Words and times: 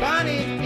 cause 0.00 0.59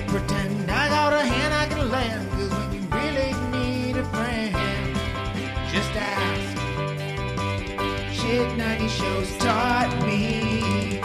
to 0.00 0.12
pretend 0.12 0.70
I 0.70 0.88
got 0.88 1.12
a 1.12 1.24
hand 1.24 1.54
I 1.54 1.66
can 1.66 1.90
lend, 1.90 2.30
cause 2.30 2.50
when 2.50 2.72
you 2.72 2.80
really 2.90 3.32
need 3.50 3.96
a 3.96 4.04
friend, 4.04 4.54
just 5.72 5.90
ask. 5.94 6.56
Shit 8.14 8.56
90 8.56 8.88
shows 8.88 9.36
taught 9.38 10.06
me. 10.06 11.00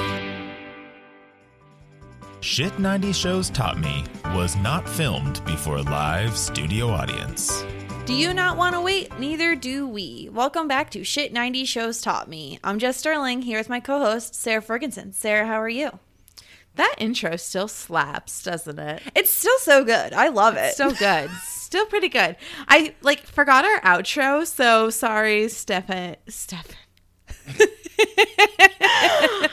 Shit 2.42 2.78
90 2.80 3.12
Shows 3.12 3.50
Taught 3.50 3.80
Me 3.80 4.06
was 4.28 4.56
not 4.56 4.88
filmed 4.88 5.44
before 5.46 5.78
a 5.78 5.82
live 5.82 6.38
studio 6.38 6.90
audience. 6.90 7.66
Do 8.06 8.14
you 8.14 8.34
not 8.34 8.56
want 8.56 8.76
to 8.76 8.82
wait? 8.82 9.20
Neither 9.20 9.56
do 9.56 9.88
we. 9.88 10.30
Welcome 10.32 10.68
back 10.68 10.92
to 10.92 11.04
Shit 11.04 11.34
90 11.34 11.66
Shows 11.66 12.02
Taught 12.02 12.30
Me. 12.30 12.59
I'm 12.64 12.78
Jess 12.80 12.98
Sterling. 12.98 13.42
here 13.42 13.58
with 13.58 13.68
my 13.68 13.80
co 13.80 14.00
host, 14.00 14.36
Sarah 14.36 14.62
Ferguson. 14.62 15.12
Sarah, 15.12 15.48
how 15.48 15.59
are 15.59 15.68
you? 15.68 16.00
That 16.76 16.95
intro 16.98 17.36
still 17.38 17.68
slaps, 17.68 18.44
doesn't 18.44 18.80
it? 18.80 19.02
It's 19.16 19.31
still 19.31 19.58
so 19.59 19.84
good. 19.84 20.14
I 20.14 20.28
love 20.28 20.56
it. 20.58 20.76
So 20.76 20.92
good. 20.92 21.30
still 21.44 21.86
pretty 21.86 22.09
good. 22.09 22.36
I 22.68 22.94
like 23.02 23.26
forgot 23.26 23.66
our 23.66 23.80
outro, 23.81 24.45
so 24.45 24.90
sorry, 24.90 25.48
Stefan. 25.50 26.18
Stefan. 26.28 26.76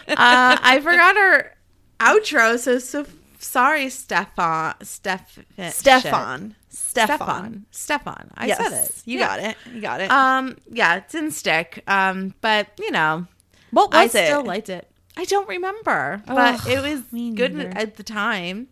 uh, 0.09 0.57
I 0.59 0.81
forgot 0.83 1.17
our 1.17 1.53
outro, 2.01 2.59
so 2.59 2.79
so 2.79 3.07
sorry, 3.39 3.89
Stefan. 3.89 4.75
Stefan. 4.83 5.45
Stefan. 5.71 6.57
Stefan. 6.71 7.67
Stefan. 7.71 8.31
I 8.35 8.47
yes. 8.47 8.59
said 8.59 8.73
it. 8.73 9.03
You 9.05 9.19
Yeah. 9.19 9.27
got 9.27 9.41
it. 9.41 9.57
You 9.73 9.81
got 9.81 10.01
it. 10.01 10.11
Um. 10.11 10.57
Yeah, 10.71 10.97
it 10.97 11.09
didn't 11.09 11.33
stick. 11.33 11.83
Um. 11.87 12.35
But 12.41 12.69
you 12.79 12.91
know, 12.91 13.27
what 13.71 13.95
I 13.95 14.05
was 14.05 14.15
it? 14.15 14.27
still 14.27 14.45
liked 14.45 14.69
it. 14.69 14.89
I 15.17 15.25
don't 15.25 15.49
remember, 15.49 16.23
but 16.27 16.61
Ugh, 16.61 16.69
it 16.69 16.83
was 16.83 17.01
good 17.35 17.55
neither. 17.55 17.73
at 17.77 17.97
the 17.97 18.03
time. 18.03 18.69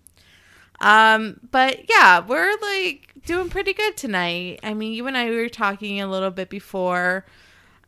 Um, 0.81 1.39
but 1.51 1.89
yeah, 1.91 2.21
we're 2.21 2.57
like 2.63 3.13
doing 3.27 3.51
pretty 3.51 3.75
good 3.75 3.97
tonight. 3.97 4.61
I 4.63 4.73
mean, 4.73 4.93
you 4.93 5.07
and 5.07 5.17
I 5.17 5.29
were 5.31 5.49
talking 5.51 6.01
a 6.01 6.07
little 6.07 6.31
bit 6.31 6.49
before 6.49 7.27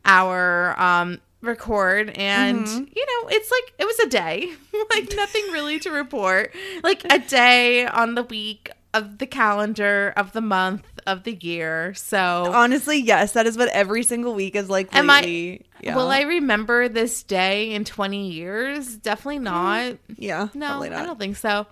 our 0.05 0.79
um 0.79 1.19
record 1.41 2.09
and 2.11 2.65
Mm-hmm. 2.65 2.83
you 2.95 3.05
know 3.05 3.29
it's 3.29 3.51
like 3.51 3.73
it 3.79 3.85
was 3.85 3.99
a 3.99 4.07
day 4.09 4.51
like 4.93 5.13
nothing 5.15 5.43
really 5.51 5.77
to 5.79 5.91
report 5.91 6.53
like 6.83 7.03
a 7.11 7.19
day 7.19 7.85
on 7.85 8.15
the 8.15 8.23
week 8.23 8.69
of 8.93 9.17
the 9.17 9.25
calendar 9.27 10.13
of 10.15 10.31
the 10.33 10.39
month 10.41 10.83
of 11.07 11.23
the 11.23 11.33
year 11.33 11.93
so 11.95 12.51
Honestly, 12.53 12.97
yes. 12.99 13.33
That 13.33 13.45
is 13.45 13.57
what 13.57 13.69
every 13.69 14.03
single 14.03 14.33
week 14.33 14.55
is 14.55 14.69
like 14.69 14.95
Am 14.95 15.09
I- 15.09 15.21
lately. 15.21 15.65
Yeah. 15.81 15.95
will 15.97 16.07
i 16.09 16.21
remember 16.21 16.87
this 16.87 17.23
day 17.23 17.73
in 17.73 17.83
20 17.83 18.31
years 18.31 18.95
definitely 18.97 19.39
not 19.39 19.97
Yeah. 20.17 20.47
No, 20.53 20.67
probably 20.67 20.89
I 20.91 21.05
don't 21.05 21.19
think 21.19 21.35
so. 21.37 21.67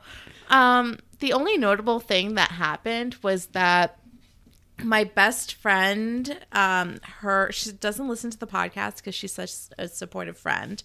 Um, 0.50 1.00
the 1.20 1.32
only 1.34 1.58
notable 1.58 2.00
thing 2.02 2.36
that 2.36 2.52
happened 2.52 3.16
was 3.24 3.46
that 3.48 3.98
my 4.84 5.04
best 5.04 5.54
friend, 5.54 6.40
um, 6.54 6.98
her 7.20 7.52
she 7.52 7.72
doesn't 7.72 8.08
listen 8.10 8.32
to 8.32 8.38
the 8.40 8.48
podcast 8.48 8.98
because 8.98 9.14
she's 9.14 9.32
such 9.32 9.52
a 9.78 9.88
supportive 9.88 10.38
friend, 10.40 10.82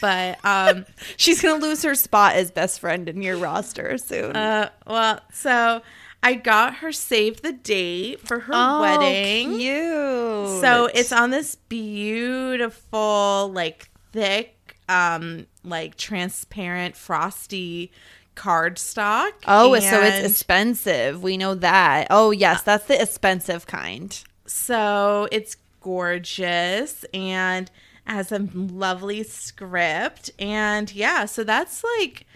but 0.00 0.38
um, 0.44 0.86
She's 1.16 1.42
going 1.42 1.60
to 1.60 1.66
lose 1.66 1.82
her 1.82 1.96
spot 1.96 2.36
as 2.36 2.52
best 2.52 2.78
friend 2.78 3.08
in 3.08 3.20
your 3.20 3.36
roster 3.36 3.98
soon. 3.98 4.36
uh, 4.36 4.70
well, 4.86 5.18
so 5.32 5.82
I 6.22 6.34
got 6.34 6.76
her 6.76 6.92
save 6.92 7.42
the 7.42 7.52
date 7.52 8.20
for 8.20 8.40
her 8.40 8.52
Oh, 8.54 8.80
wedding. 8.80 9.58
Cute. 9.58 10.60
So 10.60 10.88
it's 10.94 11.12
on 11.12 11.30
this 11.30 11.56
beautiful, 11.56 13.50
like 13.52 13.90
thick, 14.12 14.76
um, 14.88 15.46
like 15.64 15.96
transparent, 15.96 16.96
frosty 16.96 17.90
cardstock. 18.36 19.32
Oh, 19.46 19.78
so 19.80 20.00
it's 20.00 20.26
expensive. 20.30 21.22
We 21.22 21.36
know 21.36 21.54
that. 21.56 22.06
Oh, 22.10 22.30
yes, 22.30 22.62
that's 22.62 22.86
the 22.86 23.00
expensive 23.00 23.66
kind. 23.66 24.22
So 24.46 25.28
it's 25.32 25.56
gorgeous 25.80 27.04
and 27.12 27.70
has 28.04 28.32
a 28.32 28.48
lovely 28.54 29.22
script. 29.22 30.30
And 30.38 30.92
yeah, 30.94 31.24
so 31.24 31.44
that's 31.44 31.82
like 31.98 32.26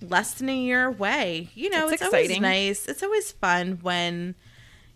less 0.00 0.34
than 0.34 0.48
a 0.48 0.56
year 0.56 0.86
away. 0.86 1.50
You 1.54 1.70
know, 1.70 1.88
That's 1.88 2.02
it's 2.02 2.14
always 2.14 2.40
nice. 2.40 2.86
It's 2.86 3.02
always 3.02 3.32
fun 3.32 3.78
when 3.82 4.34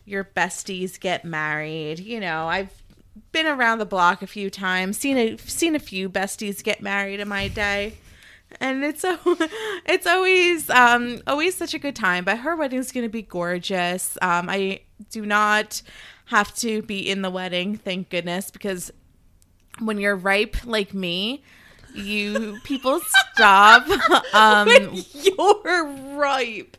your 0.05 0.25
besties 0.25 0.99
get 0.99 1.25
married. 1.25 2.01
You 2.01 2.21
know, 2.21 2.49
I've 2.49 2.83
been 3.33 3.47
around 3.47 3.79
the 3.79 3.87
block 3.87 4.23
a 4.23 4.27
few 4.27 4.51
times, 4.51 4.99
seen 4.99 5.17
a 5.17 5.37
seen 5.39 5.75
a 5.75 5.79
few 5.81 6.09
besties 6.09 6.63
get 6.63 6.83
married 6.83 7.21
in 7.21 7.29
my 7.29 7.49
day. 7.49 7.95
And 8.61 8.85
it's 8.85 9.01
so 9.03 9.19
it's 9.87 10.07
always 10.07 10.69
um 10.71 11.23
always 11.27 11.55
such 11.55 11.75
a 11.75 11.79
good 11.79 11.97
time. 11.97 12.25
But 12.25 12.39
her 12.39 12.57
wedding's 12.57 12.93
gonna 12.93 13.09
be 13.09 13.23
gorgeous. 13.23 14.19
Um 14.23 14.49
I 14.49 14.81
do 15.11 15.25
not 15.25 15.83
have 16.27 16.55
to 16.57 16.83
be 16.83 17.11
in 17.11 17.23
the 17.23 17.31
wedding, 17.31 17.77
thank 17.77 18.09
goodness, 18.09 18.51
because 18.51 18.93
when 19.81 19.99
you're 19.99 20.15
ripe 20.15 20.65
like 20.65 20.95
me, 20.95 21.43
you 21.95 22.59
people 22.65 23.01
stop 23.33 23.87
um 24.35 24.69
You're 25.15 25.87
ripe. 26.17 26.77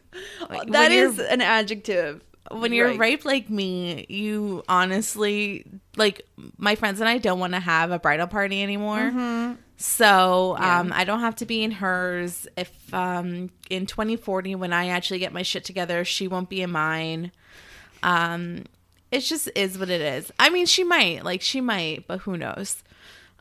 when 0.47 0.71
That 0.71 0.91
you're- 0.91 1.25
an 1.29 1.41
adjective. 1.41 2.21
when 2.51 2.73
you're 2.73 2.89
Ripe. 2.89 2.99
ripe 2.99 3.25
like 3.25 3.49
me, 3.49 4.05
you 4.09 4.63
honestly 4.67 5.65
like 5.97 6.21
my 6.57 6.75
friends 6.75 6.99
and 6.99 7.07
I 7.09 7.17
don't 7.17 7.39
want 7.39 7.53
to 7.53 7.59
have 7.59 7.91
a 7.91 7.99
bridal 7.99 8.27
party 8.27 8.61
anymore. 8.63 9.55
So 9.77 10.55
um, 10.59 10.91
I 10.93 11.05
don't 11.05 11.21
have 11.21 11.37
to 11.37 11.45
be 11.47 11.63
in 11.63 11.71
hers. 11.71 12.47
If 12.55 12.93
um, 12.93 13.49
in 13.69 13.87
2040, 13.87 14.53
when 14.55 14.73
I 14.73 14.89
actually 14.89 15.17
get 15.19 15.33
my 15.33 15.41
shit 15.41 15.63
together, 15.65 16.05
she 16.05 16.27
won't 16.27 16.49
be 16.49 16.61
in 16.61 16.69
mine. 16.71 17.31
Um, 18.03 18.65
it 19.11 19.21
just 19.21 19.49
is 19.55 19.79
what 19.79 19.89
it 19.89 20.01
is. 20.01 20.31
I 20.39 20.49
mean, 20.51 20.67
she 20.67 20.83
might, 20.83 21.23
like, 21.25 21.41
she 21.41 21.61
might, 21.61 22.05
but 22.07 22.19
who 22.19 22.37
knows? 22.37 22.83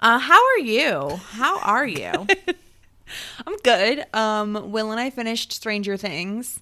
Uh, 0.02 0.18
how 0.18 0.40
are 0.54 0.58
you? 0.58 1.20
How 1.30 1.58
are 1.60 1.86
you? 1.86 2.12
I'm 3.46 3.56
good. 3.64 4.04
Um, 4.14 4.70
Will 4.70 4.90
and 4.92 5.00
I 5.00 5.10
finished 5.10 5.52
Stranger 5.52 5.96
Things. 5.96 6.60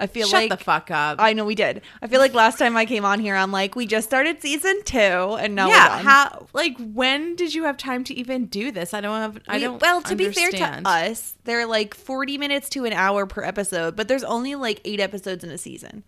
I 0.00 0.06
feel 0.08 0.26
Shut 0.26 0.42
like 0.42 0.50
the 0.58 0.64
fuck 0.64 0.90
up. 0.90 1.18
I 1.20 1.32
know 1.32 1.44
we 1.44 1.54
did. 1.54 1.82
I 2.00 2.08
feel 2.08 2.18
like 2.18 2.34
last 2.34 2.58
time 2.58 2.76
I 2.76 2.86
came 2.86 3.04
on 3.04 3.20
here, 3.20 3.36
I'm 3.36 3.52
like, 3.52 3.76
we 3.76 3.86
just 3.86 4.08
started 4.08 4.40
season 4.42 4.82
two, 4.84 4.96
and 4.98 5.54
now 5.54 5.68
yeah, 5.68 5.90
we're 5.90 5.96
done. 5.96 6.04
how? 6.04 6.46
Like, 6.52 6.76
when 6.78 7.36
did 7.36 7.54
you 7.54 7.64
have 7.64 7.76
time 7.76 8.02
to 8.04 8.14
even 8.14 8.46
do 8.46 8.72
this? 8.72 8.94
I 8.94 9.00
don't 9.00 9.20
have. 9.20 9.38
I 9.46 9.58
We- 9.58 9.62
don't. 9.62 9.80
well, 9.80 10.02
to 10.02 10.16
be 10.16 10.30
fair 10.32 10.50
to 10.50 10.80
us, 10.88 11.34
they're 11.44 11.66
like 11.66 11.94
40 11.94 12.36
minutes 12.36 12.68
to 12.70 12.84
an 12.84 12.92
hour 12.94 13.26
per 13.26 13.44
episode, 13.44 13.94
but 13.94 14.08
there's 14.08 14.24
only 14.24 14.56
like 14.56 14.80
eight 14.84 14.98
episodes 14.98 15.44
in 15.44 15.50
a 15.50 15.58
season. 15.58 16.02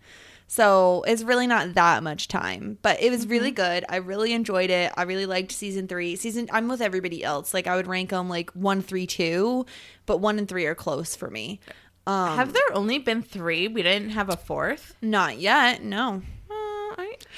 So 0.47 1.03
it's 1.07 1.23
really 1.23 1.47
not 1.47 1.73
that 1.73 2.03
much 2.03 2.27
time, 2.27 2.77
but 2.81 3.01
it 3.01 3.09
was 3.11 3.27
really 3.27 3.51
Mm-hmm. 3.51 3.55
good. 3.55 3.85
I 3.89 3.97
really 3.97 4.31
enjoyed 4.33 4.69
it. 4.69 4.91
I 4.95 5.03
really 5.03 5.25
liked 5.25 5.51
season 5.51 5.87
three. 5.87 6.15
Season, 6.15 6.47
I'm 6.51 6.67
with 6.67 6.81
everybody 6.81 7.23
else. 7.23 7.53
Like 7.53 7.67
I 7.67 7.75
would 7.75 7.87
rank 7.87 8.11
them 8.11 8.29
like 8.29 8.51
one, 8.51 8.81
three, 8.81 9.07
two, 9.07 9.65
but 10.05 10.19
one 10.19 10.37
and 10.37 10.47
three 10.47 10.65
are 10.65 10.75
close 10.75 11.15
for 11.15 11.29
me. 11.29 11.59
Um, 12.07 12.37
have 12.37 12.53
there 12.53 12.61
only 12.73 12.99
been 12.99 13.23
three? 13.23 13.67
We 13.67 13.81
didn't 13.81 14.11
have 14.11 14.29
a 14.29 14.37
fourth. 14.37 14.95
not 15.01 15.39
yet. 15.39 15.81
No. 15.83 16.21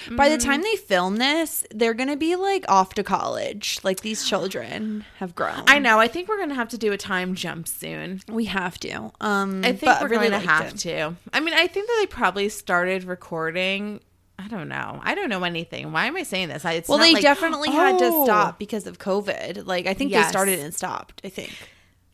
I, 0.09 0.15
By 0.15 0.29
the 0.29 0.37
time 0.37 0.61
they 0.61 0.75
film 0.75 1.17
this, 1.17 1.63
they're 1.71 1.93
gonna 1.93 2.17
be 2.17 2.35
like 2.35 2.65
off 2.69 2.93
to 2.95 3.03
college. 3.03 3.79
Like 3.83 4.01
these 4.01 4.23
children 4.27 5.05
have 5.19 5.35
grown. 5.35 5.63
I 5.67 5.79
know. 5.79 5.99
I 5.99 6.07
think 6.07 6.27
we're 6.29 6.39
gonna 6.39 6.55
have 6.55 6.69
to 6.69 6.77
do 6.77 6.91
a 6.93 6.97
time 6.97 7.35
jump 7.35 7.67
soon. 7.67 8.21
we 8.29 8.45
have 8.45 8.79
to. 8.79 9.11
Um, 9.21 9.61
I 9.63 9.71
think 9.73 9.81
but 9.81 10.01
we're 10.01 10.09
really 10.09 10.29
going 10.29 10.41
to 10.41 10.47
have 10.47 10.73
it. 10.73 10.77
to. 10.79 11.15
I 11.33 11.39
mean, 11.39 11.53
I 11.53 11.67
think 11.67 11.87
that 11.87 11.97
they 11.99 12.07
probably 12.07 12.49
started 12.49 13.03
recording. 13.03 13.99
I 14.39 14.47
don't 14.47 14.69
know. 14.69 14.99
I 15.03 15.15
don't 15.15 15.29
know 15.29 15.43
anything. 15.43 15.91
Why 15.91 16.05
am 16.05 16.15
I 16.15 16.23
saying 16.23 16.49
this? 16.49 16.63
I, 16.63 16.73
it's 16.73 16.87
Well, 16.89 16.99
they 16.99 17.13
like, 17.13 17.23
definitely 17.23 17.71
had 17.71 17.97
to 17.99 18.05
"Oh." 18.05 18.25
stop 18.25 18.59
because 18.59 18.85
of 18.85 18.99
COVID. 18.99 19.65
Like 19.65 19.87
I 19.87 19.93
think 19.93 20.11
they 20.11 20.21
started 20.23 20.59
and 20.59 20.73
stopped. 20.73 21.21
I 21.23 21.29
think. 21.29 21.53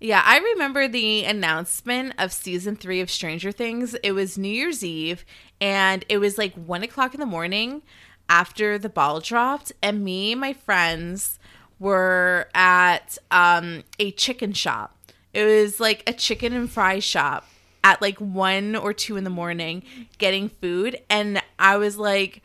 Yeah, 0.03 0.21
I 0.25 0.38
remember 0.39 0.89
the 0.89 1.23
announcement 1.23 2.15
of 2.17 2.33
season 2.33 2.75
three 2.75 3.00
of 3.00 3.09
Stranger 3.09 3.53
Things. 3.53 3.94
It 4.03 4.11
was 4.11 4.38
New 4.38 4.51
Year's 4.51 4.83
Eve, 4.83 5.23
and 5.61 6.03
it 6.09 6.17
was 6.17 6.38
like 6.38 6.53
one 6.55 6.83
o'clock 6.83 7.13
in 7.13 7.21
the 7.21 7.25
morning 7.25 7.83
after 8.27 8.77
the 8.77 8.89
ball 8.89 9.21
dropped, 9.21 9.71
and 9.81 10.03
me 10.03 10.33
and 10.33 10.41
my 10.41 10.51
friends 10.51 11.39
were 11.79 12.50
at 12.53 13.17
um, 13.31 13.85
a 13.97 14.11
chicken 14.11 14.51
shop. 14.51 14.94
It 15.31 15.45
was 15.45 15.79
like 15.79 16.03
a 16.06 16.11
chicken 16.11 16.51
and 16.51 16.69
fry 16.69 16.99
shop 16.99 17.47
at 17.81 18.01
like 18.01 18.19
one 18.19 18.75
or 18.75 18.91
two 18.91 19.15
in 19.15 19.23
the 19.23 19.29
morning 19.29 19.83
getting 20.17 20.49
food, 20.49 20.99
and 21.09 21.41
I 21.57 21.77
was 21.77 21.97
like, 21.97 22.41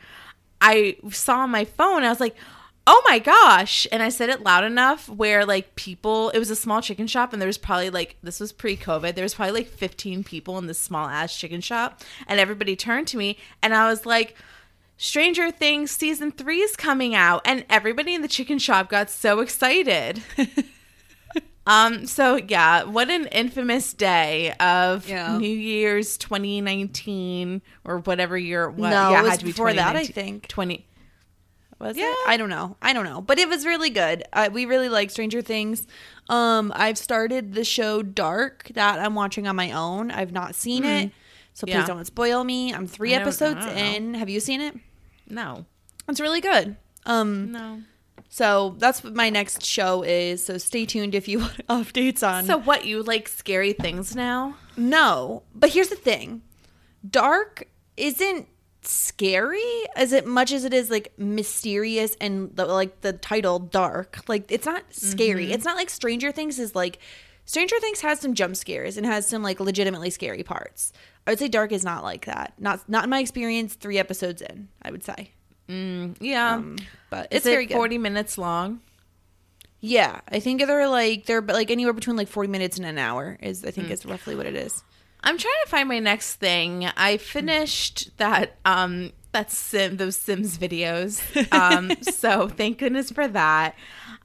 I 0.60 0.96
saw 1.10 1.48
my 1.48 1.64
phone, 1.64 2.04
I 2.04 2.08
was 2.08 2.20
like, 2.20 2.36
oh 2.90 3.02
my 3.06 3.18
gosh. 3.18 3.86
And 3.92 4.02
I 4.02 4.08
said 4.08 4.30
it 4.30 4.42
loud 4.42 4.64
enough 4.64 5.08
where 5.10 5.44
like 5.44 5.74
people, 5.74 6.30
it 6.30 6.38
was 6.38 6.48
a 6.50 6.56
small 6.56 6.80
chicken 6.80 7.06
shop 7.06 7.34
and 7.34 7.40
there 7.42 7.46
was 7.46 7.58
probably 7.58 7.90
like, 7.90 8.16
this 8.22 8.40
was 8.40 8.50
pre 8.50 8.78
COVID, 8.78 9.14
there 9.14 9.22
was 9.24 9.34
probably 9.34 9.52
like 9.60 9.68
15 9.68 10.24
people 10.24 10.56
in 10.56 10.66
this 10.66 10.78
small 10.78 11.06
ass 11.06 11.36
chicken 11.38 11.60
shop. 11.60 12.00
And 12.26 12.40
everybody 12.40 12.74
turned 12.76 13.06
to 13.08 13.18
me 13.18 13.36
and 13.62 13.74
I 13.74 13.90
was 13.90 14.06
like, 14.06 14.36
Stranger 14.96 15.50
Things 15.50 15.90
season 15.90 16.32
three 16.32 16.60
is 16.60 16.76
coming 16.76 17.14
out. 17.14 17.42
And 17.44 17.66
everybody 17.68 18.14
in 18.14 18.22
the 18.22 18.26
chicken 18.28 18.58
shop 18.58 18.88
got 18.88 19.10
so 19.10 19.40
excited. 19.40 20.22
Um. 21.68 22.06
So 22.06 22.36
yeah, 22.36 22.84
what 22.84 23.10
an 23.10 23.26
infamous 23.26 23.92
day 23.92 24.54
of 24.58 25.06
Yeah. 25.06 25.36
New 25.36 25.46
Year's 25.54 26.16
2019 26.16 27.60
or 27.84 27.98
whatever 27.98 28.38
year. 28.38 28.64
it 28.64 28.70
was 28.70 28.90
No, 28.90 29.10
yeah, 29.10 29.20
it 29.20 29.22
was 29.24 29.30
had 29.32 29.40
to 29.40 29.44
be 29.44 29.50
before 29.50 29.74
that, 29.74 29.94
I 29.94 30.04
2019 30.06 30.14
think. 30.14 30.48
20. 30.48 30.86
Was 31.78 31.96
Yeah. 31.96 32.06
it? 32.10 32.16
I 32.26 32.36
don't 32.36 32.48
know. 32.48 32.76
I 32.82 32.92
don't 32.92 33.04
know. 33.04 33.20
But 33.20 33.38
it 33.38 33.48
was 33.48 33.64
really 33.64 33.90
good. 33.90 34.24
Uh, 34.32 34.48
we 34.52 34.64
really 34.66 34.88
like 34.88 35.10
Stranger 35.10 35.40
Things. 35.42 35.86
Um, 36.28 36.72
I've 36.74 36.98
started 36.98 37.54
the 37.54 37.64
show 37.64 38.02
Dark 38.02 38.68
that 38.74 38.98
I'm 38.98 39.14
watching 39.14 39.46
on 39.46 39.54
my 39.56 39.70
own. 39.72 40.10
I've 40.10 40.32
not 40.32 40.54
seen 40.56 40.84
it, 40.84 41.12
so 41.54 41.66
please. 41.66 41.74
Yeah. 41.74 41.86
don't 41.86 42.04
spoil 42.04 42.42
me. 42.44 42.74
I'm 42.74 42.86
three 42.86 43.10
I 43.14 43.18
don't- 43.18 43.22
I 43.22 43.30
episodes 43.30 43.66
in. 43.66 44.14
Have 44.14 44.28
you 44.28 44.40
seen 44.40 44.60
it? 44.60 44.74
No, 45.28 45.66
It's 46.08 46.20
really 46.20 46.40
good. 46.40 46.76
Um, 47.06 47.52
no. 47.52 47.82
so 48.28 48.74
that's 48.78 49.04
what 49.04 49.14
my 49.14 49.30
next 49.30 49.64
show 49.64 50.02
is. 50.02 50.44
So 50.44 50.58
stay 50.58 50.84
tuned 50.84 51.14
if 51.14 51.28
you 51.28 51.38
want 51.40 51.66
updates 51.68 52.26
on. 52.26 52.44
So 52.46 52.58
what? 52.58 52.86
You 52.86 53.02
like 53.02 53.28
scary 53.28 53.72
things 53.72 54.16
now? 54.16 54.56
No, 54.76 55.42
but 55.54 55.70
here's 55.70 55.88
the 55.90 55.96
thing 55.96 56.42
Dark 57.08 57.68
isn't 57.96 58.48
scary 58.88 59.62
as 59.96 60.12
it 60.12 60.26
much 60.26 60.52
as 60.52 60.64
it 60.64 60.72
is 60.72 60.90
like 60.90 61.12
mysterious 61.18 62.16
and 62.20 62.54
the, 62.56 62.64
like 62.66 63.00
the 63.02 63.12
title 63.12 63.58
dark. 63.58 64.20
Like 64.28 64.50
it's 64.50 64.66
not 64.66 64.82
scary. 64.90 65.44
Mm-hmm. 65.44 65.52
it's 65.54 65.64
not 65.64 65.76
like 65.76 65.90
stranger 65.90 66.32
things 66.32 66.58
is 66.58 66.74
like 66.74 66.98
stranger 67.44 67.76
things 67.80 68.00
has 68.00 68.20
some 68.20 68.34
jump 68.34 68.56
scares 68.56 68.96
and 68.96 69.06
has 69.06 69.26
some 69.28 69.42
like 69.42 69.60
legitimately 69.60 70.10
scary 70.10 70.42
parts. 70.42 70.92
I 71.26 71.32
would 71.32 71.38
say 71.38 71.48
dark 71.48 71.72
is 71.72 71.84
not 71.84 72.02
like 72.02 72.24
that. 72.26 72.54
Not 72.58 72.88
not 72.88 73.04
in 73.04 73.10
my 73.10 73.20
experience 73.20 73.74
three 73.74 73.98
episodes 73.98 74.40
in 74.42 74.68
i 74.82 74.90
would 74.90 75.04
say. 75.04 75.32
Yeah, 75.68 76.62
but 77.10 77.28
is 77.30 77.38
it's 77.38 77.44
very 77.46 77.64
it 77.64 77.66
good. 77.68 77.74
40 77.74 77.98
minutes 77.98 78.38
long? 78.38 78.80
yeah. 79.80 80.20
I 80.32 80.40
think 80.40 80.64
they're 80.66 80.88
like 80.88 81.26
they're 81.26 81.42
like 81.42 81.70
anywhere 81.70 81.92
between 81.92 82.16
like 82.16 82.28
40 82.28 82.48
minutes 82.48 82.78
and 82.78 82.86
an 82.86 82.96
hour 82.98 83.36
is 83.42 83.64
i 83.64 83.70
think 83.70 83.88
Mm. 83.88 83.92
is 83.92 84.06
roughly 84.06 84.34
what 84.34 84.46
it 84.46 84.56
is 84.56 84.82
I'm 85.22 85.36
trying 85.36 85.54
to 85.64 85.70
find 85.70 85.88
my 85.88 85.98
next 85.98 86.36
thing. 86.36 86.86
I 86.96 87.16
finished 87.16 88.16
that 88.18 88.56
um 88.64 89.12
that 89.32 89.50
sim 89.50 89.96
those 89.96 90.16
Sims 90.16 90.58
videos. 90.58 91.20
Um 91.52 91.92
so 92.02 92.48
thank 92.48 92.78
goodness 92.78 93.10
for 93.10 93.28
that. 93.28 93.74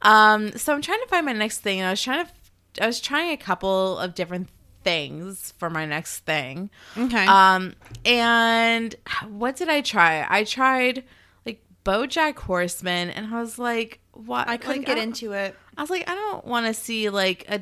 Um 0.01 0.51
so 0.57 0.73
I'm 0.73 0.81
trying 0.81 1.01
to 1.01 1.07
find 1.07 1.25
my 1.25 1.33
next 1.33 1.59
thing 1.59 1.79
and 1.79 1.87
I 1.87 1.91
was 1.91 2.01
trying 2.01 2.25
to 2.25 2.83
I 2.83 2.87
was 2.87 2.99
trying 2.99 3.31
a 3.31 3.37
couple 3.37 3.97
of 3.99 4.15
different 4.15 4.49
things 4.83 5.53
for 5.57 5.69
my 5.69 5.85
next 5.85 6.19
thing. 6.19 6.69
okay 6.97 7.25
Um 7.25 7.73
and 8.05 8.95
what 9.29 9.55
did 9.55 9.69
I 9.69 9.81
try? 9.81 10.25
I 10.29 10.43
tried 10.43 11.03
like 11.45 11.63
BoJack 11.85 12.37
Horseman 12.37 13.09
and 13.09 13.33
I 13.33 13.39
was 13.39 13.57
like 13.57 13.99
what 14.15 14.47
i 14.47 14.57
couldn't 14.57 14.81
like, 14.81 14.85
get 14.85 14.97
into 14.99 15.31
it 15.31 15.55
I 15.75 15.81
was 15.81 15.89
like 15.89 16.07
I 16.07 16.13
don't 16.13 16.45
want 16.45 16.67
to 16.67 16.73
see 16.75 17.09
like 17.09 17.45
a 17.49 17.61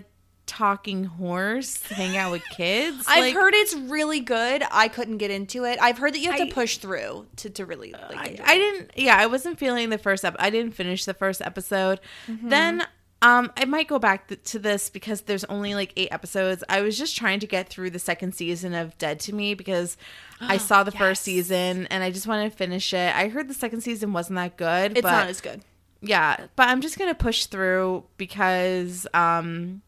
talking 0.51 1.06
horse 1.06 1.81
hang 1.88 2.18
out 2.18 2.31
with 2.31 2.44
kids. 2.50 3.06
I've 3.07 3.21
Like, 3.24 3.33
heard 3.33 3.53
it's 3.53 3.74
really 3.74 4.19
good. 4.19 4.63
I 4.69 4.89
couldn't 4.89 5.18
get 5.18 5.31
into 5.31 5.63
it. 5.63 5.80
I've 5.81 5.98
heard 5.98 6.13
that 6.13 6.19
you 6.19 6.30
have 6.30 6.42
I- 6.42 6.48
to 6.48 6.53
push 6.53 6.75
through 6.77 7.25
to, 7.38 7.50
to 7.51 7.65
really 7.65 7.94
like 7.94 8.42
I, 8.42 8.53
I 8.53 8.57
didn't 8.57 8.92
yeah 8.98 9.15
i 9.18 9.25
wasn't 9.27 9.57
feeling 9.57 9.89
the 9.89 9.98
first 9.98 10.25
ep- 10.25 10.36
i 10.39 10.50
didn't 10.50 10.74
finish 10.74 11.06
the 11.06 11.13
first 11.13 11.42
episode 11.42 12.00
Mm-hmm. 12.27 12.50
then 12.50 12.88
um 13.21 13.51
i 13.56 13.65
might 13.65 13.88
go 13.88 13.98
back 14.00 14.27
th- 14.27 14.44
to 14.44 14.59
this 14.59 14.89
because 14.89 15.21
there's 15.21 15.44
only 15.45 15.74
like 15.75 15.94
eight 15.95 16.09
episodes 16.12 16.63
i 16.69 16.81
was 16.81 16.98
just 16.98 17.15
trying 17.15 17.39
to 17.39 17.48
get 17.48 17.69
through 17.69 17.89
the 17.92 18.00
second 18.00 18.33
season 18.36 18.74
of 18.74 18.98
dead 18.98 19.19
to 19.21 19.33
me 19.33 19.53
because 19.53 19.95
i 20.42 20.57
saw 20.57 20.83
the 20.83 20.92
first 20.92 21.21
season 21.24 21.88
and 21.88 22.03
i 22.03 22.12
just 22.12 22.27
wanted 22.27 22.50
to 22.51 22.56
finish 22.57 22.94
it 22.94 23.15
i 23.15 23.27
heard 23.30 23.48
the 23.48 23.53
second 23.53 23.81
season 23.81 24.12
wasn't 24.13 24.36
that 24.36 24.57
good 24.57 24.92
It's 24.94 25.01
but 25.01 25.12
not 25.12 25.27
as 25.27 25.39
good. 25.42 25.62
yeah 26.01 26.48
but 26.56 26.68
i'm 26.68 26.81
just 26.81 26.98
gonna 27.00 27.15
push 27.15 27.45
through 27.45 28.03
because 28.18 29.07
um 29.13 29.81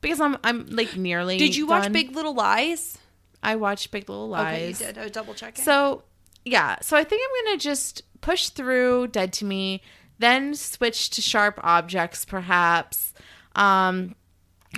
because 0.00 0.20
i'm 0.20 0.36
i'm 0.44 0.66
like 0.66 0.96
nearly 0.96 1.36
Did 1.38 1.56
you 1.56 1.66
watch. 1.66 1.92
Big 1.92 2.14
Little 2.14 2.34
Lies? 2.34 2.98
i 3.42 3.56
watched 3.56 3.90
big 3.90 4.08
little 4.08 4.28
lies 4.28 4.54
Okay, 4.54 4.68
you 4.68 4.74
did. 4.74 4.98
I 4.98 5.02
was 5.04 5.12
double 5.12 5.34
checking. 5.34 5.64
so, 5.64 6.02
yeah. 6.44 6.76
So 6.82 6.96
I 6.96 7.04
think 7.04 7.22
I'm 7.24 7.44
going 7.46 7.58
to 7.58 7.62
just 7.62 8.02
push 8.20 8.48
through 8.50 9.06
Dead 9.08 9.32
to 9.34 9.44
Me, 9.44 9.80
then 10.18 10.54
switch 10.54 11.08
to 11.10 11.22
Sharp 11.22 11.58
Objects, 11.62 12.24
perhaps. 12.26 13.14
Um, 13.56 14.14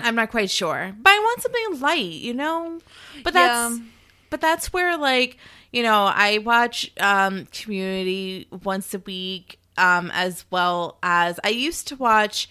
I'm 0.00 0.14
not 0.14 0.30
quite 0.30 0.50
sure, 0.50 0.94
but 1.00 1.10
I 1.10 1.18
want 1.18 1.42
something 1.42 1.80
light, 1.80 2.04
you 2.12 2.34
know. 2.34 2.78
But 3.24 3.34
that's 3.34 3.76
Yeah. 3.78 3.84
but 4.30 4.40
that's 4.40 4.72
where 4.72 4.96
like 4.96 5.36
you 5.72 5.82
know 5.82 6.04
I 6.04 6.38
watch 6.38 6.92
um, 7.00 7.46
Community 7.52 8.46
once 8.62 8.94
a 8.94 8.98
week, 9.00 9.58
um, 9.76 10.10
as 10.14 10.44
well 10.50 10.98
as 11.02 11.38
I 11.44 11.48
used 11.48 11.88
to 11.88 11.96
watch. 11.96 12.48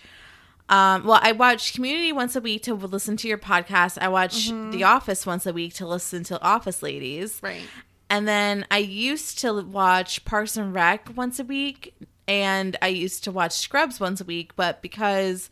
Um, 0.71 1.05
well, 1.05 1.19
I 1.21 1.33
watch 1.33 1.73
Community 1.73 2.13
once 2.13 2.35
a 2.35 2.41
week 2.41 2.63
to 2.63 2.73
listen 2.73 3.17
to 3.17 3.27
your 3.27 3.37
podcast. 3.37 3.97
I 4.01 4.07
watch 4.07 4.49
The 4.49 4.85
Office 4.85 5.25
once 5.25 5.45
a 5.45 5.51
week 5.51 5.73
to 5.75 5.87
listen 5.87 6.23
to 6.25 6.41
Office 6.41 6.81
Ladies. 6.81 7.39
right. 7.43 7.61
And 8.09 8.27
then 8.27 8.65
I 8.69 8.79
used 8.79 9.39
to 9.39 9.53
watch 9.53 10.25
Parks 10.25 10.57
and 10.57 10.73
Rec 10.73 11.09
once 11.15 11.39
a 11.39 11.45
week, 11.45 11.93
and 12.27 12.75
I 12.81 12.87
used 12.87 13.23
to 13.23 13.31
watch 13.31 13.53
Scrubs 13.53 14.01
once 14.01 14.19
a 14.19 14.25
week. 14.25 14.53
But 14.57 14.81
because 14.81 15.49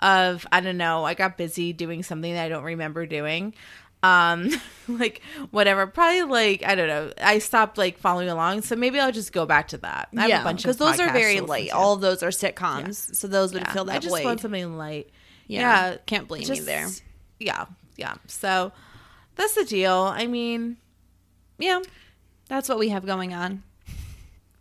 of 0.00 0.46
I 0.52 0.60
don't 0.60 0.76
know, 0.76 1.04
I 1.04 1.14
got 1.14 1.38
busy 1.38 1.72
doing 1.72 2.02
something 2.02 2.34
that 2.34 2.44
I 2.44 2.48
don't 2.50 2.64
remember 2.64 3.06
doing. 3.06 3.54
Um, 4.02 4.50
like 4.88 5.22
whatever, 5.50 5.86
probably 5.86 6.22
like 6.22 6.64
I 6.64 6.74
don't 6.74 6.88
know. 6.88 7.12
I 7.20 7.38
stopped 7.38 7.78
like 7.78 7.98
following 7.98 8.28
along, 8.28 8.62
so 8.62 8.74
maybe 8.76 8.98
I'll 8.98 9.12
just 9.12 9.32
go 9.32 9.46
back 9.46 9.68
to 9.68 9.78
that. 9.78 10.08
I 10.16 10.26
yeah, 10.26 10.52
because 10.52 10.76
those 10.76 10.98
are 10.98 11.12
very 11.12 11.40
light. 11.40 11.68
to. 11.70 11.76
All 11.76 11.94
of 11.94 12.00
those 12.00 12.22
are 12.22 12.28
sitcoms, 12.30 13.14
so 13.14 13.28
those 13.28 13.52
would 13.54 13.62
Yeah. 13.62 13.72
fill 13.72 13.84
that 13.86 13.96
I 13.96 13.98
just 13.98 14.24
want 14.24 14.40
something 14.40 14.76
light. 14.76 15.10
yeah, 15.46 15.90
Yeah, 15.92 15.96
can't 16.06 16.26
blame 16.28 16.42
you 16.42 16.62
there. 16.64 16.88
Yeah, 17.38 17.66
yeah. 17.96 18.14
So 18.26 18.72
that's 19.36 19.54
the 19.54 19.64
deal. 19.64 19.94
I 19.94 20.26
mean, 20.26 20.76
Yeah, 21.58 21.80
that's 22.48 22.68
what 22.68 22.78
we 22.78 22.88
have 22.88 23.06
going 23.06 23.32
on. 23.32 23.62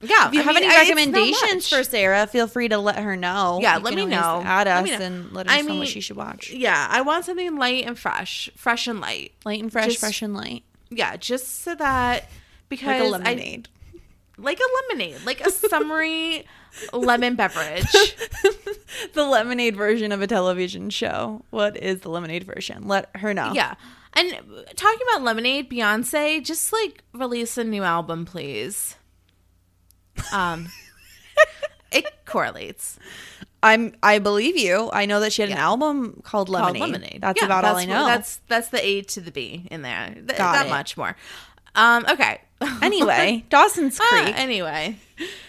Yeah. 0.01 0.27
If 0.27 0.33
you 0.33 0.39
I 0.41 0.43
have 0.43 0.55
mean, 0.55 0.63
any 0.63 0.65
I- 0.67 0.69
it's 0.81 0.89
not 0.89 0.97
recommendations 0.97 1.67
for. 1.69 1.83
Sarah, 1.83 2.27
feel 2.27 2.47
free 2.47 2.67
to 2.69 2.77
let 2.77 2.97
her 2.99 3.15
know. 3.15 3.59
Yeah, 3.61 3.77
You 3.77 3.83
let 3.83 3.89
can 3.91 3.95
me 4.09 4.15
always 4.15 4.43
know. 4.43 4.49
Add 4.49 4.67
Let 4.67 4.77
us 4.77 4.83
me 4.85 4.97
know. 4.97 5.05
and 5.05 5.31
let 5.33 5.47
us 5.47 5.53
I 5.53 5.61
know 5.61 5.67
mean, 5.69 5.79
what 5.79 5.87
she 5.87 6.01
should 6.01 6.17
watch. 6.17 6.51
Yeah, 6.51 6.87
I 6.89 7.01
want 7.01 7.25
something 7.25 7.55
light 7.57 7.85
and 7.85 7.97
fresh, 7.97 8.49
fresh 8.55 8.87
and 8.87 8.99
light. 8.99 9.33
Light 9.45 9.61
and 9.61 9.71
fresh, 9.71 9.87
Just- 9.87 9.99
fresh 9.99 10.21
and 10.21 10.33
light, 10.35 10.63
Yeah, 10.89 11.15
just 11.17 11.61
so 11.63 11.75
that 11.75 12.29
because 12.69 12.87
like 13.11 13.21
a 13.21 13.29
I- 13.29 13.33
lemonade. 13.33 13.69
like 14.37 14.59
a 14.59 14.89
lemonade, 14.89 15.17
like 15.25 15.41
a 15.45 15.51
summery 15.51 16.45
lemon 16.93 17.35
beverage. 17.35 17.85
the 19.13 19.23
lemonade 19.25 19.75
version 19.75 20.11
of 20.11 20.21
a 20.21 20.27
television 20.27 20.89
show. 20.89 21.43
What 21.49 21.77
is 21.77 22.01
the 22.01 22.09
lemonade 22.09 22.43
version? 22.45 22.87
Let 22.87 23.09
her 23.17 23.33
know. 23.33 23.51
Yeah. 23.53 23.75
And 24.13 24.29
talking 24.75 24.99
about 25.09 25.23
lemonade, 25.23 25.69
Beyonce, 25.69 26.43
just 26.43 26.73
like 26.73 27.03
release 27.13 27.57
a 27.57 27.63
new 27.63 27.83
album, 27.83 28.25
please. 28.25 28.95
Um, 30.33 30.69
it 31.91 32.05
correlates. 32.25 32.97
I'm. 33.63 33.93
I 34.01 34.19
believe 34.19 34.57
you. 34.57 34.89
I 34.91 35.05
know 35.05 35.19
that 35.19 35.33
she 35.33 35.41
had 35.43 35.51
an 35.51 35.57
album 35.57 36.21
called 36.23 36.49
Lemonade. 36.49 36.79
Called 36.81 36.91
lemonade. 36.91 37.19
That's 37.21 37.39
Yeah, 37.41 37.45
about 37.45 37.63
all 37.63 37.75
I 37.75 37.81
what- 37.81 37.87
know. 37.89 38.05
That's 38.07 38.39
that's 38.47 38.69
the 38.69 38.83
A 38.85 39.01
to 39.03 39.21
the 39.21 39.31
B 39.31 39.67
in 39.69 39.81
there. 39.83 40.13
Th- 40.13 40.25
that 40.37 40.65
it. 40.65 40.69
much 40.69 40.97
more. 40.97 41.15
Um, 41.75 42.05
okay. 42.09 42.41
Anyway, 42.83 43.43
Dawson's 43.49 43.99
Ah, 43.99 44.05
Creek. 44.09 44.37
anyway, 44.37 44.95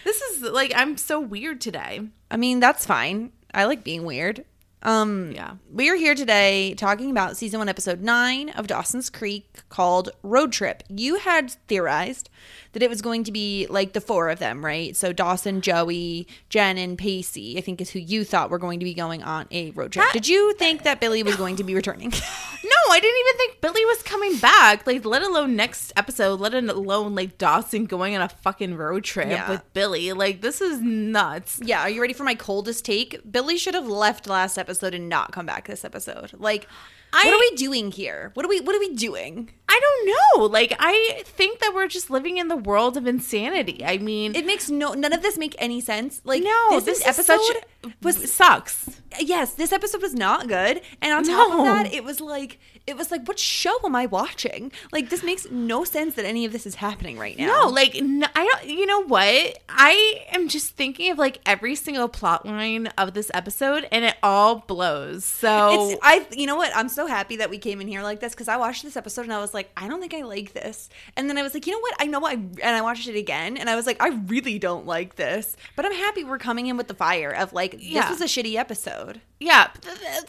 this 0.03 0.19
is 0.21 0.41
like 0.41 0.73
I'm 0.75 0.97
so 0.97 1.19
weird 1.19 1.61
today. 1.61 2.01
I 2.31 2.37
mean, 2.37 2.59
that's 2.59 2.85
fine. 2.87 3.31
I 3.53 3.65
like 3.65 3.83
being 3.83 4.03
weird. 4.03 4.43
Um, 4.81 5.31
Yeah. 5.31 5.53
We 5.71 5.89
are 5.91 5.95
here 5.95 6.15
today 6.15 6.73
talking 6.73 7.11
about 7.11 7.37
season 7.37 7.59
one, 7.59 7.69
episode 7.69 8.01
nine 8.01 8.49
of 8.49 8.65
Dawson's 8.65 9.11
Creek 9.11 9.61
called 9.69 10.09
Road 10.23 10.51
Trip. 10.51 10.81
You 10.89 11.17
had 11.17 11.51
theorized 11.67 12.31
that 12.73 12.83
it 12.83 12.89
was 12.89 13.01
going 13.01 13.23
to 13.23 13.31
be 13.31 13.65
like 13.69 13.93
the 13.93 14.01
four 14.01 14.29
of 14.29 14.39
them, 14.39 14.63
right? 14.63 14.95
So 14.95 15.13
Dawson, 15.13 15.61
Joey, 15.61 16.27
Jen, 16.49 16.77
and 16.77 16.97
Pacey, 16.97 17.57
I 17.57 17.61
think 17.61 17.79
is 17.81 17.89
who 17.91 17.99
you 17.99 18.23
thought 18.23 18.49
were 18.49 18.59
going 18.59 18.79
to 18.79 18.83
be 18.83 18.93
going 18.93 19.23
on 19.23 19.47
a 19.51 19.71
road 19.71 19.91
trip. 19.93 20.05
That- 20.05 20.13
Did 20.13 20.27
you 20.27 20.53
think 20.55 20.83
that 20.83 20.99
Billy 20.99 21.23
was 21.23 21.35
going 21.35 21.55
to 21.57 21.63
be 21.63 21.73
returning? 21.75 22.11
No, 22.65 22.93
I 22.93 22.99
didn't 23.01 23.19
even 23.19 23.37
think 23.37 23.61
Billy 23.61 23.85
was 23.85 24.01
coming 24.03 24.37
back. 24.37 24.87
Like, 24.87 25.03
let 25.03 25.21
alone 25.21 25.57
next 25.57 25.91
episode. 25.97 26.39
Let 26.39 26.53
alone 26.53 27.13
like 27.13 27.37
Dawson 27.37 27.83
going 27.85 28.15
on 28.15 28.21
a 28.21 28.29
fucking 28.29 28.75
road 28.77 29.03
trip 29.03 29.27
Yeah. 29.27 29.49
with 29.49 29.73
Billy. 29.73 30.13
Like, 30.13 30.39
this 30.39 30.61
is 30.61 30.79
nuts. 30.79 31.59
yeah, 31.61 31.81
are 31.81 31.89
you 31.89 31.99
ready 31.99 32.13
for 32.13 32.23
my 32.23 32.35
coldest 32.35 32.85
take? 32.85 33.19
Billy 33.29 33.57
should 33.57 33.73
have 33.73 33.87
left 33.87 34.27
last 34.27 34.57
episode 34.57 34.93
and 34.93 35.09
not 35.09 35.33
come 35.33 35.45
back 35.45 35.67
this 35.67 35.83
episode. 35.83 36.31
Like, 36.37 36.69
I- 37.13 37.25
what 37.25 37.33
are 37.35 37.39
we 37.39 37.55
doing 37.55 37.91
here? 37.91 38.31
What 38.33 38.45
are 38.45 38.49
we 38.49 38.59
what 38.61 38.75
are 38.75 38.79
we 38.79 38.93
doing? 38.95 39.49
I 39.69 39.79
don't 39.79 40.07
know. 40.39 40.45
Like, 40.45 40.75
I 40.79 41.23
think 41.25 41.59
that 41.59 41.73
we're 41.73 41.87
just 41.87 42.09
living 42.11 42.37
in 42.37 42.47
the 42.47 42.55
world 42.55 42.95
of 42.95 43.07
insanity. 43.07 43.83
I 43.83 43.97
mean, 43.97 44.35
It 44.35 44.45
makes 44.45 44.69
no 44.69 44.93
none 44.93 45.13
of 45.13 45.21
this 45.21 45.37
make 45.37 45.55
any 45.57 45.81
sense. 45.81 46.21
Like 46.23 46.43
no, 46.43 46.69
this, 46.71 46.85
this, 46.85 46.97
is 46.99 47.01
is 47.01 47.07
episode 47.29 47.39
such 47.83 47.93
was 48.01 48.31
sucks. 48.31 49.01
yes, 49.19 49.53
this 49.53 49.71
episode 49.71 50.01
was 50.01 50.13
not 50.13 50.47
good. 50.47 50.81
And 51.01 51.13
on 51.13 51.23
top 51.23 51.49
No. 51.49 51.59
of 51.59 51.65
that, 51.65 51.93
it 51.93 52.03
was 52.03 52.19
like 52.21 52.59
it 52.85 52.97
was 52.97 53.11
like 53.11 53.25
what 53.27 53.39
show 53.39 53.73
am 53.85 53.95
I 53.95 54.05
watching? 54.05 54.71
Like 54.91 55.09
this 55.09 55.23
makes 55.23 55.49
no 55.49 55.83
sense 55.83 56.15
that 56.15 56.25
any 56.25 56.45
of 56.45 56.51
this 56.51 56.65
is 56.65 56.75
happening 56.75 57.17
right 57.17 57.37
now. 57.37 57.47
No, 57.47 57.67
like 57.69 57.95
n- 57.95 58.25
I 58.35 58.45
don't. 58.45 58.65
You 58.69 58.85
know 58.85 59.03
what? 59.05 59.57
I 59.69 60.25
am 60.31 60.47
just 60.49 60.75
thinking 60.75 61.11
of 61.11 61.17
like 61.17 61.39
every 61.45 61.75
single 61.75 62.07
plot 62.09 62.45
line 62.45 62.87
of 62.97 63.13
this 63.13 63.31
episode, 63.33 63.87
and 63.91 64.03
it 64.05 64.15
all 64.21 64.55
blows. 64.67 65.23
So 65.25 65.91
It's 65.91 65.99
I 66.03 66.25
you 66.31 66.45
know 66.45 66.55
what? 66.55 66.75
I'm 66.75 66.89
so 66.89 67.07
happy 67.07 67.37
that 67.37 67.49
we 67.49 67.57
came 67.57 67.79
in 67.81 67.87
here 67.87 68.01
like 68.01 68.19
this 68.19 68.33
because 68.33 68.47
I 68.47 68.57
watched 68.57 68.83
this 68.83 68.97
episode 68.97 69.23
and 69.23 69.33
I 69.33 69.39
was 69.39 69.53
like, 69.53 69.71
I 69.77 69.87
don't 69.87 69.99
think 70.01 70.13
I 70.13 70.23
like 70.23 70.53
this. 70.53 70.89
And 71.15 71.29
then 71.29 71.37
I 71.37 71.41
was 71.43 71.53
like, 71.53 71.65
you 71.67 71.73
know 71.73 71.79
what? 71.79 71.93
I 71.99 72.05
know 72.07 72.25
I 72.25 72.33
and 72.33 72.61
I 72.63 72.81
watched 72.81 73.07
it 73.07 73.15
again 73.15 73.57
and 73.57 73.69
I 73.69 73.75
was 73.75 73.85
like, 73.85 74.01
I 74.01 74.09
really 74.27 74.59
don't 74.59 74.85
like 74.85 75.15
this. 75.15 75.55
But 75.75 75.85
I'm 75.85 75.93
happy 75.93 76.23
we're 76.23 76.37
coming 76.37 76.67
in 76.67 76.77
with 76.77 76.87
the 76.87 76.93
fire 76.95 77.31
of 77.31 77.53
like 77.53 77.71
this 77.71 77.81
Yeah. 77.81 78.09
was 78.09 78.21
a 78.21 78.25
shitty 78.25 78.55
episode. 78.55 79.21
Yeah, 79.45 79.67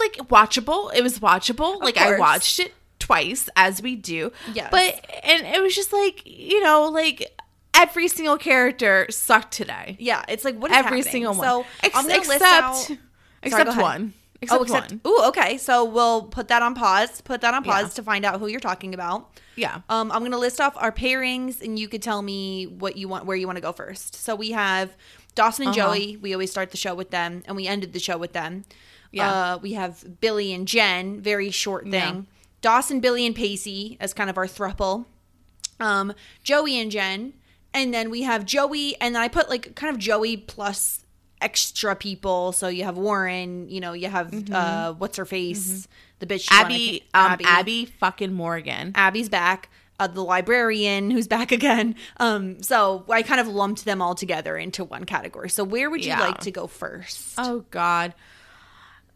like 0.00 0.14
watchable. 0.28 0.92
It 0.94 1.02
was 1.02 1.18
watchable. 1.20 1.80
like 1.82 1.96
I 1.96 2.18
watched 2.18 2.58
it 2.60 2.72
twice, 2.98 3.48
as 3.56 3.82
we 3.82 3.96
do. 3.96 4.32
Yeah. 4.52 4.68
but 4.70 5.04
and 5.24 5.46
it 5.46 5.62
was 5.62 5.74
just 5.74 5.92
like 5.92 6.22
you 6.26 6.62
know, 6.62 6.88
like 6.88 7.30
every 7.74 8.08
single 8.08 8.36
character 8.38 9.06
sucked 9.10 9.52
today. 9.52 9.96
Yeah, 9.98 10.24
it's 10.28 10.44
like 10.44 10.56
what 10.58 10.70
is 10.70 10.76
every 10.76 10.98
happening? 10.98 11.12
single 11.12 11.34
one. 11.34 11.46
So 11.46 11.66
Ex- 11.82 11.96
I'm 11.96 12.04
gonna 12.06 12.18
except 12.18 12.40
list 12.40 12.52
out. 12.52 12.90
except 13.42 13.76
one. 13.80 14.14
Except, 14.42 14.60
oh, 14.60 14.64
except 14.64 14.90
one. 14.92 15.00
ooh, 15.06 15.22
okay. 15.28 15.56
So 15.56 15.84
we'll 15.86 16.24
put 16.24 16.48
that 16.48 16.60
on 16.60 16.74
pause. 16.74 17.20
Put 17.22 17.40
that 17.40 17.54
on 17.54 17.62
pause 17.64 17.84
Yeah. 17.84 17.88
to 17.90 18.02
find 18.02 18.24
out 18.26 18.40
who 18.40 18.46
you're 18.48 18.60
talking 18.60 18.92
about. 18.92 19.30
Yeah. 19.56 19.80
Um, 19.88 20.12
I'm 20.12 20.22
gonna 20.22 20.36
list 20.38 20.60
off 20.60 20.74
our 20.76 20.92
pairings, 20.92 21.62
and 21.62 21.78
you 21.78 21.88
could 21.88 22.02
tell 22.02 22.20
me 22.20 22.66
what 22.66 22.96
you 22.96 23.08
want, 23.08 23.24
where 23.24 23.36
you 23.36 23.46
want 23.46 23.56
to 23.56 23.62
go 23.62 23.72
first. 23.72 24.16
So 24.16 24.34
we 24.34 24.50
have 24.50 24.94
Dawson 25.34 25.68
and 25.68 25.78
Uh-huh. 25.78 25.94
Joey. 25.94 26.16
We 26.18 26.34
always 26.34 26.50
start 26.50 26.72
the 26.72 26.76
show 26.76 26.94
with 26.94 27.10
them, 27.10 27.42
and 27.46 27.56
we 27.56 27.66
ended 27.66 27.92
the 27.94 27.98
show 28.00 28.18
with 28.18 28.32
them. 28.34 28.64
Yeah. 29.14 29.54
Uh, 29.54 29.58
we 29.58 29.72
have 29.74 30.20
Billy 30.20 30.52
and 30.52 30.66
Jen. 30.68 31.20
Very 31.20 31.50
short 31.50 31.84
thing. 31.84 31.92
Yeah. 31.92 32.20
Dawson, 32.60 33.00
Billy, 33.00 33.26
and 33.26 33.34
Pacey 33.34 33.96
as 34.00 34.12
kind 34.14 34.28
of 34.30 34.36
our 34.38 34.46
thruple. 34.46 35.04
Um, 35.80 36.12
Joey 36.42 36.78
and 36.78 36.90
Jen, 36.90 37.34
and 37.72 37.92
then 37.92 38.10
we 38.10 38.22
have 38.22 38.44
Joey, 38.44 38.96
and 39.00 39.14
then 39.14 39.22
I 39.22 39.28
put 39.28 39.48
like 39.50 39.74
kind 39.74 39.92
of 39.92 39.98
Joey 40.00 40.36
plus 40.36 41.04
extra 41.40 41.94
people. 41.96 42.52
So 42.52 42.68
you 42.68 42.84
have 42.84 42.96
Warren. 42.96 43.68
You 43.68 43.80
know, 43.80 43.92
you 43.92 44.08
have 44.08 44.50
uh, 44.50 44.92
what's 44.94 45.16
her 45.18 45.24
face, 45.24 45.86
the 46.20 46.26
bitch. 46.26 46.48
she 46.48 46.54
wanted- 46.54 46.74
Mm-hmm. 46.74 47.16
Abby, 47.16 47.44
um, 47.46 47.58
Abby, 47.58 47.84
fucking 47.86 48.32
Morgan. 48.32 48.92
Abby's 48.94 49.28
back. 49.28 49.68
Uh, 50.00 50.08
the 50.08 50.22
librarian 50.24 51.10
who's 51.10 51.28
back 51.28 51.52
again. 51.60 51.94
Um, 52.18 52.62
so 52.62 53.04
I 53.08 53.22
kind 53.22 53.40
of 53.40 53.46
lumped 53.46 53.84
them 53.84 54.00
all 54.02 54.14
together 54.16 54.56
into 54.56 54.82
one 54.84 55.04
category. 55.04 55.48
So 55.50 55.62
where 55.62 55.88
would 55.90 56.04
you 56.04 56.08
Yeah. 56.10 56.20
like 56.20 56.38
to 56.40 56.50
go 56.50 56.66
first? 56.66 57.34
Oh 57.38 57.64
God. 57.70 58.12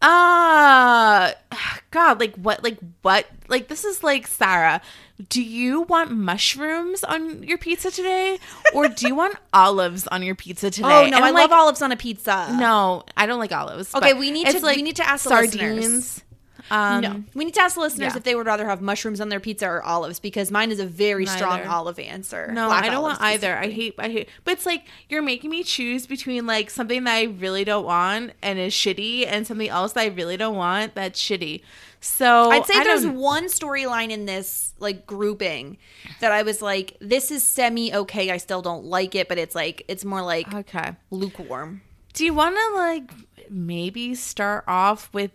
Uh 0.01 1.33
God, 1.91 2.21
like 2.21 2.35
what 2.37 2.63
like 2.63 2.79
what 3.03 3.27
like 3.49 3.69
this 3.69 3.85
is 3.85 4.03
like 4.03 4.27
Sarah. 4.27 4.81
Do 5.29 5.43
you 5.43 5.83
want 5.83 6.13
mushrooms 6.13 7.03
on 7.03 7.43
your 7.43 7.59
pizza 7.59 7.91
today? 7.91 8.39
Or 8.73 8.87
do 8.89 9.09
you 9.09 9.17
want 9.17 9.35
olives 9.53 10.07
on 10.07 10.23
your 10.23 10.37
pizza 10.37 10.71
today? 10.71 10.87
oh 10.87 11.07
no, 11.11 11.17
And 11.17 11.25
I 11.25 11.29
I'm 11.29 11.35
love 11.35 11.51
olives 11.51 11.83
on 11.83 11.91
a 11.91 11.97
pizza. 11.97 12.55
No, 12.57 13.03
I 13.17 13.27
don't 13.27 13.41
like 13.41 13.51
olives. 13.53 13.93
Okay, 13.95 14.15
we 14.15 14.31
need 14.31 14.47
to- 14.47 14.67
we 14.77 14.83
need 14.83 14.97
to 14.97 15.09
ask 15.09 15.25
listeners. 15.29 16.23
Um, 16.71 17.01
no. 17.01 17.25
We 17.35 17.45
need 17.45 17.55
to 17.55 17.61
ask 17.63 17.75
the 17.75 17.81
listeners 17.81 18.13
yeah. 18.13 18.19
if 18.19 18.25
they 18.25 18.35
would 18.35 18.47
rather 18.47 18.67
have 18.67 18.81
mushrooms 18.81 19.21
on 19.21 19.29
their 19.29 19.41
pizza 19.41 19.67
or 19.67 19.83
olives 19.83 20.21
because 20.21 20.51
mine 20.51 20.71
is 20.71 20.81
a 20.81 20.87
very 20.87 21.27
strong 21.27 21.65
olive 21.67 21.99
answer. 21.99 22.51
No, 22.53 22.67
Black 22.67 22.85
I 22.85 22.91
don't 22.91 23.03
want 23.03 23.21
either. 23.21 23.57
I 23.57 23.69
hate 23.69 23.95
I 23.99 24.09
hate 24.09 24.29
but 24.45 24.53
it's 24.53 24.67
like 24.67 24.85
you're 25.09 25.23
making 25.23 25.51
me 25.51 25.63
choose 25.63 26.07
between 26.07 26.47
like 26.47 26.71
something 26.71 27.05
that 27.05 27.15
I 27.15 27.25
really 27.25 27.65
don't 27.65 27.85
want 27.85 28.33
and 28.43 28.59
is 28.59 28.73
shitty 28.75 29.27
and 29.27 29.47
something 29.47 29.69
else 29.69 29.93
that 29.93 30.01
I 30.03 30.07
really 30.07 30.37
don't 30.37 30.57
want 30.57 30.95
that's 30.95 31.21
shitty. 31.21 31.63
So 32.01 32.51
I'd 32.51 32.67
say 32.67 32.75
I 32.75 32.85
there's 32.85 33.03
don't- 33.03 33.17
one 33.17 33.45
storyline 33.47 34.11
in 34.11 34.27
this 34.27 34.75
like 34.79 35.07
grouping 35.07 35.79
that 36.21 36.33
I 36.33 36.43
was 36.43 36.63
like, 36.63 36.97
this 37.01 37.31
is 37.31 37.43
semi 37.43 37.95
okay. 37.95 38.31
I 38.31 38.37
still 38.37 38.63
don't 38.63 38.85
like 38.85 39.15
it, 39.15 39.29
but 39.29 39.39
it's 39.39 39.55
like 39.55 39.85
it's 39.89 40.05
more 40.05 40.23
like 40.23 40.53
Okay. 40.55 40.93
lukewarm. 41.11 41.83
Do 42.13 42.25
you 42.25 42.35
want 42.35 42.57
to 42.57 42.77
like 42.77 43.11
maybe 43.51 44.15
start 44.15 44.65
off 44.67 45.09
with 45.13 45.31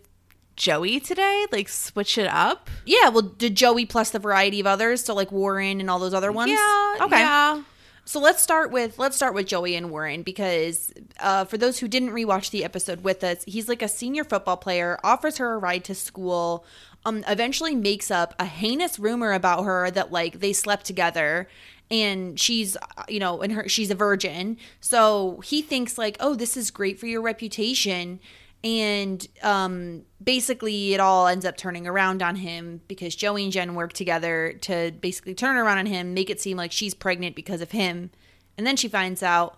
Joey 0.55 0.99
today? 0.99 1.45
Like 1.51 1.69
switch 1.69 2.17
it 2.17 2.27
up? 2.27 2.69
Yeah, 2.85 3.09
well, 3.09 3.21
did 3.21 3.55
Joey 3.55 3.85
plus 3.85 4.11
the 4.11 4.19
variety 4.19 4.59
of 4.59 4.67
others, 4.67 5.03
so 5.03 5.13
like 5.13 5.31
Warren 5.31 5.79
and 5.79 5.89
all 5.89 5.99
those 5.99 6.13
other 6.13 6.31
ones? 6.31 6.51
Yeah. 6.51 6.95
Okay. 7.01 7.19
Yeah. 7.19 7.63
So 8.05 8.19
let's 8.19 8.43
start 8.43 8.71
with 8.71 8.99
let's 8.99 9.15
start 9.15 9.33
with 9.33 9.47
Joey 9.47 9.75
and 9.75 9.89
Warren 9.89 10.23
because 10.23 10.91
uh, 11.19 11.45
for 11.45 11.57
those 11.57 11.79
who 11.79 11.87
didn't 11.87 12.09
rewatch 12.09 12.51
the 12.51 12.65
episode 12.65 13.03
with 13.03 13.23
us, 13.23 13.43
he's 13.45 13.69
like 13.69 13.81
a 13.81 13.87
senior 13.87 14.23
football 14.25 14.57
player, 14.57 14.99
offers 15.03 15.37
her 15.37 15.53
a 15.53 15.57
ride 15.57 15.85
to 15.85 15.95
school, 15.95 16.65
um, 17.05 17.23
eventually 17.27 17.75
makes 17.75 18.11
up 18.11 18.33
a 18.39 18.45
heinous 18.45 18.99
rumor 18.99 19.31
about 19.31 19.63
her 19.63 19.89
that 19.91 20.11
like 20.11 20.39
they 20.39 20.53
slept 20.53 20.85
together 20.85 21.47
and 21.89 22.39
she's 22.39 22.75
uh, 22.75 23.03
you 23.07 23.19
know 23.19 23.41
and 23.41 23.53
her 23.53 23.67
she's 23.67 23.91
a 23.91 23.95
virgin 23.95 24.57
so 24.79 25.41
he 25.43 25.61
thinks 25.61 25.97
like 25.97 26.17
oh 26.19 26.33
this 26.33 26.55
is 26.55 26.71
great 26.71 26.99
for 26.99 27.07
your 27.07 27.21
reputation 27.21 28.19
and 28.63 29.27
um 29.41 30.03
basically 30.23 30.93
it 30.93 30.99
all 30.99 31.27
ends 31.27 31.45
up 31.45 31.57
turning 31.57 31.85
around 31.85 32.21
on 32.23 32.35
him 32.37 32.81
because 32.87 33.15
Joey 33.15 33.43
and 33.43 33.51
Jen 33.51 33.75
work 33.75 33.93
together 33.93 34.53
to 34.61 34.91
basically 35.01 35.33
turn 35.35 35.57
around 35.57 35.79
on 35.79 35.85
him, 35.85 36.13
make 36.13 36.29
it 36.29 36.39
seem 36.39 36.55
like 36.57 36.71
she's 36.71 36.93
pregnant 36.93 37.35
because 37.35 37.61
of 37.61 37.71
him. 37.71 38.09
And 38.57 38.65
then 38.65 38.77
she 38.77 38.87
finds 38.87 39.21
out 39.21 39.57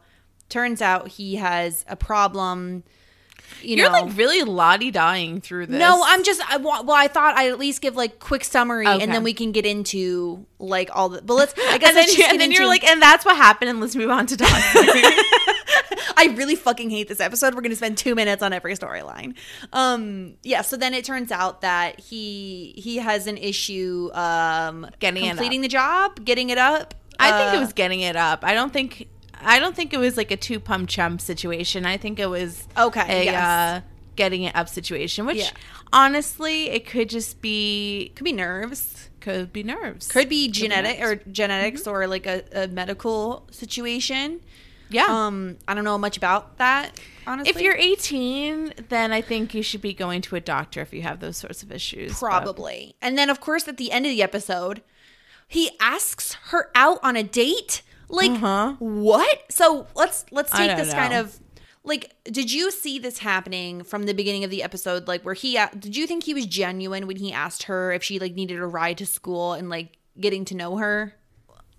turns 0.50 0.82
out 0.82 1.08
he 1.10 1.36
has 1.36 1.86
a 1.88 1.96
problem 1.96 2.84
you 3.62 3.78
You're 3.78 3.92
know 3.92 4.06
like 4.06 4.18
really 4.18 4.44
lottie 4.44 4.92
dying 4.92 5.42
through 5.42 5.68
this. 5.68 5.80
no, 5.80 6.04
I'm 6.06 6.24
just 6.24 6.42
I, 6.52 6.58
well. 6.58 6.92
I 6.92 7.08
thought 7.08 7.36
I'd 7.38 7.52
at 7.52 7.60
least 7.60 7.82
give 7.82 7.96
like 7.96 8.20
quick 8.20 8.44
summary, 8.44 8.88
Okay. 8.88 9.04
and 9.04 9.12
then 9.12 9.24
we 9.24 9.34
can 9.34 9.52
get 9.52 9.66
into 9.66 10.46
like 10.60 10.90
all 10.94 11.10
the. 11.10 11.22
But 11.22 11.34
let's. 11.36 11.54
I 11.58 11.78
guess 11.78 11.90
And 11.90 11.98
then, 11.98 12.10
you, 12.10 12.26
and 12.28 12.42
then 12.42 12.52
you're 12.52 12.66
like, 12.66 12.84
and 12.84 13.02
that's 13.02 13.26
what 13.26 13.36
happened, 13.38 13.70
and 13.70 13.80
let's 13.80 13.96
move 13.96 14.10
on 14.10 14.26
to 14.28 14.38
Dawson. 14.38 14.84
I 16.17 16.25
really 16.36 16.55
fucking 16.55 16.89
hate 16.89 17.07
this 17.07 17.19
episode. 17.19 17.55
We're 17.55 17.62
gonna 17.62 17.75
spend 17.75 17.98
two 17.98 18.15
minutes 18.15 18.41
on 18.43 18.53
every 18.53 18.74
storyline. 18.75 19.36
Um, 19.74 20.36
yeah. 20.43 20.62
So 20.62 20.77
then 20.77 20.93
it 20.93 21.05
turns 21.05 21.31
out 21.31 21.62
that 21.62 22.00
he 22.00 22.74
he 22.77 22.98
has 22.98 23.27
an 23.27 23.38
issue 23.38 24.10
um 24.13 24.88
Getting 25.00 25.27
completing 25.27 25.62
the 25.62 25.67
job, 25.67 26.24
getting 26.25 26.50
it 26.50 26.57
up. 26.57 26.93
I 27.19 27.31
think 27.31 27.53
Uh, 27.53 27.57
it 27.57 27.60
was 27.60 27.74
getting 27.74 28.01
it 28.01 28.15
up. 28.15 28.43
I 28.43 28.53
don't 28.53 28.72
think 28.74 29.07
I 29.41 29.60
don't 29.60 29.75
think 29.75 29.93
it 29.93 29.98
was 30.00 30.17
like 30.17 30.31
a 30.31 30.38
two 30.38 30.60
pump 30.60 30.89
chump 30.89 31.22
situation. 31.22 31.86
I 31.86 31.98
think 31.98 32.19
it 32.19 32.27
was 32.27 32.67
Okay, 32.77 33.22
a 33.22 33.25
yes. 33.25 33.36
uh, 33.43 33.81
getting 34.15 34.43
it 34.43 34.55
up 34.55 34.67
situation. 34.69 35.25
Which 35.25 35.38
Yeah. 35.38 35.50
honestly, 35.93 36.69
it 36.69 36.86
could 36.88 37.10
just 37.10 37.41
be 37.41 38.12
could 38.15 38.24
be 38.24 38.31
nerves. 38.34 39.10
could 39.22 39.51
be 39.51 39.63
nerves. 39.63 40.07
Could 40.12 40.29
be 40.29 40.50
genetic 40.50 41.01
or 41.01 41.15
genetics 41.31 41.88
or 41.88 42.05
like 42.07 42.25
a, 42.27 42.43
a 42.53 42.67
medical 42.67 43.48
situation. 43.51 44.39
Yeah. 44.89 45.06
Um, 45.10 45.58
I 45.68 45.74
don't 45.74 45.84
know 45.84 45.98
much 45.98 46.18
about 46.18 46.58
that. 46.58 47.00
Honestly, 47.27 47.50
if 47.50 47.62
you're 47.62 47.75
18, 47.75 48.74
then 48.89 49.12
I 49.12 49.22
think 49.22 49.54
you 49.54 49.63
should 49.63 49.82
be 49.82 49.94
going 49.94 50.22
to 50.24 50.36
a 50.36 50.39
doctor 50.42 50.82
if 50.82 50.94
you 50.94 51.01
have 51.01 51.20
those 51.20 51.38
sorts 51.38 51.63
of 51.63 51.72
issues. 51.72 52.12
but- 52.13 52.20
Probably. 52.20 52.96
And 53.01 53.18
then, 53.18 53.30
of 53.30 53.39
course, 53.42 53.68
at 53.68 53.77
the 53.77 53.92
end 53.92 54.06
of 54.06 54.12
the 54.12 54.22
episode, 54.22 54.82
he 55.48 55.72
asks 55.80 56.34
her 56.50 56.70
out 56.75 57.00
on 57.04 57.15
a 57.15 57.24
date. 57.24 57.82
Like 58.10 58.30
Uh-huh. 58.32 58.74
what? 58.80 59.39
So 59.50 59.88
let's 59.96 60.25
let's 60.32 60.51
take 60.51 60.77
this 60.77 60.94
kind 60.94 61.13
of 61.15 61.39
like. 61.84 62.13
Did 62.25 62.51
you 62.51 62.70
see 62.70 63.00
this 63.00 63.18
happening 63.18 63.84
from 63.84 64.04
the 64.04 64.13
beginning 64.13 64.44
of 64.44 64.51
the 64.51 64.62
episode? 64.62 65.08
Like 65.08 65.24
where 65.24 65.34
he 65.34 65.60
did 65.80 65.98
you 65.98 66.06
think 66.06 66.24
he 66.24 66.36
was 66.36 66.46
genuine 66.46 67.08
when 67.08 67.18
he 67.18 67.34
asked 67.34 67.63
her 67.63 67.92
if 67.92 68.04
she 68.04 68.20
like 68.20 68.36
needed 68.36 68.60
a 68.60 68.68
ride 68.68 69.00
to 69.00 69.08
school 69.08 69.54
and 69.54 69.70
like 69.72 69.98
getting 70.20 70.46
to 70.46 70.56
know 70.56 70.77
her? 70.77 71.15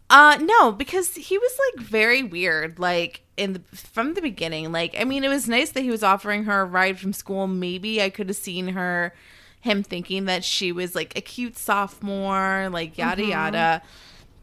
Uh 0.08 0.38
no, 0.40 0.70
because 0.72 1.14
he 1.14 1.36
was 1.36 1.58
like 1.74 1.84
very 1.84 2.22
weird 2.22 2.78
like 2.78 3.22
in 3.36 3.54
the 3.54 3.60
from 3.76 4.14
the 4.14 4.22
beginning. 4.22 4.70
Like 4.72 4.94
I 4.98 5.04
mean, 5.04 5.24
it 5.24 5.28
was 5.28 5.48
nice 5.48 5.70
that 5.70 5.82
he 5.82 5.90
was 5.90 6.02
offering 6.02 6.44
her 6.44 6.60
a 6.60 6.64
ride 6.64 6.98
from 6.98 7.12
school. 7.12 7.46
Maybe 7.46 8.00
I 8.00 8.10
could 8.10 8.28
have 8.28 8.36
seen 8.36 8.68
her 8.68 9.14
him 9.60 9.82
thinking 9.82 10.26
that 10.26 10.44
she 10.44 10.70
was 10.70 10.94
like 10.94 11.16
a 11.18 11.20
cute 11.20 11.58
sophomore, 11.58 12.68
like 12.70 12.96
yada 12.96 13.24
yada. 13.24 13.82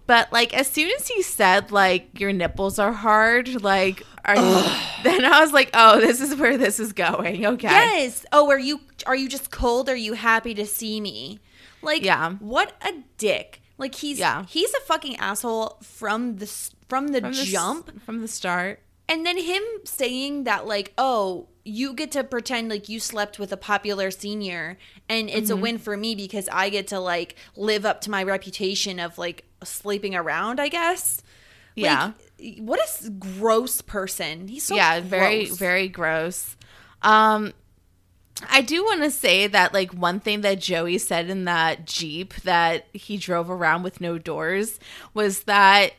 But 0.05 0.33
like 0.33 0.53
as 0.53 0.67
soon 0.67 0.91
as 0.99 1.07
he 1.07 1.21
said 1.21 1.71
like 1.71 2.19
your 2.19 2.33
nipples 2.33 2.77
are 2.77 2.91
hard, 2.91 3.63
like 3.63 4.03
are 4.25 4.35
you, 4.35 4.41
then 5.03 5.23
I 5.23 5.39
was 5.39 5.53
like, 5.53 5.69
"Oh, 5.73 5.99
this 5.99 6.19
is 6.19 6.35
where 6.35 6.57
this 6.57 6.79
is 6.79 6.91
going." 6.93 7.45
Okay. 7.53 7.67
Yes. 7.67 8.25
Oh, 8.33 8.49
are 8.49 8.59
you 8.59 8.81
are 9.05 9.15
you 9.15 9.29
just 9.29 9.49
cold? 9.49 9.87
Are 9.87 9.95
you 9.95 10.13
happy 10.13 10.53
to 10.55 10.65
see 10.65 10.99
me? 10.99 11.39
Like, 11.81 12.03
Yeah. 12.03 12.33
What 12.33 12.73
a 12.81 12.91
dick. 13.17 13.61
Like 13.83 13.95
he's 13.95 14.17
Yeah. 14.19 14.45
he's 14.47 14.73
a 14.73 14.79
fucking 14.91 15.15
asshole 15.17 15.77
from 15.83 16.37
the 16.41 16.47
from 16.89 17.03
the 17.09 17.19
From 17.21 17.33
the 17.33 17.43
jump. 17.55 17.83
from 18.05 18.21
the 18.21 18.27
start. 18.39 18.79
And 19.09 19.25
then 19.25 19.37
him 19.37 19.61
saying 19.83 20.45
that, 20.45 20.65
like, 20.65 20.93
oh, 20.97 21.47
you 21.65 21.93
get 21.93 22.09
to 22.13 22.23
pretend 22.23 22.69
like 22.69 22.87
you 22.87 22.99
slept 23.01 23.37
with 23.39 23.51
a 23.51 23.57
popular 23.57 24.09
senior, 24.11 24.77
and 25.09 25.29
it's 25.29 25.49
Mm-hmm. 25.49 25.59
a 25.59 25.61
win 25.61 25.77
for 25.77 25.95
me 25.97 26.15
because 26.15 26.47
I 26.51 26.69
get 26.69 26.87
to 26.93 26.99
like 26.99 27.35
live 27.57 27.83
up 27.85 27.99
to 28.05 28.09
my 28.11 28.23
reputation 28.23 28.99
of 28.99 29.17
like 29.17 29.43
sleeping 29.63 30.15
around. 30.15 30.59
I 30.61 30.69
guess. 30.69 31.21
Yeah. 31.75 32.11
Like, 32.39 32.59
what 32.59 32.79
a 32.79 33.09
gross 33.09 33.81
person. 33.81 34.47
He's 34.47 34.63
so 34.63 34.75
yeah, 34.75 34.99
very 35.01 35.45
gross. 35.47 35.57
very 35.57 35.87
gross. 35.89 36.55
Um 37.01 37.53
I 38.49 38.61
do 38.61 38.83
want 38.83 39.03
to 39.03 39.11
say 39.11 39.47
that 39.47 39.73
like 39.73 39.93
one 39.93 40.19
thing 40.19 40.41
that 40.41 40.59
Joey 40.59 40.97
said 40.97 41.29
in 41.29 41.45
that 41.45 41.85
Jeep 41.85 42.33
that 42.43 42.87
he 42.93 43.17
drove 43.17 43.49
around 43.49 43.83
with 43.83 44.01
no 44.01 44.17
doors 44.17 44.79
was 45.13 45.43
that 45.43 45.93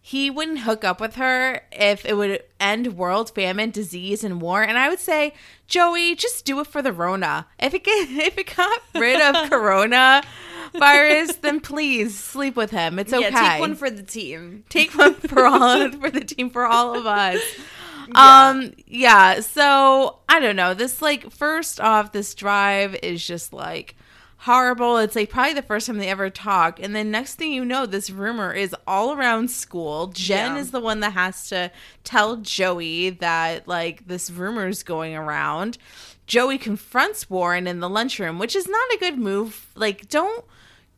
he 0.00 0.30
wouldn't 0.30 0.60
hook 0.60 0.84
up 0.84 1.00
with 1.00 1.16
her 1.16 1.60
if 1.70 2.06
it 2.06 2.16
would 2.16 2.42
end 2.58 2.96
world 2.96 3.34
famine, 3.34 3.70
disease, 3.70 4.24
and 4.24 4.40
war. 4.40 4.62
And 4.62 4.78
I 4.78 4.88
would 4.88 5.00
say, 5.00 5.34
Joey, 5.66 6.14
just 6.14 6.44
do 6.46 6.60
it 6.60 6.66
for 6.66 6.80
the 6.80 6.92
Rona. 6.92 7.46
If 7.58 7.74
it 7.74 7.84
get, 7.84 8.08
if 8.10 8.38
it 8.38 8.54
got 8.56 8.80
rid 8.94 9.20
of 9.20 9.50
Corona 9.50 10.22
virus, 10.72 11.36
then 11.36 11.60
please 11.60 12.18
sleep 12.18 12.56
with 12.56 12.70
him. 12.70 12.98
It's 12.98 13.12
okay. 13.12 13.30
Yeah, 13.30 13.50
take 13.52 13.60
one 13.60 13.74
for 13.74 13.90
the 13.90 14.02
team. 14.02 14.64
take 14.68 14.96
one 14.96 15.14
for 15.14 15.46
all 15.46 15.90
for 16.00 16.10
the 16.10 16.24
team 16.24 16.50
for 16.50 16.64
all 16.66 16.96
of 16.98 17.06
us. 17.06 17.40
Um 18.14 18.72
yeah, 18.86 19.40
so 19.40 20.18
I 20.28 20.40
don't 20.40 20.56
know. 20.56 20.74
This 20.74 21.02
like 21.02 21.30
first 21.30 21.80
off 21.80 22.12
this 22.12 22.34
drive 22.34 22.94
is 23.02 23.26
just 23.26 23.52
like 23.52 23.94
horrible. 24.42 24.98
It's 24.98 25.16
like 25.16 25.30
probably 25.30 25.54
the 25.54 25.62
first 25.62 25.86
time 25.86 25.98
they 25.98 26.08
ever 26.08 26.30
talk. 26.30 26.80
And 26.80 26.94
then 26.94 27.10
next 27.10 27.34
thing 27.34 27.52
you 27.52 27.64
know, 27.64 27.86
this 27.86 28.08
rumor 28.08 28.52
is 28.52 28.74
all 28.86 29.12
around 29.12 29.50
school. 29.50 30.08
Jen 30.08 30.54
Yeah. 30.54 30.60
is 30.60 30.70
the 30.70 30.80
one 30.80 31.00
that 31.00 31.12
has 31.14 31.48
to 31.48 31.70
tell 32.04 32.36
Joey 32.36 33.10
that 33.10 33.66
like 33.66 34.06
this 34.06 34.30
rumor 34.30 34.68
is 34.68 34.82
going 34.82 35.16
around. 35.16 35.76
Joey 36.26 36.58
confronts 36.58 37.28
Warren 37.30 37.66
in 37.66 37.80
the 37.80 37.88
lunchroom, 37.88 38.38
which 38.38 38.54
is 38.54 38.68
not 38.68 38.92
a 38.94 38.98
good 38.98 39.18
move. 39.18 39.66
Like 39.74 40.08
don't 40.08 40.44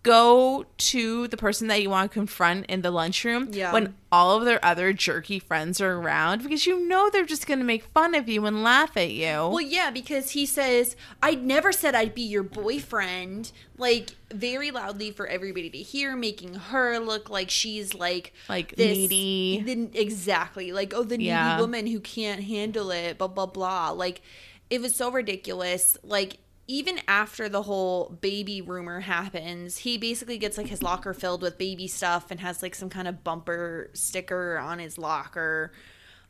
go 0.03 0.65
to 0.79 1.29
the 1.29 1.37
person 1.37 1.67
that 1.69 1.83
you 1.83 1.91
want 1.91 2.11
to 2.11 2.15
confront 2.15 2.65
in 2.67 2.81
the 2.81 2.91
lunchroom 2.91 3.49
Yeah. 3.53 3.71
when 3.71 3.95
all 4.11 4.39
of 4.39 4.47
their 4.47 4.65
other 4.65 4.95
jerky 4.95 5.39
friends 5.39 5.79
are 5.79 5.93
around 5.99 6.43
because 6.43 6.65
you 6.67 6.89
know 6.89 7.11
they're 7.11 7.27
just 7.27 7.47
going 7.47 7.59
to 7.59 7.67
make 7.67 7.85
fun 7.85 8.15
of 8.15 8.27
you 8.27 8.47
and 8.47 8.63
laugh 8.63 8.97
at 8.97 9.11
you. 9.11 9.27
Well, 9.27 9.61
yeah, 9.61 9.91
because 9.91 10.31
he 10.31 10.47
says, 10.47 10.97
I 11.23 11.35
never 11.35 11.71
said 11.71 11.95
I'd 11.95 12.15
be 12.15 12.23
your 12.23 12.43
boyfriend. 12.43 13.53
Like, 13.77 14.11
very 14.33 14.71
loudly 14.71 15.11
for 15.11 15.27
everybody 15.27 15.69
to 15.71 15.79
hear, 15.79 16.17
making 16.17 16.55
her 16.55 16.99
look 16.99 17.29
like 17.29 17.51
she's 17.51 17.93
like, 17.95 18.33
Like, 18.49 18.77
needy. 18.79 19.63
the- 19.65 20.01
exactly. 20.01 20.73
Like, 20.73 20.95
oh, 20.95 21.03
the 21.03 21.19
needy 21.19 21.29
Yeah. 21.29 21.61
woman 21.61 21.87
who 21.87 22.01
can't 22.01 22.43
handle 22.45 22.91
it, 22.91 23.19
blah, 23.19 23.29
blah, 23.29 23.47
blah. 23.47 23.91
Like, 23.91 24.23
it 24.71 24.81
was 24.81 24.95
so 24.95 25.11
ridiculous. 25.11 25.99
Like, 26.03 26.39
even 26.71 27.01
after 27.09 27.49
the 27.49 27.63
whole 27.63 28.17
baby 28.21 28.63
rumor 28.63 29.01
happens, 29.01 29.79
he 29.79 29.99
basically 29.99 30.39
gets 30.39 30.57
like 30.57 30.69
his 30.69 30.85
locker 30.85 31.13
filled 31.13 31.43
with 31.43 31.59
baby 31.59 31.89
stuff 31.89 32.31
and 32.31 32.39
has 32.39 32.63
like 32.63 32.77
some 32.77 32.89
kind 32.89 33.09
of 33.09 33.25
bumper 33.25 33.91
sticker 33.93 34.57
on 34.57 34.79
his 34.79 34.97
locker. 34.97 35.73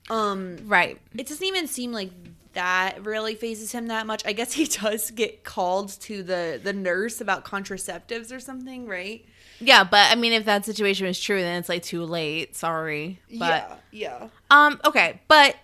Um, 0.08 0.56
right. 0.64 0.98
it 1.14 1.26
doesn't 1.26 1.46
even 1.46 1.66
seem 1.66 1.92
like 1.92 2.10
that 2.54 3.04
really 3.04 3.34
phases 3.34 3.70
him 3.72 3.88
that 3.88 4.06
much. 4.06 4.24
I 4.24 4.32
guess 4.32 4.54
he 4.54 4.64
does 4.82 5.10
get 5.10 5.44
called 5.44 5.90
to 6.00 6.22
the 6.22 6.58
the 6.62 6.72
nurse 6.72 7.20
about 7.20 7.44
contraceptives 7.44 8.34
or 8.34 8.40
something, 8.40 8.86
right? 8.86 9.22
Yeah, 9.58 9.84
but 9.84 10.10
I 10.10 10.14
mean 10.14 10.32
if 10.32 10.46
that 10.46 10.64
situation 10.64 11.06
was 11.06 11.20
true 11.20 11.42
then 11.42 11.58
it's 11.58 11.68
like 11.68 11.82
too 11.82 12.04
late. 12.04 12.56
Sorry. 12.56 13.20
But 13.38 13.78
yeah. 13.90 14.28
um 14.50 14.80
okay, 14.86 15.20
but 15.28 15.54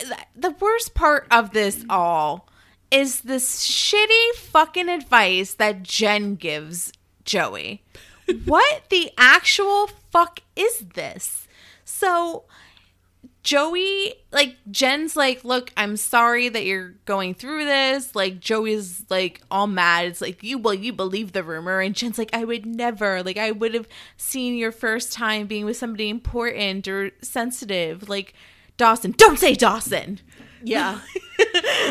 th- 0.00 0.10
the 0.34 0.50
worst 0.50 0.92
part 0.94 1.28
of 1.30 1.52
this 1.52 1.84
all 1.88 2.48
is 2.90 3.22
this 3.22 3.68
shitty 3.68 4.34
fucking 4.36 4.88
advice 4.88 5.54
that 5.54 5.82
Jen 5.82 6.36
gives 6.36 6.92
Joey. 7.24 7.82
what 8.44 8.84
the 8.90 9.10
actual 9.18 9.88
fuck 10.10 10.40
is 10.56 10.80
this? 10.94 11.48
So 11.84 12.44
Joey, 13.42 14.14
like 14.32 14.56
Jen's 14.70 15.16
like, 15.16 15.44
look, 15.44 15.70
I'm 15.76 15.98
sorry 15.98 16.48
that 16.48 16.64
you're 16.64 16.94
going 17.04 17.34
through 17.34 17.66
this. 17.66 18.14
Like 18.14 18.40
Joey's 18.40 19.04
like 19.10 19.42
all 19.50 19.66
mad. 19.66 20.06
It's 20.06 20.22
like 20.22 20.42
you 20.42 20.58
well, 20.58 20.72
you 20.72 20.92
believe 20.92 21.32
the 21.32 21.42
rumor? 21.42 21.80
And 21.80 21.94
Jen's 21.94 22.16
like, 22.16 22.30
I 22.32 22.44
would 22.44 22.64
never. 22.64 23.22
Like 23.22 23.36
I 23.36 23.50
would 23.50 23.74
have 23.74 23.86
seen 24.16 24.56
your 24.56 24.72
first 24.72 25.12
time 25.12 25.46
being 25.46 25.66
with 25.66 25.76
somebody 25.76 26.08
important 26.08 26.88
or 26.88 27.10
sensitive. 27.20 28.08
Like 28.08 28.32
Dawson. 28.78 29.12
Don't 29.12 29.38
say 29.38 29.54
Dawson. 29.54 30.20
Yeah. 30.64 31.00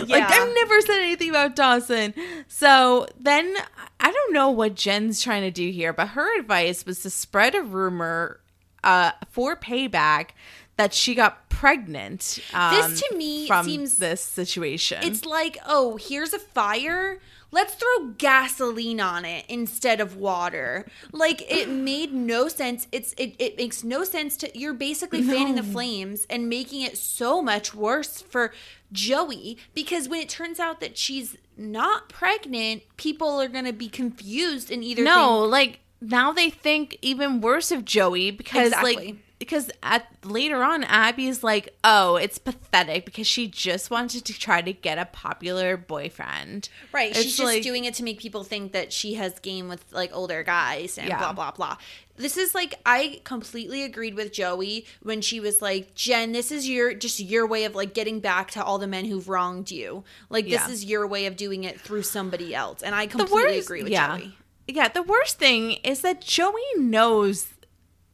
Like 0.07 0.23
I've 0.23 0.53
never 0.55 0.81
said 0.81 0.99
anything 1.01 1.29
about 1.29 1.55
Dawson. 1.55 2.13
So 2.47 3.07
then 3.19 3.55
I 3.99 4.11
don't 4.11 4.33
know 4.33 4.49
what 4.49 4.75
Jen's 4.75 5.21
trying 5.21 5.43
to 5.43 5.51
do 5.51 5.69
here, 5.71 5.93
but 5.93 6.09
her 6.09 6.39
advice 6.39 6.85
was 6.85 7.01
to 7.03 7.09
spread 7.09 7.55
a 7.55 7.61
rumor 7.61 8.39
uh, 8.83 9.11
for 9.29 9.55
payback 9.55 10.29
that 10.77 10.93
she 10.93 11.13
got 11.15 11.47
pregnant. 11.49 12.39
Um, 12.53 12.75
This 12.75 13.01
to 13.01 13.15
me 13.15 13.47
seems- 13.63 13.97
this 13.97 14.21
situation. 14.21 14.99
It's 15.03 15.25
like, 15.25 15.57
oh, 15.65 15.97
here's 15.97 16.33
a 16.33 16.39
fire. 16.39 17.19
Let's 17.53 17.75
throw 17.75 18.07
gasoline 18.17 18.99
on 18.99 19.25
it 19.25 19.45
instead 19.47 20.01
of 20.01 20.15
water. 20.15 20.87
Like 21.11 21.43
it 21.49 21.69
made 21.89 22.13
no 22.13 22.47
sense. 22.47 22.87
It's 22.91 23.13
it, 23.13 23.35
it 23.37 23.57
makes 23.57 23.83
no 23.83 24.03
sense 24.03 24.35
to 24.37 24.57
you're 24.57 24.73
basically 24.73 25.21
fanning 25.21 25.55
the 25.55 25.63
flames 25.63 26.25
and 26.29 26.49
making 26.49 26.81
it 26.81 26.97
so 26.97 27.41
much 27.41 27.75
worse 27.75 28.21
for 28.21 28.53
Joey 28.91 29.57
because 29.73 30.09
when 30.09 30.19
it 30.19 30.29
turns 30.29 30.59
out 30.59 30.79
that 30.79 30.97
she's 30.97 31.37
not 31.55 32.09
pregnant, 32.09 32.81
people 32.97 33.39
are 33.39 33.47
gonna 33.47 33.73
be 33.73 33.87
confused 33.87 34.71
and 34.71 34.83
either 34.83 35.03
no, 35.03 35.41
think, 35.41 35.51
like 35.51 35.79
now 36.01 36.33
they 36.33 36.49
think 36.49 36.97
even 37.01 37.39
worse 37.39 37.71
of 37.71 37.85
Joey 37.85 38.31
because 38.31 38.67
Exactly. 38.67 38.95
like 38.95 39.15
because 39.43 39.69
at 39.83 40.07
later 40.23 40.63
on 40.63 40.83
Abby's 40.85 41.43
like, 41.43 41.75
"Oh, 41.83 42.15
it's 42.15 42.37
pathetic 42.37 43.05
because 43.05 43.27
she 43.27 43.47
just 43.47 43.91
wanted 43.91 44.23
to 44.25 44.33
try 44.33 44.61
to 44.61 44.71
get 44.73 44.97
a 44.97 45.05
popular 45.05 45.75
boyfriend." 45.75 46.69
Right. 46.93 47.09
It's 47.11 47.21
She's 47.21 47.37
just 47.37 47.43
like- 47.45 47.63
doing 47.63 47.85
it 47.85 47.93
to 47.95 48.03
make 48.03 48.19
people 48.19 48.43
think 48.43 48.71
that 48.71 48.93
she 48.93 49.15
has 49.15 49.37
game 49.39 49.67
with 49.67 49.83
like 49.91 50.11
older 50.13 50.43
guys 50.43 50.97
and 50.97 51.07
Yeah. 51.09 51.17
blah 51.17 51.33
blah 51.33 51.51
blah. 51.51 51.77
This 52.15 52.37
is 52.37 52.53
like 52.55 52.75
I 52.85 53.21
completely 53.23 53.83
agreed 53.83 54.13
with 54.15 54.31
Joey 54.31 54.85
when 55.01 55.21
she 55.21 55.39
was 55.39 55.61
like, 55.61 55.95
"Jen, 55.95 56.31
this 56.31 56.51
is 56.51 56.69
your 56.69 56.93
just 56.93 57.19
your 57.19 57.45
way 57.47 57.65
of 57.65 57.75
like 57.75 57.93
getting 57.93 58.19
back 58.19 58.51
to 58.51 58.63
all 58.63 58.77
the 58.77 58.87
men 58.87 59.05
who've 59.05 59.27
wronged 59.27 59.71
you. 59.71 60.03
Like 60.29 60.47
Yeah. 60.47 60.65
this 60.67 60.75
is 60.75 60.85
your 60.85 61.05
way 61.07 61.25
of 61.25 61.35
doing 61.35 61.63
it 61.63 61.81
through 61.81 62.03
somebody 62.03 62.53
else." 62.55 62.81
And 62.81 62.93
I 62.95 63.07
completely 63.07 63.59
agree 63.59 63.83
with 63.83 63.91
yeah. 63.91 64.17
Joey. 64.17 64.37
Yeah, 64.67 64.87
the 64.87 65.03
worst 65.03 65.39
thing 65.39 65.73
is 65.83 66.01
that 66.01 66.21
Joey 66.21 66.61
knows 66.77 67.47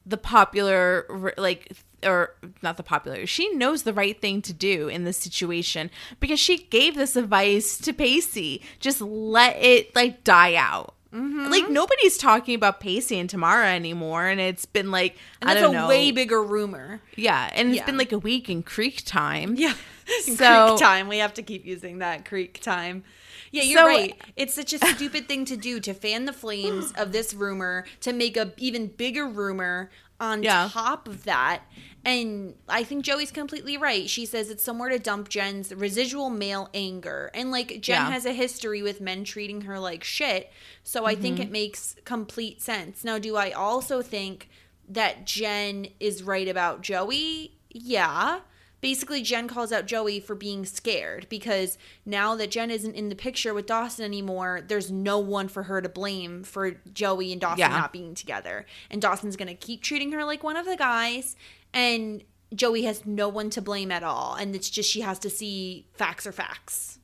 the 0.10 0.18
popular 0.18 1.34
like 1.38 1.72
or 2.04 2.34
not 2.62 2.78
the 2.78 2.84
popular. 2.84 3.26
She 3.26 3.50
knows 3.56 3.84
the 3.84 3.94
right 3.94 4.20
thing 4.20 4.42
to 4.44 4.54
do 4.54 4.88
in 4.88 5.04
this 5.04 5.18
situation 5.18 5.90
because 6.20 6.40
she 6.40 6.58
gave 6.58 6.96
this 6.96 7.16
advice 7.16 7.78
to 7.80 7.94
Pacey. 7.94 8.62
Just 8.80 9.02
let 9.02 9.56
it 9.58 9.96
like 9.96 10.24
die 10.24 10.56
out. 10.56 10.96
Mm-hmm. 11.14 11.50
Like 11.52 11.70
nobody's 11.70 12.18
talking 12.18 12.54
about 12.54 12.80
Pacey 12.80 13.18
and 13.20 13.30
Tamara 13.30 13.70
anymore, 13.74 14.28
and 14.28 14.40
it's 14.40 14.66
been 14.66 14.92
like 14.92 15.18
And 15.42 15.50
I 15.50 15.54
that's 15.56 15.66
don't 15.66 15.76
a 15.76 15.80
know. 15.80 15.88
way 15.88 16.12
bigger 16.12 16.44
rumor. 16.44 17.02
yeah, 17.16 17.50
and 17.54 17.74
it's 17.74 17.86
been 17.86 17.98
like 17.98 18.12
a 18.12 18.20
week 18.20 18.50
in 18.50 18.64
Creek 18.64 19.04
time. 19.06 19.56
Yeah. 19.58 19.74
So- 20.24 20.70
creek 20.70 20.80
time. 20.80 21.08
We 21.08 21.20
have 21.20 21.36
to 21.36 21.44
keep 21.44 21.66
using 21.66 22.00
that 22.00 22.26
creek 22.26 22.62
time. 22.62 23.04
Yeah, 23.52 23.64
you're 23.64 23.80
So- 23.80 23.86
right. 23.88 24.16
It's 24.36 24.54
such 24.54 24.74
a 24.74 24.80
stupid 24.80 25.28
thing 25.28 25.46
to 25.46 25.58
do 25.58 25.80
to 25.80 25.94
fan 25.94 26.26
the 26.26 26.34
flames 26.34 26.92
of 26.98 27.12
this 27.12 27.34
rumor 27.34 27.86
to 28.02 28.14
make 28.14 28.38
a 28.38 28.54
even 28.58 28.88
bigger 28.88 29.28
rumor 29.28 29.90
on 30.20 30.44
Yeah. 30.44 30.70
top 30.72 31.08
of 31.08 31.24
that. 31.24 31.64
And 32.06 32.56
I 32.68 32.84
think 32.84 33.04
Joey's 33.06 33.32
completely 33.32 33.78
right. 33.78 34.10
She 34.10 34.26
says 34.26 34.50
it's 34.50 34.64
somewhere 34.64 34.90
to 34.90 35.00
dump 35.00 35.30
Jen's 35.30 35.74
residual 35.74 36.30
male 36.30 36.70
anger. 36.74 37.30
And 37.34 37.52
like 37.52 37.82
Jen 37.82 38.02
Yeah. 38.06 38.12
has 38.12 38.26
a 38.26 38.34
history 38.34 38.82
with 38.82 39.02
men 39.02 39.24
treating 39.24 39.62
her 39.62 39.80
like 39.80 40.04
shit. 40.04 40.52
So 40.84 41.06
I 41.06 41.14
Mm-hmm. 41.14 41.22
think 41.22 41.40
it 41.40 41.52
makes 41.52 41.96
complete 42.06 42.62
sense. 42.62 43.04
Now, 43.04 43.18
do 43.18 43.36
I 43.36 43.52
also 43.52 44.02
think 44.02 44.50
that 44.88 45.26
Jen 45.26 45.88
is 46.00 46.24
right 46.24 46.48
about 46.48 46.82
Joey. 46.82 47.54
Yeah. 47.70 48.40
Basically, 48.82 49.22
Jen 49.22 49.48
calls 49.48 49.72
out 49.72 49.86
Joey 49.88 50.20
for 50.20 50.36
being 50.36 50.66
scared 50.66 51.28
because 51.30 51.78
now 52.06 52.36
that 52.36 52.52
Jen 52.52 52.72
isn't 52.72 52.96
in 52.96 53.10
the 53.10 53.16
picture 53.16 53.54
with 53.54 53.66
Dawson 53.66 54.06
anymore, 54.06 54.62
there's 54.68 54.90
no 54.92 55.20
one 55.20 55.48
for 55.50 55.64
her 55.64 55.82
to 55.82 55.90
blame 55.90 56.44
for 56.44 56.72
Joey 56.94 57.32
and 57.32 57.42
Dawson 57.42 57.60
Yeah. 57.60 57.68
not 57.70 57.92
being 57.92 58.14
together. 58.16 58.66
And 58.90 59.02
Dawson's 59.02 59.36
going 59.36 59.50
to 59.50 59.54
keep 59.56 59.84
treating 59.84 60.12
her 60.14 60.24
like 60.24 60.44
one 60.44 60.56
of 60.56 60.66
the 60.66 60.78
guys. 60.78 61.36
And 61.74 62.24
Joey 62.56 62.84
has 62.84 63.06
no 63.06 63.28
one 63.28 63.50
to 63.52 63.62
blame 63.62 63.92
at 63.92 64.04
all. 64.04 64.36
And 64.36 64.56
it's 64.56 64.70
just 64.70 64.90
she 64.90 65.02
has 65.02 65.20
to 65.20 65.30
see 65.30 65.86
facts 65.94 66.26
are 66.26 66.32
facts. 66.32 66.99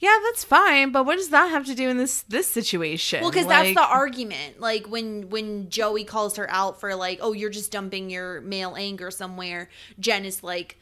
Yeah, 0.00 0.16
that's 0.24 0.44
fine, 0.44 0.92
but 0.92 1.04
what 1.04 1.16
does 1.16 1.28
that 1.28 1.50
have 1.50 1.66
to 1.66 1.74
do 1.74 1.88
in 1.90 1.98
this 1.98 2.22
this 2.22 2.46
situation? 2.46 3.20
Well, 3.20 3.30
because 3.30 3.46
that's 3.46 3.74
the 3.74 3.82
argument. 3.82 4.58
Like 4.58 4.86
when 4.86 5.28
when 5.28 5.68
Joey 5.68 6.04
calls 6.04 6.36
her 6.36 6.50
out 6.50 6.80
for 6.80 6.94
like, 6.96 7.18
oh, 7.20 7.32
you're 7.34 7.50
just 7.50 7.70
dumping 7.70 8.08
your 8.08 8.40
male 8.40 8.74
anger 8.78 9.10
somewhere. 9.10 9.68
Jen 9.98 10.24
is 10.24 10.42
like, 10.42 10.78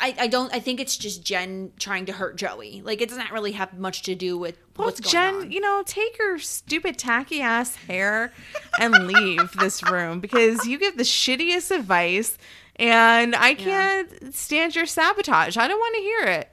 I, 0.00 0.14
I 0.18 0.26
don't. 0.28 0.50
I 0.54 0.60
think 0.60 0.80
it's 0.80 0.96
just 0.96 1.22
Jen 1.22 1.72
trying 1.78 2.06
to 2.06 2.12
hurt 2.14 2.36
Joey. 2.36 2.80
Like 2.82 3.02
it 3.02 3.10
doesn't 3.10 3.30
really 3.32 3.52
have 3.52 3.78
much 3.78 4.00
to 4.04 4.14
do 4.14 4.38
with 4.38 4.56
Well, 4.78 4.86
what's 4.86 4.98
going 5.00 5.12
Jen, 5.12 5.34
on. 5.34 5.50
you 5.52 5.60
know, 5.60 5.82
take 5.84 6.16
your 6.18 6.38
stupid 6.38 6.96
tacky 6.96 7.42
ass 7.42 7.76
hair 7.76 8.32
and 8.80 9.06
leave 9.06 9.52
this 9.58 9.82
room 9.82 10.20
because 10.20 10.66
you 10.66 10.78
give 10.78 10.96
the 10.96 11.02
shittiest 11.02 11.70
advice, 11.70 12.38
and 12.76 13.36
I 13.36 13.52
can't 13.52 14.34
stand 14.34 14.74
your 14.74 14.86
sabotage. 14.86 15.58
I 15.58 15.68
don't 15.68 15.78
want 15.78 15.96
to 15.96 16.00
hear 16.00 16.20
it. 16.40 16.50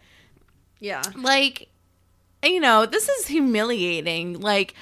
yeah, 0.82 1.02
Like, 1.15 1.69
you 2.43 2.60
know, 2.60 2.86
this 2.86 3.08
is 3.08 3.27
humiliating. 3.27 4.39
Like, 4.39 4.73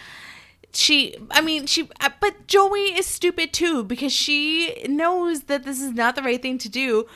she, 0.74 1.16
I 1.32 1.42
mean, 1.42 1.66
she, 1.66 1.90
uh, 2.02 2.10
but 2.20 2.48
Joey 2.48 2.98
is 2.98 3.06
stupid 3.06 3.54
too 3.54 3.84
because 3.84 4.12
she 4.14 4.84
knows 4.88 5.44
that 5.44 5.64
this 5.64 5.82
is 5.82 5.92
not 5.94 6.16
the 6.16 6.22
right 6.22 6.42
thing 6.42 6.58
to 6.60 6.70
do, 6.70 7.08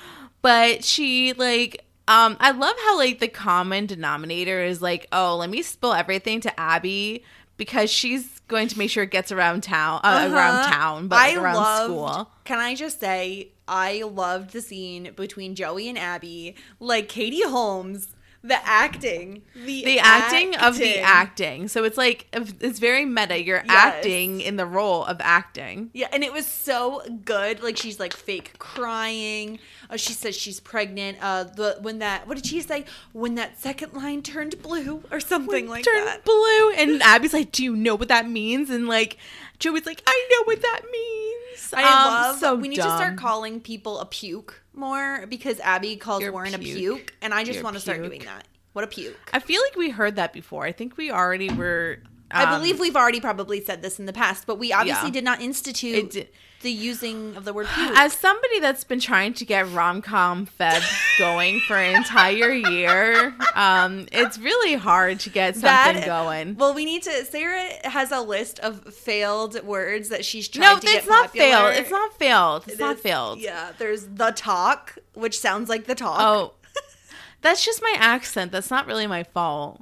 but 0.41 0.84
she, 0.84 1.34
like, 1.34 1.86
um, 2.08 2.36
I 2.39 2.51
love 2.51 2.75
how, 2.84 2.97
like, 2.97 3.19
the 3.19 3.27
common 3.27 3.86
denominator 3.86 4.62
is 4.63 4.82
like, 4.82 5.08
oh, 5.12 5.38
let 5.38 5.49
me 5.49 5.62
spill 5.62 5.93
everything 5.93 6.41
to 6.41 6.60
Abby 6.60 7.23
because 7.56 7.89
she's 7.89 8.41
going 8.47 8.67
to 8.67 8.77
make 8.77 8.89
sure 8.89 9.03
it 9.03 9.12
gets 9.12 9.32
around 9.32 9.63
town, 9.63 10.01
uh, 10.03 10.29
around 10.32 10.69
town, 10.71 11.08
but 11.08 11.15
like, 11.15 11.38
around 11.38 11.56
loved- 11.56 11.84
school. 11.86 12.32
Can 12.43 12.60
I 12.60 12.75
just 12.75 12.99
say 12.99 13.53
I 13.67 14.01
loved 14.03 14.51
the 14.51 14.62
scene 14.62 15.12
between 15.15 15.56
Joey 15.56 15.88
and 15.88 15.97
Abby. 15.97 16.56
Like 16.79 17.08
Katie 17.08 17.43
Holmes, 17.43 18.12
the 18.45 18.60
acting, 18.67 19.41
the 19.56 19.86
the 19.86 19.99
acting, 19.99 20.53
of 20.58 20.77
the 20.77 20.99
acting. 20.99 21.03
acting. 21.03 21.67
So 21.69 21.86
it's 21.86 21.97
like 21.97 22.27
it's 22.34 22.79
very 22.79 23.06
meta. 23.06 23.41
You're 23.41 23.63
Yes. 23.65 23.65
acting 23.69 24.41
in 24.41 24.58
the 24.58 24.65
role 24.65 25.06
of 25.06 25.17
acting. 25.21 25.89
Yeah, 25.93 26.08
and 26.12 26.23
it 26.23 26.34
was 26.34 26.45
so 26.45 27.01
good. 27.23 27.63
Like 27.63 27.77
she's 27.77 27.99
like 27.99 28.12
fake 28.13 28.60
crying. 28.60 29.60
Uh, 29.89 29.95
she 29.97 30.12
says 30.13 30.36
she's 30.36 30.60
pregnant. 30.60 31.17
Uh, 31.21 31.45
the 31.45 31.77
when 31.82 31.99
that 31.99 32.27
what 32.27 32.36
did 32.36 32.45
she 32.45 32.60
say? 32.62 32.84
When 33.13 33.36
that 33.36 33.60
second 33.62 33.93
line 33.93 34.21
turned 34.21 34.62
blue 34.62 35.03
or 35.10 35.19
something 35.21 35.67
like 35.69 35.86
Turned 35.86 36.08
that. 36.08 36.25
blue, 36.25 36.71
and 36.71 37.01
Abby's 37.01 37.34
like, 37.34 37.51
"Do 37.53 37.63
you 37.63 37.75
know 37.75 37.95
what 37.95 38.10
that 38.10 38.27
means?" 38.27 38.69
And 38.69 38.88
like 38.88 39.17
Joey's 39.60 39.86
like, 39.86 40.03
"I 40.06 40.27
know 40.32 40.43
what 40.45 40.62
that 40.62 40.82
means." 40.91 41.33
I 41.74 41.82
Um, 41.84 42.13
love. 42.13 42.39
So 42.39 42.56
we 42.56 42.68
need 42.68 42.78
to 42.78 42.82
start 42.84 43.18
calling 43.18 43.60
people 43.60 44.00
a 44.00 44.06
puke 44.06 44.62
more 44.74 45.26
because 45.28 45.60
Abby 45.60 45.96
calls 45.96 46.22
You're 46.22 46.32
Warren 46.32 46.54
a 46.54 46.60
puke. 46.60 46.78
puke, 46.78 47.13
and 47.22 47.34
I 47.34 47.44
just 47.44 47.56
You're 47.56 47.63
want 47.63 47.76
to 47.76 47.80
start 47.80 48.02
doing 48.04 48.22
that. 48.26 48.48
What 48.74 48.84
a 48.84 48.88
puke! 48.88 49.30
I 49.34 49.39
feel 49.39 49.62
like 49.62 49.76
we 49.76 49.89
heard 49.92 50.16
that 50.16 50.34
before. 50.34 50.66
I 50.66 50.72
think 50.72 50.98
we 50.98 51.12
already 51.12 51.50
were. 51.54 52.00
I 52.34 52.43
um, 52.54 52.60
believe 52.60 52.80
we've 52.80 52.96
already 52.96 53.22
probably 53.22 53.63
said 53.63 53.82
this 53.82 54.00
in 54.00 54.06
the 54.06 54.13
past, 54.13 54.46
but 54.48 54.58
we 54.58 54.74
obviously 54.74 55.10
Yeah. 55.10 55.13
did 55.13 55.24
not 55.24 55.41
institute 55.41 56.12
did- 56.12 56.30
the 56.62 56.72
using 56.72 57.36
of 57.36 57.43
the 57.43 57.52
word 57.52 57.67
puke. 57.76 57.91
As 57.98 58.13
somebody 58.13 58.60
that's 58.62 58.86
been 58.86 59.02
trying 59.02 59.34
to 59.34 59.43
get 59.46 59.69
rom 59.72 60.02
com 60.02 60.48
Feb 60.48 60.82
going 61.19 61.60
for 61.60 61.76
an 61.76 61.93
entire 61.96 62.52
year, 62.54 63.36
um, 63.56 64.08
it's 64.13 64.38
really 64.39 64.76
hard 64.76 65.19
to 65.22 65.30
get 65.30 65.56
something 65.56 65.96
That- 66.02 66.06
going. 66.06 66.56
Well, 66.56 66.74
we 66.74 66.86
need 66.86 67.04
to. 67.04 67.26
Sarah 67.26 67.67
has 67.84 68.12
a 68.13 68.22
list 68.22 68.60
of 68.62 68.93
failed 68.93 69.62
words 69.65 70.08
that 70.10 70.24
she's 70.24 70.48
tried 70.48 70.62
No, 70.76 70.80
to 70.80 70.88
get 70.88 71.06
popular. 71.06 71.50
No, 71.50 71.67
it's 71.67 71.91
not 71.91 72.13
failed. 72.17 72.63
It's 72.63 72.63
not 72.63 72.63
failed. 72.63 72.63
It's 72.67 72.76
It 72.76 72.80
not 72.80 72.96
is- 72.96 73.02
failed. 73.02 73.39
Yeah, 73.39 73.72
there's 73.78 74.06
the 74.08 74.32
talk, 74.32 74.98
which 75.15 75.38
sounds 75.38 75.67
like 75.67 75.86
the 75.86 75.96
talk. 75.96 76.17
Oh, 76.22 76.54
that's 77.41 77.65
just 77.65 77.82
my 77.82 77.93
accent. 78.00 78.54
That's 78.54 78.72
not 78.72 78.88
really 78.88 79.06
my 79.06 79.24
fault. 79.24 79.82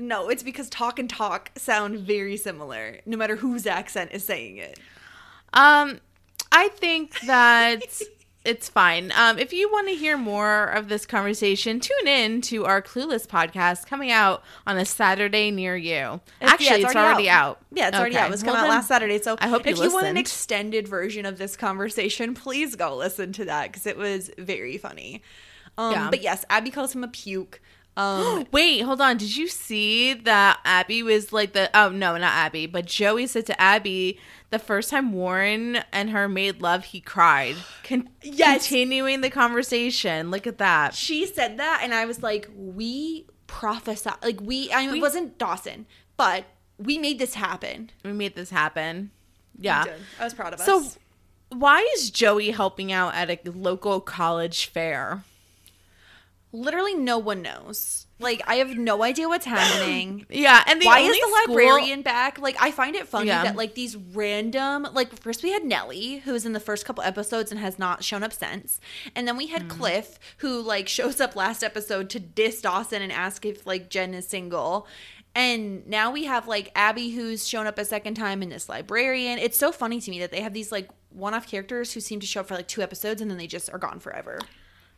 No, 0.00 0.28
it's 0.28 0.42
because 0.42 0.68
talk 0.68 0.98
and 0.98 1.08
talk 1.08 1.50
sound 1.56 1.98
very 1.98 2.36
similar, 2.36 3.00
no 3.06 3.16
matter 3.16 3.36
whose 3.36 3.66
accent 3.66 4.10
is 4.12 4.24
saying 4.24 4.56
it. 4.56 4.78
Um, 5.52 6.00
I 6.50 6.68
think 6.68 7.20
that 7.20 7.82
it's 8.44 8.68
fine. 8.68 9.12
Um, 9.12 9.38
if 9.38 9.52
you 9.52 9.70
want 9.70 9.88
to 9.88 9.94
hear 9.94 10.16
more 10.16 10.64
of 10.64 10.88
this 10.88 11.04
conversation, 11.04 11.78
tune 11.80 12.08
in 12.08 12.40
to 12.42 12.64
our 12.64 12.80
Clueless 12.80 13.26
podcast 13.26 13.86
coming 13.86 14.10
out 14.10 14.42
on 14.66 14.78
a 14.78 14.84
Saturday 14.84 15.50
near 15.50 15.76
you. 15.76 16.20
Actually, 16.40 16.82
it's, 16.82 16.96
already, 16.96 17.28
out. 17.28 17.60
Yeah, 17.72 17.88
it's 17.88 17.96
already 17.98 18.16
out. 18.16 18.28
It 18.28 18.30
was 18.30 18.42
Well, 18.42 18.54
coming 18.54 18.70
out 18.70 18.74
last 18.74 18.88
Saturday. 18.88 19.20
So 19.20 19.36
I 19.40 19.48
hope 19.48 19.66
you 19.66 19.72
if 19.72 19.78
you 19.78 19.92
want 19.92 20.06
an 20.06 20.16
extended 20.16 20.88
version 20.88 21.26
of 21.26 21.36
this 21.38 21.56
conversation, 21.56 22.34
please 22.34 22.76
go 22.76 22.96
listen 22.96 23.32
to 23.34 23.44
that 23.44 23.70
because 23.70 23.86
it 23.86 23.96
was 23.98 24.30
very 24.38 24.78
funny. 24.78 25.22
Um, 25.76 25.92
Yeah. 25.92 26.10
But 26.10 26.22
yes, 26.22 26.44
Abby 26.48 26.70
calls 26.70 26.94
him 26.94 27.04
a 27.04 27.08
puke. 27.08 27.60
Um, 27.96 28.46
Wait, 28.52 28.80
hold 28.80 29.00
on. 29.00 29.16
Did 29.16 29.36
you 29.36 29.48
see 29.48 30.14
that 30.14 30.60
Abby 30.64 31.02
was 31.02 31.32
like 31.32 31.52
the 31.52 31.70
oh 31.74 31.90
no, 31.90 32.12
not 32.16 32.32
Abby, 32.32 32.66
but 32.66 32.86
Joey 32.86 33.26
said 33.26 33.46
to 33.46 33.60
Abby 33.60 34.18
the 34.50 34.58
first 34.58 34.90
time 34.90 35.12
Warren 35.12 35.76
and 35.92 36.10
her 36.10 36.28
made 36.28 36.60
love, 36.60 36.84
he 36.86 37.00
cried. 37.00 37.56
Con- 37.84 38.08
Yes. 38.22 38.66
Continuing 38.68 39.20
the 39.20 39.30
conversation. 39.30 40.30
Look 40.30 40.46
at 40.46 40.58
that. 40.58 40.94
she 40.94 41.24
said 41.26 41.58
that, 41.58 41.80
and 41.84 41.94
I 41.94 42.04
was 42.06 42.22
like, 42.22 42.48
we 42.56 43.26
prophesy. 43.46 44.10
Like, 44.22 44.40
we, 44.40 44.72
I 44.72 44.80
mean, 44.82 44.92
We- 44.92 44.98
it 44.98 45.02
wasn't 45.02 45.38
Dawson, 45.38 45.86
but 46.16 46.44
we 46.78 46.98
made 46.98 47.18
this 47.18 47.34
happen. 47.34 47.90
We 48.04 48.12
made 48.12 48.34
this 48.34 48.50
happen. 48.50 49.10
Yeah. 49.58 49.84
We 49.84 49.90
did. 49.90 50.00
I 50.18 50.24
was 50.24 50.34
proud 50.34 50.54
of 50.54 50.60
So 50.60 50.78
us. 50.80 50.92
So, 50.94 50.98
why 51.56 51.80
is 51.96 52.10
Joey 52.10 52.50
helping 52.50 52.90
out 52.92 53.14
at 53.14 53.30
a 53.30 53.50
local 53.50 54.00
college 54.00 54.66
fair? 54.66 55.22
Literally, 56.52 56.94
no 56.94 57.16
one 57.18 57.42
knows. 57.42 58.06
Like, 58.18 58.42
I 58.46 58.56
have 58.56 58.76
no 58.76 59.02
idea 59.02 59.28
what's 59.28 59.46
happening. 59.58 60.26
Yeah, 60.28 60.62
and 60.66 60.80
the 60.80 60.86
Why 60.86 60.98
is 61.00 61.08
the 61.12 61.38
school- 61.42 61.54
librarian 61.54 62.02
back? 62.02 62.38
Like, 62.38 62.56
I 62.60 62.70
find 62.70 62.96
it 62.96 63.06
funny 63.08 63.28
Yeah. 63.28 63.44
that 63.44 63.56
like 63.56 63.74
these 63.74 63.96
random, 63.96 64.86
like 64.92 65.18
first 65.22 65.42
we 65.42 65.52
had 65.52 65.64
Nellie, 65.64 66.18
who 66.18 66.32
was 66.32 66.44
in 66.44 66.52
the 66.52 66.60
first 66.60 66.84
couple 66.84 67.02
episodes 67.04 67.50
and 67.50 67.60
has 67.60 67.78
not 67.78 68.02
shown 68.04 68.22
up 68.22 68.32
since, 68.32 68.80
and 69.14 69.26
then 69.28 69.36
we 69.36 69.46
had 69.46 69.62
Hmm. 69.62 69.68
Cliff, 69.68 70.18
who 70.38 70.60
like 70.60 70.88
shows 70.98 71.20
up 71.20 71.36
last 71.36 71.62
episode 71.62 72.10
to 72.10 72.20
diss 72.20 72.60
Dawson 72.60 73.00
and 73.00 73.12
ask 73.12 73.46
if 73.46 73.64
like 73.66 73.88
Jen 73.88 74.12
is 74.12 74.26
single. 74.28 74.86
And 75.34 75.86
now 75.86 76.10
we 76.10 76.24
have 76.24 76.48
like 76.48 76.72
Abby 76.74 77.10
who's 77.10 77.46
shown 77.46 77.68
up 77.68 77.78
a 77.78 77.84
second 77.84 78.14
time 78.16 78.42
in 78.42 78.48
this 78.48 78.68
librarian. 78.68 79.38
It's 79.38 79.56
so 79.56 79.70
funny 79.70 80.00
to 80.00 80.10
me 80.10 80.18
that 80.18 80.32
they 80.32 80.40
have 80.40 80.52
these 80.52 80.72
like 80.72 80.88
one-off 81.10 81.46
characters 81.46 81.92
who 81.92 82.00
seem 82.00 82.18
to 82.18 82.26
show 82.26 82.40
up 82.40 82.48
for 82.48 82.54
like 82.56 82.66
two 82.66 82.82
episodes 82.82 83.22
and 83.22 83.30
then 83.30 83.38
they 83.38 83.46
just 83.46 83.70
are 83.72 83.78
gone 83.78 84.00
forever. 84.00 84.40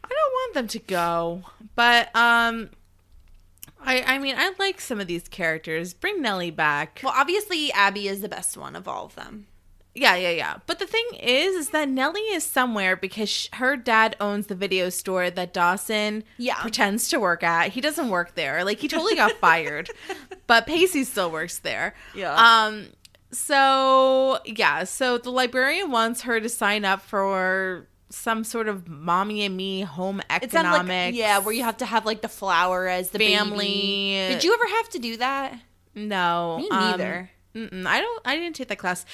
I 0.05 0.09
don't 0.09 0.33
want 0.33 0.55
them 0.55 0.69
to 0.69 0.79
go, 0.81 1.43
but 1.75 2.15
um, 2.17 2.71
I 3.81 4.03
I 4.03 4.19
mean 4.19 4.35
I 4.37 4.53
like 4.59 4.81
some 4.81 5.01
of 5.01 5.07
these 5.07 5.29
characters. 5.29 5.95
Bring 5.95 6.21
Nellie 6.23 6.51
back. 6.51 7.01
Well, 7.03 7.13
obviously 7.17 7.73
Abby 7.73 8.09
is 8.09 8.21
the 8.21 8.29
best 8.29 8.57
one 8.57 8.77
of 8.77 8.87
all 8.89 9.07
of 9.07 9.15
them. 9.15 9.47
Yeah, 9.95 10.17
yeah, 10.17 10.31
yeah. 10.31 10.57
But 10.67 10.79
the 10.79 10.87
thing 10.87 11.05
is, 11.21 11.55
is 11.55 11.69
that 11.71 11.87
Nellie 11.87 12.21
is 12.21 12.45
somewhere 12.45 12.97
because 12.97 13.29
sh- 13.29 13.49
her 13.53 13.77
dad 13.77 14.17
owns 14.21 14.47
the 14.47 14.55
video 14.55 14.89
store 14.89 15.29
that 15.29 15.53
Dawson 15.53 16.25
Yeah. 16.39 16.55
pretends 16.63 17.11
to 17.11 17.21
work 17.21 17.43
at. 17.43 17.73
He 17.73 17.83
doesn't 17.83 18.09
work 18.09 18.35
there. 18.35 18.65
Like 18.65 18.79
he 18.79 18.89
totally 18.89 19.17
got 19.17 19.33
fired, 19.33 19.91
but 20.47 20.67
Pacey 20.67 21.05
still 21.05 21.31
works 21.31 21.59
there. 21.59 21.95
Yeah. 22.15 22.35
Um. 22.35 22.87
So 23.33 24.39
yeah. 24.47 24.85
So 24.85 25.19
the 25.19 25.31
librarian 25.31 25.91
wants 25.91 26.23
her 26.23 26.41
to 26.41 26.49
sign 26.49 26.85
up 26.87 27.03
for 27.03 27.87
some 28.15 28.45
sort 28.45 28.69
of 28.69 28.89
mommy 28.89 29.43
and 29.45 29.57
me 29.57 29.81
home 29.83 30.21
It 30.21 30.27
like 30.31 30.43
economics. 30.45 31.17
yeah, 31.17 31.39
where 31.39 31.53
you 31.55 31.63
have 31.65 31.79
to 31.79 31.87
have 31.87 32.05
like 32.07 32.21
the 32.23 32.29
flower 32.29 32.87
as 32.89 33.11
the 33.11 33.19
Family. 33.19 33.67
baby. 33.67 34.35
Did 34.35 34.45
you 34.45 34.53
ever 34.55 34.67
have 34.77 34.89
to 34.91 34.99
do 34.99 35.17
that? 35.17 35.55
No, 35.95 36.59
Me 36.59 36.69
um, 36.71 36.81
neither. 36.91 37.31
mm-mm, 37.55 37.87
I 37.87 38.01
don't. 38.01 38.23
I 38.25 38.37
didn't 38.37 38.57
take 38.57 38.69
that 38.69 38.79
class. 38.79 39.05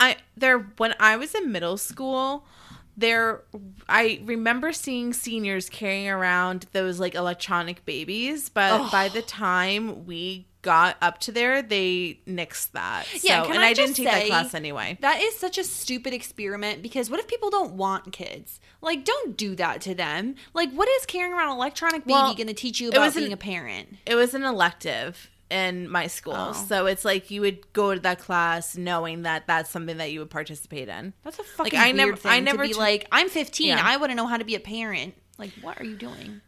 I 0.00 0.16
there 0.36 0.58
when 0.76 0.94
I 1.00 1.16
was 1.16 1.34
in 1.34 1.52
middle 1.52 1.76
school. 1.76 2.46
There, 2.94 3.42
I 3.88 4.20
remember 4.24 4.72
seeing 4.74 5.14
seniors 5.14 5.70
carrying 5.70 6.10
around 6.10 6.66
those 6.72 7.00
like 7.00 7.14
electronic 7.14 7.86
babies, 7.86 8.50
but 8.50 8.90
by 8.92 9.08
the 9.08 9.22
time 9.22 10.04
we 10.04 10.46
got 10.62 10.96
up 11.02 11.18
to 11.18 11.32
there, 11.32 11.60
they 11.62 12.20
nixed 12.26 12.70
that. 12.72 13.04
Yeah, 13.22 13.42
so, 13.42 13.50
and 13.50 13.58
I 13.62 13.68
I, 13.68 13.72
didn't 13.74 13.94
take 13.94 14.06
that 14.06 14.26
class 14.26 14.54
anyway. 14.54 14.96
That 15.00 15.20
is 15.20 15.36
such 15.36 15.58
a 15.58 15.64
stupid 15.64 16.14
experiment 16.14 16.82
because 16.82 17.10
what 17.10 17.20
if 17.20 17.26
people 17.28 17.50
don't 17.50 17.74
want 17.74 18.12
kids? 18.12 18.60
Like, 18.80 19.04
don't 19.04 19.36
do 19.36 19.54
that 19.56 19.80
to 19.82 19.94
them. 19.94 20.36
Like, 20.54 20.72
what 20.72 20.88
is 20.88 21.06
carrying 21.06 21.32
around 21.32 21.50
an 21.50 21.56
electronic 21.56 22.04
baby 22.04 22.12
Well, 22.12 22.34
going 22.34 22.46
to 22.46 22.54
teach 22.54 22.80
you 22.80 22.88
about 22.88 23.00
was 23.00 23.16
an- 23.16 23.22
being 23.22 23.32
a 23.32 23.36
parent? 23.36 23.96
It 24.06 24.14
was 24.14 24.34
an 24.34 24.44
elective. 24.44 25.28
in 25.50 25.86
my 25.88 26.06
school. 26.06 26.34
Oh. 26.34 26.52
So 26.54 26.86
it's 26.86 27.04
like 27.04 27.30
you 27.30 27.42
would 27.42 27.70
go 27.74 27.92
to 27.94 28.00
that 28.00 28.18
class 28.20 28.74
knowing 28.74 29.22
that 29.22 29.46
that's 29.46 29.68
something 29.68 29.98
that 29.98 30.10
you 30.10 30.20
would 30.20 30.30
participate 30.30 30.88
in. 30.88 31.12
That's 31.24 31.38
a 31.38 31.42
fucking 31.44 31.78
I 31.78 31.86
weird 31.88 31.96
never- 31.96 32.16
thing 32.16 32.32
I 32.32 32.40
never 32.40 32.62
to 32.62 32.68
be 32.68 32.72
t- 32.74 32.80
like, 32.80 33.06
I'm 33.12 33.28
15. 33.28 33.66
Yeah. 33.68 33.82
I 33.84 33.98
want 33.98 34.12
to 34.12 34.16
know 34.16 34.26
how 34.26 34.38
to 34.38 34.44
be 34.44 34.54
a 34.54 34.60
parent. 34.60 35.14
Like, 35.36 35.50
what 35.60 35.78
are 35.78 35.84
you 35.84 35.96
doing? 35.96 36.40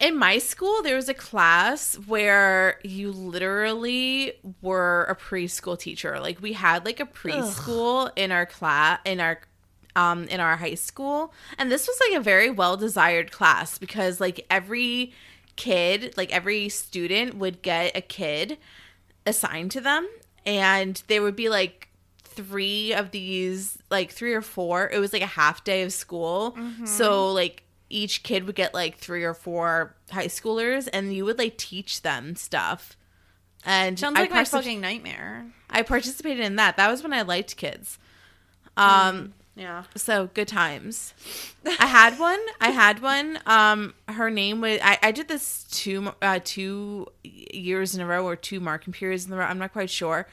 In 0.00 0.16
my 0.16 0.38
school, 0.38 0.82
there 0.82 0.96
was 0.96 1.08
a 1.08 1.14
class 1.14 1.94
where 2.06 2.78
you 2.82 3.10
literally 3.12 4.32
were 4.62 5.04
a 5.04 5.16
preschool 5.16 5.78
teacher. 5.78 6.20
Like 6.20 6.40
we 6.40 6.52
had 6.52 6.84
like 6.84 7.00
a 7.00 7.06
preschool 7.06 8.10
in 8.16 8.32
our 8.32 8.46
class 8.46 9.00
in 9.04 9.20
our 9.20 9.40
um 9.96 10.24
in 10.28 10.40
our 10.40 10.56
high 10.56 10.74
school, 10.74 11.32
and 11.58 11.70
this 11.70 11.86
was 11.86 11.98
like 12.08 12.18
a 12.18 12.22
very 12.22 12.50
well 12.50 12.76
desired 12.76 13.32
class 13.32 13.78
because 13.78 14.20
like 14.20 14.46
every 14.50 15.12
kid, 15.56 16.14
like 16.16 16.32
every 16.32 16.68
student 16.68 17.34
would 17.36 17.62
get 17.62 17.96
a 17.96 18.00
kid 18.00 18.58
assigned 19.26 19.70
to 19.72 19.80
them, 19.80 20.08
and 20.46 21.02
there 21.08 21.22
would 21.22 21.36
be 21.36 21.48
like 21.48 21.88
three 22.22 22.94
of 22.94 23.10
these 23.10 23.78
like 23.90 24.10
three 24.10 24.32
or 24.32 24.42
four. 24.42 24.88
It 24.88 24.98
was 24.98 25.12
like 25.12 25.22
a 25.22 25.26
half 25.26 25.64
day 25.64 25.82
of 25.82 25.92
school. 25.92 26.52
Mm-hmm. 26.52 26.86
so 26.86 27.32
like 27.32 27.64
each 27.90 28.22
kid 28.22 28.44
would 28.44 28.54
get 28.54 28.72
like 28.72 28.96
three 28.96 29.24
or 29.24 29.34
four 29.34 29.94
high 30.10 30.26
schoolers 30.28 30.88
and 30.92 31.14
you 31.14 31.24
would 31.24 31.38
like 31.38 31.58
teach 31.58 32.02
them 32.02 32.36
stuff. 32.36 32.96
And 33.66 33.98
Sounds 33.98 34.16
I 34.16 34.22
like 34.22 34.30
my 34.30 34.44
fucking 34.44 34.80
nightmare. 34.80 35.46
I 35.68 35.82
participated 35.82 36.44
in 36.44 36.56
that. 36.56 36.76
That 36.78 36.90
was 36.90 37.02
when 37.02 37.12
i 37.12 37.22
liked 37.22 37.56
kids. 37.56 37.98
Um 38.76 39.34
Yeah. 39.56 39.84
so 39.96 40.30
good 40.32 40.48
times. 40.48 41.12
I 41.78 41.86
had 41.86 42.18
one. 42.18 42.40
I 42.60 42.70
had 42.70 43.02
one. 43.02 43.38
Um 43.44 43.94
her 44.08 44.30
name 44.30 44.60
was 44.60 44.78
i, 44.82 44.98
I 45.02 45.10
did 45.10 45.28
this 45.28 45.64
two 45.70 46.12
uh 46.22 46.38
two 46.42 47.08
years 47.22 47.94
in 47.94 48.00
a 48.00 48.06
row 48.06 48.24
or 48.26 48.36
two 48.36 48.60
marking 48.60 48.92
periods 48.92 49.26
in 49.26 49.32
a 49.32 49.36
row. 49.36 49.44
I'm 49.44 49.58
not 49.58 49.72
quite 49.72 49.90
sure 49.90 50.26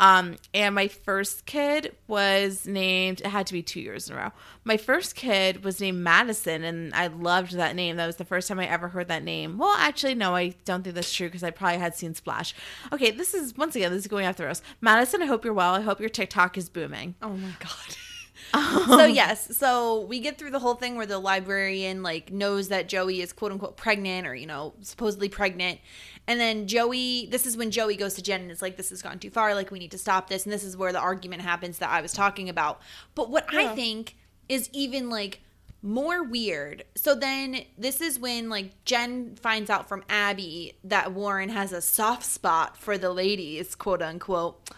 um 0.00 0.36
and 0.52 0.74
my 0.74 0.88
first 0.88 1.46
kid 1.46 1.94
was 2.08 2.66
named 2.66 3.20
it 3.20 3.26
had 3.28 3.46
to 3.46 3.52
be 3.52 3.62
two 3.62 3.80
years 3.80 4.10
in 4.10 4.16
a 4.16 4.18
row. 4.18 4.32
My 4.64 4.76
first 4.76 5.14
kid 5.14 5.62
was 5.62 5.80
named 5.80 5.98
madison 5.98 6.64
and 6.64 6.92
i 6.94 7.06
loved 7.06 7.52
that 7.52 7.76
name. 7.76 7.96
That 7.96 8.06
was 8.06 8.16
the 8.16 8.24
first 8.24 8.48
time 8.48 8.58
i 8.58 8.66
ever 8.66 8.88
heard 8.88 9.06
that 9.08 9.22
name. 9.22 9.58
Well 9.58 9.74
actually 9.78 10.16
no 10.16 10.34
i 10.34 10.54
don't 10.64 10.82
think 10.82 10.96
that's 10.96 11.12
true 11.12 11.28
because 11.28 11.44
i 11.44 11.50
probably 11.50 11.78
had 11.78 11.94
seen 11.94 12.14
splash. 12.14 12.54
Okay 12.92 13.12
this 13.12 13.34
is 13.34 13.56
once 13.56 13.76
again 13.76 13.92
this 13.92 14.00
is 14.00 14.08
going 14.08 14.26
off 14.26 14.36
the 14.36 14.44
rails. 14.44 14.62
Madison 14.80 15.22
i 15.22 15.26
hope 15.26 15.44
you're 15.44 15.54
well. 15.54 15.74
I 15.74 15.82
hope 15.82 16.00
your 16.00 16.08
tiktok 16.08 16.58
is 16.58 16.68
booming. 16.68 17.14
Oh 17.22 17.28
my 17.30 17.52
god. 17.60 17.96
so 18.52 19.04
um, 19.04 19.10
yes, 19.10 19.56
so 19.56 20.00
we 20.02 20.20
get 20.20 20.38
through 20.38 20.50
the 20.50 20.58
whole 20.58 20.74
thing 20.74 20.96
where 20.96 21.06
the 21.06 21.18
librarian 21.18 22.02
like 22.02 22.32
knows 22.32 22.68
that 22.68 22.88
Joey 22.88 23.20
is 23.20 23.32
quote 23.32 23.52
unquote 23.52 23.76
pregnant 23.76 24.26
or 24.26 24.34
you 24.34 24.46
know 24.46 24.74
supposedly 24.82 25.28
pregnant, 25.28 25.80
and 26.26 26.40
then 26.40 26.66
Joey. 26.66 27.26
This 27.26 27.46
is 27.46 27.56
when 27.56 27.70
Joey 27.70 27.96
goes 27.96 28.14
to 28.14 28.22
Jen 28.22 28.40
and 28.42 28.50
is 28.50 28.62
like, 28.62 28.76
"This 28.76 28.90
has 28.90 29.02
gone 29.02 29.18
too 29.18 29.30
far. 29.30 29.54
Like 29.54 29.70
we 29.70 29.78
need 29.78 29.90
to 29.92 29.98
stop 29.98 30.28
this." 30.28 30.44
And 30.44 30.52
this 30.52 30.64
is 30.64 30.76
where 30.76 30.92
the 30.92 31.00
argument 31.00 31.42
happens 31.42 31.78
that 31.78 31.90
I 31.90 32.00
was 32.00 32.12
talking 32.12 32.48
about. 32.48 32.80
But 33.14 33.30
what 33.30 33.52
I 33.54 33.74
think 33.74 34.16
is 34.48 34.68
even 34.72 35.10
like 35.10 35.40
more 35.82 36.22
weird. 36.22 36.84
So 36.94 37.14
then 37.14 37.62
this 37.78 38.00
is 38.00 38.18
when 38.18 38.48
like 38.48 38.84
Jen 38.84 39.36
finds 39.36 39.70
out 39.70 39.88
from 39.88 40.04
Abby 40.08 40.74
that 40.84 41.12
Warren 41.12 41.48
has 41.48 41.72
a 41.72 41.80
soft 41.80 42.24
spot 42.24 42.76
for 42.76 42.98
the 42.98 43.10
ladies, 43.10 43.74
quote 43.74 44.02
unquote. 44.02 44.70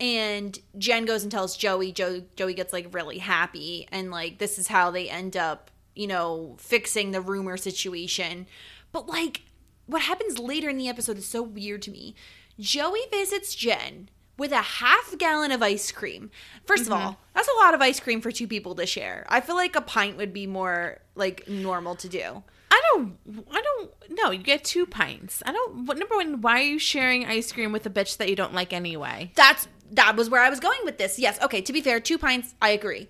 And 0.00 0.58
Jen 0.76 1.04
goes 1.04 1.22
and 1.22 1.32
tells 1.32 1.56
Joey. 1.56 1.92
Joe, 1.92 2.22
Joey 2.36 2.54
gets 2.54 2.72
like 2.72 2.94
really 2.94 3.18
happy, 3.18 3.88
and 3.90 4.10
like 4.10 4.38
this 4.38 4.58
is 4.58 4.68
how 4.68 4.90
they 4.90 5.08
end 5.08 5.36
up, 5.36 5.70
you 5.94 6.06
know, 6.06 6.56
fixing 6.58 7.10
the 7.10 7.20
rumor 7.20 7.56
situation. 7.56 8.46
But 8.92 9.08
like, 9.08 9.42
what 9.86 10.02
happens 10.02 10.38
later 10.38 10.68
in 10.68 10.78
the 10.78 10.88
episode 10.88 11.18
is 11.18 11.26
so 11.26 11.42
weird 11.42 11.82
to 11.82 11.90
me. 11.90 12.14
Joey 12.60 13.02
visits 13.10 13.54
Jen 13.54 14.08
with 14.38 14.52
a 14.52 14.62
half 14.62 15.18
gallon 15.18 15.52
of 15.52 15.62
ice 15.62 15.90
cream. 15.90 16.30
1st 16.66 16.80
of 16.80 16.86
mm-hmm. 16.86 16.92
all, 16.92 17.18
that's 17.34 17.48
a 17.48 17.64
lot 17.64 17.74
of 17.74 17.82
ice 17.82 18.00
cream 18.00 18.20
for 18.20 18.30
two 18.30 18.46
people 18.46 18.74
to 18.76 18.86
share. 18.86 19.26
I 19.28 19.40
feel 19.40 19.56
like 19.56 19.76
a 19.76 19.80
pint 19.80 20.16
would 20.16 20.32
be 20.32 20.46
more 20.46 20.98
like 21.16 21.48
normal 21.48 21.96
to 21.96 22.08
do. 22.08 22.42
I 22.70 22.80
don't. 22.92 23.16
I 23.50 23.60
don't. 23.60 23.90
No, 24.10 24.30
you 24.30 24.42
get 24.42 24.64
two 24.64 24.86
pints. 24.86 25.42
I 25.44 25.52
don't. 25.52 25.86
What, 25.86 25.98
number 25.98 26.16
one, 26.16 26.40
why 26.40 26.60
are 26.60 26.64
you 26.64 26.78
sharing 26.78 27.26
ice 27.26 27.50
cream 27.50 27.72
with 27.72 27.84
a 27.86 27.90
bitch 27.90 28.18
that 28.18 28.28
you 28.28 28.36
don't 28.36 28.54
like 28.54 28.72
anyway? 28.72 29.32
That's 29.34 29.66
that 29.92 30.16
was 30.16 30.30
where 30.30 30.42
I 30.42 30.50
was 30.50 30.60
going 30.60 30.80
with 30.84 30.98
this. 30.98 31.18
Yes, 31.18 31.40
okay, 31.42 31.60
to 31.60 31.72
be 31.72 31.80
fair, 31.80 32.00
two 32.00 32.18
pints, 32.18 32.54
I 32.60 32.70
agree. 32.70 33.08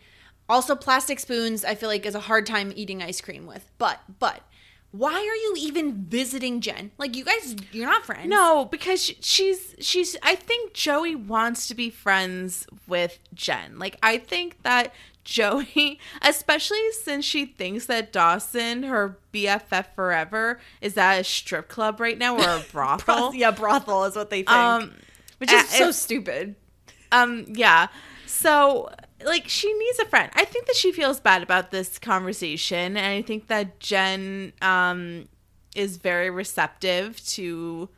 Also 0.49 0.75
plastic 0.75 1.21
spoons 1.21 1.65
I 1.65 1.75
feel 1.75 1.89
like 1.89 2.07
is 2.07 2.15
a 2.15 2.21
hard 2.21 2.47
time 2.47 2.73
eating 2.75 3.03
ice 3.03 3.21
cream 3.21 3.47
with. 3.47 3.71
But 3.77 4.01
but 4.19 4.43
why 4.91 5.13
are 5.13 5.21
you 5.21 5.55
even 5.59 6.07
visiting 6.07 6.61
Jen? 6.63 6.91
Like 6.97 7.15
you 7.15 7.25
guys 7.25 7.55
you're 7.73 7.87
not 7.87 8.07
friends. 8.07 8.29
No, 8.29 8.65
because 8.65 9.05
sh- 9.05 9.13
she's 9.21 9.75
she's. 9.81 10.17
I 10.23 10.35
think 10.35 10.73
Joey 10.73 11.15
wants 11.15 11.69
to 11.69 11.75
be 11.75 11.91
friends 11.91 12.67
with 12.87 13.19
Jen. 13.35 13.79
Like 13.79 13.99
I 14.03 14.17
think 14.17 14.63
that 14.63 14.95
Joey, 15.25 16.01
especially 16.23 16.81
since 16.93 17.27
she 17.27 17.45
thinks 17.45 17.85
that 17.85 18.13
Dawson, 18.13 18.85
her 18.85 19.19
BFF 19.35 19.95
forever, 19.95 20.59
is 20.81 20.97
at 20.97 21.21
a 21.21 21.25
strip 21.25 21.69
club 21.69 22.01
right 22.01 22.17
now 22.17 22.37
or 22.37 22.61
a 22.61 22.65
brothel. 22.73 23.35
Yeah, 23.35 23.51
brothel 23.51 24.05
is 24.05 24.17
what 24.17 24.31
they 24.31 24.39
think. 24.39 24.51
Um, 24.51 24.95
which 25.37 25.53
is 25.53 25.65
uh, 25.65 25.67
so 25.67 25.91
stupid. 25.91 26.57
Um, 27.13 27.45
yeah. 27.49 27.89
So, 28.27 28.91
like, 29.25 29.49
she 29.49 29.73
needs 29.73 29.99
a 29.99 30.05
friend. 30.07 30.31
I 30.35 30.45
think 30.45 30.67
that 30.67 30.77
she 30.77 30.93
feels 30.93 31.21
bad 31.21 31.43
about 31.43 31.71
this 31.71 31.99
conversation, 31.99 32.97
and 32.97 33.07
I 33.07 33.23
think 33.23 33.49
that 33.49 33.81
Jen 33.81 34.53
um 34.63 35.29
is 35.77 35.97
very 35.97 36.31
receptive 36.31 37.25
to 37.25 37.89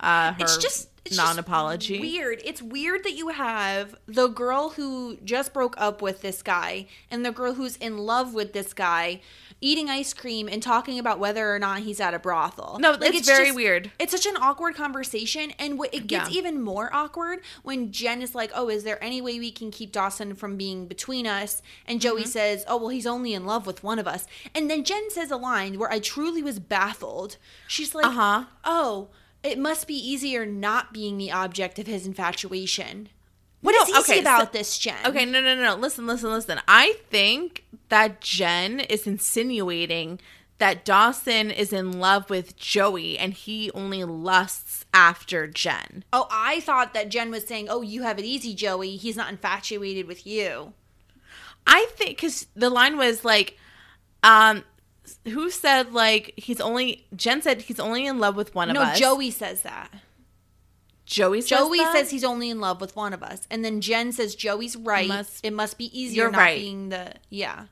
uh 0.00 0.32
her 0.32 0.36
it's 0.40 0.56
just 0.56 0.58
it's 0.58 0.68
just 0.68 0.88
non-apology. 1.16 2.00
weird. 2.00 2.40
It's 2.44 2.62
weird 2.62 3.04
that 3.04 3.12
you 3.12 3.28
have 3.28 3.94
the 4.06 4.28
girl 4.28 4.70
who 4.70 5.16
just 5.24 5.52
broke 5.52 5.74
up 5.78 6.00
with 6.02 6.20
this 6.22 6.42
guy 6.42 6.86
and 7.10 7.24
the 7.24 7.32
girl 7.32 7.54
who's 7.54 7.76
in 7.76 7.98
love 7.98 8.34
with 8.34 8.52
this 8.52 8.72
guy 8.72 9.20
eating 9.62 9.90
ice 9.90 10.14
cream 10.14 10.48
and 10.48 10.62
talking 10.62 10.98
about 10.98 11.18
whether 11.18 11.54
or 11.54 11.58
not 11.58 11.80
he's 11.80 12.00
at 12.00 12.14
a 12.14 12.18
brothel. 12.18 12.78
No, 12.80 12.92
like, 12.92 13.14
it's 13.14 13.28
very 13.28 13.52
weird. 13.52 13.90
It's 13.98 14.10
such 14.12 14.24
an 14.24 14.36
awkward 14.40 14.74
conversation, 14.74 15.52
and 15.58 15.78
it 15.92 16.06
gets 16.06 16.30
Yeah. 16.30 16.38
even 16.38 16.62
more 16.62 16.88
awkward 16.94 17.40
when 17.62 17.92
Jen 17.92 18.22
is 18.22 18.34
like, 18.34 18.50
"Oh, 18.54 18.70
is 18.70 18.84
there 18.84 19.02
any 19.04 19.20
way 19.20 19.38
we 19.38 19.50
can 19.50 19.70
keep 19.70 19.92
Dawson 19.92 20.34
from 20.34 20.56
being 20.56 20.86
between 20.86 21.26
us?" 21.26 21.60
And 21.86 22.00
Joey 22.00 22.22
Mm-hmm. 22.22 22.30
says, 22.30 22.64
"Oh, 22.68 22.78
well, 22.78 22.88
he's 22.88 23.06
only 23.06 23.34
in 23.34 23.44
love 23.44 23.66
with 23.66 23.82
one 23.84 23.98
of 23.98 24.08
us." 24.08 24.26
And 24.54 24.70
then 24.70 24.82
Jen 24.82 25.10
says 25.10 25.30
a 25.30 25.36
line 25.36 25.78
where 25.78 25.92
I 25.92 25.98
truly 25.98 26.42
was 26.42 26.58
baffled. 26.58 27.36
She's 27.68 27.94
like, 27.94 28.06
Uh-huh. 28.06 28.44
"Oh." 28.64 29.08
It 29.42 29.58
must 29.58 29.86
be 29.86 29.94
easier 29.94 30.44
not 30.44 30.92
being 30.92 31.16
the 31.18 31.32
object 31.32 31.78
of 31.78 31.86
his 31.86 32.06
infatuation. 32.06 33.08
What 33.62 33.72
No, 33.72 33.82
is 33.82 33.88
easy 33.90 33.98
okay, 34.00 34.14
so- 34.16 34.20
about 34.20 34.52
this, 34.52 34.78
Jen? 34.78 34.96
Okay, 35.04 35.24
no, 35.24 35.40
no, 35.40 35.54
no, 35.54 35.62
no. 35.62 35.74
Listen, 35.76 36.06
listen, 36.06 36.30
listen. 36.30 36.60
I 36.68 36.96
think 37.10 37.64
that 37.88 38.20
Jen 38.20 38.80
is 38.80 39.06
insinuating 39.06 40.18
that 40.58 40.84
Dawson 40.84 41.50
is 41.50 41.72
in 41.72 41.92
love 42.00 42.28
with 42.28 42.54
Joey 42.56 43.18
and 43.18 43.32
he 43.32 43.70
only 43.72 44.04
lusts 44.04 44.84
after 44.92 45.46
Jen. 45.46 46.04
Oh, 46.12 46.26
I 46.30 46.60
thought 46.60 46.92
that 46.92 47.08
Jen 47.08 47.30
was 47.30 47.46
saying, 47.46 47.68
"Oh, 47.70 47.80
you 47.80 48.02
have 48.02 48.18
it 48.18 48.26
easy, 48.26 48.54
Joey. 48.54 48.96
He's 48.96 49.16
not 49.16 49.30
infatuated 49.30 50.06
with 50.06 50.26
you." 50.26 50.74
I 51.66 51.86
think 51.96 52.16
because 52.18 52.46
the 52.54 52.68
line 52.68 52.96
was 52.98 53.24
like, 53.24 53.56
um, 54.22 54.64
who 55.28 55.50
said 55.50 55.92
like 55.92 56.32
he's 56.36 56.60
only 56.60 57.06
Jen 57.14 57.42
said 57.42 57.62
he's 57.62 57.80
only 57.80 58.06
in 58.06 58.18
love 58.18 58.36
with 58.36 58.54
one 58.54 58.68
No, 58.68 58.80
of 58.82 58.88
us. 58.88 59.00
No, 59.00 59.06
Joey 59.14 59.30
says 59.30 59.62
that. 59.62 59.90
Joey. 61.06 61.40
Says 61.40 61.48
Joey 61.50 61.78
that? 61.78 61.92
says 61.92 62.10
he's 62.10 62.24
only 62.24 62.50
in 62.50 62.60
love 62.60 62.80
with 62.80 62.94
one 62.94 63.12
of 63.12 63.22
us, 63.22 63.46
and 63.50 63.64
then 63.64 63.80
Jen 63.80 64.12
says 64.12 64.34
Joey's 64.34 64.76
right. 64.76 65.08
Must- 65.08 65.44
it 65.44 65.52
must 65.52 65.76
be 65.76 65.86
easier 65.98 66.30
not 66.30 66.38
right. 66.38 66.58
being 66.58 66.88
the 66.90 67.14
yeah. 67.28 67.64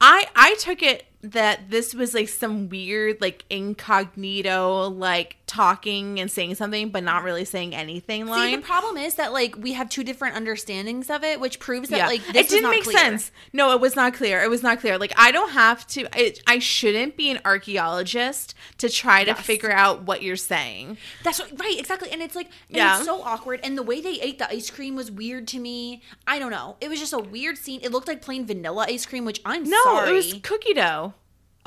I 0.00 0.26
I 0.36 0.54
took 0.60 0.82
it 0.82 1.04
that 1.22 1.68
this 1.70 1.94
was 1.94 2.14
like 2.14 2.28
some 2.28 2.68
weird 2.68 3.20
like 3.20 3.44
incognito 3.50 4.88
like 4.88 5.36
talking 5.46 6.20
and 6.20 6.30
saying 6.30 6.54
something 6.54 6.90
but 6.90 7.02
not 7.02 7.24
really 7.24 7.44
saying 7.44 7.74
anything 7.74 8.24
See, 8.26 8.30
line. 8.30 8.60
the 8.60 8.66
problem 8.66 8.96
is 8.98 9.14
that 9.16 9.32
like 9.32 9.56
we 9.56 9.72
have 9.72 9.88
two 9.88 10.04
different 10.04 10.36
understandings 10.36 11.10
of 11.10 11.24
it, 11.24 11.40
which 11.40 11.58
proves 11.58 11.88
that 11.88 12.06
like 12.08 12.24
this 12.26 12.46
it 12.46 12.48
didn't 12.50 12.70
make 12.70 12.84
clear. 12.84 12.98
sense. 12.98 13.32
No, 13.52 13.72
it 13.72 13.80
was 13.80 13.96
not 13.96 14.14
clear. 14.14 14.42
It 14.42 14.50
was 14.50 14.62
not 14.62 14.78
clear. 14.80 14.98
Like 14.98 15.12
I 15.16 15.32
don't 15.32 15.50
have 15.50 15.86
to. 15.88 16.06
I, 16.16 16.34
I 16.46 16.58
shouldn't 16.58 17.16
be 17.16 17.30
an 17.30 17.40
archaeologist 17.44 18.54
to 18.78 18.88
try 18.88 19.24
to 19.24 19.30
Yes. 19.30 19.40
figure 19.40 19.72
out 19.72 20.02
what 20.04 20.22
you're 20.22 20.36
saying. 20.36 20.98
That's 21.24 21.38
what, 21.40 21.58
right, 21.58 21.78
exactly. 21.78 22.10
And 22.10 22.22
it's 22.22 22.34
like, 22.36 22.46
and 22.68 22.76
Yeah. 22.76 22.96
it's 22.96 23.06
so 23.06 23.22
awkward. 23.22 23.60
And 23.62 23.76
the 23.76 23.82
way 23.82 24.00
they 24.00 24.20
ate 24.20 24.38
the 24.38 24.48
ice 24.50 24.70
cream 24.70 24.94
was 24.96 25.10
weird 25.10 25.48
to 25.48 25.58
me. 25.58 26.02
I 26.26 26.38
don't 26.38 26.50
know. 26.50 26.76
It 26.80 26.88
was 26.88 26.98
just 27.00 27.12
a 27.12 27.18
weird 27.18 27.58
scene. 27.58 27.80
It 27.82 27.90
looked 27.92 28.08
like 28.08 28.22
plain 28.22 28.46
vanilla 28.46 28.86
ice 28.88 29.04
cream, 29.06 29.24
which 29.24 29.40
I'm 29.44 29.64
No, 29.64 29.82
sorry. 29.84 30.10
it 30.10 30.12
was 30.12 30.34
cookie 30.42 30.74
dough. 30.74 31.07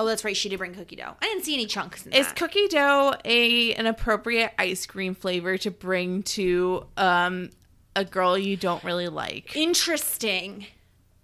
Oh, 0.01 0.07
that's 0.07 0.23
right. 0.25 0.35
She 0.35 0.49
did 0.49 0.57
bring 0.57 0.73
cookie 0.73 0.95
dough. 0.95 1.15
I 1.21 1.25
didn't 1.25 1.45
see 1.45 1.53
any 1.53 1.65
chunks 1.65 2.05
in 2.05 2.13
Is 2.13 2.27
that. 2.27 2.35
cookie 2.35 2.67
dough 2.67 3.13
a 3.23 3.73
an 3.75 3.85
appropriate 3.85 4.51
ice 4.57 4.85
cream 4.85 5.15
flavor 5.15 5.57
to 5.59 5.71
bring 5.71 6.23
to 6.23 6.85
um 6.97 7.49
a 7.95 8.05
girl 8.05 8.37
you 8.37 8.57
don't 8.57 8.83
really 8.83 9.07
like? 9.07 9.55
Interesting. 9.55 10.67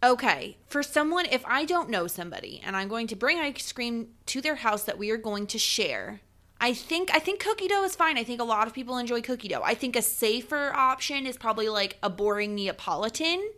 Okay, 0.04 0.58
for 0.68 0.84
someone, 0.84 1.26
if 1.26 1.44
I 1.48 1.66
don't 1.66 1.90
know 1.90 2.06
somebody 2.08 2.62
and 2.64 2.76
I'm 2.76 2.88
going 2.88 3.08
to 3.08 3.16
bring 3.16 3.40
ice 3.40 3.72
cream 3.72 4.10
to 4.28 4.42
their 4.42 4.56
house 4.56 4.84
that 4.84 4.98
we 4.98 5.10
are 5.10 5.18
going 5.18 5.48
to 5.48 5.58
share, 5.58 6.22
I 6.62 6.74
think 6.74 7.10
I 7.14 7.20
think 7.20 7.40
cookie 7.40 7.68
dough 7.68 7.84
is 7.84 7.96
fine. 7.96 8.18
I 8.18 8.24
think 8.24 8.42
a 8.42 8.46
lot 8.46 8.68
of 8.68 8.74
people 8.74 8.98
enjoy 8.98 9.22
cookie 9.22 9.48
dough. 9.48 9.62
I 9.64 9.74
think 9.74 9.96
a 9.96 10.02
safer 10.02 10.72
option 10.74 11.26
is 11.26 11.38
probably 11.38 11.70
like 11.70 11.98
a 12.04 12.10
boring 12.10 12.54
Neapolitan. 12.56 13.50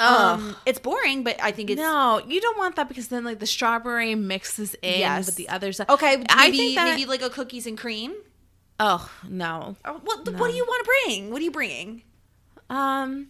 Um, 0.00 0.54
it's 0.64 0.78
boring, 0.78 1.24
but 1.24 1.42
I 1.42 1.50
think 1.50 1.70
it's 1.70 1.80
no, 1.80 2.22
you 2.26 2.40
don't 2.40 2.56
want 2.58 2.76
that 2.76 2.88
because 2.88 3.08
then 3.08 3.24
like 3.24 3.40
the 3.40 3.46
strawberry 3.46 4.14
mixes 4.14 4.74
in 4.82 5.00
Yes. 5.00 5.26
with 5.26 5.36
the 5.36 5.48
other 5.48 5.72
stuff. 5.72 5.88
okay. 5.90 6.16
Maybe, 6.18 6.26
I 6.30 6.50
think 6.50 6.74
that, 6.76 6.84
maybe 6.84 7.04
like 7.06 7.22
a 7.22 7.30
cookies 7.30 7.66
and 7.66 7.76
cream. 7.76 8.14
oh 8.78 9.10
no. 9.28 9.76
What? 9.84 10.28
What 10.28 10.50
do 10.50 10.56
you 10.56 10.64
want 10.64 10.84
to 10.84 10.90
bring? 11.06 11.30
What 11.30 11.40
are 11.40 11.44
you 11.44 11.50
bringing? 11.50 12.02
Um 12.70 13.28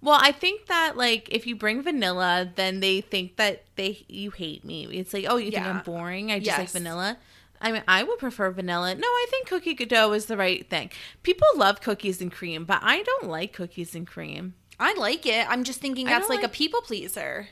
well, 0.00 0.18
I 0.20 0.32
think 0.32 0.66
that 0.66 0.96
like 0.96 1.28
if 1.30 1.46
you 1.46 1.54
bring 1.54 1.82
vanilla, 1.82 2.50
then 2.54 2.80
they 2.80 3.00
think 3.02 3.36
that 3.36 3.64
they 3.76 4.04
you 4.08 4.30
hate 4.30 4.64
me. 4.64 4.86
It's 4.86 5.12
like, 5.12 5.26
oh, 5.28 5.36
you 5.36 5.50
think 5.50 5.66
I'm 5.66 5.82
boring? 5.82 6.32
I 6.32 6.38
just 6.40 6.58
like 6.58 6.70
vanilla. 6.70 7.18
I 7.60 7.72
mean, 7.72 7.82
I 7.86 8.02
would 8.04 8.18
prefer 8.18 8.50
vanilla. 8.50 8.94
No, 8.94 9.06
I 9.06 9.26
think 9.28 9.46
cookie 9.48 9.74
dough 9.74 10.12
is 10.12 10.26
the 10.26 10.36
right 10.38 10.68
thing. 10.70 10.90
People 11.22 11.46
love 11.56 11.82
cookies 11.82 12.22
and 12.22 12.32
cream, 12.32 12.64
but 12.64 12.78
I 12.82 13.02
don't 13.02 13.28
like 13.28 13.52
cookies 13.52 13.94
and 13.94 14.06
cream. 14.06 14.54
I 14.80 14.94
like 14.94 15.26
it. 15.26 15.46
I'm 15.48 15.62
just 15.62 15.80
thinking 15.80 16.06
that's 16.06 16.26
don't 16.26 16.36
like, 16.36 16.44
a 16.44 16.48
people 16.48 16.80
pleaser. 16.80 17.48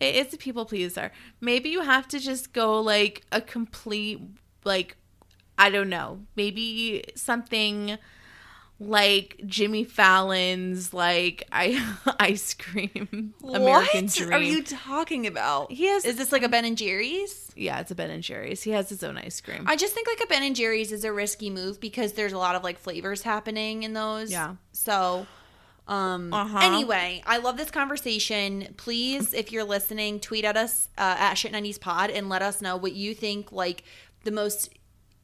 It's 0.00 0.34
a 0.34 0.36
people 0.36 0.64
pleaser. 0.66 1.12
Maybe 1.40 1.68
you 1.70 1.80
have 1.82 2.08
to 2.08 2.18
just 2.18 2.52
go 2.52 2.80
like 2.80 3.22
a 3.32 3.40
complete 3.40 4.20
like 4.64 4.96
I 5.56 5.70
don't 5.70 5.88
know. 5.88 6.20
Maybe 6.34 7.04
something 7.14 7.98
like 8.80 9.40
Jimmy 9.46 9.84
Fallon's 9.84 10.92
like 10.92 11.44
I 11.52 11.80
ice 12.18 12.54
cream 12.54 13.32
American 13.44 14.06
what 14.06 14.14
Dream. 14.14 14.32
are 14.32 14.38
you 14.40 14.62
talking 14.64 15.26
about? 15.26 15.70
He 15.70 15.86
has- 15.86 16.04
Is 16.04 16.16
this 16.16 16.32
like 16.32 16.42
a 16.42 16.48
Ben 16.48 16.64
and 16.64 16.76
Jerry's? 16.76 17.52
yeah, 17.54 17.78
it's 17.80 17.90
a 17.92 17.94
Ben 17.94 18.10
and 18.10 18.22
Jerry's. 18.24 18.62
He 18.62 18.70
has 18.72 18.88
his 18.88 19.04
own 19.04 19.16
ice 19.18 19.40
cream. 19.40 19.64
I 19.66 19.76
just 19.76 19.94
think 19.94 20.08
like 20.08 20.20
a 20.24 20.26
Ben 20.26 20.42
and 20.42 20.56
Jerry's 20.56 20.90
is 20.90 21.04
a 21.04 21.12
risky 21.12 21.48
move 21.50 21.78
because 21.80 22.14
there's 22.14 22.32
a 22.32 22.38
lot 22.38 22.56
of 22.56 22.64
like 22.64 22.78
flavors 22.78 23.22
happening 23.22 23.84
in 23.84 23.92
those. 23.92 24.32
Yeah. 24.32 24.56
So, 24.72 25.26
um. 25.88 26.32
Uh-huh. 26.32 26.58
Anyway, 26.62 27.22
I 27.26 27.38
love 27.38 27.56
this 27.56 27.70
conversation. 27.70 28.74
Please, 28.76 29.34
if 29.34 29.50
you're 29.52 29.64
listening, 29.64 30.20
tweet 30.20 30.44
at 30.44 30.56
us 30.56 30.88
uh, 30.96 31.16
at 31.18 31.34
Shit 31.34 31.52
Nineties 31.52 31.78
Pod 31.78 32.10
and 32.10 32.28
let 32.28 32.42
us 32.42 32.60
know 32.62 32.76
what 32.76 32.92
you 32.92 33.14
think. 33.14 33.50
Like 33.52 33.84
the 34.24 34.30
most 34.30 34.70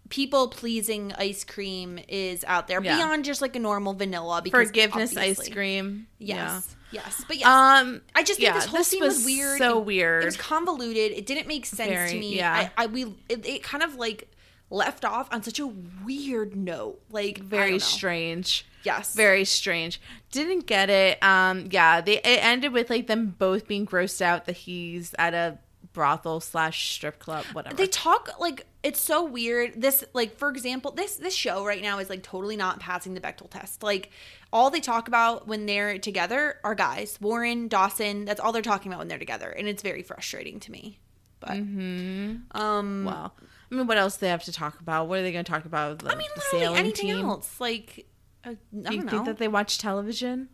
people 0.09 0.49
pleasing 0.49 1.13
ice 1.19 1.45
cream 1.45 1.99
is 2.09 2.43
out 2.47 2.67
there 2.67 2.83
Yeah. 2.83 2.97
beyond 2.97 3.25
just 3.25 3.43
like 3.43 3.55
a 3.57 3.59
normal 3.59 3.93
vanilla. 3.93 4.41
Because 4.43 4.69
Forgiveness 4.69 5.17
ice 5.17 5.49
cream. 5.51 6.07
Yes. 6.19 6.75
Yes. 6.91 7.23
But 7.29 7.37
yes. 7.37 7.45
Yeah. 7.47 7.79
Um 7.81 8.01
I 8.15 8.23
just 8.23 8.41
think 8.41 8.49
yeah, 8.49 8.55
this 8.55 8.65
whole 8.65 8.83
scene 8.85 9.03
was, 9.05 9.23
weird. 9.25 9.59
So 9.59 9.79
It- 9.79 9.85
weird. 9.85 10.23
It 10.23 10.27
was 10.27 10.37
convoluted. 10.39 11.13
It 11.13 11.27
didn't 11.27 11.47
make 11.47 11.67
sense 11.67 11.91
Very, 11.91 12.11
to 12.13 12.19
me. 12.19 12.37
yeah. 12.37 12.71
I, 12.77 12.85
I 12.85 12.87
we 12.87 13.05
it, 13.29 13.45
it 13.47 13.63
kind 13.63 13.85
of 13.85 13.97
like 13.97 14.33
left 14.71 15.05
off 15.05 15.29
on 15.31 15.43
such 15.43 15.59
a 15.61 15.67
weird 15.67 16.57
note. 16.57 17.01
Like 17.11 17.39
very 17.39 17.79
strange. 17.79 18.65
Yes. 18.89 19.15
Very 19.15 19.45
strange. 19.45 20.01
Didn't 20.33 20.67
get 20.67 20.89
it. 20.91 21.23
Um 21.23 21.69
yeah, 21.71 22.01
they 22.01 22.19
it 22.19 22.45
ended 22.53 22.73
with 22.73 22.89
like 22.91 23.07
them 23.07 23.35
both 23.39 23.67
being 23.69 23.87
grossed 23.87 24.21
out 24.23 24.47
that 24.47 24.57
he's 24.57 25.15
at 25.19 25.35
a 25.35 25.59
brothel 25.93 26.39
slash 26.41 26.93
strip 26.95 27.19
club, 27.19 27.45
whatever. 27.53 27.75
They 27.77 27.87
talk 27.87 28.31
like 28.39 28.67
it's 28.83 29.01
so 29.01 29.25
weird. 29.25 29.81
This 29.81 30.05
like 30.13 30.37
for 30.39 30.49
example, 30.49 30.91
this 30.93 31.17
this 31.17 31.35
show 31.35 31.65
right 31.65 31.83
now 31.83 31.99
is 31.99 32.09
like 32.09 32.23
totally 32.23 32.57
not 32.57 32.79
passing 32.81 33.15
the 33.15 33.21
Bechdel 33.21 33.51
test. 33.51 33.83
Like 33.83 34.11
all 34.53 34.71
they 34.71 34.81
talk 34.81 35.09
about 35.09 35.47
when 35.49 35.67
they're 35.67 35.99
together 35.99 36.57
are 36.65 36.75
guys. 36.75 37.19
Warren, 37.21 37.69
Dawson, 37.69 38.25
that's 38.25 38.41
all 38.41 38.53
they're 38.53 38.63
talking 38.63 38.91
about 38.93 38.99
when 39.01 39.09
they're 39.09 39.19
together. 39.19 39.51
And 39.51 39.67
it's 39.69 39.83
very 39.83 40.03
frustrating 40.03 40.61
to 40.61 40.73
me. 40.73 40.99
But 41.41 41.51
Mm-hmm. 41.51 42.57
um 42.61 43.05
well, 43.05 43.35
I 43.71 43.75
mean, 43.75 43.87
what 43.87 43.99
else 43.99 44.17
do 44.17 44.21
they 44.27 44.31
have 44.31 44.45
to 44.45 44.53
talk 44.53 44.81
about? 44.81 45.09
What 45.09 45.19
are 45.19 45.23
they 45.23 45.33
going 45.33 45.45
to 45.45 45.51
talk 45.53 45.65
about? 45.65 45.99
The, 46.01 46.11
I 46.11 46.15
mean 46.15 46.29
literally 46.53 46.77
anything 46.79 47.07
team? 47.09 47.27
else. 47.27 47.61
Like 47.61 48.07
uh, 48.49 48.53
I 48.53 48.55
Do 48.55 48.83
don't 48.83 48.93
you 48.93 49.03
know. 49.05 49.11
think 49.11 49.25
that 49.27 49.39
they 49.39 49.49
watch 49.49 49.79
television? 49.79 50.49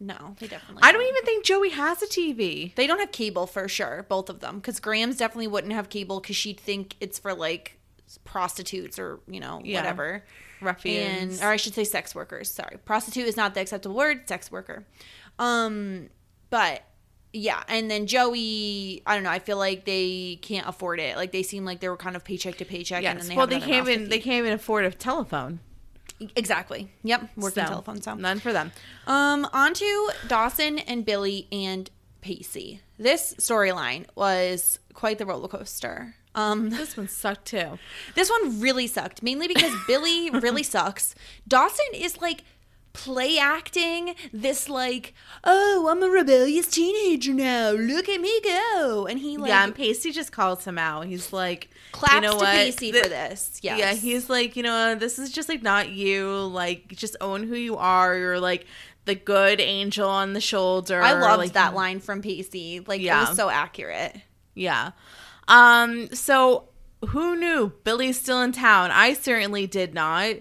No, 0.00 0.34
they 0.40 0.48
definitely. 0.48 0.80
I 0.82 0.90
don't 0.92 1.02
even 1.06 1.22
think 1.24 1.44
Joey 1.44 1.70
has 1.70 2.02
a 2.02 2.06
TV. 2.06 2.74
They 2.74 2.86
don't 2.86 2.98
have 2.98 3.12
cable 3.12 3.46
for 3.46 3.68
sure, 3.68 4.04
both 4.08 4.28
of 4.30 4.40
them, 4.40 4.56
because 4.56 4.80
Grams 4.80 5.16
definitely 5.16 5.46
wouldn't 5.46 5.72
have 5.74 5.88
cable 5.90 6.18
because 6.20 6.34
she'd 6.36 6.58
think 6.58 6.96
it's 7.00 7.18
for 7.18 7.34
like 7.34 7.78
prostitutes 8.24 8.98
or 8.98 9.20
you 9.28 9.40
know 9.40 9.60
Yeah. 9.64 9.80
whatever. 9.80 10.24
Ruffians. 10.60 11.38
And 11.40 11.46
or 11.48 11.52
I 11.52 11.56
should 11.56 11.74
say 11.74 11.84
sex 11.84 12.14
workers. 12.14 12.50
Sorry, 12.50 12.78
prostitute 12.84 13.26
is 13.26 13.36
not 13.36 13.54
the 13.54 13.60
acceptable 13.60 13.96
word. 13.96 14.28
Sex 14.28 14.50
worker. 14.50 14.84
Um, 15.38 16.08
but 16.50 16.82
yeah, 17.32 17.62
and 17.68 17.90
then 17.90 18.06
Joey, 18.06 19.02
I 19.06 19.14
don't 19.14 19.22
know. 19.24 19.30
I 19.30 19.38
feel 19.38 19.56
like 19.56 19.84
they 19.84 20.38
can't 20.42 20.68
afford 20.68 21.00
it. 21.00 21.16
Like 21.16 21.32
they 21.32 21.42
seem 21.42 21.64
like 21.64 21.80
they 21.80 21.88
were 21.88 21.96
kind 21.96 22.16
of 22.16 22.24
paycheck 22.24 22.56
to 22.56 22.64
paycheck. 22.64 22.98
and 23.04 23.18
yes. 23.18 23.18
then 23.20 23.28
they 23.30 23.36
well, 23.36 23.46
they 23.46 23.60
can't 23.60 23.88
even 23.88 24.08
they 24.08 24.18
can't 24.18 24.38
even 24.38 24.52
afford 24.52 24.84
a 24.84 24.90
telephone. 24.90 25.60
Exactly. 26.36 26.90
Yep, 27.02 27.30
working 27.36 27.62
So, 27.64 27.68
telephone. 27.68 28.02
So 28.02 28.14
none 28.14 28.38
for 28.40 28.52
them. 28.52 28.72
Um, 29.06 29.46
on 29.52 29.74
to 29.74 30.10
Dawson 30.28 30.78
and 30.80 31.04
Billy 31.04 31.48
and 31.52 31.90
Pacey. 32.20 32.80
This 32.98 33.34
storyline 33.38 34.06
was 34.14 34.78
quite 34.94 35.18
the 35.18 35.26
roller 35.26 35.48
coaster. 35.48 36.14
Um, 36.34 36.70
This 36.70 36.96
one 36.96 37.08
sucked 37.08 37.46
too. 37.46 37.78
this 38.14 38.30
one 38.30 38.60
really 38.60 38.86
sucked, 38.86 39.22
mainly 39.22 39.48
because 39.48 39.72
Billy 39.86 40.30
really 40.30 40.62
sucks. 40.74 41.14
Dawson 41.46 41.84
is 41.94 42.20
like 42.20 42.44
play 42.92 43.38
acting 43.38 44.14
this 44.32 44.68
like, 44.68 45.14
oh, 45.44 45.88
I'm 45.90 46.02
a 46.02 46.08
rebellious 46.08 46.66
teenager 46.68 47.32
now. 47.32 47.70
Look 47.70 48.08
at 48.08 48.20
me 48.20 48.40
go, 48.42 49.06
and 49.08 49.18
he 49.18 49.36
like 49.36 49.48
yeah, 49.48 49.64
and 49.64 49.74
Pacey 49.74 50.12
just 50.12 50.32
calls 50.32 50.64
him 50.64 50.78
out. 50.78 51.06
He's 51.06 51.32
like, 51.32 51.70
claps 51.92 52.14
you 52.14 52.20
know 52.20 52.32
to 52.32 52.36
what? 52.38 52.54
Pacey 52.54 52.92
Th- 52.92 53.04
for 53.04 53.08
this. 53.10 53.58
Yes. 53.62 53.78
Yeah, 53.78 53.94
he's 53.94 54.28
like, 54.28 54.56
you 54.56 54.62
know, 54.62 54.94
this 54.94 55.18
is 55.18 55.30
just 55.32 55.48
like 55.48 55.62
not 55.62 55.88
you. 55.88 56.30
Like, 56.46 56.88
just 56.88 57.16
own 57.20 57.44
who 57.44 57.56
you 57.56 57.76
are. 57.76 58.16
You're 58.16 58.40
like 58.40 58.66
the 59.04 59.14
good 59.14 59.60
angel 59.60 60.08
on 60.08 60.32
the 60.32 60.40
shoulder. 60.40 61.00
I 61.00 61.12
loved 61.12 61.38
like, 61.38 61.52
that 61.54 61.74
line 61.74 62.00
from 62.00 62.22
Pacey. 62.22 62.80
Like 62.80 63.00
it 63.00 63.04
Yeah. 63.04 63.28
was 63.28 63.36
so 63.36 63.48
accurate. 63.48 64.16
Yeah. 64.54 64.90
Um. 65.48 66.12
So 66.14 66.68
who 67.08 67.34
knew 67.36 67.72
Billy's 67.84 68.20
still 68.20 68.42
in 68.42 68.52
town? 68.52 68.90
I 68.92 69.14
certainly 69.14 69.66
did 69.66 69.92
not. 69.94 70.36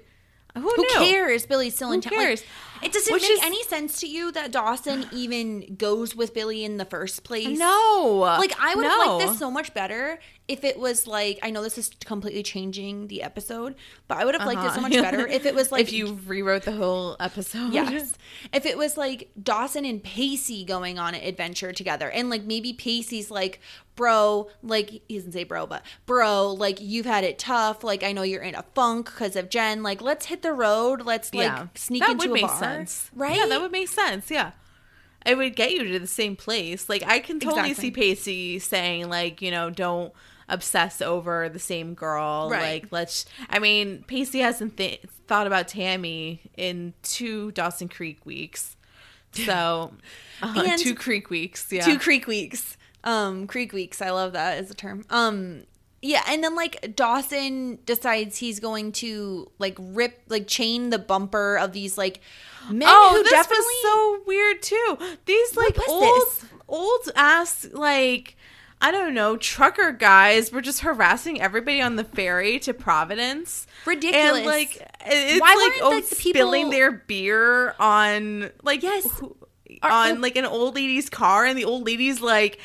Who, 0.56 0.62
Who 0.70 0.86
cares? 0.94 1.46
Billy's 1.46 1.76
still 1.76 1.92
in 1.92 2.02
Who 2.02 2.10
town. 2.10 2.20
Like, 2.20 2.46
it 2.84 2.92
doesn't 2.92 3.14
Which 3.14 3.22
make 3.24 3.32
is- 3.32 3.40
any 3.44 3.64
sense 3.64 4.00
to 4.02 4.08
you 4.08 4.32
that 4.32 4.52
Dawson 4.52 5.06
even 5.14 5.76
goes 5.78 6.16
with 6.16 6.34
Billy 6.34 6.64
in 6.66 6.78
the 6.78 6.86
first 6.86 7.24
place. 7.24 7.58
No. 7.60 8.18
Like 8.40 8.54
I 8.60 8.76
would 8.76 8.86
have 8.86 9.00
no. 9.06 9.18
liked 9.18 9.30
this 9.30 9.40
so 9.40 9.52
much 9.52 9.74
better 9.74 10.20
if 10.48 10.64
it 10.64 10.78
was 10.80 11.08
like 11.08 11.40
I 11.44 11.50
know 11.52 11.62
this 11.64 11.78
is 11.78 11.92
completely 12.04 12.44
changing 12.44 13.08
the 13.08 13.24
episode, 13.24 13.76
but 14.08 14.18
I 14.18 14.26
would 14.26 14.36
have 14.36 14.46
liked 14.46 14.62
it 14.62 14.72
so 14.72 14.80
Uh-huh. 14.80 14.82
much 14.82 14.94
better 14.94 15.26
if 15.38 15.46
it 15.46 15.56
was 15.56 15.72
like 15.72 15.82
if 15.84 15.94
you 15.94 16.20
rewrote 16.26 16.64
the 16.64 16.72
whole 16.74 17.16
episode. 17.20 17.74
Yes. 17.74 18.14
If 18.54 18.66
it 18.66 18.78
was 18.78 18.98
like 18.98 19.30
Dawson 19.42 19.86
and 19.86 20.04
Pacey 20.04 20.66
going 20.66 20.98
on 21.00 21.14
an 21.14 21.22
adventure 21.22 21.72
together, 21.72 22.10
and 22.10 22.30
like 22.30 22.44
maybe 22.44 22.74
Pacey's 22.74 23.30
like, 23.32 23.60
bro, 23.96 24.50
like 24.64 24.90
he 25.08 25.16
doesn't 25.18 25.32
say 25.34 25.44
bro, 25.44 25.68
but 25.68 25.84
bro, 26.06 26.52
like 26.52 26.80
you've 26.82 27.06
had 27.06 27.24
it 27.24 27.38
tough. 27.40 27.84
Like 27.84 28.04
I 28.04 28.12
know 28.12 28.24
you're 28.24 28.42
in 28.42 28.56
a 28.56 28.64
funk 28.74 29.06
because 29.06 29.36
of 29.36 29.50
Jen. 29.50 29.84
Like 29.84 30.02
let's 30.02 30.26
hit 30.26 30.42
the 30.42 30.54
road. 30.54 31.04
Let's 31.06 31.34
like 31.34 31.44
yeah. 31.46 31.68
sneak 31.76 32.02
that 32.02 32.12
into 32.12 32.30
would 32.30 32.40
a 32.40 32.42
make 32.42 32.48
bar. 32.52 32.60
sense, 32.60 33.10
right? 33.16 33.38
Yeah, 33.38 33.46
that 33.46 33.62
would 33.62 33.72
make 33.72 33.90
sense. 33.90 34.32
Yeah, 34.32 34.52
it 35.26 35.38
would 35.38 35.56
get 35.56 35.72
you 35.72 35.84
to 35.88 36.00
the 36.00 36.08
same 36.08 36.36
place. 36.36 36.90
Like 36.90 37.04
I 37.06 37.20
can 37.20 37.40
totally 37.40 37.72
Exactly. 37.72 37.90
see 37.90 37.92
Pacey 37.92 38.60
saying, 38.60 39.08
like, 39.08 39.42
you 39.42 39.52
know, 39.52 39.70
don't 39.70 40.12
obsess 40.52 41.02
over 41.02 41.50
the 41.50 41.60
same 41.60 41.96
girl. 41.96 42.50
Right. 42.50 42.84
Like, 42.84 42.92
let's. 42.92 43.26
I 43.50 43.60
mean, 43.60 44.04
Pacey 44.06 44.40
hasn't 44.40 44.78
th- 44.78 45.02
thought 45.28 45.48
about 45.48 45.68
Tammy 45.68 46.42
in 46.56 46.94
two 47.02 47.52
Dawson 47.54 47.88
Creek 47.88 48.26
weeks. 48.26 48.76
So, 49.32 49.94
uh, 50.42 50.78
two 50.78 50.94
Creek 50.94 51.30
weeks. 51.30 51.72
Yeah. 51.72 51.86
Two 51.86 51.98
Creek 51.98 52.28
weeks. 52.28 52.78
Um, 53.04 53.48
Creek 53.48 53.74
weeks. 53.74 54.02
I 54.02 54.12
love 54.12 54.34
that 54.34 54.58
as 54.60 54.70
a 54.70 54.76
term. 54.76 55.06
Um, 55.10 55.64
yeah, 56.02 56.24
and 56.28 56.44
then 56.44 56.56
like 56.56 56.96
Dawson 56.96 57.80
decides 57.86 58.38
he's 58.38 58.60
going 58.60 58.92
to 58.94 59.52
like 59.60 59.78
rip, 59.80 60.22
like 60.30 60.48
chain 60.48 60.90
the 60.90 61.00
bumper 61.00 61.58
of 61.58 61.74
these 61.74 61.98
like 61.98 62.22
men 62.70 62.88
oh, 62.92 63.14
who 63.16 63.24
this 63.24 63.32
definitely 63.32 63.66
was 63.66 63.82
so 63.84 64.24
weird 64.26 64.62
too. 64.62 64.98
These 65.26 65.56
like 65.56 65.78
old, 65.88 66.04
this? 66.04 66.46
old 66.68 67.12
ass 67.16 67.68
like 67.72 68.36
I 68.82 68.92
don't 68.92 69.14
know 69.14 69.38
trucker 69.38 69.92
guys 69.92 70.52
were 70.52 70.62
just 70.62 70.80
harassing 70.82 71.40
everybody 71.40 71.82
on 71.82 71.96
the 71.96 72.04
ferry 72.04 72.60
to 72.60 72.74
Providence. 72.74 73.68
Ridiculous. 73.86 74.38
And 74.38 74.46
like 74.46 74.88
it's 75.06 75.40
Why 75.42 75.54
like 75.56 75.82
oh, 75.84 75.90
like, 75.92 76.10
the 76.10 76.16
people- 76.16 76.40
spilling 76.40 76.70
their 76.72 76.92
beer 76.92 77.76
on 77.80 78.50
like 78.64 78.82
Yes. 78.84 79.06
who- 79.20 79.36
on 79.84 80.18
oh. 80.18 80.20
like 80.20 80.36
an 80.36 80.46
old 80.46 80.76
lady's 80.76 81.10
car, 81.10 81.46
and 81.46 81.58
the 81.58 81.66
old 81.66 81.86
lady's 81.86 82.22
like. 82.22 82.60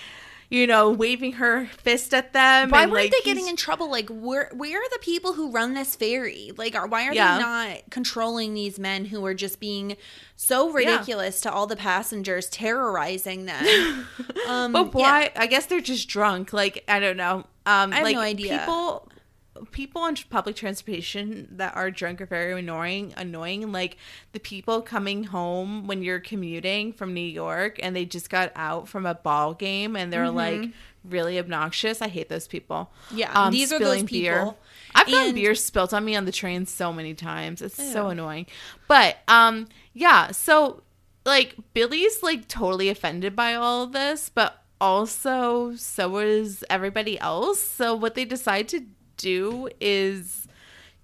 You 0.57 0.66
know, 0.66 0.90
waving 0.90 1.32
her 1.32 1.66
fist 1.66 2.14
at 2.14 2.32
them. 2.32 2.70
Why 2.70 2.84
and, 2.84 2.90
weren't 2.90 3.04
like, 3.04 3.12
they 3.12 3.20
getting 3.30 3.46
in 3.46 3.57
trouble? 3.57 3.90
Like, 3.90 4.09
where 4.09 4.50
where 4.54 4.78
are 4.78 4.88
the 4.90 4.98
people 5.02 5.34
who 5.34 5.50
run 5.50 5.74
this 5.74 5.94
ferry? 5.94 6.50
Like, 6.57 6.74
are 6.74 6.86
why 6.86 7.07
are 7.07 7.12
Yeah. 7.12 7.36
they 7.36 7.42
not 7.42 7.90
controlling 7.90 8.54
these 8.54 8.78
men 8.78 9.04
who 9.04 9.26
are 9.26 9.34
just 9.34 9.61
being 9.61 9.98
so 10.34 10.72
ridiculous 10.72 11.42
to 11.42 11.52
all 11.52 11.66
the 11.66 11.76
passengers, 11.76 12.48
terrorizing 12.48 13.44
them? 13.44 14.07
um, 14.48 14.72
But 14.72 14.86
yeah. 14.86 14.90
why? 14.92 15.30
I 15.36 15.46
guess 15.46 15.66
they're 15.66 15.82
just 15.82 16.09
drunk. 16.09 16.54
Like 16.54 16.84
I 16.88 17.00
don't 17.00 17.18
know. 17.18 17.44
Um, 17.66 17.92
I 17.92 17.96
have 17.96 18.04
like 18.04 18.16
no 18.16 18.22
idea. 18.22 18.59
People, 18.61 19.09
people 19.70 20.02
on 20.02 20.16
public 20.30 20.57
transportation 20.57 21.48
that 21.52 21.74
are 21.76 21.90
drunk 21.90 22.20
are 22.20 22.26
very 22.26 22.59
annoying. 22.59 23.14
Annoying, 23.16 23.72
like 23.72 23.96
the 24.32 24.40
people 24.40 24.82
coming 24.82 25.24
home 25.24 25.86
when 25.86 26.02
you're 26.02 26.20
commuting 26.20 26.92
from 26.92 27.14
New 27.14 27.20
York 27.20 27.78
and 27.82 27.94
they 27.94 28.04
just 28.04 28.30
got 28.30 28.52
out 28.57 28.88
from 28.88 29.07
a 29.07 29.14
ball 29.14 29.54
game 29.54 29.96
and 29.96 30.12
they're 30.12 30.30
like 30.30 30.70
really 31.04 31.38
obnoxious. 31.38 32.02
I 32.02 32.09
hate 32.09 32.28
those 32.28 32.48
people. 32.48 32.90
Mm-hmm. 33.07 33.18
Yeah, 33.18 33.50
these 33.50 33.72
are 33.72 33.78
those 33.78 34.02
people. 34.04 34.59
I've 34.94 35.07
gotten 35.07 35.26
And- 35.26 35.34
beer 35.34 35.54
spilt 35.54 35.92
on 35.92 36.04
me 36.04 36.16
on 36.16 36.24
the 36.24 36.32
train 36.32 36.66
so 36.66 36.92
many 36.92 37.14
times. 37.14 37.62
It's 37.62 37.92
so 37.92 38.09
annoying. 38.09 38.46
But 38.88 39.18
um 39.28 39.68
yeah, 39.92 40.30
so 40.32 40.82
like 41.24 41.54
Billy's 41.74 42.22
like 42.22 42.48
totally 42.48 42.88
offended 42.88 43.34
by 43.36 43.54
all 43.54 43.82
of 43.84 43.92
this, 43.92 44.30
but 44.32 44.62
also 44.80 45.74
so 45.76 46.18
is 46.18 46.64
everybody 46.70 47.18
else. 47.18 47.61
So 47.62 47.94
what 47.94 48.14
they 48.14 48.24
decide 48.24 48.68
to 48.68 48.84
do 49.16 49.68
is 49.80 50.46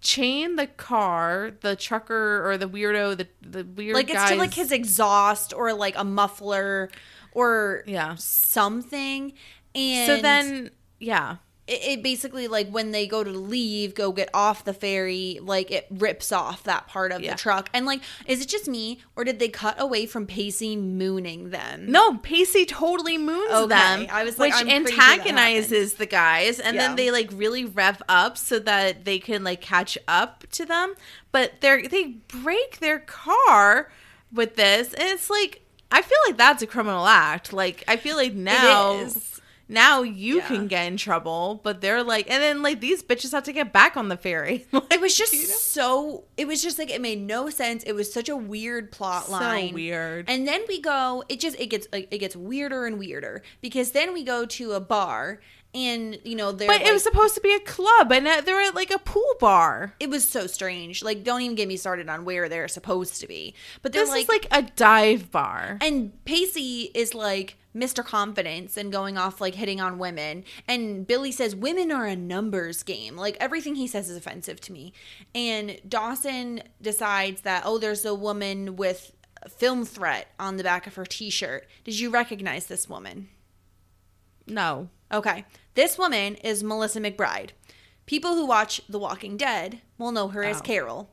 chain 0.01 0.57
the 0.57 0.67
car, 0.67 1.53
the 1.61 1.77
trucker 1.77 2.49
or 2.49 2.57
the 2.59 2.69
weirdo, 2.69 3.17
the 3.17 3.29
the 3.41 3.65
weird 3.65 3.95
like 3.95 4.11
it's 4.11 4.31
to 4.31 4.37
like 4.37 4.55
his 4.55 4.73
exhaust 4.73 5.53
or 5.55 5.73
like 5.73 5.95
a 5.97 6.05
muffler 6.05 6.91
or 7.33 7.85
Yeah. 7.87 8.15
something. 8.17 9.33
And 9.75 10.07
So 10.07 10.21
then 10.23 10.71
yeah. 10.99 11.37
It, 11.73 11.85
it 11.99 12.03
basically 12.03 12.49
like 12.49 12.69
when 12.69 12.91
they 12.91 13.07
go 13.07 13.25
to 13.25 13.31
leave, 13.31 13.95
go 13.95 14.13
get 14.13 14.29
off 14.35 14.65
the 14.65 14.75
ferry, 14.75 15.39
like 15.43 15.71
it 15.71 15.87
rips 15.91 16.31
off 16.33 16.65
that 16.65 16.87
part 16.87 17.13
of 17.13 17.21
Yeah. 17.23 17.33
the 17.33 17.39
truck. 17.39 17.71
And 17.73 17.87
like, 17.87 18.01
is 18.27 18.41
it 18.43 18.49
just 18.49 18.69
me 18.69 19.01
or 19.17 19.25
did 19.25 19.39
they 19.39 19.49
cut 19.49 19.81
away 19.81 20.07
from 20.07 20.27
Pacey 20.27 20.77
mooning 20.77 21.51
them? 21.51 21.91
No, 21.91 22.17
Pacey 22.19 22.65
totally 22.67 23.19
moons 23.19 23.51
Okay. 23.53 23.69
them, 23.69 24.07
I 24.11 24.25
was 24.25 24.39
like, 24.39 24.53
which 24.53 24.61
I'm 24.61 24.67
pretty 24.83 24.97
sure 24.97 24.97
that 24.99 25.13
antagonizes 25.21 25.95
the 25.95 26.07
guys, 26.07 26.61
and 26.61 26.75
Yeah. 26.77 26.89
then 26.89 26.97
they 26.97 27.11
like 27.11 27.31
really 27.33 27.65
rev 27.65 28.03
up 28.09 28.37
so 28.39 28.59
that 28.61 29.05
they 29.05 29.19
can 29.19 29.43
like 29.45 29.61
catch 29.61 29.97
up 30.07 30.45
to 30.53 30.65
them. 30.67 30.95
But 31.33 31.61
they 31.61 31.87
they 31.87 32.05
break 32.29 32.79
their 32.81 32.99
car 32.99 33.91
with 34.33 34.57
this, 34.57 34.93
and 34.95 35.09
it's 35.09 35.31
like 35.31 35.61
I 35.91 36.01
feel 36.03 36.19
like 36.27 36.37
that's 36.37 36.63
a 36.63 36.67
criminal 36.67 37.07
act. 37.07 37.53
Like 37.53 37.85
I 37.89 37.97
feel 37.97 38.17
like 38.17 38.35
now. 38.35 39.07
Now 39.73 40.03
you 40.03 40.37
Yeah. 40.37 40.47
can 40.47 40.69
get 40.69 40.87
in 40.87 40.97
trouble, 40.97 41.61
but 41.65 41.81
they're 41.81 42.03
like, 42.05 42.31
and 42.31 42.43
then 42.43 42.63
like 42.63 42.81
these 42.81 43.03
bitches 43.03 43.33
have 43.33 43.45
to 43.45 43.53
get 43.53 43.73
back 43.73 43.97
on 43.97 44.09
the 44.09 44.17
ferry. 44.17 44.67
It 44.93 45.01
was 45.01 45.17
just 45.17 45.73
so. 45.73 46.25
It 46.37 46.47
was 46.47 46.63
just 46.63 46.79
like 46.79 46.91
it 46.91 47.01
made 47.01 47.21
no 47.21 47.49
sense. 47.51 47.83
It 47.85 47.93
was 47.95 48.13
such 48.13 48.29
a 48.29 48.37
weird 48.37 48.93
plot 48.93 49.31
line. 49.31 49.71
So 49.71 49.75
weird. 49.75 50.27
And 50.29 50.47
then 50.47 50.61
we 50.69 50.81
go. 50.81 51.25
It 51.29 51.41
just 51.41 51.59
it 51.59 51.67
gets 51.67 51.89
like 51.93 52.09
it 52.13 52.19
gets 52.19 52.37
weirder 52.37 52.87
and 52.87 52.99
weirder 52.99 53.43
because 53.63 53.93
then 53.93 54.13
we 54.13 54.23
go 54.23 54.45
to 54.47 54.73
a 54.73 54.81
bar 54.81 55.41
and 55.75 56.19
you 56.25 56.37
know 56.37 56.53
they're. 56.53 56.69
but 56.69 56.83
it 56.83 56.93
was 56.93 57.03
supposed 57.03 57.35
to 57.35 57.41
be 57.41 57.55
a 57.55 57.59
club, 57.61 58.13
and 58.13 58.29
uh, 58.29 58.43
they're 58.45 58.61
at 58.61 58.75
like 58.75 58.91
a 58.93 58.99
pool 58.99 59.35
bar. 59.41 59.95
It 59.99 60.11
was 60.11 60.29
so 60.29 60.47
strange. 60.47 61.03
Like, 61.03 61.25
don't 61.25 61.41
even 61.41 61.57
get 61.57 61.67
me 61.67 61.79
started 61.79 62.09
on 62.11 62.25
where 62.27 62.49
they're 62.51 62.69
supposed 62.69 63.19
to 63.23 63.27
be. 63.27 63.55
But 63.81 63.93
This 63.93 64.11
like, 64.11 64.23
is 64.25 64.29
like 64.29 64.47
a 64.51 64.63
dive 64.77 65.31
bar. 65.31 65.79
and 65.81 66.13
Pacey 66.27 66.91
is 66.95 67.15
like 67.15 67.57
Mr. 67.75 68.05
Confidence 68.05 68.77
and 68.77 68.93
going 68.93 69.17
off 69.17 69.41
like 69.41 69.55
hitting 69.55 69.81
on 69.81 69.99
women. 69.99 70.45
And 70.69 71.07
Billy 71.07 71.33
says 71.33 71.57
women 71.57 71.91
are 71.91 72.07
a 72.07 72.15
numbers 72.17 72.83
game. 72.83 73.17
Like 73.17 73.37
everything 73.41 73.75
he 73.77 73.87
says 73.87 74.11
is 74.11 74.17
offensive 74.17 74.61
to 74.63 74.73
me. 74.73 74.93
And 75.35 75.81
Dawson 75.89 76.63
decides 76.81 77.43
that 77.43 77.63
oh, 77.65 77.79
there's 77.79 78.05
a 78.05 78.15
woman 78.15 78.77
with 78.77 79.13
a 79.43 79.49
film 79.49 79.85
threat 79.85 80.29
on 80.39 80.57
the 80.57 80.63
back 80.63 80.87
of 80.87 80.95
her 80.97 81.05
T-shirt. 81.07 81.67
Did 81.85 81.99
you 81.99 82.11
recognize 82.11 82.67
this 82.67 82.89
woman? 82.89 83.29
no. 84.47 84.89
Okay. 85.13 85.45
This 85.75 85.99
woman 85.99 86.37
is 86.37 86.63
Melissa 86.65 86.99
McBride. 86.99 87.51
People 88.07 88.35
who 88.35 88.47
watch 88.47 88.81
The 88.89 88.99
Walking 88.99 89.37
Dead 89.37 89.81
will 89.99 90.11
know 90.11 90.29
her 90.29 90.43
as 90.43 90.59
Oh. 90.59 90.61
Carol. 90.63 91.11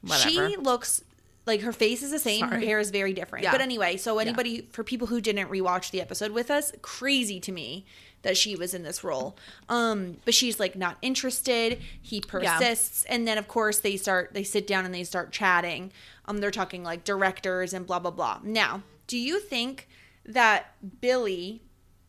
Whatever. 0.00 0.30
She 0.30 0.56
looks 0.56 1.02
like 1.46 1.60
her 1.60 1.72
face 1.72 2.02
is 2.02 2.10
the 2.10 2.18
same, 2.18 2.46
her 2.48 2.58
hair 2.58 2.78
is 2.78 2.90
very 2.90 3.12
different. 3.12 3.42
Yeah. 3.44 3.52
But 3.52 3.60
anyway, 3.60 3.96
so 3.96 4.18
anybody 4.18 4.68
for 4.72 4.82
people 4.82 5.08
who 5.08 5.20
didn't 5.20 5.48
rewatch 5.50 5.90
the 5.90 6.00
episode 6.00 6.32
with 6.32 6.50
us, 6.50 6.72
crazy 6.82 7.38
to 7.40 7.52
me 7.52 7.84
that 8.22 8.36
she 8.38 8.56
was 8.56 8.72
in 8.72 8.82
this 8.82 9.04
role. 9.04 9.36
Um, 9.68 10.16
but 10.24 10.32
she's 10.32 10.58
like 10.58 10.74
not 10.76 10.96
interested. 11.02 11.80
He 12.00 12.20
persists, 12.20 13.04
and 13.04 13.28
then 13.28 13.36
of 13.36 13.48
course 13.48 13.80
they 13.80 13.96
start 13.98 14.32
they 14.32 14.42
sit 14.44 14.66
down 14.66 14.86
and 14.86 14.94
they 14.94 15.04
start 15.04 15.32
chatting. 15.32 15.92
Um, 16.26 16.38
they're 16.38 16.50
talking 16.50 16.82
like 16.82 17.04
directors 17.04 17.74
and 17.74 17.86
blah 17.86 17.98
blah 17.98 18.10
blah. 18.10 18.40
Now, 18.42 18.82
do 19.06 19.18
you 19.18 19.38
think 19.40 19.88
that 20.24 20.74
Billy 21.02 21.60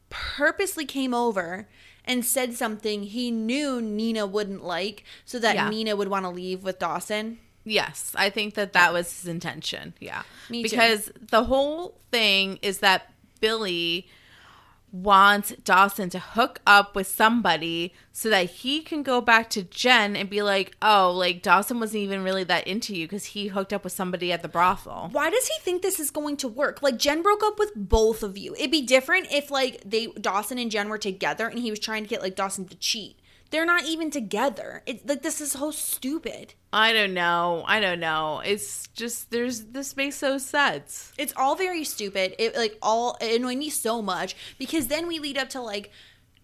purposely 0.10 0.86
came 0.86 1.14
over 1.14 1.68
and 2.06 2.24
said 2.24 2.54
something 2.54 3.04
he 3.04 3.32
knew 3.32 3.82
Nina 3.82 4.26
wouldn't 4.26 4.64
like 4.64 5.04
so 5.26 5.40
that 5.40 5.56
Yeah. 5.56 5.70
Nina 5.70 5.96
would 5.96 6.08
want 6.08 6.24
to 6.24 6.30
leave 6.30 6.64
with 6.64 6.80
Dawson? 6.80 7.40
Yes, 7.66 8.14
I 8.16 8.30
think 8.30 8.54
that 8.54 8.74
that 8.74 8.94
was 8.94 9.22
his 9.22 9.28
intention. 9.28 9.94
Yeah. 10.00 10.22
Me 10.50 10.64
too. 10.64 10.70
because 10.70 11.12
the 11.20 11.46
whole 11.46 11.98
thing 12.12 12.60
is 12.62 12.78
that 12.80 13.12
Billy 13.42 14.08
wants 14.92 15.52
Dawson 15.66 16.10
to 16.10 16.20
hook 16.20 16.62
up 16.66 16.96
with 16.96 17.06
somebody 17.06 17.94
so 18.14 18.30
that 18.30 18.50
he 18.50 18.82
can 18.82 19.04
go 19.04 19.20
back 19.20 19.50
to 19.50 19.64
Jen 19.64 20.16
and 20.16 20.30
be 20.30 20.42
like, 20.42 20.76
"Oh, 20.82 21.12
like 21.12 21.42
Dawson 21.42 21.80
wasn't 21.82 22.04
even 22.04 22.24
really 22.24 22.46
that 22.46 22.66
into 22.66 22.96
you 22.96 23.06
because 23.06 23.26
he 23.26 23.48
hooked 23.48 23.74
up 23.74 23.84
with 23.84 23.92
somebody 23.92 24.32
at 24.32 24.42
the 24.42 24.48
brothel." 24.48 25.10
Why 25.12 25.30
does 25.30 25.48
he 25.48 25.56
think 25.60 25.82
this 25.82 26.00
is 26.00 26.12
going 26.12 26.38
to 26.38 26.48
work? 26.48 26.82
Like 26.82 26.98
Jen 26.98 27.22
broke 27.22 27.44
up 27.44 27.60
with 27.60 27.72
both 27.76 28.24
of 28.24 28.38
you. 28.38 28.56
It'd 28.56 28.72
be 28.72 28.84
different 28.84 29.28
if 29.32 29.52
like 29.52 29.82
they 29.84 30.08
Dawson 30.08 30.58
and 30.58 30.72
Jen 30.72 30.88
were 30.88 30.98
together 30.98 31.48
and 31.48 31.60
he 31.60 31.72
was 31.72 31.80
trying 31.80 32.04
to 32.04 32.10
get 32.10 32.22
like 32.22 32.36
Dawson 32.36 32.66
to 32.68 32.76
cheat. 32.78 33.20
They're 33.52 33.66
not 33.66 33.86
even 33.86 34.12
together. 34.12 34.82
It's 34.86 35.08
like 35.08 35.22
this 35.22 35.40
is 35.40 35.52
so 35.52 35.72
stupid. 35.72 36.54
I 36.74 36.94
don't 36.94 37.14
know. 37.14 37.64
I 37.68 37.80
don't 37.80 38.00
know. 38.00 38.42
It's 38.44 38.88
just 38.88 39.32
there's 39.32 39.66
this 39.66 39.96
makes 39.96 40.22
no 40.22 40.38
sense. 40.38 41.14
It's 41.18 41.34
all 41.38 41.56
very 41.56 41.84
stupid. 41.84 42.36
It 42.38 42.56
like 42.56 42.78
all 42.82 43.18
it 43.22 43.40
annoyed 43.40 43.58
me 43.58 43.70
so 43.70 44.02
much 44.02 44.36
because 44.58 44.88
then 44.88 45.08
we 45.08 45.20
lead 45.20 45.38
up 45.38 45.50
to 45.50 45.62
like 45.62 45.92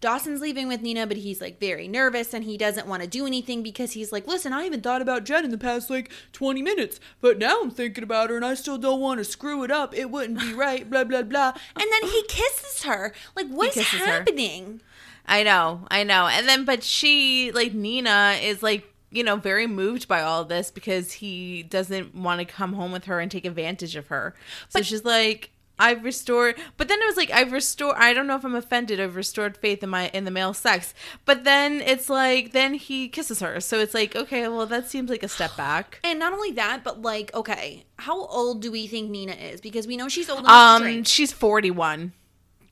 Dawson's 0.02 0.40
leaving 0.40 0.66
with 0.66 0.82
Nina, 0.82 1.06
but 1.06 1.16
he's 1.16 1.40
like 1.40 1.60
very 1.60 1.86
nervous 1.86 2.34
and 2.34 2.44
he 2.44 2.58
doesn't 2.58 2.88
want 2.88 3.02
to 3.02 3.08
do 3.08 3.24
anything 3.24 3.62
because 3.62 3.92
he's 3.92 4.10
like, 4.10 4.26
listen, 4.26 4.52
I 4.52 4.64
haven't 4.64 4.82
thought 4.82 5.00
about 5.00 5.24
Jen 5.24 5.44
in 5.44 5.52
the 5.52 5.56
past 5.58 5.90
like 5.90 6.10
20 6.32 6.60
minutes, 6.60 6.98
but 7.20 7.38
now 7.38 7.60
I'm 7.62 7.70
thinking 7.70 8.02
about 8.02 8.28
her 8.28 8.36
and 8.36 8.44
I 8.44 8.54
still 8.54 8.78
don't 8.78 9.00
want 9.00 9.18
to 9.18 9.24
screw 9.24 9.62
it 9.62 9.70
up. 9.70 9.94
It 9.94 10.10
wouldn't 10.10 10.40
be 10.40 10.52
right, 10.54 10.90
blah, 10.90 11.04
blah, 11.04 11.22
blah. 11.22 11.52
And 11.76 11.86
then 11.92 12.10
he 12.10 12.24
kisses 12.28 12.82
her. 12.82 13.14
Like, 13.36 13.46
what 13.46 13.76
is 13.76 13.86
happening? 13.86 14.80
her. 14.80 14.91
I 15.26 15.42
know, 15.42 15.86
I 15.90 16.04
know. 16.04 16.26
And 16.26 16.48
then, 16.48 16.64
but 16.64 16.82
she, 16.82 17.52
like, 17.52 17.74
Nina 17.74 18.38
is 18.42 18.62
like, 18.62 18.88
you 19.10 19.22
know, 19.22 19.36
very 19.36 19.66
moved 19.66 20.08
by 20.08 20.22
all 20.22 20.44
this 20.44 20.70
because 20.70 21.12
he 21.12 21.62
doesn't 21.62 22.14
want 22.14 22.40
to 22.40 22.44
come 22.44 22.72
home 22.72 22.92
with 22.92 23.04
her 23.04 23.20
and 23.20 23.30
take 23.30 23.44
advantage 23.44 23.94
of 23.96 24.08
her. 24.08 24.34
So 24.68 24.78
But- 24.80 24.86
she's 24.86 25.04
like, 25.04 25.50
I've 25.78 26.04
restored, 26.04 26.56
but 26.76 26.86
then 26.86 27.00
it 27.00 27.06
was 27.06 27.16
like, 27.16 27.30
I've 27.30 27.50
restored, 27.50 27.96
I 27.96 28.12
don't 28.12 28.26
know 28.28 28.36
if 28.36 28.44
I'm 28.44 28.54
offended, 28.54 29.00
I've 29.00 29.16
restored 29.16 29.56
faith 29.56 29.82
in 29.82 29.88
my, 29.90 30.08
in 30.10 30.24
the 30.24 30.30
male 30.30 30.54
sex. 30.54 30.94
But 31.24 31.42
then 31.44 31.80
it's 31.80 32.08
like, 32.08 32.52
then 32.52 32.74
he 32.74 33.08
kisses 33.08 33.40
her. 33.40 33.58
So 33.58 33.80
it's 33.80 33.94
like, 33.94 34.14
okay, 34.14 34.46
well, 34.48 34.66
that 34.66 34.88
seems 34.88 35.10
like 35.10 35.22
a 35.24 35.28
step 35.28 35.56
back. 35.56 35.98
And 36.04 36.18
not 36.18 36.32
only 36.32 36.52
that, 36.52 36.84
but 36.84 37.02
like, 37.02 37.34
okay, 37.34 37.84
how 37.96 38.26
old 38.26 38.60
do 38.62 38.70
we 38.70 38.86
think 38.86 39.10
Nina 39.10 39.32
is? 39.32 39.60
Because 39.60 39.86
we 39.86 39.96
know 39.96 40.08
she's 40.08 40.28
old 40.30 40.44
Um, 40.46 41.04
she's 41.04 41.32
41. 41.32 42.12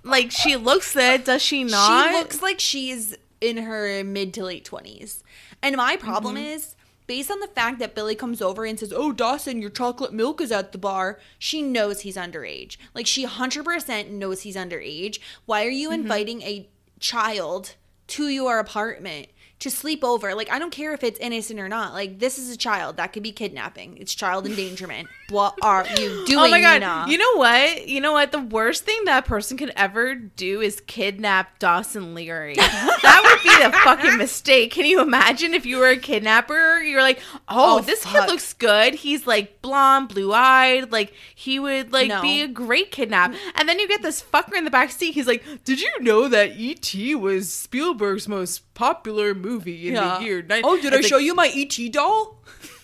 like, 0.09 0.31
she 0.31 0.55
looks 0.55 0.95
it, 0.95 1.25
does 1.25 1.41
she 1.41 1.63
not? 1.63 2.09
She 2.11 2.13
looks 2.17 2.41
like 2.41 2.59
she's 2.59 3.15
in 3.41 3.57
her 3.57 4.03
mid 4.03 4.33
to 4.35 4.43
late 4.45 4.65
20s. 4.69 5.21
And 5.61 5.75
my 5.77 5.95
problem 5.97 6.35
Mm-hmm. 6.35 6.45
is, 6.45 6.75
based 7.07 7.31
on 7.31 7.39
the 7.39 7.47
fact 7.47 7.79
that 7.79 7.95
Billy 7.95 8.15
comes 8.15 8.41
over 8.41 8.65
and 8.65 8.79
says, 8.79 8.91
Oh, 8.95 9.11
Dawson, 9.11 9.61
your 9.61 9.69
chocolate 9.69 10.13
milk 10.13 10.41
is 10.41 10.51
at 10.51 10.71
the 10.71 10.77
bar, 10.77 11.19
she 11.39 11.61
knows 11.61 12.01
he's 12.01 12.17
underage. 12.17 12.77
Like, 12.93 13.07
she 13.07 13.25
100% 13.25 14.09
knows 14.11 14.41
he's 14.41 14.55
underage. 14.55 15.19
Why 15.45 15.61
are 15.63 15.69
Mm-hmm. 15.69 15.73
you 15.77 15.91
inviting 15.91 16.41
a 16.41 16.67
child 16.99 17.75
to 18.07 18.27
your 18.27 18.59
apartment? 18.59 19.27
To 19.61 19.71
sleep 19.71 20.03
over, 20.03 20.35
like 20.35 20.51
I 20.51 20.59
don't 20.59 20.69
care 20.69 20.93
if 20.93 21.03
it's 21.03 21.17
innocent 21.19 21.59
or 21.59 21.67
not. 21.67 21.93
Like 21.93 22.19
this 22.19 22.37
is 22.37 22.51
a 22.51 22.57
child 22.57 22.97
that 22.97 23.11
could 23.11 23.23
be 23.23 23.31
kidnapping. 23.31 23.97
It's 23.97 24.13
child 24.13 24.45
endangerment. 24.45 25.07
what 25.29 25.55
are 25.63 25.83
you 25.99 26.25
doing? 26.27 26.37
Oh 26.37 26.49
my 26.49 26.61
god! 26.61 26.73
Nina? 26.81 27.05
You 27.09 27.17
know 27.17 27.37
what? 27.37 27.87
You 27.87 27.99
know 27.99 28.13
what? 28.13 28.31
The 28.31 28.39
worst 28.39 28.85
thing 28.85 28.99
that 29.05 29.25
person 29.25 29.57
could 29.57 29.73
ever 29.75 30.13
do 30.13 30.61
is 30.61 30.79
kidnap 30.81 31.57
Dawson 31.57 32.13
Leary. 32.13 32.53
that 32.55 33.21
would 33.23 33.43
be 33.49 33.63
a 33.63 33.71
fucking 33.83 34.17
mistake. 34.17 34.71
Can 34.71 34.85
you 34.85 35.01
imagine 35.01 35.55
if 35.55 35.65
you 35.65 35.77
were 35.79 35.89
a 35.89 35.97
kidnapper? 35.97 36.79
You're 36.81 37.01
like, 37.01 37.19
oh, 37.49 37.77
Oh, 37.77 37.81
this 37.81 38.03
fuck. 38.03 38.13
kid 38.25 38.31
looks 38.31 38.53
good. 38.53 38.93
He's 38.93 39.25
like 39.25 39.63
blonde, 39.63 40.09
blue 40.09 40.33
eyed. 40.33 40.91
Like 40.91 41.13
he 41.33 41.57
would 41.57 41.91
like 41.91 42.09
No. 42.09 42.21
be 42.21 42.41
a 42.43 42.47
great 42.47 42.91
kidnap. 42.91 43.33
And 43.55 43.67
then 43.67 43.79
you 43.79 43.87
get 43.87 44.03
this 44.03 44.21
fucker 44.21 44.55
in 44.55 44.65
the 44.65 44.71
back 44.71 44.91
seat. 44.91 45.13
He's 45.15 45.27
like, 45.27 45.43
did 45.63 45.81
you 45.81 45.91
know 46.01 46.27
that 46.27 46.51
E.T. 46.57 47.15
was 47.15 47.51
Spielberg's 47.51 48.27
most 48.27 48.66
popular 48.77 49.33
movie 49.33 49.87
in 49.89 49.95
the 49.95 50.25
year? 50.25 50.41
ni-" 50.41 50.61
Oh, 50.63 50.79
did 50.79 50.93
I 50.93 50.97
It's 50.97 51.07
show 51.07 51.17
you 51.17 51.33
my 51.33 51.49
ET 51.53 51.75
doll? 51.91 52.37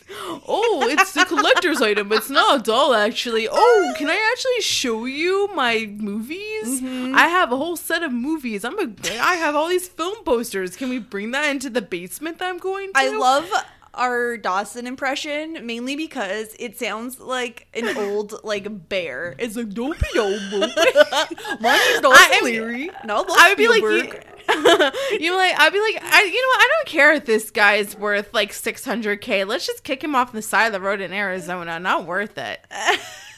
oh, 0.48 0.88
it's 0.90 1.16
a 1.16 1.26
collector's 1.26 1.82
item. 1.90 2.12
It's 2.12 2.30
not 2.30 2.60
a 2.60 2.64
doll, 2.64 2.94
actually. 2.94 3.48
Oh, 3.50 3.94
can 3.98 4.10
I 4.10 4.20
actually 4.32 4.62
show 4.62 5.06
you 5.06 5.50
my 5.56 5.88
movies? 6.10 6.82
Mm-hmm. 6.82 7.16
I 7.16 7.28
have 7.28 7.52
a 7.52 7.58
whole 7.58 7.78
set 7.78 8.04
of 8.04 8.12
movies. 8.12 8.66
I'm 8.66 8.78
a. 8.80 8.88
I 9.22 9.36
have 9.36 9.56
all 9.56 9.68
these 9.68 9.88
film 9.88 10.24
posters. 10.24 10.76
Can 10.76 10.90
we 10.90 11.00
bring 11.00 11.32
that 11.32 11.50
into 11.50 11.70
the 11.70 11.82
basement 11.82 12.40
that 12.40 12.50
I'm 12.50 12.60
going 12.60 12.92
to? 12.94 13.00
I 13.00 13.10
love 13.10 13.50
our 13.94 14.38
Dawson 14.38 14.88
impression 14.88 15.66
mainly 15.66 15.96
because 15.96 16.56
it 16.60 16.78
sounds 16.78 17.20
like 17.20 17.68
an 17.74 17.98
old 17.98 18.34
like 18.44 18.90
bear. 18.90 19.36
It's 19.38 19.56
like 19.56 19.70
don't 19.70 20.00
be 20.00 20.20
old. 20.20 20.42
My 20.52 21.78
name's 21.78 22.02
Dawson 22.02 22.34
am- 22.34 22.44
Leary. 22.44 22.90
No, 23.06 23.26
I 23.30 23.50
would 23.50 23.58
be 23.58 23.68
like, 23.68 23.82
you, 23.82 24.14
you 25.20 25.36
like, 25.36 25.60
I'd 25.60 25.74
be 25.74 25.80
like, 25.80 26.04
I, 26.04 26.24
you 26.24 26.42
know, 26.42 26.48
what? 26.48 26.62
I 26.62 26.70
don't 26.76 26.88
care 26.88 27.14
if 27.14 27.26
this 27.26 27.52
guy's 27.52 27.96
worth 27.96 28.34
like 28.34 28.52
600k. 28.52 29.48
Let's 29.48 29.66
just 29.66 29.84
kick 29.84 30.04
him 30.04 30.16
off 30.16 30.32
the 30.32 30.42
side 30.42 30.68
of 30.68 30.74
the 30.74 30.82
road 30.82 31.02
in 31.02 31.14
Arizona. 31.14 31.80
Not 31.80 32.06
worth 32.06 32.38
it. 32.38 32.60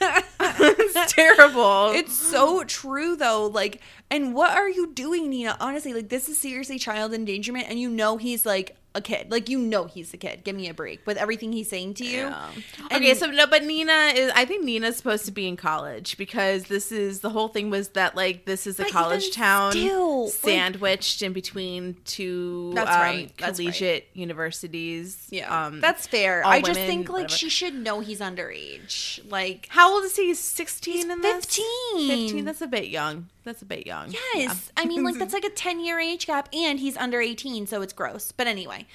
it's 0.02 1.14
terrible. 1.14 1.92
It's 1.92 2.18
so 2.18 2.64
true 2.64 3.16
though. 3.16 3.48
Like, 3.48 3.82
and 4.10 4.34
what 4.34 4.52
are 4.52 4.70
you 4.70 4.94
doing, 4.94 5.30
Nina? 5.30 5.58
Honestly, 5.60 5.94
like 5.94 6.10
this 6.10 6.30
is 6.30 6.40
seriously 6.40 6.80
child 6.80 7.14
endangerment, 7.14 7.68
and 7.70 7.80
you 7.80 7.90
know 7.90 8.18
he's 8.18 8.46
like 8.46 8.76
a 8.96 9.02
kid. 9.02 9.30
Like 9.32 9.50
you 9.50 9.60
know 9.60 9.86
he's 9.86 10.14
a 10.14 10.18
kid. 10.18 10.44
Give 10.44 10.56
me 10.56 10.68
a 10.70 10.74
break 10.74 11.06
with 11.06 11.18
everything 11.18 11.52
he's 11.52 11.70
saying 11.70 11.96
to 11.96 12.06
you. 12.06 12.22
Yeah. 12.22 12.50
Okay, 12.92 13.14
so 13.14 13.28
no, 13.28 13.46
but 13.46 13.64
Nina 13.64 14.14
is. 14.16 14.32
I 14.34 14.46
think 14.46 14.64
Nina's 14.64 14.98
supposed 14.98 15.26
to 15.26 15.32
be 15.32 15.48
in 15.48 15.58
college 15.58 16.18
because 16.18 16.64
this 16.66 16.92
is 16.92 17.20
the 17.20 17.30
whole 17.30 17.50
thing 17.50 17.70
was 17.70 17.90
that 17.90 18.16
like 18.16 18.46
this 18.46 18.66
is 18.66 18.80
a 18.80 18.86
college 18.86 19.32
town 19.32 19.74
still, 19.74 20.24
like- 20.26 20.34
sandwiched 20.34 21.22
in 21.22 21.34
between 21.34 21.98
two 22.06 22.72
That's 22.74 22.90
um, 22.90 23.02
right, 23.02 23.32
that's 23.38 23.60
right. 23.60 23.66
collegiate 23.66 24.08
universities. 24.14 25.28
Yeah, 25.30 25.66
um, 25.66 25.82
that's 25.82 26.08
fair. 26.08 26.46
I 26.46 26.62
just 26.62 26.80
women, 26.80 26.88
think 26.88 27.10
like 27.10 27.24
whatever. 27.24 27.38
she 27.38 27.50
should 27.50 27.76
know 27.76 28.00
he's 28.00 28.20
underage. 28.20 29.20
Like, 29.30 29.68
How 29.70 29.94
old 29.94 30.06
is 30.06 30.16
he? 30.16 30.34
Sixteen 30.34 30.96
He's 30.96 31.06
in 31.06 31.22
this. 31.22 31.46
15. 31.46 32.08
Fifteen. 32.08 32.46
That's 32.46 32.62
a 32.62 32.68
bit 32.68 32.88
young. 32.88 33.28
That's 33.46 33.62
a 33.62 33.66
bit 33.66 33.88
young. 33.88 34.14
yes, 34.34 34.72
I 34.76 34.86
mean 34.86 35.04
like 35.04 35.16
that's 35.18 35.34
like 35.40 35.46
a 35.46 35.50
ten 35.50 35.80
year 35.80 36.00
age 36.00 36.28
gap, 36.28 36.50
and 36.54 36.80
he's 36.80 36.98
under 36.98 37.22
eighteen, 37.22 37.66
so 37.68 37.82
it's 37.82 37.94
gross. 37.94 38.32
But 38.34 38.48
anyway, 38.48 38.88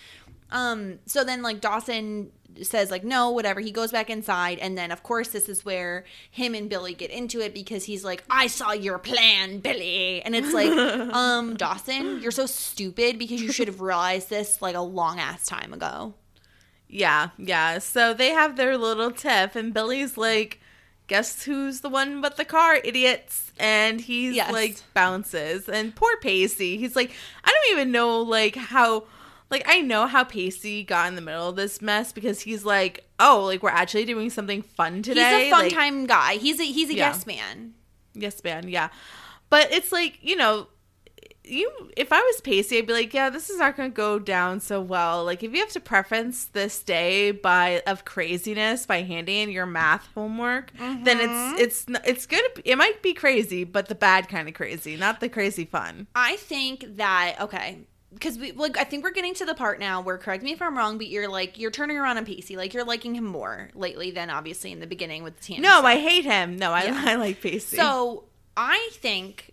um, 0.50 0.98
so 1.06 1.24
then 1.24 1.40
like 1.42 1.60
Dawson 1.60 2.32
says 2.62 2.90
like 2.90 3.04
no 3.04 3.30
whatever 3.30 3.60
he 3.60 3.70
goes 3.70 3.92
back 3.92 4.10
inside 4.10 4.58
and 4.58 4.76
then 4.76 4.90
of 4.90 5.04
course 5.04 5.28
this 5.28 5.48
is 5.48 5.64
where 5.64 6.04
him 6.32 6.52
and 6.52 6.68
billy 6.68 6.92
get 6.92 7.08
into 7.08 7.40
it 7.40 7.54
because 7.54 7.84
he's 7.84 8.04
like 8.04 8.24
i 8.28 8.48
saw 8.48 8.72
your 8.72 8.98
plan 8.98 9.60
billy 9.60 10.20
and 10.22 10.34
it's 10.34 10.52
like 10.52 10.68
um 11.14 11.54
dawson 11.54 12.20
you're 12.20 12.32
so 12.32 12.46
stupid 12.46 13.20
because 13.20 13.40
you 13.40 13.52
should 13.52 13.68
have 13.68 13.80
realized 13.80 14.28
this 14.28 14.60
like 14.60 14.74
a 14.74 14.80
long 14.80 15.20
ass 15.20 15.46
time 15.46 15.72
ago 15.72 16.12
Yeah, 16.88 17.28
yeah. 17.38 17.78
So 17.78 18.12
they 18.12 18.30
have 18.30 18.56
their 18.56 18.76
little 18.76 19.12
tiff, 19.12 19.54
and 19.54 19.72
Billy's 19.72 20.16
like, 20.18 20.59
"Guess 21.10 21.42
who's 21.44 21.80
the 21.80 21.90
one 21.90 22.22
but 22.22 22.38
the 22.38 22.44
car, 22.46 22.76
idiots?" 22.82 23.52
And 23.58 24.00
he's 24.00 24.34
Yes. 24.34 24.50
like 24.52 24.76
bounces, 24.94 25.68
and 25.68 25.94
poor 25.94 26.16
Pacey. 26.22 26.78
He's 26.78 26.96
like, 26.96 27.10
I 27.44 27.50
don't 27.50 27.72
even 27.78 27.92
know 27.92 28.20
like 28.22 28.56
how. 28.56 29.04
Like 29.50 29.64
I 29.66 29.80
know 29.80 30.06
how 30.06 30.22
Pacey 30.22 30.84
got 30.84 31.08
in 31.08 31.16
the 31.16 31.20
middle 31.20 31.48
of 31.48 31.56
this 31.56 31.82
mess 31.82 32.12
because 32.12 32.40
he's 32.42 32.64
like, 32.64 33.04
oh, 33.18 33.42
like 33.44 33.64
we're 33.64 33.70
actually 33.70 34.04
doing 34.04 34.30
something 34.30 34.62
fun 34.62 35.02
today. 35.02 35.38
he's 35.40 35.48
a 35.48 35.50
fun 35.50 35.64
like, 35.64 35.72
time 35.74 36.06
guy 36.06 36.34
he's 36.36 36.60
a 36.60 36.64
he's 36.64 36.88
a 36.88 36.94
Yeah. 36.94 37.08
yes 37.08 37.26
man 37.26 37.74
Yes, 38.14 38.42
man. 38.44 38.68
Yeah, 38.68 38.90
but 39.50 39.72
it's 39.72 39.90
like 39.90 40.18
you 40.22 40.36
know, 40.36 40.68
you. 41.50 41.70
If 41.96 42.12
I 42.12 42.20
was 42.20 42.40
Pacey, 42.40 42.78
I'd 42.78 42.86
be 42.86 42.92
like, 42.92 43.12
yeah, 43.12 43.30
this 43.30 43.50
is 43.50 43.58
not 43.58 43.76
going 43.76 43.90
to 43.90 43.94
go 43.94 44.18
down 44.18 44.60
so 44.60 44.80
well. 44.80 45.24
Like, 45.24 45.42
if 45.42 45.52
you 45.52 45.58
have 45.58 45.70
to 45.70 45.80
preference 45.80 46.46
this 46.46 46.82
day 46.82 47.30
by 47.30 47.82
of 47.86 48.04
craziness 48.04 48.86
by 48.86 49.02
handing 49.02 49.36
in 49.36 49.50
your 49.50 49.66
math 49.66 50.08
homework, 50.14 50.72
then 50.76 51.20
it's 51.20 51.32
mm-hmm. 51.32 51.58
it's 51.58 51.88
n- 51.88 52.02
it's 52.04 52.26
good. 52.26 52.44
It 52.64 52.76
might 52.76 53.02
be 53.02 53.14
crazy, 53.14 53.64
but 53.64 53.88
the 53.88 53.94
bad 53.94 54.28
kind 54.28 54.48
of 54.48 54.54
crazy, 54.54 54.96
not 54.96 55.20
the 55.20 55.28
crazy 55.28 55.64
fun. 55.64 56.06
I 56.14 56.36
think 56.36 56.96
that 56.96 57.36
okay, 57.40 57.80
because 58.12 58.38
we 58.38 58.52
like 58.52 58.78
I 58.78 58.84
think 58.84 59.04
we're 59.04 59.10
getting 59.12 59.34
to 59.34 59.44
the 59.44 59.54
part 59.54 59.78
now 59.78 60.00
where 60.00 60.18
correct 60.18 60.42
me 60.42 60.52
if 60.52 60.62
I'm 60.62 60.76
wrong, 60.76 60.98
but 60.98 61.08
you're 61.08 61.28
like 61.28 61.58
you're 61.58 61.70
turning 61.70 61.96
around 61.96 62.18
on 62.18 62.24
Pacey, 62.24 62.56
like 62.56 62.74
you're 62.74 62.84
liking 62.84 63.14
him 63.14 63.24
more 63.24 63.70
lately 63.74 64.10
than 64.10 64.30
obviously 64.30 64.72
in 64.72 64.80
the 64.80 64.86
beginning 64.86 65.22
with 65.22 65.36
the 65.36 65.42
team. 65.42 65.62
No. 65.62 65.82
I 65.82 65.98
hate 65.98 66.24
him. 66.24 66.56
No, 66.56 66.72
I, 66.72 66.84
Yeah. 66.84 67.02
I 67.06 67.14
like 67.16 67.40
Pacey. 67.40 67.76
So 67.76 68.24
I 68.56 68.90
think 68.94 69.49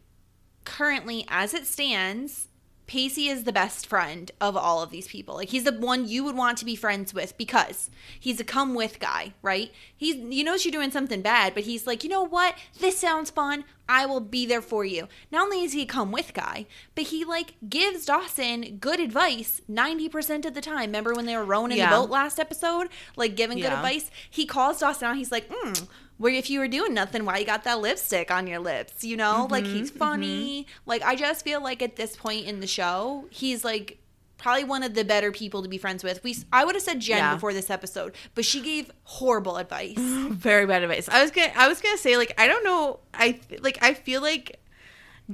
currently, 0.67 1.25
as 1.29 1.53
it 1.53 1.65
stands, 1.65 2.49
Pacey 2.85 3.27
is 3.27 3.43
the 3.43 3.51
best 3.51 3.85
friend 3.85 4.31
of 4.39 4.55
all 4.55 4.81
of 4.81 4.91
these 4.91 5.09
people. 5.09 5.35
Like 5.35 5.49
he's 5.49 5.65
the 5.65 5.73
one 5.73 6.07
you 6.07 6.23
would 6.23 6.37
want 6.37 6.57
to 6.59 6.65
be 6.65 6.75
friends 6.75 7.13
with 7.13 7.37
because 7.37 7.89
he's 8.17 8.39
a 8.39 8.45
come 8.45 8.75
with 8.75 8.99
guy, 8.99 9.33
right? 9.41 9.71
He's 9.95 10.15
you 10.15 10.43
know 10.45 10.55
you're 10.55 10.71
doing 10.71 10.91
something 10.91 11.21
bad, 11.21 11.53
but 11.53 11.63
he's 11.63 11.85
like, 11.85 12.03
you 12.05 12.09
know 12.09 12.23
what? 12.23 12.55
This 12.79 12.97
sounds 12.97 13.29
fun. 13.29 13.65
I 13.89 14.05
will 14.05 14.21
be 14.21 14.45
there 14.45 14.61
for 14.61 14.85
you. 14.85 15.07
Not 15.31 15.43
only 15.43 15.63
is 15.63 15.73
he 15.73 15.81
a 15.81 15.85
come 15.85 16.13
with 16.13 16.33
guy, 16.33 16.65
but 16.95 17.05
he 17.05 17.25
like 17.25 17.55
gives 17.67 18.05
Dawson 18.05 18.77
good 18.77 19.01
advice 19.01 19.59
90% 19.69 20.45
of 20.45 20.53
the 20.53 20.61
time. 20.61 20.87
Remember 20.87 21.13
when 21.13 21.25
they 21.25 21.35
were 21.35 21.43
rowing 21.45 21.71
in 21.71 21.77
Yeah. 21.77 21.89
the 21.89 21.95
boat 21.97 22.09
last 22.09 22.39
episode? 22.39 22.87
Like 23.17 23.35
giving 23.35 23.57
good 23.57 23.73
advice. 23.73 24.09
He 24.29 24.45
calls 24.45 24.79
Dawson 24.79 25.07
out. 25.09 25.17
He's 25.17 25.31
like, 25.31 25.49
hmm, 25.51 25.73
where 26.17 26.33
if 26.33 26.49
you 26.49 26.59
were 26.59 26.67
doing 26.67 26.93
nothing, 26.93 27.25
why 27.25 27.37
you 27.37 27.45
got 27.45 27.63
that 27.65 27.79
lipstick 27.79 28.31
on 28.31 28.47
your 28.47 28.59
lips? 28.59 29.03
You 29.03 29.17
know, 29.17 29.47
like 29.49 29.63
mm-hmm, 29.65 29.73
he's 29.75 29.91
funny. 29.91 30.63
Mm-hmm. 30.63 30.89
Like 30.89 31.03
I 31.03 31.15
just 31.15 31.43
feel 31.43 31.61
like 31.61 31.81
at 31.81 31.95
this 31.95 32.15
point 32.15 32.45
in 32.45 32.59
the 32.59 32.67
show, 32.67 33.25
he's 33.29 33.63
like 33.63 33.99
probably 34.37 34.63
one 34.63 34.83
of 34.83 34.93
the 34.93 35.03
better 35.03 35.31
people 35.31 35.63
to 35.63 35.69
be 35.69 35.77
friends 35.77 36.03
with. 36.03 36.23
We 36.23 36.35
I 36.51 36.63
would 36.65 36.75
have 36.75 36.83
said 36.83 36.99
Jen 36.99 37.17
Yeah. 37.17 37.33
before 37.35 37.53
this 37.53 37.69
episode, 37.69 38.15
but 38.35 38.45
she 38.45 38.61
gave 38.61 38.91
horrible 39.03 39.57
advice. 39.57 39.95
very 39.97 40.65
bad 40.65 40.83
advice. 40.83 41.09
I 41.09 41.21
was 41.21 41.31
gonna 41.31 41.51
I 41.55 41.67
was 41.67 41.81
gonna 41.81 41.97
say 41.97 42.17
like 42.17 42.33
I 42.39 42.47
don't 42.47 42.63
know. 42.63 42.99
I 43.13 43.39
like 43.61 43.77
I 43.81 43.93
feel 43.93 44.21
like 44.21 44.59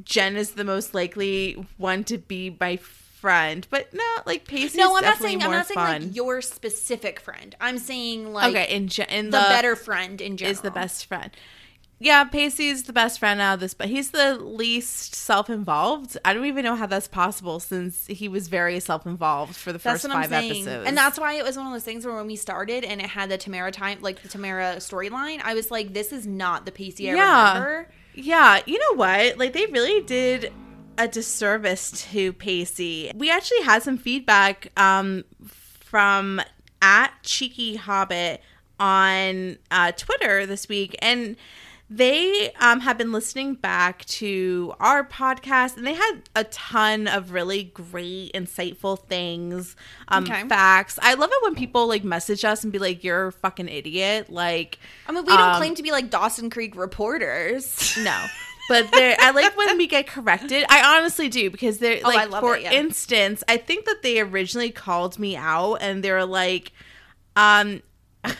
Jen 0.03 0.35
is 0.35 0.51
the 0.51 0.63
most 0.63 0.93
likely 0.93 1.67
one 1.77 2.03
to 2.05 2.17
be 2.17 2.55
my 2.59 2.77
friend, 2.77 2.99
but 3.69 3.93
no, 3.93 4.03
like 4.25 4.45
Pacey's 4.45 4.75
no, 4.75 4.95
I'm 4.97 5.03
not 5.03 5.17
saying 5.17 5.41
I'm 5.41 5.51
not 5.51 5.65
saying 5.67 5.75
fun. 5.75 6.01
like 6.07 6.15
your 6.15 6.41
specific 6.41 7.19
friend. 7.19 7.55
I'm 7.61 7.77
saying 7.77 8.31
like 8.33 8.49
okay, 8.55 8.75
in, 8.75 8.87
gen- 8.87 9.09
in 9.09 9.25
the, 9.29 9.37
better 9.39 9.75
friend 9.75 10.19
in 10.21 10.37
general 10.37 10.51
is 10.51 10.61
the 10.61 10.71
best 10.71 11.05
friend. 11.05 11.31
Yeah, 11.99 12.25
Pacey's 12.25 12.83
the 12.83 12.91
best 12.91 13.17
friend 13.17 13.39
out 13.39 13.53
of 13.53 13.59
this, 13.61 13.73
but 13.73 13.87
he's 13.87 14.11
the 14.11 14.35
least 14.35 15.15
self-involved. 15.15 16.17
I 16.25 16.33
don't 16.33 16.45
even 16.47 16.65
know 16.65 16.75
how 16.75 16.85
that's 16.85 17.07
possible 17.07 17.61
since 17.61 18.07
he 18.07 18.27
was 18.27 18.49
very 18.49 18.81
self-involved 18.81 19.55
for 19.55 19.71
the 19.71 19.77
That's 19.79 20.01
first 20.01 20.09
what 20.13 20.17
I'm 20.17 20.23
five 20.23 20.29
saying. 20.41 20.51
episodes. 20.51 20.87
And 20.87 20.97
that's 20.97 21.17
why 21.17 21.35
it 21.35 21.45
was 21.45 21.55
one 21.55 21.65
of 21.67 21.71
those 21.71 21.83
things 21.85 22.05
where 22.05 22.15
when 22.15 22.27
we 22.27 22.35
started 22.35 22.83
and 22.83 22.99
it 22.99 23.07
had 23.07 23.29
the 23.29 23.37
Tamara 23.37 23.71
time, 23.71 23.99
like 24.01 24.21
the 24.21 24.27
Tamara 24.27 24.77
storyline, 24.77 25.39
I 25.45 25.53
was 25.53 25.71
like, 25.71 25.93
this 25.93 26.11
is 26.11 26.27
not 26.27 26.65
the 26.65 26.73
Pacey 26.73 27.09
I 27.09 27.15
Yeah. 27.15 27.47
remember. 27.53 27.89
Yeah, 28.15 28.59
you 28.65 28.79
know 28.79 28.95
what? 28.97 29.37
Like 29.37 29.53
they 29.53 29.65
really 29.67 30.01
did 30.01 30.51
a 30.97 31.07
disservice 31.07 31.91
to 32.11 32.33
Pacey. 32.33 33.11
We 33.15 33.29
actually 33.31 33.61
had 33.61 33.83
some 33.83 33.97
feedback 33.97 34.71
um 34.77 35.23
from 35.45 36.41
at 36.81 37.11
Cheeky 37.23 37.75
Hobbit 37.75 38.41
on 38.79 39.57
uh, 39.71 39.91
Twitter 39.93 40.45
this 40.45 40.67
week, 40.67 40.95
and 40.99 41.37
they 41.89 42.51
um, 42.59 42.79
have 42.81 42.97
been 42.97 43.11
listening 43.11 43.53
back 43.53 44.03
to 44.05 44.73
our 44.79 45.07
podcast, 45.07 45.77
and 45.77 45.85
they 45.85 45.93
had 45.93 46.21
a 46.35 46.43
ton 46.45 47.07
of 47.07 47.31
really 47.31 47.65
great, 47.65 48.33
insightful 48.33 48.99
things, 48.99 49.75
um, 50.07 50.23
Okay. 50.23 50.43
facts. 50.47 50.97
I 51.01 51.13
love 51.13 51.29
it 51.31 51.43
when 51.43 51.53
people 51.55 51.87
like 51.87 52.03
message 52.03 52.43
us 52.43 52.63
and 52.63 52.73
be 52.73 52.79
like, 52.79 53.03
"You're 53.03 53.27
a 53.27 53.31
fucking 53.31 53.69
idiot," 53.69 54.29
like. 54.31 54.79
I 55.07 55.11
mean, 55.11 55.23
we 55.23 55.37
don't 55.37 55.51
Um, 55.51 55.57
claim 55.57 55.75
to 55.75 55.83
be 55.83 55.91
like 55.91 56.09
Dawson 56.09 56.49
Creek 56.49 56.75
reporters. 56.75 57.95
No. 57.97 58.25
But 58.69 58.91
there, 58.91 59.15
I 59.19 59.31
like 59.31 59.57
when 59.57 59.77
we 59.77 59.87
get 59.87 60.07
corrected. 60.07 60.65
I 60.69 60.97
honestly 60.97 61.27
do 61.29 61.49
because 61.49 61.79
they're 61.79 61.99
Oh, 62.03 62.09
like, 62.09 62.29
for 62.29 62.55
it, 62.55 62.63
yeah. 62.63 62.71
instance, 62.71 63.43
I 63.47 63.57
think 63.57 63.85
that 63.85 64.01
they 64.03 64.19
originally 64.21 64.71
called 64.71 65.19
me 65.19 65.35
out 65.35 65.75
and 65.81 66.01
they 66.03 66.11
were 66.11 66.25
like, 66.25 66.71
um, 67.35 67.81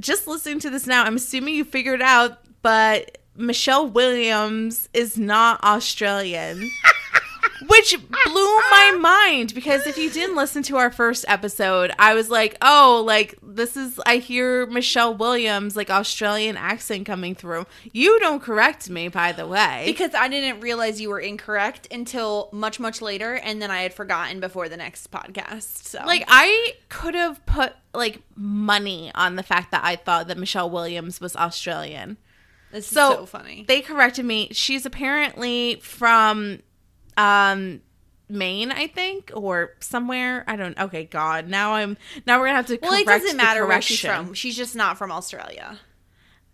just 0.00 0.26
listening 0.26 0.60
to 0.60 0.70
this 0.70 0.86
now, 0.86 1.04
I'm 1.04 1.16
assuming 1.16 1.54
you 1.54 1.64
figured 1.64 2.02
out, 2.02 2.38
but 2.62 3.18
Michelle 3.36 3.88
Williams 3.88 4.88
is 4.94 5.18
not 5.18 5.62
Australian. 5.64 6.70
Which 7.68 7.96
blew 8.08 8.56
my 8.70 8.96
mind 9.00 9.54
because 9.54 9.86
if 9.86 9.96
you 9.98 10.10
didn't 10.10 10.36
listen 10.36 10.62
to 10.64 10.76
our 10.76 10.90
first 10.90 11.24
episode, 11.28 11.92
I 11.98 12.14
was 12.14 12.30
like, 12.30 12.56
oh, 12.62 13.02
like 13.06 13.36
this 13.42 13.76
is, 13.76 14.00
I 14.06 14.16
hear 14.16 14.66
Michelle 14.66 15.14
Williams, 15.14 15.76
like 15.76 15.90
Australian 15.90 16.56
accent 16.56 17.06
coming 17.06 17.34
through. 17.34 17.66
You 17.92 18.18
don't 18.20 18.42
correct 18.42 18.90
me, 18.90 19.08
by 19.08 19.32
the 19.32 19.46
way. 19.46 19.84
because 19.86 20.14
I 20.14 20.28
didn't 20.28 20.60
realize 20.60 21.00
you 21.00 21.10
were 21.10 21.20
incorrect 21.20 21.88
until 21.90 22.48
much, 22.52 22.80
much 22.80 23.00
later. 23.00 23.34
And 23.34 23.62
then 23.62 23.70
I 23.70 23.82
had 23.82 23.94
forgotten 23.94 24.40
before 24.40 24.68
the 24.68 24.76
next 24.76 25.10
podcast. 25.10 25.84
So, 25.84 26.02
like, 26.04 26.24
I 26.28 26.74
could 26.88 27.14
have 27.14 27.44
put 27.46 27.74
like 27.92 28.20
money 28.34 29.10
on 29.14 29.36
the 29.36 29.42
fact 29.42 29.70
that 29.70 29.84
I 29.84 29.96
thought 29.96 30.28
that 30.28 30.36
Michelle 30.38 30.68
Williams 30.68 31.20
was 31.20 31.36
Australian. 31.36 32.16
this 32.72 32.86
is 32.86 32.90
So, 32.90 33.10
so 33.10 33.26
funny. 33.26 33.64
They 33.68 33.80
corrected 33.80 34.24
me. 34.24 34.48
She's 34.52 34.84
apparently 34.84 35.76
from 35.82 36.58
um 37.16 37.80
Maine, 38.28 38.72
I 38.72 38.86
think, 38.86 39.30
or 39.34 39.74
somewhere. 39.80 40.44
I 40.48 40.56
don't. 40.56 40.78
Okay, 40.78 41.04
God. 41.04 41.48
Now 41.48 41.74
I'm. 41.74 41.96
Now 42.26 42.38
we're 42.40 42.46
gonna 42.46 42.56
have 42.56 42.66
to. 42.68 42.78
Well, 42.80 42.94
it 42.94 43.06
doesn't 43.06 43.36
matter 43.36 43.66
where 43.66 43.82
she's 43.82 44.00
from. 44.00 44.32
She's 44.34 44.56
just 44.56 44.74
not 44.74 44.96
from 44.96 45.12
Australia. 45.12 45.78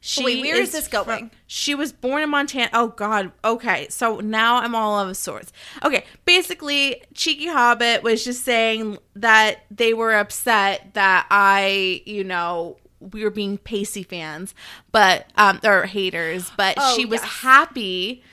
She 0.02 0.24
wait, 0.24 0.40
where 0.40 0.56
is 0.56 0.72
this 0.72 0.88
fro- 0.88 1.04
going? 1.04 1.30
she 1.46 1.74
was 1.74 1.92
born 1.92 2.22
in 2.22 2.30
Montana. 2.30 2.70
Oh 2.72 2.88
God. 2.88 3.32
Okay, 3.44 3.86
so 3.90 4.18
now 4.20 4.56
I'm 4.56 4.74
all 4.74 4.98
of 4.98 5.08
a 5.10 5.14
sorts. 5.14 5.52
Okay, 5.84 6.04
basically, 6.24 7.02
Cheeky 7.14 7.48
Hobbit 7.48 8.02
was 8.02 8.24
just 8.24 8.42
saying 8.42 8.98
that 9.14 9.60
they 9.70 9.92
were 9.92 10.14
upset 10.14 10.94
that 10.94 11.26
I, 11.30 12.02
you 12.06 12.24
know, 12.24 12.78
we 12.98 13.24
were 13.24 13.30
being 13.30 13.58
Pacey 13.58 14.02
fans, 14.02 14.54
but 14.90 15.26
um, 15.36 15.60
or 15.64 15.84
haters, 15.84 16.50
but 16.56 16.74
Oh, 16.78 16.96
she 16.96 17.04
was 17.04 17.20
yes. 17.20 17.30
happy. 17.42 18.24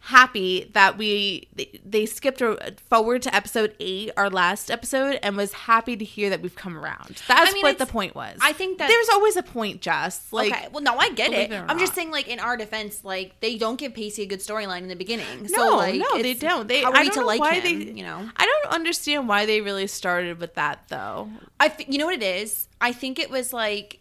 Happy 0.00 0.70
that 0.72 0.96
we 0.96 1.48
they, 1.84 2.06
skipped 2.06 2.42
forward 2.88 3.20
to 3.22 3.34
episode 3.34 3.74
eight, 3.80 4.10
our 4.16 4.30
last 4.30 4.70
episode, 4.70 5.18
and 5.22 5.36
was 5.36 5.52
happy 5.52 5.96
to 5.96 6.04
hear 6.04 6.30
that 6.30 6.40
we've 6.40 6.54
come 6.54 6.78
around. 6.78 7.20
That's 7.26 7.50
I 7.50 7.52
mean, 7.52 7.62
what 7.62 7.78
the 7.78 7.84
point 7.86 8.14
was. 8.14 8.38
I 8.40 8.52
think 8.52 8.78
that- 8.78 8.88
there's 8.88 9.08
always 9.10 9.36
a 9.36 9.42
point, 9.42 9.82
Jess. 9.82 10.32
Like, 10.32 10.52
okay, 10.52 10.68
well, 10.72 10.82
no, 10.82 10.96
I 10.96 11.10
get 11.10 11.32
it. 11.32 11.52
it 11.52 11.64
I'm 11.68 11.78
just 11.78 11.94
saying, 11.94 12.10
like 12.10 12.28
in 12.28 12.38
our 12.40 12.56
defense, 12.56 13.04
like 13.04 13.38
they 13.40 13.58
don't 13.58 13.76
give 13.78 13.92
pacey 13.92 14.22
a 14.22 14.26
good 14.26 14.40
storyline 14.40 14.78
in 14.82 14.88
the 14.88 14.96
beginning. 14.96 15.42
No, 15.42 15.48
so, 15.48 15.76
like, 15.76 15.96
no, 15.96 16.22
they 16.22 16.34
don't. 16.34 16.68
They, 16.68 16.82
how 16.82 16.92
are 16.92 16.96
I 16.96 17.02
we 17.02 17.08
don't 17.08 17.14
to 17.14 17.20
know 17.20 17.26
like 17.26 17.62
him? 17.62 17.62
they, 17.64 17.92
you 17.92 18.04
know, 18.04 18.30
I 18.36 18.46
don't 18.46 18.72
understand 18.74 19.28
why 19.28 19.46
they 19.46 19.60
really 19.60 19.88
started 19.88 20.38
with 20.40 20.54
that 20.54 20.84
though. 20.88 21.28
I 21.60 21.66
f- 21.66 21.88
you 21.88 21.98
know 21.98 22.06
what 22.06 22.14
it 22.14 22.22
is. 22.22 22.68
I 22.80 22.92
think 22.92 23.18
it 23.18 23.30
was 23.30 23.52
like. 23.52 23.97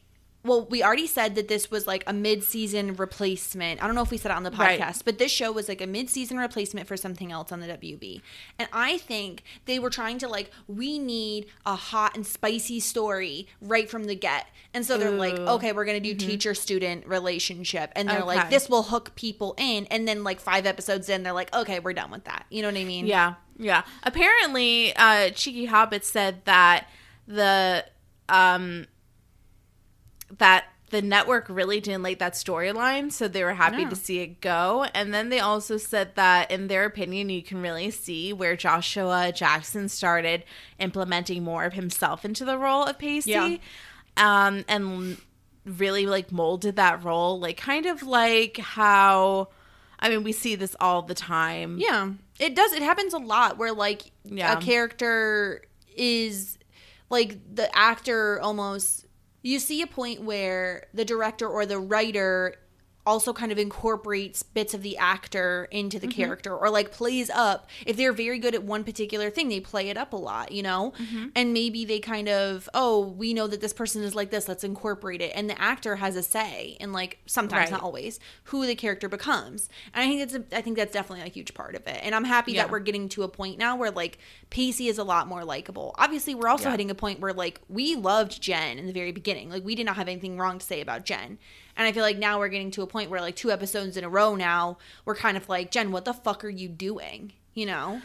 Well, 0.47 0.65
we 0.65 0.81
already 0.83 1.07
said 1.07 1.35
that 1.35 1.47
this 1.47 1.69
was 1.69 1.85
like 1.85 2.03
a 2.07 2.13
mid-season 2.13 2.95
replacement. 2.95 3.83
I 3.83 3.85
don't 3.85 3.95
know 3.95 4.01
if 4.01 4.11
we 4.11 4.17
said 4.17 4.31
it 4.31 4.35
on 4.35 4.43
the 4.43 4.51
podcast, 4.51 4.79
Right. 4.79 5.01
but 5.05 5.17
this 5.17 5.31
show 5.31 5.51
was 5.51 5.67
like 5.67 5.81
a 5.81 5.87
mid-season 5.87 6.37
replacement 6.37 6.87
for 6.87 6.97
something 6.97 7.31
else 7.31 7.51
on 7.51 7.59
the 7.59 7.67
WB. 7.67 8.21
And 8.57 8.67
I 8.73 8.97
think 8.97 9.43
they 9.65 9.77
were 9.77 9.89
trying 9.89 10.17
to 10.19 10.27
like 10.27 10.49
we 10.67 10.97
need 10.99 11.47
a 11.65 11.75
hot 11.75 12.15
and 12.15 12.25
spicy 12.25 12.79
story 12.79 13.47
right 13.61 13.89
from 13.89 14.05
the 14.05 14.15
get. 14.15 14.47
And 14.73 14.85
so 14.85 14.97
they're 14.97 15.11
like, 15.11 15.37
okay, 15.37 15.71
we're 15.73 15.85
going 15.85 16.01
to 16.01 16.13
do 16.13 16.15
teacher-student 16.15 17.05
relationship. 17.07 17.91
And 17.95 18.09
they're 18.09 18.23
like 18.23 18.49
this 18.49 18.69
will 18.69 18.83
hook 18.83 19.13
people 19.15 19.53
in 19.57 19.85
and 19.91 20.07
then 20.07 20.23
like 20.23 20.39
5 20.39 20.65
episodes 20.65 21.09
in 21.09 21.23
they're 21.23 21.33
like, 21.33 21.53
okay, 21.53 21.79
we're 21.79 21.93
done 21.93 22.11
with 22.11 22.23
that. 22.25 22.45
You 22.49 22.61
know 22.61 22.69
what 22.69 22.77
I 22.77 22.83
mean? 22.85 23.05
Yeah, 23.07 23.35
yeah. 23.57 23.83
Apparently, 24.03 24.95
uh, 24.95 25.29
Cheeky 25.31 25.65
Hobbit 25.65 26.05
said 26.05 26.45
that 26.45 26.87
the 27.27 27.85
um 28.29 28.85
that 30.37 30.65
the 30.89 31.01
network 31.01 31.47
really 31.49 31.81
didn't 31.81 32.03
like 32.03 32.19
that 32.19 32.33
storyline, 32.33 33.11
so 33.11 33.27
they 33.27 33.43
were 33.43 33.53
happy 33.53 33.83
No. 33.83 33.89
to 33.89 33.95
see 33.95 34.19
it 34.19 34.39
go. 34.39 34.85
And 34.93 35.13
then 35.13 35.27
they 35.29 35.39
also 35.41 35.75
said 35.77 36.15
that, 36.15 36.49
in 36.49 36.67
their 36.67 36.85
opinion, 36.85 37.29
you 37.29 37.43
can 37.43 37.61
really 37.61 37.91
see 37.91 38.31
where 38.31 38.55
Joshua 38.55 39.33
Jackson 39.35 39.89
started 39.89 40.45
implementing 40.79 41.43
more 41.43 41.65
of 41.65 41.73
himself 41.73 42.23
into 42.23 42.45
the 42.45 42.57
role 42.57 42.83
of 42.85 42.97
Pacey, 42.97 43.31
Yeah. 43.31 43.57
um, 44.15 44.63
and 44.69 45.17
really 45.65 46.05
like 46.05 46.31
molded 46.31 46.77
that 46.77 47.03
role, 47.03 47.37
like 47.37 47.57
kind 47.57 47.85
of 47.85 48.03
like 48.03 48.57
how. 48.57 49.49
I 49.99 50.09
mean, 50.09 50.23
we 50.23 50.31
see 50.31 50.55
this 50.55 50.75
all 50.79 51.01
the 51.01 51.15
time. 51.15 51.79
Yeah. 51.79 52.11
It 52.39 52.55
does. 52.55 52.71
It 52.71 52.83
happens 52.83 53.13
a 53.15 53.17
lot 53.17 53.57
where 53.57 53.73
like 53.73 54.03
Yeah. 54.23 54.57
a 54.57 54.61
character 54.61 55.63
is 55.95 56.59
like 57.09 57.39
the 57.55 57.75
actor 57.75 58.39
almost 58.39 59.06
you 59.41 59.59
see 59.59 59.81
a 59.81 59.87
point 59.87 60.21
where 60.21 60.87
the 60.93 61.05
director 61.05 61.47
or 61.47 61.65
the 61.65 61.79
writer 61.79 62.55
also 63.07 63.31
kind 63.31 63.51
of 63.53 63.57
incorporates 63.57 64.43
bits 64.43 64.73
of 64.73 64.83
the 64.83 64.97
actor 64.97 65.69
into 65.71 65.97
the 65.97 66.07
mm-hmm. 66.07 66.21
character 66.21 66.55
or 66.55 66.69
like 66.69 66.91
plays 66.91 67.29
up. 67.29 67.69
If 67.85 67.95
they're 67.95 68.11
very 68.11 68.37
good 68.37 68.53
at 68.53 68.63
one 68.63 68.83
particular 68.83 69.29
thing 69.29 69.47
they 69.47 69.61
play 69.61 69.87
it 69.89 69.97
up 69.97 70.11
a 70.11 70.17
lot 70.17 70.51
you 70.51 70.61
know? 70.61 70.93
Mm-hmm. 70.99 71.27
And 71.33 71.53
maybe 71.53 71.85
they 71.85 71.99
kind 71.99 72.27
of 72.27 72.69
oh 72.73 72.99
we 73.07 73.33
know 73.33 73.47
that 73.47 73.61
this 73.61 73.71
person 73.73 74.03
is 74.03 74.13
like 74.13 74.29
this 74.29 74.47
let's 74.49 74.65
incorporate 74.65 75.21
it. 75.21 75.31
And 75.33 75.49
the 75.49 75.59
actor 75.59 75.95
has 75.95 76.17
a 76.17 76.21
say 76.23 76.75
in 76.81 76.91
like 76.91 77.19
sometimes 77.25 77.57
Right. 77.57 77.71
not 77.71 77.81
always 77.81 78.19
who 78.45 78.65
the 78.67 78.75
character 78.75 79.07
becomes. 79.07 79.69
And 79.93 80.03
i 80.03 80.07
think 80.07 80.21
it's 80.21 80.35
a, 80.35 80.43
i 80.57 80.61
think 80.61 80.75
that's 80.75 80.91
definitely 80.91 81.25
a 81.25 81.29
huge 81.31 81.53
part 81.53 81.75
of 81.75 81.87
it. 81.87 81.99
And 82.03 82.13
i'm 82.13 82.25
happy 82.25 82.51
Yeah. 82.51 82.63
that 82.63 82.71
we're 82.71 82.79
getting 82.79 83.07
to 83.09 83.23
a 83.23 83.29
point 83.29 83.57
now 83.57 83.77
where 83.77 83.89
like 83.91 84.17
pacey 84.49 84.89
is 84.89 84.97
a 84.97 85.03
lot 85.05 85.27
more 85.27 85.45
likable. 85.45 85.95
Obviously 85.97 86.35
we're 86.35 86.49
also 86.49 86.65
Yeah. 86.65 86.71
hitting 86.71 86.91
a 86.91 86.95
point 86.95 87.21
where 87.21 87.33
like 87.33 87.61
we 87.69 87.95
loved 87.95 88.41
jen 88.41 88.77
in 88.77 88.85
the 88.85 88.93
very 88.93 89.13
beginning. 89.13 89.49
Like 89.49 89.63
we 89.63 89.75
did 89.75 89.85
not 89.85 89.95
have 89.95 90.09
anything 90.09 90.37
wrong 90.37 90.59
to 90.59 90.65
say 90.65 90.81
about 90.81 91.05
jen 91.05 91.37
and 91.77 91.87
i 91.87 91.91
feel 91.93 92.03
like 92.03 92.17
now 92.17 92.37
we're 92.39 92.49
getting 92.49 92.71
to 92.71 92.81
a 92.81 92.87
point 92.87 93.09
where 93.09 93.21
like 93.21 93.35
two 93.35 93.51
episodes 93.51 93.95
in 93.95 94.03
a 94.03 94.09
row 94.09 94.35
now 94.35 94.77
we're 95.05 95.15
kind 95.15 95.37
of 95.37 95.47
like 95.47 95.71
jen 95.71 95.91
what 95.91 96.03
the 96.03 96.13
fuck 96.13 96.43
are 96.43 96.49
you 96.49 96.67
doing 96.67 97.31
you 97.53 97.65
know 97.65 98.01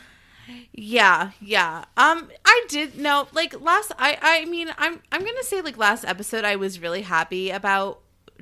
Yeah, 0.73 1.31
yeah. 1.41 1.85
Um, 1.97 2.29
I 2.45 2.64
did 2.68 2.99
know 2.99 3.29
like 3.33 3.61
last. 3.61 3.93
I 3.97 4.18
I 4.20 4.45
mean, 4.47 4.68
I'm 4.77 5.01
I'm 5.12 5.20
gonna 5.25 5.43
say 5.45 5.61
like 5.62 5.79
last 5.79 6.05
episode, 6.05 6.45
I 6.45 6.57
was 6.57 6.81
really 6.81 7.03
happy 7.03 7.51
about 7.51 8.01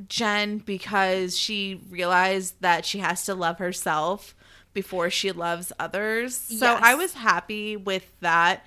Jen 0.09 0.59
because 0.59 1.37
she 1.39 1.83
realized 1.91 2.55
that 2.61 2.87
she 2.87 2.99
has 3.01 3.25
to 3.27 3.35
love 3.35 3.59
herself 3.59 4.35
before 4.73 5.11
she 5.11 5.31
loves 5.31 5.73
others. 5.79 6.35
So 6.35 6.73
Yes. 6.73 6.81
I 6.83 6.95
was 6.95 7.13
happy 7.15 7.77
with 7.77 8.11
that. 8.21 8.65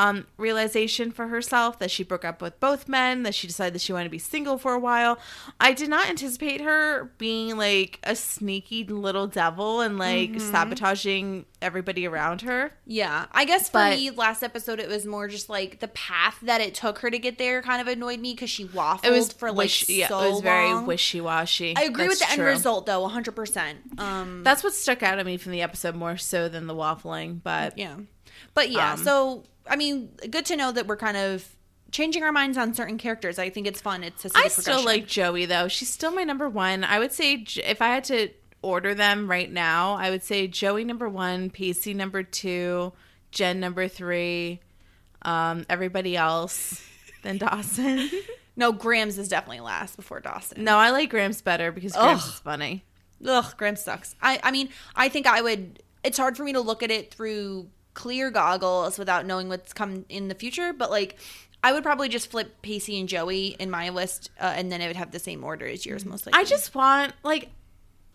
Um, 0.00 0.26
realization 0.38 1.10
for 1.10 1.26
herself 1.28 1.78
that 1.78 1.90
she 1.90 2.04
broke 2.04 2.24
up 2.24 2.40
with 2.40 2.58
both 2.58 2.88
men, 2.88 3.22
that 3.24 3.34
she 3.34 3.46
decided 3.46 3.74
that 3.74 3.82
she 3.82 3.92
wanted 3.92 4.04
to 4.04 4.10
be 4.10 4.18
single 4.18 4.56
for 4.56 4.72
a 4.72 4.78
while. 4.78 5.18
I 5.60 5.74
did 5.74 5.90
not 5.90 6.08
anticipate 6.08 6.62
her 6.62 7.10
being 7.18 7.58
like 7.58 7.98
a 8.02 8.16
sneaky 8.16 8.84
little 8.84 9.26
devil 9.26 9.82
and 9.82 9.98
like 9.98 10.30
Mm-hmm. 10.30 10.50
sabotaging 10.50 11.44
everybody 11.60 12.06
around 12.06 12.40
her. 12.42 12.72
Yeah, 12.86 13.26
I 13.32 13.44
guess 13.44 13.68
for 13.68 13.74
But- 13.74 13.98
me, 13.98 14.08
last 14.10 14.42
episode 14.42 14.80
it 14.80 14.88
was 14.88 15.04
more 15.04 15.28
just 15.28 15.50
like 15.50 15.80
the 15.80 15.88
path 15.88 16.38
that 16.42 16.62
it 16.62 16.74
took 16.74 17.00
her 17.00 17.10
to 17.10 17.18
get 17.18 17.36
there 17.36 17.60
kind 17.60 17.82
of 17.82 17.86
annoyed 17.86 18.20
me 18.20 18.32
because 18.32 18.48
she 18.48 18.64
waffled 18.64 19.04
It 19.04 19.10
was 19.10 19.32
for 19.34 19.50
like 19.50 19.58
wish- 19.58 19.88
yeah, 19.90 20.08
so 20.08 20.20
it 20.20 20.30
was 20.30 20.40
very 20.40 20.80
wishy 20.82 21.20
washy. 21.20 21.74
I 21.76 21.82
agree 21.82 22.08
with 22.08 22.20
the 22.20 22.30
end 22.30 22.40
result 22.40 22.86
though, 22.86 23.02
100. 23.02 23.32
percent 23.32 23.78
Um, 23.98 24.42
That's 24.44 24.64
what 24.64 24.72
stuck 24.72 25.02
out 25.02 25.18
at 25.18 25.26
me 25.26 25.36
from 25.36 25.52
the 25.52 25.60
episode 25.60 25.94
more 25.94 26.16
so 26.16 26.48
than 26.48 26.66
the 26.66 26.74
waffling. 26.74 27.42
But 27.42 27.76
yeah, 27.76 27.96
but 28.54 28.70
yeah. 28.70 28.92
Um, 28.94 28.98
so 29.04 29.44
I 29.70 29.76
mean, 29.76 30.10
good 30.30 30.44
to 30.46 30.56
know 30.56 30.72
that 30.72 30.86
we're 30.86 30.96
kind 30.96 31.16
of 31.16 31.46
changing 31.92 32.22
our 32.22 32.32
minds 32.32 32.58
on 32.58 32.74
certain 32.74 32.98
characters. 32.98 33.38
I 33.38 33.50
think 33.50 33.66
it's 33.66 33.80
fun. 33.80 34.02
It's 34.02 34.24
a 34.24 34.30
I 34.34 34.48
still 34.48 34.84
like 34.84 35.06
Joey 35.06 35.46
though. 35.46 35.68
She's 35.68 35.88
still 35.88 36.10
my 36.10 36.24
number 36.24 36.48
one. 36.48 36.84
I 36.84 36.98
would 36.98 37.12
say 37.12 37.44
if 37.64 37.80
I 37.80 37.88
had 37.88 38.04
to 38.04 38.30
order 38.62 38.94
them 38.94 39.30
right 39.30 39.50
now, 39.50 39.94
I 39.94 40.10
would 40.10 40.22
say 40.22 40.46
Joey 40.46 40.84
number 40.84 41.08
one, 41.08 41.50
Pacey 41.50 41.94
number 41.94 42.22
two, 42.22 42.92
Jen 43.30 43.60
number 43.60 43.88
three, 43.88 44.60
um, 45.22 45.64
everybody 45.68 46.16
else, 46.16 46.84
then 47.22 47.38
Dawson. 47.38 48.10
no. 48.56 48.72
Grams 48.72 49.18
is 49.18 49.28
definitely 49.28 49.60
last 49.60 49.96
before 49.96 50.20
Dawson. 50.20 50.64
no, 50.64 50.76
I 50.78 50.90
like 50.90 51.10
Grams 51.10 51.42
better 51.42 51.72
because 51.72 51.92
Grams 51.92 52.22
Ugh. 52.22 52.28
is 52.28 52.38
funny. 52.40 52.84
Ugh, 53.24 53.54
Grams 53.56 53.82
sucks. 53.82 54.16
I, 54.20 54.40
I 54.42 54.50
mean, 54.50 54.68
I 54.96 55.08
think 55.08 55.26
I 55.26 55.42
would. 55.42 55.82
It's 56.02 56.16
hard 56.18 56.36
for 56.36 56.44
me 56.44 56.54
to 56.54 56.60
look 56.60 56.82
at 56.82 56.90
it 56.90 57.12
through 57.12 57.68
clear 57.94 58.30
goggles 58.30 58.98
without 58.98 59.26
knowing 59.26 59.48
what's 59.48 59.72
come 59.72 60.04
in 60.08 60.28
the 60.28 60.34
future. 60.34 60.72
But 60.72 60.90
like, 60.90 61.18
I 61.62 61.72
would 61.72 61.82
probably 61.82 62.08
just 62.08 62.30
flip 62.30 62.62
Pacey 62.62 62.98
and 62.98 63.08
Joey 63.08 63.56
in 63.58 63.70
my 63.70 63.90
list, 63.90 64.30
uh, 64.40 64.52
and 64.56 64.70
then 64.72 64.80
it 64.80 64.86
would 64.86 64.96
have 64.96 65.10
the 65.10 65.18
same 65.18 65.44
order 65.44 65.66
as 65.66 65.84
yours, 65.84 66.04
most 66.04 66.26
likely. 66.26 66.40
I 66.40 66.44
just 66.44 66.74
want 66.74 67.12
like 67.22 67.50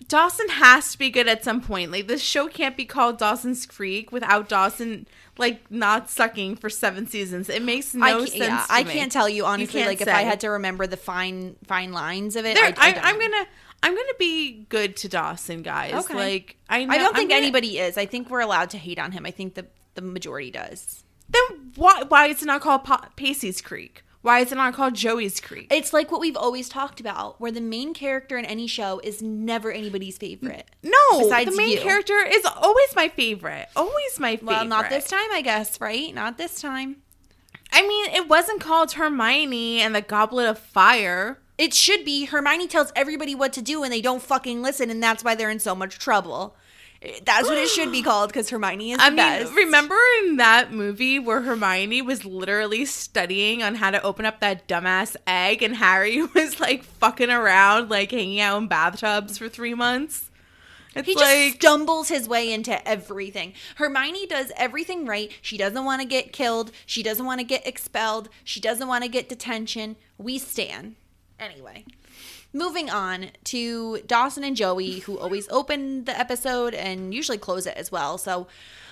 Dawson 0.07 0.49
has 0.49 0.91
to 0.91 0.97
be 0.97 1.09
good 1.09 1.27
at 1.27 1.43
some 1.43 1.61
point. 1.61 1.91
Like 1.91 2.07
this 2.07 2.21
show 2.21 2.47
can't 2.47 2.75
be 2.75 2.85
called 2.85 3.17
Dawson's 3.17 3.65
Creek 3.65 4.11
without 4.11 4.49
Dawson 4.49 5.07
like 5.37 5.69
not 5.71 6.09
sucking 6.09 6.55
for 6.57 6.69
seven 6.69 7.07
seasons. 7.07 7.49
It 7.49 7.61
makes 7.61 7.93
no 7.93 8.05
I 8.05 8.11
can't, 8.11 8.29
sense. 8.29 8.41
yeah, 8.41 8.65
I 8.69 8.83
me. 8.83 8.93
can't 8.93 9.11
tell 9.11 9.29
you 9.29 9.45
honestly. 9.45 9.79
can't 9.79 9.89
like, 9.89 10.01
if 10.01 10.07
I 10.07 10.21
had 10.21 10.41
to 10.41 10.49
remember 10.49 10.87
the 10.87 10.97
fine 10.97 11.55
fine 11.65 11.91
lines 11.91 12.35
of 12.35 12.45
it, 12.45 12.55
There, 12.55 12.65
I, 12.65 12.73
I, 12.77 12.93
I. 12.93 12.99
I'm 13.03 13.19
gonna 13.19 13.45
I'm 13.83 13.93
gonna 13.95 14.07
be 14.17 14.65
good 14.69 14.95
to 14.97 15.09
Dawson, 15.09 15.61
guys. 15.61 15.93
Okay. 16.05 16.15
Like 16.15 16.57
I 16.69 16.85
know, 16.85 16.93
I 16.93 16.97
don't 16.97 17.15
think 17.15 17.29
gonna- 17.29 17.41
anybody 17.41 17.79
is. 17.79 17.97
I 17.97 18.05
think 18.05 18.29
we're 18.29 18.39
allowed 18.41 18.71
to 18.71 18.77
hate 18.77 18.99
on 18.99 19.11
him. 19.11 19.25
I 19.25 19.31
think 19.31 19.53
the 19.55 19.67
the 19.93 20.01
majority 20.01 20.51
does. 20.51 21.03
Then 21.29 21.71
why 21.75 22.03
why 22.07 22.27
is 22.27 22.41
it 22.41 22.45
not 22.45 22.61
called 22.61 22.83
pa- 22.83 23.09
Pacey's 23.15 23.61
Creek? 23.61 24.03
Why 24.21 24.39
is 24.39 24.51
it 24.51 24.55
not 24.55 24.73
called 24.73 24.95
Joey's 24.95 25.39
Creek? 25.39 25.67
It's 25.69 25.93
like 25.93 26.11
what 26.11 26.19
we've 26.19 26.35
always 26.35 26.67
talked 26.67 26.99
about, 26.99 27.39
where 27.39 27.51
the 27.51 27.61
main 27.61 27.93
character 27.93 28.39
in 28.39 28.45
any 28.45 28.65
show 28.65 28.99
is 29.03 29.21
never 29.21 29.71
anybody's 29.71 30.17
favorite. 30.17 30.67
no, 30.81 31.19
besides 31.19 31.51
the 31.51 31.55
main 31.55 31.73
you. 31.73 31.81
character 31.81 32.17
is 32.25 32.43
always 32.43 32.95
my 32.95 33.07
favorite. 33.09 33.67
Always 33.75 34.19
my 34.19 34.35
favorite. 34.37 34.47
Well, 34.47 34.65
not 34.65 34.89
this 34.89 35.05
time, 35.05 35.31
I 35.31 35.41
guess, 35.43 35.79
right? 35.79 36.11
Not 36.11 36.39
this 36.39 36.59
time. 36.59 37.03
I 37.71 37.87
mean, 37.87 38.15
it 38.15 38.27
wasn't 38.27 38.61
called 38.61 38.93
Hermione 38.93 39.79
and 39.81 39.93
the 39.93 40.01
Goblet 40.01 40.47
of 40.47 40.57
Fire. 40.57 41.39
It 41.57 41.73
should 41.73 42.03
be 42.03 42.25
Hermione 42.25 42.67
tells 42.67 42.91
everybody 42.95 43.33
what 43.33 43.53
to 43.53 43.61
do 43.61 43.83
and 43.83 43.91
they 43.91 44.01
don't 44.01 44.21
fucking 44.21 44.61
listen, 44.61 44.89
and 44.89 45.01
that's 45.01 45.23
why 45.23 45.35
they're 45.35 45.49
in 45.49 45.59
so 45.59 45.75
much 45.75 45.99
trouble. 45.99 46.55
That's 47.23 47.47
what 47.47 47.57
it 47.57 47.69
should 47.69 47.91
be 47.91 48.01
called 48.03 48.29
because 48.29 48.49
Hermione 48.49 48.93
is 48.93 48.97
the 48.97 49.03
I 49.03 49.09
mean, 49.09 49.17
best. 49.17 49.53
remember 49.53 49.97
in 50.23 50.37
that 50.37 50.73
movie 50.73 51.19
where 51.19 51.41
Hermione 51.41 52.01
was 52.01 52.25
literally 52.25 52.85
studying 52.85 53.61
on 53.61 53.75
how 53.75 53.91
to 53.91 54.01
open 54.01 54.25
up 54.25 54.39
that 54.39 54.67
dumbass 54.67 55.15
egg, 55.27 55.61
and 55.61 55.75
Harry 55.77 56.23
was 56.33 56.59
like 56.59 56.83
fucking 56.83 57.29
around, 57.29 57.89
like 57.89 58.11
hanging 58.11 58.39
out 58.39 58.57
in 58.57 58.67
bathtubs 58.67 59.37
for 59.37 59.47
three 59.47 59.73
months? 59.73 60.31
It's 60.95 61.07
He 61.07 61.13
like 61.15 61.23
just 61.23 61.55
stumbles 61.57 62.07
his 62.07 62.27
way 62.27 62.51
into 62.51 62.85
everything. 62.87 63.53
Hermione 63.75 64.27
does 64.27 64.51
everything 64.55 65.05
right. 65.05 65.29
She 65.41 65.57
doesn't 65.57 65.83
want 65.83 66.01
to 66.01 66.07
get 66.07 66.31
killed. 66.31 66.71
She 66.85 67.03
doesn't 67.03 67.25
want 67.25 67.39
to 67.39 67.45
get 67.45 67.67
expelled. 67.67 68.29
She 68.45 68.61
doesn't 68.61 68.87
want 68.87 69.03
to 69.03 69.09
get 69.09 69.27
detention. 69.27 69.97
We 70.17 70.37
stan. 70.37 70.95
Anyway, 71.39 71.85
moving 72.53 72.89
on 72.89 73.31
to 73.45 73.99
Dawson 74.07 74.43
and 74.43 74.55
Joey, 74.55 74.99
who 74.99 75.19
always 75.19 75.49
open 75.49 76.05
the 76.05 76.17
episode 76.17 76.73
and 76.73 77.13
usually 77.13 77.37
close 77.37 77.65
it 77.65 77.75
as 77.75 77.91
well. 77.91 78.17
So 78.17 78.47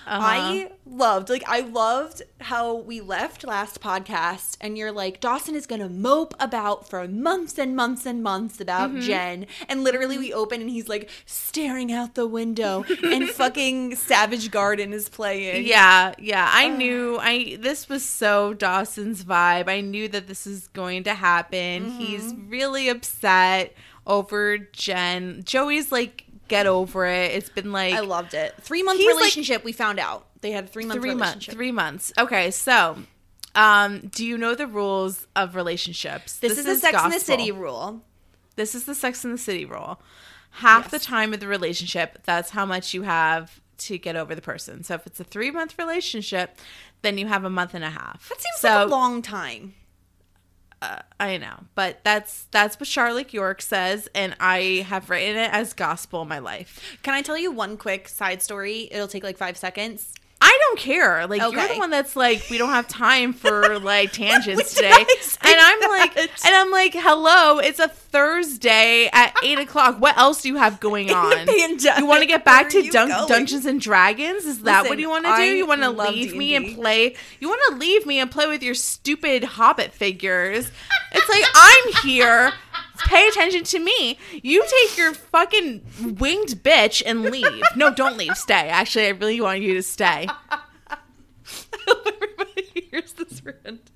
I 0.06 0.64
uh-huh. 0.64 0.74
loved, 0.86 1.28
like, 1.28 1.44
I 1.46 1.60
loved 1.60 2.22
how 2.40 2.74
we 2.74 3.00
left 3.00 3.44
last 3.44 3.80
podcast, 3.80 4.56
and 4.60 4.76
you're 4.76 4.92
like, 4.92 5.20
Dawson 5.20 5.54
is 5.54 5.66
gonna 5.66 5.88
mope 5.88 6.34
about 6.38 6.88
for 6.88 7.06
months 7.08 7.58
and 7.58 7.74
months 7.74 8.06
and 8.06 8.22
months 8.22 8.60
about 8.60 8.90
mm-hmm. 8.90 9.00
Jen, 9.00 9.46
and 9.68 9.84
literally 9.84 10.18
we 10.18 10.32
open 10.32 10.60
and 10.60 10.70
he's 10.70 10.88
like 10.88 11.10
staring 11.26 11.92
out 11.92 12.14
the 12.14 12.26
window, 12.26 12.84
and 13.02 13.28
fucking 13.30 13.96
Savage 13.96 14.50
Garden 14.50 14.92
is 14.92 15.08
playing. 15.08 15.66
Yeah, 15.66 16.14
yeah. 16.18 16.48
I 16.52 16.68
knew 16.68 17.18
I 17.20 17.56
this 17.60 17.88
was 17.88 18.04
so 18.04 18.54
Dawson's 18.54 19.24
vibe. 19.24 19.68
I 19.68 19.80
knew 19.80 20.08
that 20.08 20.26
this 20.26 20.46
is 20.46 20.68
going 20.68 21.04
to 21.04 21.14
happen. 21.14 21.90
He's 21.90 22.32
mm-hmm. 22.32 22.50
really 22.50 22.88
upset 22.88 23.74
over 24.06 24.58
Jen. 24.58 25.42
Joey's 25.44 25.90
like, 25.90 26.24
get 26.48 26.66
over 26.66 27.06
it. 27.06 27.32
It's 27.32 27.48
been 27.48 27.72
like 27.72 27.94
I 27.94 28.00
loved 28.00 28.34
it. 28.34 28.54
Three 28.60 28.82
month 28.82 28.98
He's 28.98 29.06
like- 29.06 29.16
relationship. 29.16 29.64
we 29.64 29.72
found 29.72 29.98
out 29.98 30.26
they 30.40 30.50
had 30.50 30.64
a 30.64 30.66
three 30.66 30.84
month 30.84 31.00
three 31.00 31.10
months. 31.10 31.20
relationship. 31.20 31.54
Three 31.54 31.72
months. 31.72 32.12
Okay, 32.18 32.50
so 32.50 32.98
um, 33.54 34.00
do 34.14 34.24
you 34.24 34.36
know 34.36 34.54
the 34.54 34.66
rules 34.66 35.26
of 35.36 35.54
relationships? 35.54 36.38
This, 36.38 36.58
is 36.58 36.64
the 36.64 36.76
Sex 36.76 37.02
in 37.04 37.10
the. 37.10 37.20
City 37.20 37.52
rule. 37.52 38.02
This 38.56 38.74
is 38.74 38.84
the 38.84 38.94
Sex 38.94 39.24
in 39.24 39.32
the 39.32 39.38
City 39.38 39.64
rule. 39.64 40.00
Half 40.50 40.90
the 40.90 40.98
time 41.00 41.34
of 41.34 41.40
the 41.40 41.48
relationship, 41.48 42.20
that's 42.24 42.50
how 42.50 42.64
much 42.64 42.94
you 42.94 43.02
have 43.02 43.60
to 43.78 43.98
get 43.98 44.14
over 44.16 44.34
the 44.34 44.42
person. 44.42 44.84
So 44.84 44.94
if 44.94 45.06
it's 45.06 45.18
a 45.18 45.24
three 45.24 45.50
month 45.50 45.76
relationship, 45.78 46.56
then 47.02 47.18
you 47.18 47.26
have 47.26 47.44
a 47.44 47.50
month 47.50 47.74
and 47.74 47.82
a 47.84 47.90
half. 47.90 48.28
That 48.28 48.40
seems 48.40 48.60
so, 48.60 48.68
like 48.68 48.86
a 48.86 48.90
long 48.90 49.20
time. 49.22 49.74
Uh, 50.84 51.02
I 51.18 51.38
know, 51.38 51.64
but 51.74 52.00
that's 52.04 52.44
that's 52.50 52.78
what 52.78 52.86
Charlotte 52.86 53.32
York 53.32 53.62
says, 53.62 54.08
and 54.14 54.36
I 54.38 54.84
have 54.88 55.08
written 55.08 55.36
it 55.36 55.50
as 55.52 55.72
gospel 55.72 56.22
in 56.22 56.28
my 56.28 56.40
life. 56.40 56.98
Can 57.02 57.14
I 57.14 57.22
tell 57.22 57.38
you 57.38 57.50
one 57.50 57.76
quick 57.76 58.08
side 58.08 58.42
story? 58.42 58.88
It'll 58.90 59.08
take 59.08 59.24
like 59.24 59.38
five 59.38 59.56
seconds. 59.56 60.12
I 60.46 60.58
don't 60.68 60.78
care. 60.78 61.26
Like 61.26 61.40
you're 61.40 61.68
the 61.68 61.78
one 61.78 61.88
that's 61.88 62.14
like, 62.16 62.42
we 62.50 62.58
don't 62.58 62.68
have 62.68 62.86
time 62.86 63.32
for 63.32 63.78
like 63.80 64.12
tangents 64.12 64.74
today, 64.74 64.90
and 64.92 65.06
I'm 65.58 65.80
like, 65.88 66.16
and 66.18 66.30
I'm 66.44 66.70
like, 66.70 66.92
hello, 66.92 67.58
it's 67.60 67.78
a 67.78 67.88
Thursday 67.88 69.08
at 69.10 69.34
eight 69.42 69.58
o'clock. 69.58 70.00
What 70.00 70.18
else 70.18 70.42
do 70.42 70.48
you 70.48 70.56
have 70.56 70.80
going 70.80 71.10
on? 71.10 71.48
You 71.48 72.06
want 72.06 72.20
to 72.20 72.26
get 72.26 72.44
back 72.44 72.68
to 72.70 72.82
Dun- 72.90 73.26
Dungeons 73.26 73.64
and 73.64 73.80
Dragons? 73.80 74.44
Is 74.44 74.60
that 74.62 74.86
what 74.86 74.98
you 74.98 75.08
want 75.08 75.24
to 75.24 75.34
do? 75.36 75.44
You 75.44 75.66
want 75.66 75.80
to 75.80 75.90
leave 75.90 76.36
me 76.36 76.54
and 76.54 76.66
D&D. 76.66 76.76
play? 76.76 77.14
You 77.40 77.48
want 77.48 77.62
to 77.70 77.76
leave 77.76 78.04
me 78.04 78.18
and 78.18 78.30
play 78.30 78.46
with 78.46 78.62
your 78.62 78.74
stupid 78.74 79.44
Hobbit 79.44 79.92
figures? 79.92 80.70
It's 81.12 81.28
like 81.30 81.44
I'm 81.54 82.02
here. 82.02 82.52
Pay 83.04 83.28
attention 83.28 83.64
to 83.64 83.78
me. 83.78 84.18
You 84.42 84.64
take 84.66 84.98
your 84.98 85.14
fucking 85.14 85.82
winged 86.18 86.62
bitch 86.62 87.02
and 87.04 87.22
leave. 87.22 87.62
No, 87.76 87.92
don't 87.92 88.16
leave. 88.16 88.36
Stay. 88.36 88.68
Actually, 88.68 89.06
I 89.06 89.10
really 89.10 89.40
want 89.40 89.60
you 89.60 89.74
to 89.74 89.82
stay. 89.82 90.28
Everybody 91.88 92.88
hears 92.90 93.12
this 93.12 93.42
rant. 93.44 93.90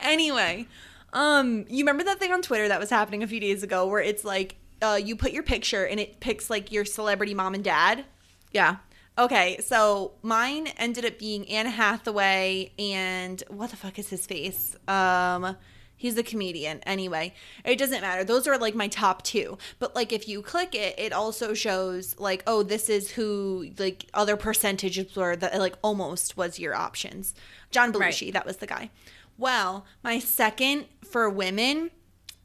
Anyway, 0.00 0.66
um, 1.12 1.66
you 1.68 1.78
remember 1.78 2.04
that 2.04 2.18
thing 2.18 2.32
on 2.32 2.42
Twitter 2.42 2.68
that 2.68 2.80
was 2.80 2.90
happening 2.90 3.22
a 3.22 3.26
few 3.26 3.40
days 3.40 3.62
ago 3.62 3.86
where 3.86 4.00
it's 4.00 4.24
like 4.24 4.56
uh, 4.80 4.98
you 5.02 5.16
put 5.16 5.32
your 5.32 5.42
picture 5.42 5.84
and 5.84 5.98
it 6.00 6.20
picks 6.20 6.48
like 6.48 6.72
your 6.72 6.84
celebrity 6.84 7.34
mom 7.34 7.54
and 7.54 7.64
dad? 7.64 8.04
Yeah. 8.52 8.76
Okay, 9.18 9.58
so 9.60 10.12
mine 10.22 10.68
ended 10.76 11.04
up 11.04 11.18
being 11.18 11.48
Anne 11.48 11.66
Hathaway 11.66 12.72
and 12.78 13.42
what 13.48 13.70
the 13.70 13.76
fuck 13.76 13.98
is 13.98 14.08
his 14.08 14.24
face? 14.26 14.76
Um 14.86 15.56
he's 15.98 16.16
a 16.16 16.22
comedian. 16.22 16.80
Anyway, 16.86 17.34
it 17.64 17.76
doesn't 17.76 18.00
matter. 18.00 18.24
Those 18.24 18.46
are 18.48 18.56
like 18.56 18.74
my 18.74 18.88
top 18.88 19.22
2. 19.24 19.58
But 19.78 19.94
like 19.94 20.10
if 20.12 20.26
you 20.26 20.40
click 20.40 20.74
it, 20.74 20.98
it 20.98 21.12
also 21.12 21.52
shows 21.52 22.18
like 22.18 22.42
oh, 22.46 22.62
this 22.62 22.88
is 22.88 23.10
who 23.10 23.70
like 23.78 24.06
other 24.14 24.36
percentages 24.38 25.14
were 25.14 25.36
that 25.36 25.58
like 25.58 25.76
almost 25.82 26.36
was 26.38 26.58
your 26.58 26.74
options. 26.74 27.34
John 27.70 27.92
Belushi, 27.92 28.26
Right. 28.28 28.32
that 28.32 28.46
was 28.46 28.56
the 28.56 28.66
guy. 28.66 28.88
Well, 29.36 29.84
my 30.02 30.18
second 30.18 30.86
for 31.04 31.28
women 31.28 31.90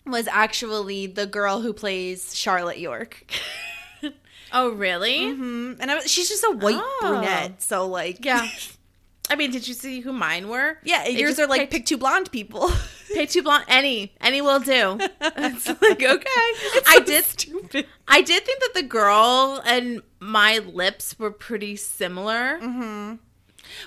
was 0.05 0.27
actually 0.27 1.07
the 1.07 1.25
girl 1.25 1.61
who 1.61 1.71
plays 1.71 2.35
Charlotte 2.35 2.79
York. 2.79 3.23
Oh, 4.55 4.69
really? 4.69 5.17
Mm, 5.21 5.77
and 5.79 5.89
I 5.89 6.01
she's 6.01 6.29
just 6.29 6.43
a 6.43 6.51
white 6.51 6.75
Oh. 6.77 6.97
brunette, 7.01 7.59
so 7.63 7.87
like 7.87 8.23
Yeah. 8.23 8.47
I 9.29 9.35
mean, 9.35 9.49
did 9.49 9.67
you 9.67 9.73
see 9.73 10.01
who 10.01 10.13
mine 10.13 10.47
were? 10.47 10.77
Yeah, 10.83 11.07
yours 11.07 11.39
are 11.39 11.47
like 11.47 11.61
picked- 11.61 11.71
pick 11.71 11.85
two 11.87 11.97
blonde 11.97 12.31
people. 12.31 12.69
Pay 13.13 13.25
two 13.27 13.43
blonde. 13.43 13.65
Any, 13.67 14.13
any 14.19 14.41
will 14.41 14.59
do. 14.59 14.99
It's 15.21 15.67
like 15.67 16.01
okay. 16.03 16.47
I 16.87 17.01
did. 17.05 17.23
stupid. 17.25 17.87
I 18.07 18.21
did 18.21 18.45
think 18.45 18.59
that 18.61 18.73
the 18.75 18.83
girl 18.83 19.61
and 19.65 20.01
my 20.19 20.59
lips 20.59 21.17
were 21.19 21.31
pretty 21.31 21.75
similar. 21.75 22.59
Mm-hmm. 22.61 23.15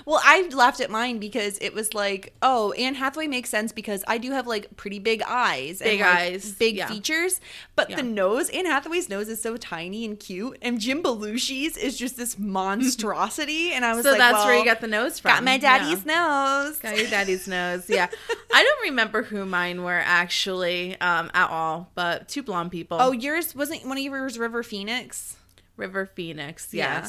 Well, 0.05 0.19
I 0.23 0.47
laughed 0.53 0.79
at 0.81 0.89
mine 0.89 1.17
because 1.19 1.57
it 1.59 1.73
was 1.73 1.93
like, 1.93 2.33
oh, 2.41 2.71
Anne 2.73 2.95
Hathaway 2.95 3.27
makes 3.27 3.49
sense 3.49 3.71
because 3.71 4.03
I 4.07 4.17
do 4.17 4.31
have 4.31 4.47
like 4.47 4.75
pretty 4.77 4.99
big 4.99 5.21
eyes, 5.23 5.79
Big 5.79 5.99
and, 5.99 6.09
like, 6.09 6.19
eyes, 6.19 6.51
big 6.53 6.75
yeah. 6.77 6.87
features. 6.87 7.39
But 7.75 7.89
Yeah. 7.89 7.97
the 7.97 8.03
nose, 8.03 8.49
Anne 8.49 8.65
Hathaway's 8.65 9.09
nose 9.09 9.29
is 9.29 9.41
so 9.41 9.57
tiny 9.57 10.05
and 10.05 10.19
cute, 10.19 10.57
and 10.61 10.79
Jim 10.79 11.01
Belushi's 11.03 11.77
is 11.77 11.97
just 11.97 12.17
this 12.17 12.37
monstrosity. 12.37 13.71
and 13.73 13.85
I 13.85 13.93
was 13.95 14.05
like, 14.05 14.13
So 14.15 14.19
like, 14.19 14.31
that's 14.33 14.45
where 14.45 14.57
you 14.57 14.65
got 14.65 14.81
the 14.81 14.87
nose 14.87 15.19
from. 15.19 15.31
got 15.31 15.43
my 15.43 15.57
daddy's 15.57 16.03
Yeah. 16.05 16.63
nose. 16.65 16.79
Got 16.79 16.97
your 16.97 17.09
daddy's 17.09 17.47
nose. 17.47 17.89
Yeah. 17.89 18.07
I 18.53 18.63
don't 18.63 18.81
remember 18.83 19.23
who 19.23 19.45
mine 19.45 19.83
were 19.83 20.01
actually 20.03 20.99
um, 21.01 21.29
at 21.33 21.49
all, 21.49 21.89
but 21.95 22.27
two 22.27 22.43
blonde 22.43 22.71
people. 22.71 22.97
Oh, 22.99 23.11
yours 23.11 23.55
wasn't 23.55 23.85
one 23.85 23.97
of 23.97 24.03
yours 24.03 24.37
River 24.39 24.63
Phoenix. 24.63 25.35
River 25.75 26.05
Phoenix. 26.07 26.73
Yeah. 26.73 27.07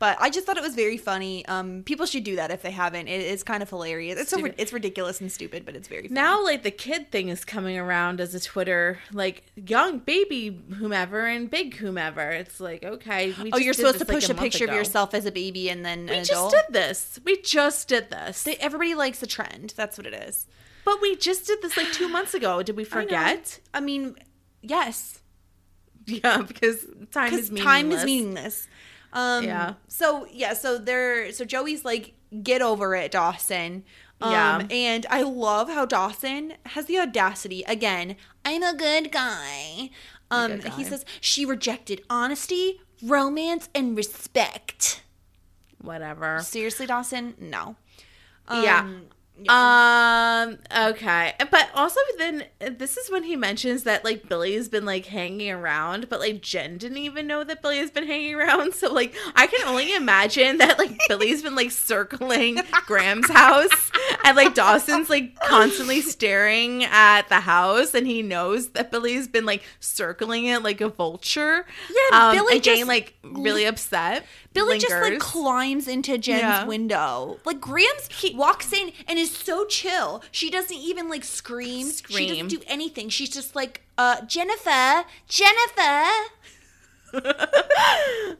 But 0.00 0.16
I 0.18 0.30
just 0.30 0.46
thought 0.46 0.56
it 0.56 0.62
was 0.62 0.74
very 0.74 0.96
funny. 0.96 1.44
Um, 1.46 1.82
people 1.84 2.06
should 2.06 2.24
do 2.24 2.34
that 2.36 2.50
if 2.50 2.62
they 2.62 2.70
haven't. 2.70 3.06
It 3.06 3.20
is 3.20 3.42
kind 3.42 3.62
of 3.62 3.68
hilarious. 3.68 4.18
It's 4.18 4.30
Stupid. 4.30 4.44
ri- 4.44 4.54
it's 4.56 4.72
ridiculous 4.72 5.20
and 5.20 5.30
stupid, 5.30 5.64
but 5.66 5.76
it's 5.76 5.88
very 5.88 6.04
funny. 6.08 6.14
Now, 6.14 6.42
like 6.42 6.62
the 6.62 6.70
kid 6.70 7.10
thing 7.12 7.28
is 7.28 7.44
coming 7.44 7.78
around 7.78 8.18
as 8.18 8.34
a 8.34 8.40
Twitter, 8.40 8.98
like 9.12 9.44
young 9.56 9.98
baby 9.98 10.58
whomever 10.78 11.26
and 11.26 11.50
big 11.50 11.76
whomever. 11.76 12.30
It's 12.30 12.58
like 12.60 12.82
okay, 12.82 13.34
we 13.42 13.52
Oh, 13.52 13.58
you're 13.58 13.74
supposed 13.74 13.98
to 13.98 14.04
this, 14.06 14.08
like, 14.08 14.16
push 14.22 14.30
a, 14.30 14.34
picture 14.34 14.64
ago. 14.64 14.72
of 14.72 14.78
yourself 14.78 15.12
as 15.12 15.26
a 15.26 15.32
baby 15.32 15.68
and 15.68 15.84
then 15.84 16.06
We 16.06 16.14
an 16.16 16.24
just 16.24 16.32
adult. 16.32 16.52
did 16.52 16.64
this. 16.74 17.20
We 17.22 17.40
just 17.42 17.86
did 17.86 18.10
this. 18.10 18.42
They- 18.44 18.56
everybody 18.56 18.94
likes 18.94 19.18
the 19.20 19.26
trend. 19.26 19.74
That's 19.76 19.98
what 19.98 20.06
it 20.06 20.14
is. 20.14 20.46
but 20.86 21.02
we 21.02 21.14
just 21.14 21.46
did 21.46 21.60
this 21.60 21.76
like 21.76 21.92
two 21.92 22.08
months 22.08 22.32
ago. 22.32 22.62
Did 22.62 22.74
we 22.74 22.84
forget? 22.84 23.60
I, 23.74 23.80
mean, 23.80 24.16
yes, 24.62 25.20
Yeah, 26.06 26.38
because 26.40 26.86
time 27.12 27.34
is 27.34 27.50
meaningless. 27.50 27.64
time 27.64 27.92
is 27.92 28.04
meaningless. 28.06 28.68
Um, 29.12 29.44
Yeah. 29.44 29.74
So 29.88 30.26
yeah. 30.30 30.52
So 30.54 30.78
they're 30.78 31.32
so 31.32 31.44
Joey's 31.44 31.84
like, 31.84 32.14
get 32.42 32.62
over 32.62 32.94
it, 32.94 33.12
Dawson. 33.12 33.84
Um, 34.20 34.32
Yeah. 34.32 34.66
And 34.70 35.06
I 35.10 35.22
love 35.22 35.68
how 35.68 35.84
Dawson 35.86 36.54
has 36.66 36.86
the 36.86 36.98
audacity 36.98 37.62
again. 37.64 38.16
I'm 38.44 38.62
a 38.62 38.74
good 38.74 39.10
guy. 39.12 39.90
Um, 40.30 40.58
good 40.58 40.72
he 40.74 40.84
says 40.84 41.04
she 41.20 41.44
rejected 41.44 42.02
honesty, 42.08 42.80
romance, 43.02 43.68
and 43.74 43.96
respect. 43.96 45.02
Whatever. 45.80 46.40
Seriously, 46.40 46.86
Dawson? 46.86 47.34
No. 47.38 47.76
Yeah. 48.50 48.88
Um, 49.48 49.56
Um. 50.50 50.58
Okay. 50.90 51.32
But 51.50 51.68
also, 51.74 52.00
then 52.18 52.44
this 52.60 52.96
is 52.96 53.10
when 53.10 53.22
he 53.24 53.36
mentions 53.36 53.84
that 53.84 54.04
like 54.04 54.28
Billy 54.28 54.54
has 54.54 54.68
been 54.68 54.84
like 54.84 55.06
hanging 55.06 55.50
around, 55.50 56.08
but 56.08 56.20
like 56.20 56.42
Jen 56.42 56.78
didn't 56.78 56.98
even 56.98 57.26
know 57.26 57.44
that 57.44 57.62
Billy 57.62 57.78
has 57.78 57.90
been 57.90 58.06
hanging 58.06 58.34
around. 58.34 58.74
So 58.80 58.92
like, 58.92 59.14
I 59.34 59.46
can 59.46 59.66
only 59.68 59.94
imagine 59.94 60.58
that 60.58 60.78
like 60.78 60.98
Billy's 61.08 61.42
been 61.42 61.54
like 61.54 61.70
circling 61.70 62.60
Grams' 62.86 63.28
house, 63.30 63.90
and 64.24 64.36
like 64.36 64.54
Dawson's 64.54 65.10
like 65.10 65.38
constantly 65.40 66.00
staring 66.02 66.84
at 66.84 67.28
the 67.28 67.40
house, 67.40 67.94
and 67.94 68.06
he 68.06 68.22
knows 68.22 68.70
that 68.70 68.90
Billy's 68.90 69.28
been 69.28 69.44
like 69.44 69.62
circling 69.80 70.46
it 70.46 70.62
like 70.62 70.80
a 70.80 70.88
vulture. 70.88 71.66
Yeah, 72.10 72.28
um, 72.28 72.34
Billy 72.36 72.54
and 72.54 72.62
getting 72.62 72.80
just- 72.80 72.88
like 72.88 73.14
really 73.22 73.64
upset. 73.66 74.24
Billy 74.52 74.78
just 74.78 74.92
like 74.92 75.18
climbs 75.20 75.86
into 75.86 76.18
Jen's 76.18 76.40
Yeah. 76.42 76.64
window. 76.64 77.38
Like 77.44 77.60
Grams 77.60 78.08
he 78.10 78.34
walks 78.34 78.72
in 78.72 78.92
and 79.06 79.18
is 79.18 79.30
so 79.34 79.64
chill. 79.64 80.22
She 80.32 80.50
doesn't 80.50 80.76
even 80.76 81.08
like 81.08 81.22
scream. 81.24 81.86
She 81.86 81.92
Scream. 81.92 82.28
doesn't 82.28 82.48
do 82.48 82.60
anything. 82.66 83.08
She's 83.10 83.30
just 83.30 83.54
like, 83.54 83.82
uh, 83.96 84.22
Jennifer, 84.22 85.04
Jennifer. 85.28 86.10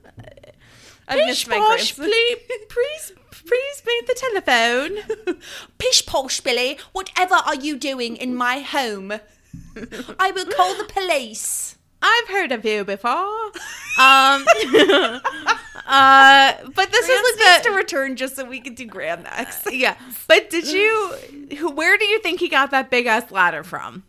I 1.09 1.17
Pish 1.27 1.49
posh, 1.49 1.97
please, 1.97 2.37
please, 2.69 3.13
please 3.31 3.83
make 3.85 4.07
the 4.07 4.15
telephone. 4.17 5.37
Pish 5.79 6.07
posh, 6.07 6.41
Billy. 6.41 6.79
Whatever 6.93 7.35
are 7.35 7.57
you 7.57 7.77
doing 7.77 8.17
in 8.17 8.35
my 8.35 8.61
home? 8.61 9.13
I 10.21 10.31
will 10.31 10.47
call 10.47 10.75
the 10.77 10.85
police. 10.85 11.77
I've 12.03 12.29
heard 12.29 12.53
of 12.53 12.65
you 12.65 12.85
before. 12.85 13.11
Um, 13.13 14.45
uh, 15.87 16.53
but 16.75 16.91
this 16.93 17.09
is 17.09 17.37
needs 17.37 17.47
like 17.47 17.63
to 17.65 17.71
return 17.73 18.17
just 18.17 18.37
so 18.37 18.45
we 18.45 18.61
can 18.61 18.75
do 18.75 18.87
Grand 18.87 19.25
next. 19.25 19.73
yeah. 19.73 19.97
But 20.27 20.51
did 20.51 20.67
you? 20.73 21.15
Who? 21.59 21.71
Where 21.71 21.99
do 21.99 22.05
you 22.05 22.21
think 22.21 22.41
he 22.41 22.49
got 22.49 22.71
that 22.71 22.91
big 22.91 23.07
ass 23.07 23.31
ladder 23.31 23.63
from? 23.63 24.05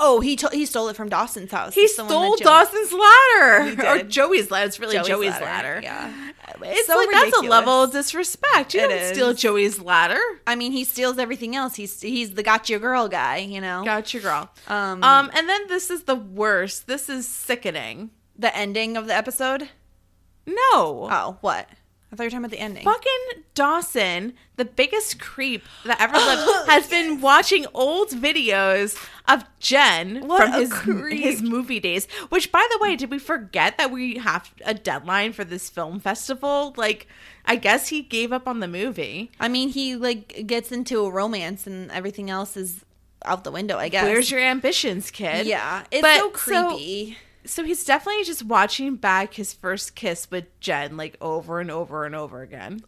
Oh, 0.00 0.18
he 0.20 0.34
to- 0.36 0.50
he 0.52 0.66
stole 0.66 0.88
it 0.88 0.96
from 0.96 1.08
Dawson's 1.08 1.52
house. 1.52 1.74
He 1.74 1.82
It's 1.82 1.94
the 1.96 2.02
one 2.02 2.10
stole 2.10 2.36
Dawson's 2.36 2.92
ladder 2.92 3.86
or. 4.00 4.02
Joey's 4.02 4.50
ladder. 4.50 4.66
It's 4.66 4.80
really 4.80 4.96
Joey's 4.96 5.06
Joey's, 5.06 5.30
ladder, 5.30 5.44
ladder. 5.44 5.80
yeah. 5.82 6.30
It's 6.62 6.86
So 6.88 6.96
like 6.96 7.10
that's 7.10 7.36
a 7.38 7.40
level 7.42 7.84
of 7.84 7.92
disrespect. 7.92 8.74
You 8.74 8.80
It 8.80 8.88
don't 8.88 9.14
steal. 9.14 9.34
Joey's 9.34 9.78
ladder. 9.80 10.20
I 10.46 10.56
mean, 10.56 10.72
he 10.72 10.84
steals 10.84 11.18
everything 11.18 11.54
else. 11.56 11.76
He's 11.76 12.00
he's 12.00 12.34
the 12.34 12.42
gotcha 12.42 12.78
girl 12.78 13.08
guy, 13.08 13.36
you 13.38 13.60
know. 13.60 13.84
Gotcha, 13.84 14.18
girl. 14.20 14.50
Um, 14.68 15.02
Um, 15.04 15.30
and 15.32 15.48
then 15.48 15.68
this 15.68 15.90
is 15.90 16.02
the 16.04 16.16
worst. 16.16 16.86
This 16.86 17.08
is 17.08 17.26
sickening. 17.28 18.10
the 18.36 18.54
ending 18.56 18.96
of 18.96 19.06
the 19.06 19.14
episode. 19.14 19.68
No. 20.46 21.08
Oh, 21.10 21.38
what? 21.40 21.68
I 22.14 22.16
thought 22.16 22.22
you 22.22 22.26
were 22.26 22.30
talking 22.30 22.44
about 22.44 22.50
the 22.52 22.60
ending. 22.60 22.84
Fucking 22.84 23.42
Dawson, 23.56 24.34
the 24.56 24.64
biggest 24.64 25.18
creep 25.20 25.64
that 25.84 26.00
ever 26.00 26.16
lived, 26.16 26.66
has 26.70 26.86
been 26.88 27.20
watching 27.20 27.66
old 27.74 28.10
videos 28.10 28.96
of 29.26 29.42
Jen 29.58 30.26
What 30.28 30.42
from 30.42 30.52
his 30.52 30.72
creep. 30.72 31.20
his 31.20 31.42
movie 31.42 31.80
days. 31.80 32.06
Which, 32.28 32.52
by 32.52 32.64
the 32.70 32.78
way, 32.78 32.94
did 32.94 33.10
we 33.10 33.18
forget 33.18 33.78
that 33.78 33.90
we 33.90 34.18
have 34.18 34.52
a 34.64 34.74
deadline 34.74 35.32
for 35.32 35.44
this 35.44 35.68
film 35.68 35.98
festival? 35.98 36.72
Like, 36.76 37.08
I 37.46 37.56
guess 37.56 37.88
he 37.88 38.02
gave 38.02 38.32
up 38.32 38.46
on 38.46 38.60
the 38.60 38.68
movie. 38.68 39.32
I 39.40 39.48
mean, 39.48 39.70
he 39.70 39.96
like 39.96 40.46
gets 40.46 40.70
into 40.70 41.04
a 41.04 41.10
romance 41.10 41.66
and 41.66 41.90
everything 41.90 42.30
else 42.30 42.56
is 42.56 42.84
out 43.24 43.42
the 43.42 43.50
window. 43.50 43.76
I 43.78 43.88
guess. 43.88 44.04
Where's 44.04 44.30
your 44.30 44.40
ambitions, 44.40 45.10
kid? 45.10 45.46
Yeah, 45.46 45.84
it's 45.90 46.02
But- 46.02 46.18
so 46.18 46.32
so- 46.32 46.68
creepy. 46.70 47.12
So 47.12 47.16
he's 47.46 47.84
definitely 47.84 48.24
just 48.24 48.44
watching 48.44 48.96
back 48.96 49.34
his 49.34 49.52
first 49.52 49.94
kiss 49.94 50.30
with 50.30 50.44
Jen, 50.60 50.96
like 50.96 51.16
over 51.20 51.60
and 51.60 51.70
over 51.70 52.04
and 52.04 52.14
over 52.14 52.42
again. 52.42 52.82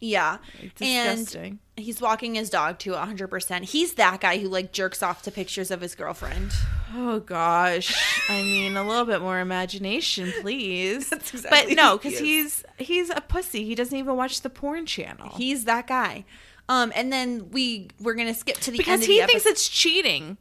yeah, 0.00 0.38
Disgusting. 0.76 1.58
and 1.76 1.84
he's 1.84 2.00
walking 2.00 2.34
his 2.36 2.48
dog 2.48 2.78
to 2.80 2.92
100%. 2.92 3.64
He's 3.64 3.94
that 3.94 4.20
guy 4.20 4.38
who 4.38 4.48
like 4.48 4.72
jerks 4.72 5.02
off 5.02 5.22
to 5.22 5.30
pictures 5.30 5.70
of 5.70 5.80
his 5.80 5.94
girlfriend. 5.94 6.52
Oh 6.94 7.20
gosh. 7.20 7.94
I 8.30 8.42
mean, 8.42 8.76
a 8.76 8.86
little 8.86 9.04
bit 9.04 9.20
more 9.20 9.40
imagination, 9.40 10.32
please. 10.40 11.10
That's 11.10 11.34
exactly 11.34 11.74
but 11.74 11.76
no, 11.76 11.98
who 11.98 12.08
he 12.08 12.08
because 12.08 12.18
he's 12.20 12.64
he's 12.78 13.10
a 13.10 13.20
pussy. 13.20 13.64
He 13.64 13.74
doesn't 13.74 13.96
even 13.96 14.16
watch 14.16 14.40
the 14.40 14.50
porn 14.50 14.86
channel. 14.86 15.34
He's 15.36 15.64
that 15.64 15.86
guy. 15.86 16.24
Um, 16.68 16.90
and 16.96 17.12
then 17.12 17.50
we 17.50 17.88
we're 18.00 18.14
gonna 18.14 18.34
skip 18.34 18.56
to 18.58 18.70
the 18.70 18.78
because 18.78 18.94
end 18.94 19.02
of 19.02 19.08
he 19.08 19.20
the 19.20 19.26
thinks 19.26 19.46
it's 19.46 19.68
cheating. 19.68 20.36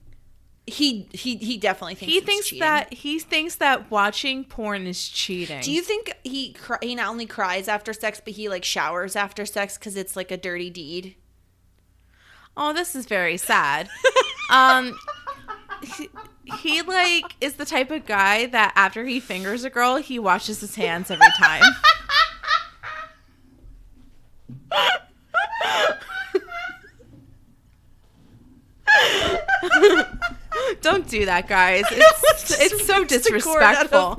He 0.67 1.07
he 1.13 1.35
he 1.37 1.57
definitely 1.57 1.95
thinks 1.95 2.13
He 2.13 2.21
thinks 2.21 2.47
cheating. 2.47 2.59
that 2.61 2.93
he 2.93 3.19
thinks 3.19 3.55
that 3.55 3.91
watching 3.91 4.43
porn 4.43 4.87
is 4.87 5.07
cheating. 5.07 5.61
Do 5.61 5.71
you 5.71 5.81
think 5.81 6.11
he 6.23 6.53
cry, 6.53 6.77
he 6.81 6.95
not 6.95 7.07
only 7.09 7.25
cries 7.27 7.67
after 7.67 7.93
sex, 7.93 8.19
but 8.23 8.33
he 8.33 8.49
like 8.49 8.63
showers 8.63 9.15
after 9.15 9.45
sex 9.45 9.77
because 9.77 9.95
it's 9.95 10.15
like 10.15 10.31
a 10.31 10.37
dirty 10.37 10.69
deed? 10.71 11.15
Oh, 12.57 12.73
this 12.73 12.95
is 12.95 13.05
very 13.05 13.37
sad. 13.37 13.89
um 14.51 14.97
he, 15.83 16.09
he 16.61 16.81
like 16.81 17.35
is 17.41 17.55
the 17.55 17.65
type 17.65 17.91
of 17.91 18.05
guy 18.07 18.47
that 18.47 18.73
after 18.75 19.05
he 19.05 19.19
fingers 19.19 19.63
a 19.65 19.69
girl, 19.69 19.97
he 19.97 20.17
washes 20.17 20.61
his 20.61 20.75
hands 20.75 21.11
every 21.11 21.27
time. 21.37 21.61
Don't 30.81 31.07
do 31.07 31.25
that, 31.25 31.47
guys. 31.47 31.83
It's 32.35 32.59
it's 32.59 32.85
so 32.85 33.03
disrespectful. 33.03 34.15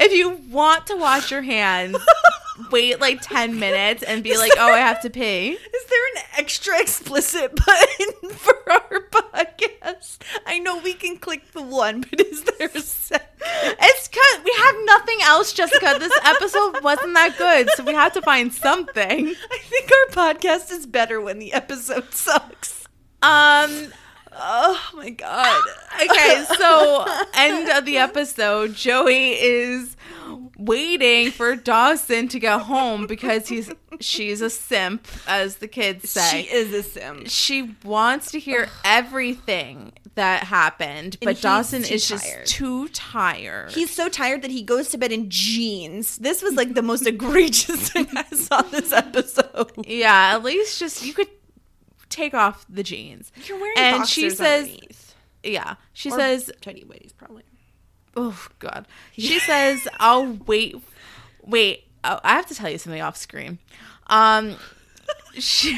If 0.00 0.12
you 0.12 0.40
want 0.50 0.86
to 0.88 0.96
wash 0.96 1.30
your 1.30 1.42
hands, 1.42 1.96
wait 2.72 3.00
like 3.00 3.20
10 3.22 3.58
minutes 3.58 4.02
and 4.02 4.22
be 4.24 4.36
like, 4.36 4.52
"Oh, 4.58 4.72
I 4.72 4.78
have 4.78 5.00
to 5.02 5.10
pee." 5.10 5.50
Is 5.50 5.84
there 5.88 6.06
an 6.16 6.22
extra 6.38 6.80
explicit 6.80 7.54
button 7.54 8.30
for 8.30 8.56
our 8.72 9.00
podcast? 9.10 10.18
I 10.46 10.58
know 10.58 10.78
we 10.78 10.94
can 10.94 11.18
click 11.18 11.52
the 11.52 11.62
one, 11.62 12.00
but 12.00 12.20
is 12.20 12.42
there 12.42 12.70
a 12.74 12.80
second? 12.80 13.28
It's 13.42 14.08
cuz 14.08 14.44
we 14.44 14.52
have 14.58 14.74
nothing 14.84 15.18
else, 15.22 15.52
Jessica. 15.52 15.96
This 15.98 16.18
episode 16.24 16.82
wasn't 16.82 17.14
that 17.14 17.36
good, 17.38 17.68
so 17.76 17.84
we 17.84 17.94
have 17.94 18.12
to 18.14 18.22
find 18.22 18.52
something. 18.52 19.28
I 19.28 19.58
think 19.58 19.90
our 19.92 20.32
podcast 20.32 20.70
is 20.72 20.86
better 20.86 21.20
when 21.20 21.38
the 21.38 21.52
episode 21.52 22.12
sucks. 22.12 22.88
Um 23.22 23.92
Oh 24.36 24.90
my 24.94 25.10
god. 25.10 25.62
okay, 26.02 26.44
so 26.58 27.06
end 27.34 27.70
of 27.70 27.84
the 27.84 27.98
episode, 27.98 28.74
Joey 28.74 29.32
is 29.32 29.96
waiting 30.56 31.30
for 31.30 31.56
Dawson 31.56 32.28
to 32.28 32.38
get 32.38 32.62
home 32.62 33.06
because 33.06 33.48
he's 33.48 33.70
she's 34.00 34.40
a 34.40 34.50
simp 34.50 35.06
as 35.26 35.56
the 35.56 35.68
kids 35.68 36.10
say. 36.10 36.42
She 36.42 36.50
is 36.50 36.72
a 36.72 36.82
sim. 36.82 37.26
she 37.26 37.74
wants 37.84 38.30
to 38.32 38.38
hear 38.38 38.68
everything 38.84 39.92
that 40.14 40.44
happened, 40.44 41.18
but 41.22 41.40
Dawson 41.40 41.84
is 41.84 42.08
just 42.08 42.24
tired. 42.24 42.46
too 42.46 42.88
tired. 42.88 43.72
He's 43.72 43.90
so 43.90 44.08
tired 44.08 44.42
that 44.42 44.50
he 44.50 44.62
goes 44.62 44.90
to 44.90 44.98
bed 44.98 45.12
in 45.12 45.28
jeans. 45.28 46.18
This 46.18 46.42
was 46.42 46.54
like 46.54 46.74
the 46.74 46.82
most 46.82 47.06
egregious 47.06 47.88
thing 47.90 48.06
I 48.14 48.24
saw 48.34 48.62
this 48.62 48.92
episode. 48.92 49.72
yeah, 49.86 50.34
at 50.34 50.42
least 50.44 50.78
just 50.78 51.04
you 51.04 51.12
could 51.12 51.28
take 52.14 52.34
off 52.34 52.64
the 52.68 52.82
jeans. 52.82 53.32
You're 53.46 53.58
wearing 53.58 53.74
and 53.78 54.06
she 54.08 54.30
says, 54.30 54.64
underneath. 54.66 55.14
yeah, 55.42 55.74
she 55.92 56.10
Or 56.10 56.16
says, 56.16 56.50
tidy 56.60 56.82
whities 56.84 57.16
probably. 57.16 57.42
oh 58.16 58.46
god, 58.58 58.86
she 59.12 59.38
says, 59.40 59.86
I'll 60.00 60.38
wait. 60.46 60.76
Wait, 61.42 61.84
oh, 62.04 62.20
I 62.24 62.34
have 62.34 62.46
to 62.46 62.54
tell 62.54 62.70
you 62.70 62.78
something 62.78 63.02
off 63.02 63.16
screen. 63.16 63.58
Um. 64.08 64.56
She 65.36 65.76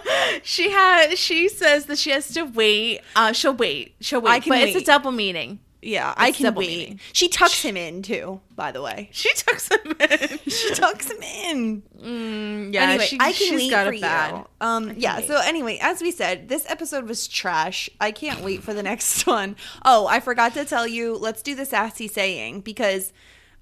she 0.42 0.70
has 0.70 1.18
she 1.18 1.48
says 1.48 1.86
that 1.86 1.98
she 1.98 2.10
has 2.10 2.28
to 2.34 2.42
wait. 2.42 3.00
Uh, 3.14 3.32
she'll 3.32 3.54
wait. 3.54 3.94
She'll 4.00 4.20
wait. 4.20 4.30
I 4.32 4.40
can 4.40 4.50
but 4.50 4.60
it's 4.60 4.76
a 4.76 4.84
double 4.84 5.12
meaning. 5.12 5.60
Yeah, 5.80 6.12
I 6.16 6.32
can 6.32 6.54
wait. 6.56 6.68
meaning. 6.68 7.00
She 7.12 7.28
tucks 7.28 7.62
him 7.62 7.76
in 7.76 8.02
too, 8.02 8.40
by 8.56 8.72
the 8.72 8.82
way. 8.82 9.10
She 9.12 9.32
tucks 9.34 9.68
him 9.68 9.94
in. 10.00 10.38
She 10.48 10.74
tucks 10.74 11.08
him 11.08 11.22
in. 11.22 11.82
Mm, 12.02 12.74
yeah, 12.74 12.82
anyway, 12.82 13.06
she, 13.06 13.16
I 13.20 13.26
can 13.32 13.34
she's 13.34 13.52
wait 13.56 13.70
got 13.70 13.86
for 13.86 13.92
you. 13.92 14.46
Um, 14.60 14.94
yeah. 14.96 15.18
wait. 15.18 15.28
So 15.28 15.40
anyway, 15.40 15.78
as 15.80 16.02
we 16.02 16.10
said, 16.10 16.48
this 16.48 16.68
episode 16.68 17.06
was 17.06 17.28
trash. 17.28 17.88
I 18.00 18.10
can't 18.10 18.40
wait 18.40 18.62
for 18.64 18.74
the 18.74 18.82
next 18.90 19.24
one. 19.26 19.54
Oh, 19.84 20.06
I 20.08 20.18
forgot 20.18 20.54
to 20.54 20.64
tell 20.64 20.86
you. 20.86 21.16
Let's 21.16 21.42
do 21.42 21.54
the 21.54 21.64
sassy 21.64 22.08
saying 22.08 22.62
because 22.62 23.12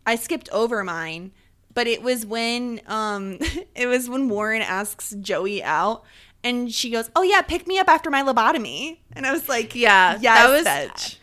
I 0.07 0.17
skipped 0.17 0.49
over 0.53 0.83
mine, 0.85 1.33
but 1.75 1.87
it 1.87 2.01
was 2.03 2.25
when 2.25 2.81
um, 2.87 3.39
it 3.75 3.87
was 3.87 4.09
when 4.09 4.31
Warren 4.31 4.63
asks 4.63 5.11
Joey 5.21 5.63
out. 5.63 6.03
And 6.43 6.73
she 6.73 6.91
goes, 6.91 7.11
"Oh 7.17 7.23
yeah, 7.23 7.43
pick 7.43 7.67
me 7.67 7.79
up 7.79 7.89
after 7.89 8.09
my 8.09 8.23
lobotomy." 8.23 8.99
And 9.13 9.27
I 9.27 9.33
was 9.33 9.49
like, 9.51 9.75
Yeah, 9.75 10.17
yeah, 10.21 10.47
that 10.47 10.49
was- 10.49 10.65
bitch." 10.67 11.17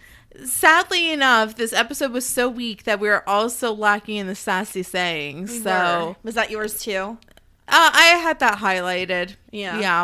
Sadly 0.45 1.11
enough, 1.11 1.55
this 1.55 1.73
episode 1.73 2.11
was 2.11 2.25
so 2.27 2.49
weak 2.49 2.83
that 2.83 2.99
we 2.99 3.07
were 3.07 3.27
also 3.27 3.73
lacking 3.73 4.17
in 4.17 4.27
the 4.27 4.35
sassy 4.35 4.83
sayings. 4.83 5.61
So 5.63 6.15
was 6.23 6.35
that 6.35 6.49
yours 6.49 6.81
too? 6.81 7.17
uh, 7.67 7.91
I 7.93 8.19
had 8.21 8.39
that 8.39 8.57
highlighted. 8.57 9.35
Yeah. 9.51 9.79
yeah. 9.79 10.01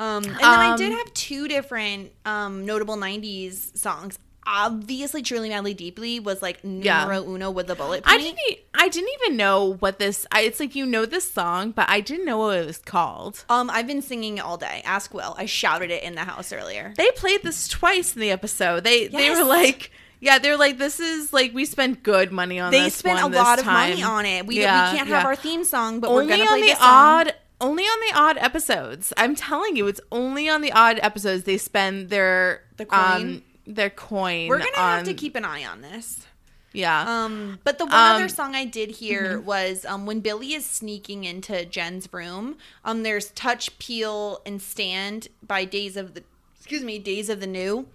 Um, 0.00 0.24
and 0.24 0.24
then 0.26 0.40
I 0.44 0.76
did 0.76 0.92
Um, 0.92 0.98
have 0.98 1.12
two 1.14 1.48
different 1.48 2.12
um, 2.24 2.64
notable 2.64 2.96
'90s 2.96 3.76
songs. 3.76 4.18
Obviously, 4.50 5.22
"Truly 5.22 5.50
Madly 5.50 5.74
Deeply" 5.74 6.18
was 6.20 6.40
like 6.40 6.58
Yeah. 6.62 7.00
numero 7.04 7.22
uno 7.28 7.50
with 7.50 7.66
the 7.66 7.74
bullet 7.74 8.02
point. 8.04 8.18
I 8.20 8.22
didn't. 8.22 8.38
I 8.74 8.88
didn't 8.88 9.10
even 9.22 9.36
know 9.36 9.74
what 9.74 9.98
this. 9.98 10.26
I, 10.32 10.40
it's 10.40 10.58
like 10.58 10.74
you 10.74 10.86
know 10.86 11.04
this 11.04 11.30
song, 11.30 11.72
but 11.72 11.88
I 11.90 12.00
didn't 12.00 12.24
know 12.24 12.38
what 12.38 12.58
it 12.58 12.66
was 12.66 12.78
called. 12.78 13.44
Um, 13.50 13.68
I've 13.70 13.86
been 13.86 14.00
singing 14.02 14.38
it 14.38 14.40
all 14.44 14.56
day. 14.56 14.80
Ask 14.84 15.12
Will. 15.12 15.34
I 15.38 15.44
shouted 15.46 15.90
it 15.90 16.02
in 16.02 16.14
the 16.14 16.22
house 16.24 16.52
earlier. 16.52 16.94
They 16.96 17.10
played 17.12 17.42
this 17.42 17.68
twice 17.68 18.14
in 18.14 18.20
the 18.22 18.30
episode. 18.30 18.84
They 18.84 19.08
they 19.08 19.30
were 19.30 19.44
like, 19.44 19.90
yeah, 20.20 20.38
they're 20.38 20.56
like, 20.56 20.78
this 20.78 20.98
is 20.98 21.32
like 21.32 21.52
we 21.52 21.64
spent 21.66 22.02
good 22.02 22.32
money 22.32 22.58
on. 22.58 22.72
They 22.72 22.84
this 22.84 22.94
spent 22.96 23.20
a 23.20 23.26
lot 23.26 23.58
of 23.58 23.64
time. 23.66 23.90
money 23.90 24.02
on 24.02 24.24
it. 24.24 24.46
We, 24.46 24.60
Yeah, 24.60 24.90
we 24.92 24.96
can't 24.96 25.08
yeah. 25.10 25.16
have 25.18 25.26
our 25.26 25.36
theme 25.36 25.64
song, 25.64 26.00
but 26.00 26.10
we're 26.10 26.22
only 26.22 26.36
gonna 26.38 26.44
play 26.46 26.54
on 26.54 26.60
the 26.60 26.66
this 26.68 26.78
song. 26.78 26.88
odd 26.88 27.34
only 27.60 27.82
on 27.82 27.98
the 28.08 28.16
odd 28.16 28.38
episodes 28.38 29.12
i'm 29.16 29.34
telling 29.34 29.74
you 29.74 29.88
it's 29.88 30.00
only 30.12 30.48
on 30.48 30.60
the 30.60 30.70
odd 30.70 30.96
episodes 31.02 31.42
they 31.42 31.58
spend 31.58 32.08
their 32.08 32.62
The 32.76 32.84
coin? 32.86 33.00
um 33.00 33.42
their 33.68 33.90
coin 33.90 34.48
We're 34.48 34.58
gonna 34.58 34.76
have 34.76 35.04
to 35.04 35.14
keep 35.14 35.36
an 35.36 35.44
eye 35.44 35.64
on 35.64 35.82
this. 35.82 36.26
yeah 36.72 37.04
Um, 37.24 37.58
but 37.64 37.76
the 37.78 37.84
one 37.84 37.94
Um, 37.94 38.16
other 38.16 38.28
song 38.28 38.54
I 38.54 38.64
did 38.64 38.90
hear 38.90 39.38
was 39.40 39.84
um, 39.84 40.06
when 40.06 40.20
Billy 40.20 40.54
is 40.54 40.64
sneaking 40.64 41.24
into 41.24 41.64
Jen's 41.66 42.10
room. 42.12 42.56
Um, 42.84 43.02
there's 43.02 43.30
"Touch, 43.32 43.78
Peel, 43.78 44.40
and 44.46 44.60
Stand" 44.62 45.28
by 45.46 45.64
Days 45.64 45.96
of 45.96 46.14
the, 46.14 46.22
excuse 46.56 46.82
me, 46.82 46.98
Days 46.98 47.28
of 47.28 47.40
the 47.40 47.46
New. 47.46 47.86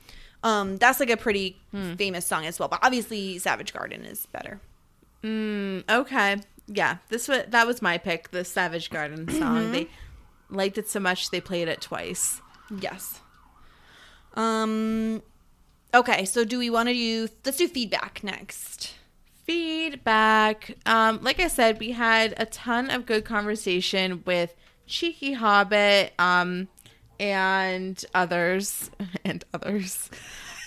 Um, 0.44 0.78
that's 0.78 1.00
like 1.00 1.10
a 1.10 1.18
pretty 1.18 1.58
famous 1.98 2.26
song 2.28 2.46
as 2.46 2.60
well. 2.60 2.68
But 2.70 2.80
obviously, 2.84 3.40
Savage 3.40 3.74
Garden 3.74 4.04
is 4.06 4.26
better. 4.28 4.60
Mm, 5.24 5.90
okay 5.90 6.38
yeah 6.68 6.98
this 7.10 7.28
was 7.28 7.44
that 7.50 7.68
was 7.68 7.82
my 7.82 7.98
pick 7.98 8.32
the 8.32 8.46
savage 8.46 8.90
garden 8.90 9.28
song 9.30 9.74
they 9.74 9.90
liked 10.50 10.78
it 10.78 10.88
so 10.90 10.98
much 10.98 11.30
they 11.30 11.42
played 11.42 11.68
it 11.68 11.82
twice 11.82 12.42
Yes. 12.80 13.20
Um. 14.36 15.22
Okay, 15.94 16.26
so 16.26 16.44
do 16.44 16.58
we 16.58 16.70
want 16.70 16.90
to 16.90 16.94
do? 16.94 17.28
Let's 17.46 17.58
do 17.58 17.68
feedback 17.68 18.24
next. 18.24 18.94
feedback. 19.46 20.78
Um, 20.86 21.20
like 21.22 21.40
I 21.40 21.48
said, 21.48 21.80
we 21.80 21.92
had 21.92 22.34
a 22.38 22.46
ton 22.46 22.90
of 22.90 23.06
good 23.06 23.26
conversation 23.26 24.24
with 24.26 24.56
Cheeky 24.88 25.34
Hobbit, 25.34 26.14
um, 26.18 26.68
and 27.20 28.04
others 28.16 28.90
and 29.26 29.44
others. 29.54 30.10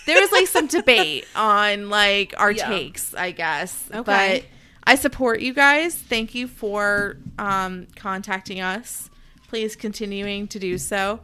There 0.05 0.19
was 0.21 0.31
like 0.31 0.47
some 0.47 0.67
debate 0.67 1.27
on 1.35 1.89
like 1.89 2.33
our 2.37 2.51
Yeah. 2.51 2.67
takes, 2.69 3.13
I 3.13 3.31
guess. 3.31 3.89
Okay. 3.93 4.03
But 4.03 4.45
I 4.89 4.95
support 4.95 5.41
you 5.41 5.53
guys. 5.53 5.95
Thank 5.95 6.33
you 6.33 6.47
for 6.47 7.17
um, 7.37 7.87
contacting 7.97 8.61
us. 8.61 9.09
Please 9.49 9.75
continuing 9.75 10.47
to 10.49 10.59
do 10.59 10.77
so. 10.77 11.19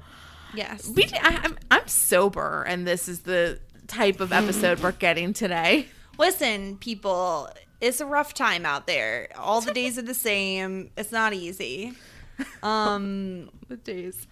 Yes. 0.53 0.89
We, 0.89 1.05
I, 1.21 1.39
I'm, 1.43 1.57
I'm 1.71 1.87
sober, 1.87 2.63
and 2.67 2.85
this 2.85 3.07
is 3.07 3.21
the 3.21 3.59
type 3.93 4.19
of 4.19 4.33
episode 4.33 4.79
we're 4.81 4.91
getting 4.91 5.33
today. 5.33 5.87
Listen, 6.17 6.77
people, 6.77 7.49
it's 7.79 7.99
a 8.01 8.05
rough 8.05 8.33
time 8.33 8.65
out 8.65 8.87
there. 8.87 9.29
All 9.37 9.61
the 9.61 9.71
days 9.73 9.97
are 9.97 10.03
the 10.03 10.13
same. 10.13 10.89
It's 10.97 11.11
not 11.11 11.33
easy. 11.33 11.93
Um, 12.61 13.49
The 13.69 13.77
days. 13.77 14.27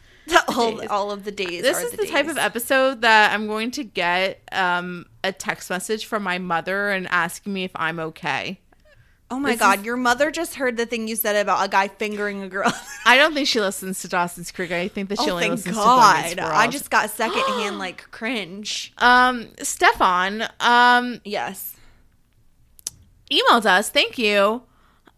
all, 0.50 0.78
days. 0.78 0.90
all 0.90 1.10
of 1.12 1.24
the 1.24 1.32
days. 1.32 1.62
This 1.64 1.82
is 1.82 1.92
the 1.94 2.06
type 2.06 2.26
days. 2.26 2.32
of 2.32 2.38
episode 2.38 3.02
that 3.02 3.34
I'm 3.34 3.48
going 3.48 3.72
to 3.72 3.84
get 3.84 4.42
um, 4.52 5.06
a 5.24 5.32
text 5.32 5.70
message 5.70 6.06
from 6.06 6.22
my 6.24 6.38
mother 6.38 6.90
and 6.90 7.08
asking 7.10 7.54
me 7.54 7.64
if 7.64 7.72
I'm 7.76 8.00
okay. 8.00 8.60
Oh 9.32 9.40
my 9.40 9.52
this 9.52 9.60
god, 9.62 9.80
is- 9.80 9.86
your 9.86 9.96
mother 9.96 10.30
just 10.30 10.56
heard 10.56 10.76
the 10.76 10.86
thing 10.86 11.08
you 11.08 11.16
said 11.16 11.38
about 11.38 11.66
a 11.66 11.70
guy 11.70 11.88
fingering 11.88 12.44
a 12.44 12.50
girl. 12.50 12.72
I 13.06 13.16
don't 13.16 13.34
think 13.34 13.48
she 13.48 13.62
listens 13.62 14.02
to 14.02 14.10
Dawson's 14.10 14.52
Creek. 14.52 14.72
I 14.74 14.90
think 14.90 15.08
that 15.08 15.20
she 15.22 15.30
oh, 15.30 15.36
only 15.36 15.50
listens 15.50 15.78
to 15.78 15.82
Boy 15.82 16.12
Meets 16.22 16.36
God. 16.36 16.52
I 16.54 16.68
just 16.68 16.92
got 16.92 17.10
secondhand 17.10 17.80
like 17.86 18.12
cringe. 18.12 18.92
um 18.98 19.48
Stefan 19.62 20.50
um 20.60 21.22
Yes. 21.24 21.78
emailed 23.32 23.66
us. 23.66 23.90
Thank 23.90 24.18
you. 24.18 24.64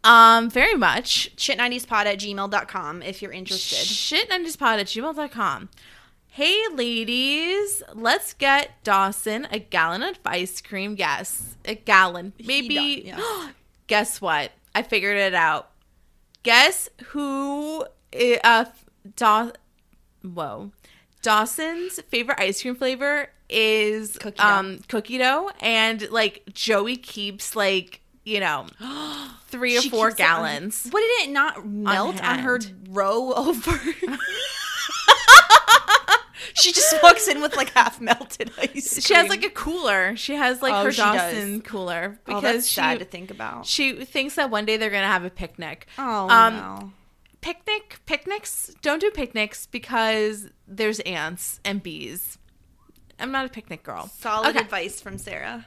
Um 0.04 0.50
very 0.50 0.76
much. 0.76 1.36
Shit90spod 1.36 2.06
at 2.06 2.20
gmail.com 2.20 3.02
if 3.02 3.22
you're 3.22 3.32
interested. 3.32 3.80
Shit90spod 3.80 4.80
at 4.80 4.86
gmail.com. 4.86 5.70
Hey 6.28 6.64
ladies, 6.72 7.82
let's 7.96 8.34
get 8.34 8.84
Dawson 8.84 9.48
a 9.52 9.58
gallon 9.58 10.04
of 10.04 10.20
ice 10.24 10.62
cream. 10.62 10.96
Yes, 11.00 11.56
a 11.66 11.74
gallon. 11.76 12.34
Maybe. 12.46 13.04
yeah. 13.08 13.50
Guess 13.88 14.22
what? 14.22 14.52
I 14.76 14.84
figured 14.84 15.18
it 15.18 15.34
out. 15.34 15.70
Guess 16.44 16.90
who? 17.08 17.86
Uh, 18.44 18.66
Daw. 19.16 19.52
Whoa. 20.22 20.72
Dawson's 21.22 22.02
favorite 22.10 22.40
ice 22.40 22.62
cream 22.62 22.76
flavor 22.76 23.30
is 23.50 24.18
Cookie 24.18 24.38
dough. 24.38 24.44
um 24.44 24.80
cookie 24.88 25.18
dough, 25.18 25.52
and 25.62 26.10
like 26.12 26.44
Joey 26.54 26.98
keeps 26.98 27.56
like 27.56 28.02
you 28.26 28.40
know 28.40 28.68
three 29.48 29.78
or 29.78 29.82
She 29.82 29.90
four 29.90 30.10
it 30.10 30.14
on- 30.14 30.18
gallons. 30.18 30.88
what 30.90 31.00
did 31.02 31.30
it 31.30 31.34
not 31.34 31.66
melt 31.66 32.22
on, 32.24 32.40
her 32.40 32.60
row 32.90 33.34
over? 33.34 33.72
she 36.54 36.72
just 36.72 36.96
walks 37.04 37.28
in 37.28 37.42
with 37.42 37.56
like 37.56 37.70
half 37.72 38.00
melted 38.02 38.52
ice 38.58 38.94
cream. 38.94 39.02
She 39.02 39.14
has 39.14 39.30
like 39.30 39.44
a 39.44 39.50
cooler. 39.50 40.16
She 40.16 40.36
has 40.36 40.62
like 40.62 40.74
Oh, 40.74 40.86
her 40.86 40.92
she 40.92 41.02
does. 41.02 41.34
Dawson 41.34 41.62
cooler 41.62 42.18
oh, 42.18 42.22
because 42.26 42.42
that's 42.44 42.70
sad 42.70 42.94
she 42.94 43.00
to 43.00 43.06
think 43.06 43.32
about. 43.32 43.66
she 43.66 44.06
thinks 44.06 44.36
that 44.36 44.50
one 44.50 44.66
day 44.66 44.78
they're 44.78 44.90
gonna 44.90 45.08
have 45.08 45.24
a 45.24 45.30
picnic. 45.30 45.88
Oh 45.98 46.30
um, 46.30 46.56
no. 46.56 46.92
Picnic 47.42 48.00
picnics 48.06 48.72
don't 48.82 49.00
do 49.00 49.12
picnics 49.12 49.66
because 49.66 50.50
there's 50.68 51.00
ants 51.02 51.60
and 51.66 51.84
bees. 51.84 52.38
I'm 53.20 53.32
not 53.32 53.46
a 53.46 53.50
picnic 53.50 53.84
girl. 53.84 54.08
Solid 54.08 54.50
Okay. 54.50 54.60
advice 54.60 55.02
from 55.02 55.18
Sarah. 55.18 55.66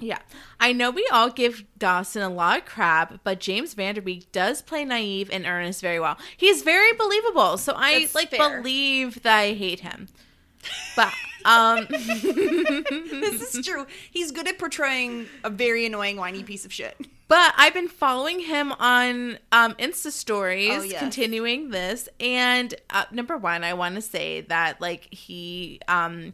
Yeah. 0.00 0.18
I 0.58 0.72
know 0.72 0.90
we 0.90 1.06
all 1.12 1.30
give 1.30 1.64
Dawson 1.78 2.22
a 2.22 2.28
lot 2.30 2.58
of 2.58 2.64
crap, 2.64 3.20
but 3.22 3.38
James 3.40 3.74
Van 3.74 3.94
Der 3.94 4.00
Beek 4.00 4.32
does 4.32 4.62
play 4.62 4.84
naive 4.84 5.28
and 5.30 5.44
earnest 5.46 5.80
very 5.82 6.00
well. 6.00 6.16
He's 6.36 6.62
very 6.62 6.92
believable, 6.94 7.58
so 7.58 7.74
I 7.76 8.00
That's 8.00 8.14
like 8.14 8.30
fair. 8.30 8.58
believe 8.62 9.22
that 9.22 9.38
I 9.38 9.52
hate 9.52 9.80
him. 9.80 10.08
But 10.96 11.12
um 11.46 11.86
This 11.90 13.54
is 13.54 13.64
true. 13.66 13.86
He's 14.10 14.30
good 14.30 14.46
at 14.48 14.58
portraying 14.58 15.26
a 15.44 15.50
very 15.50 15.86
annoying, 15.86 16.16
whiny 16.16 16.42
piece 16.42 16.64
of 16.64 16.72
shit. 16.72 16.96
But 17.28 17.54
I've 17.56 17.72
been 17.74 17.88
following 17.88 18.40
him 18.40 18.72
on 18.72 19.38
um, 19.52 19.74
Insta 19.74 20.10
stories, 20.10 20.70
Oh, 20.72 20.82
yes. 20.82 20.98
continuing 20.98 21.70
this. 21.70 22.08
And 22.18 22.74
uh, 22.90 23.04
number 23.12 23.38
one, 23.38 23.62
I 23.62 23.74
want 23.74 23.94
to 23.94 24.02
say 24.02 24.40
that 24.42 24.80
like 24.80 25.06
he 25.14 25.80
um, 25.88 26.32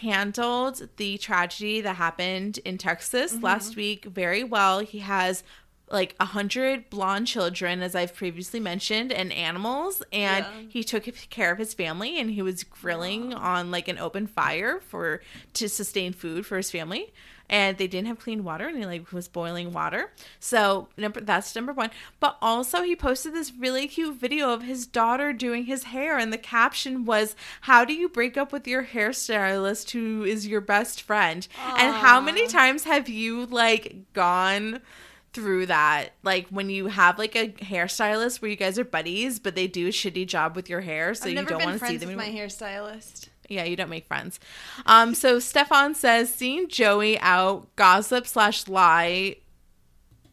handled 0.00 0.88
the 0.96 1.16
tragedy 1.18 1.80
that 1.80 1.96
happened 1.96 2.58
in 2.64 2.78
Texas 2.78 3.32
Mm-hmm. 3.34 3.44
last 3.44 3.76
week 3.76 4.04
very 4.04 4.42
well. 4.44 4.80
He 4.80 4.98
has 5.00 5.42
like 5.90 6.14
a 6.20 6.24
hundred 6.24 6.88
blonde 6.90 7.26
children, 7.26 7.82
as 7.82 7.94
I've 7.94 8.14
previously 8.14 8.60
mentioned, 8.60 9.12
and 9.12 9.32
animals, 9.32 10.02
and 10.12 10.44
Yeah. 10.44 10.68
he 10.68 10.84
took 10.84 11.04
care 11.30 11.50
of 11.52 11.58
his 11.58 11.74
family, 11.74 12.18
and 12.20 12.30
he 12.30 12.42
was 12.42 12.62
grilling 12.64 13.34
on 13.34 13.70
like 13.70 13.88
an 13.88 13.98
open 13.98 14.26
fire 14.26 14.80
for 14.80 15.20
to 15.54 15.68
sustain 15.68 16.12
food 16.12 16.46
for 16.46 16.56
his 16.56 16.70
family 16.70 17.12
and 17.50 17.78
they 17.78 17.88
didn't 17.88 18.06
have 18.06 18.20
clean 18.20 18.44
water 18.44 18.68
and 18.68 18.78
he 18.78 18.86
like 18.86 19.12
was 19.12 19.26
boiling 19.26 19.72
water. 19.72 20.12
So 20.38 20.88
number 20.96 21.20
that's 21.20 21.54
number 21.54 21.72
one. 21.72 21.90
But 22.20 22.38
also 22.40 22.82
he 22.82 22.94
posted 22.94 23.34
this 23.34 23.52
really 23.52 23.88
cute 23.88 24.14
video 24.16 24.52
of 24.52 24.62
his 24.62 24.86
daughter 24.86 25.32
doing 25.32 25.64
his 25.64 25.84
hair 25.84 26.16
and 26.16 26.32
the 26.32 26.38
caption 26.38 27.04
was 27.04 27.34
how 27.62 27.84
do 27.84 27.92
you 27.92 28.08
break 28.08 28.36
up 28.36 28.52
with 28.52 28.68
your 28.68 28.84
hairstylist 28.84 29.90
who 29.90 30.22
is 30.22 30.46
your 30.46 30.60
best 30.60 31.02
friend? 31.02 31.46
And 31.76 31.92
how 31.92 32.20
many 32.20 32.46
times 32.46 32.84
have 32.84 33.08
you 33.08 33.46
like 33.46 33.96
gone 34.12 34.80
through 35.32 35.66
that 35.66 36.10
like 36.24 36.46
when 36.48 36.68
you 36.70 36.86
have 36.88 37.18
like 37.18 37.36
a 37.36 37.48
hairstylist 37.48 38.42
where 38.42 38.50
you 38.50 38.56
guys 38.56 38.78
are 38.80 38.84
buddies 38.84 39.38
but 39.38 39.54
they 39.54 39.66
do 39.68 39.86
a 39.86 39.90
shitty 39.90 40.26
job 40.26 40.56
with 40.56 40.68
your 40.68 40.80
hair 40.80 41.14
so 41.14 41.26
I've 41.28 41.36
you 41.36 41.44
don't 41.44 41.64
want 41.64 41.78
to 41.80 41.86
see 41.86 41.96
them 41.96 42.08
with 42.08 42.16
my 42.18 42.28
hairstylist. 42.30 43.28
Yeah, 43.48 43.64
you 43.64 43.74
don't 43.76 43.90
make 43.90 44.06
friends. 44.06 44.38
Um, 44.86 45.12
so 45.14 45.38
Stefan 45.40 45.94
says 45.96 46.32
seeing 46.32 46.68
Joey 46.68 47.18
out 47.20 47.74
gossip 47.76 48.26
slash 48.28 48.68
lie. 48.68 49.36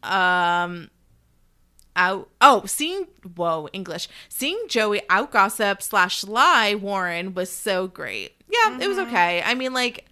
Um, 0.02 0.90
out. 1.96 2.28
Oh, 2.40 2.64
seeing 2.66 3.06
whoa 3.34 3.68
English. 3.72 4.08
Seeing 4.28 4.60
Joey 4.68 5.02
out 5.10 5.32
gossip 5.32 5.82
slash 5.82 6.24
lie 6.24 6.74
Warren 6.76 7.34
was 7.34 7.50
so 7.50 7.88
great. 7.88 8.34
Yeah, 8.48 8.78
it 8.80 8.86
was 8.88 8.96
Mm-hmm. 8.98 9.08
okay. 9.08 9.42
I 9.44 9.54
mean, 9.54 9.74
like, 9.74 10.06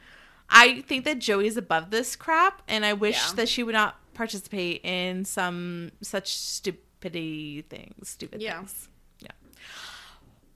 I 0.50 0.80
think 0.82 1.04
that 1.04 1.18
Joey's 1.20 1.56
above 1.56 1.90
this 1.90 2.16
crap, 2.16 2.62
and 2.68 2.84
I 2.84 2.92
wish 2.92 3.16
Yeah. 3.28 3.34
that 3.36 3.48
she 3.48 3.62
would 3.62 3.72
not 3.74 3.96
participate 4.16 4.80
in 4.84 5.24
some 5.24 5.92
such 6.00 6.34
stupidity 6.36 7.62
things. 7.62 8.08
Stupid 8.08 8.40
Yeah. 8.42 8.58
things. 8.58 8.88
Yeah. 9.20 9.30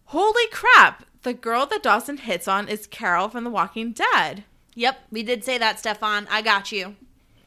Holy 0.07 0.47
crap! 0.51 1.05
The 1.23 1.35
girl 1.35 1.67
that 1.67 1.83
Dawson 1.83 2.17
hits 2.17 2.49
on 2.49 2.69
is 2.69 2.87
Carol 2.87 3.29
from 3.29 3.45
The 3.45 3.51
Walking 3.51 3.93
Dead. 3.93 4.45
Yep, 4.75 4.99
we 5.11 5.23
did 5.23 5.45
say 5.45 5.59
that, 5.59 5.79
Stefan. 5.79 6.27
I 6.31 6.43
got 6.43 6.73
you. 6.73 6.97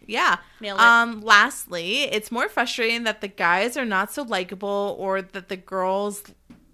Yeah. 0.05 0.38
Um. 0.78 1.22
Lastly, 1.22 2.03
it's 2.03 2.32
more 2.32 2.49
frustrating 2.49 3.03
that 3.03 3.22
the 3.22 3.28
guys 3.30 3.76
are 3.78 3.86
not 3.86 4.11
so 4.14 4.22
likable, 4.24 4.95
or 4.99 5.22
that 5.22 5.49
the 5.49 5.57
girls. 5.57 6.24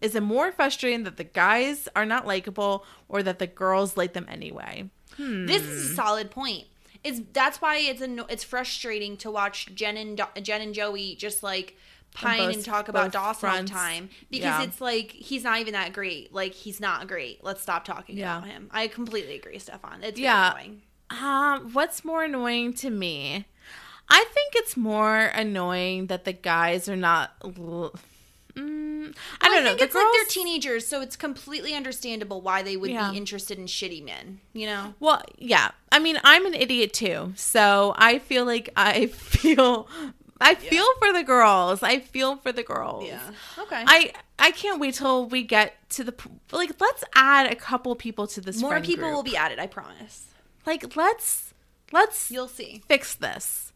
Is 0.01 0.15
it 0.15 0.23
more 0.23 0.51
frustrating 0.51 1.03
that 1.03 1.17
the 1.17 1.23
guys 1.25 1.87
are 1.95 2.05
not 2.05 2.25
likable, 2.25 2.85
or 3.07 3.21
that 3.23 3.37
the 3.39 3.47
girls 3.47 3.97
like 3.97 4.13
them 4.13 4.25
anyway? 4.29 4.89
This 5.17 5.63
is 5.63 5.91
a 5.91 5.95
solid 5.95 6.31
point. 6.31 6.65
It's 7.03 7.21
that's 7.33 7.61
why 7.61 7.77
it's 7.77 8.01
anno- 8.01 8.25
it's 8.29 8.43
frustrating 8.43 9.15
to 9.17 9.31
watch 9.31 9.73
Jen 9.73 9.97
and 9.97 10.17
Do- 10.17 10.41
Jen 10.41 10.61
and 10.61 10.73
Joey 10.73 11.15
just 11.15 11.43
like 11.43 11.77
pine 12.13 12.39
both- 12.39 12.55
and 12.55 12.65
talk 12.65 12.89
about 12.89 13.11
Dawson 13.11 13.49
all 13.49 13.61
the 13.61 13.67
time 13.67 14.09
because 14.29 14.45
Yeah. 14.45 14.63
it's 14.63 14.81
like 14.81 15.11
he's 15.11 15.43
not 15.43 15.59
even 15.59 15.73
that 15.73 15.93
great. 15.93 16.33
Like 16.33 16.53
he's 16.53 16.79
not 16.79 17.07
great. 17.07 17.43
Let's 17.43 17.61
stop 17.61 17.85
talking 17.85 18.17
Yeah. 18.17 18.37
about 18.39 18.49
him. 18.49 18.69
I 18.71 18.87
completely 18.87 19.35
agree, 19.35 19.59
Stefan. 19.59 20.03
It's 20.03 20.19
yeah. 20.19 20.51
annoying. 20.53 20.81
Um, 21.11 21.73
what's 21.73 22.03
more 22.03 22.23
annoying 22.23 22.73
to 22.75 22.89
me? 22.89 23.45
I 24.09 24.25
think 24.33 24.53
it's 24.55 24.75
more 24.75 25.17
annoying 25.17 26.07
that 26.07 26.25
the 26.25 26.33
guys 26.33 26.89
are 26.89 26.95
not. 26.95 27.33
l- 27.43 27.93
Mm, 28.59 29.15
I 29.41 29.47
don't 29.49 29.63
know. 29.63 29.69
think 29.69 29.79
The 29.79 29.85
it's 29.85 29.93
girls, 29.93 30.03
like 30.05 30.13
they're 30.13 30.25
teenagers, 30.43 30.85
so 30.87 31.01
it's 31.01 31.15
completely 31.15 31.73
understandable 31.73 32.41
why 32.41 32.61
they 32.63 32.75
would 32.77 32.91
Yeah. 32.91 33.11
be 33.11 33.17
interested 33.17 33.57
in 33.57 33.65
shitty 33.65 34.03
men. 34.03 34.41
You 34.53 34.67
know? 34.67 34.93
Well, 34.99 35.21
yeah. 35.37 35.71
I 35.91 35.99
mean, 35.99 36.19
I'm 36.23 36.45
an 36.45 36.53
idiot 36.53 36.93
too, 36.93 37.33
so 37.35 37.93
I 37.97 38.19
feel 38.19 38.45
like 38.45 38.69
I 38.75 39.05
feel. 39.07 39.87
I 40.41 40.55
feel 40.55 40.85
for 40.99 41.11
the 41.11 41.23
girls. 41.23 41.83
I 41.83 41.99
feel 41.99 42.37
for 42.37 42.53
the 42.53 42.63
girls. 42.63 43.05
Yeah. 43.05 43.19
Okay. 43.57 43.83
I 43.85 44.13
I 44.37 44.51
can't 44.51 44.79
wait 44.79 44.93
till 44.95 45.25
we 45.27 45.43
get 45.43 45.75
to 45.91 46.03
the 46.05 46.13
like. 46.53 46.71
Let's 46.79 47.03
add 47.13 47.51
a 47.51 47.55
couple 47.55 47.93
people 47.95 48.25
to 48.27 48.39
this. 48.41 48.61
More 48.61 48.79
people 48.79 49.03
group. 49.05 49.15
will 49.15 49.23
be 49.23 49.35
added. 49.35 49.59
I 49.59 49.67
promise. 49.67 50.27
like. 50.65 50.95
Let's 50.95 51.53
let's 51.91 52.31
You'll 52.31 52.47
see. 52.47 52.83
fix 52.87 53.15
this. 53.15 53.73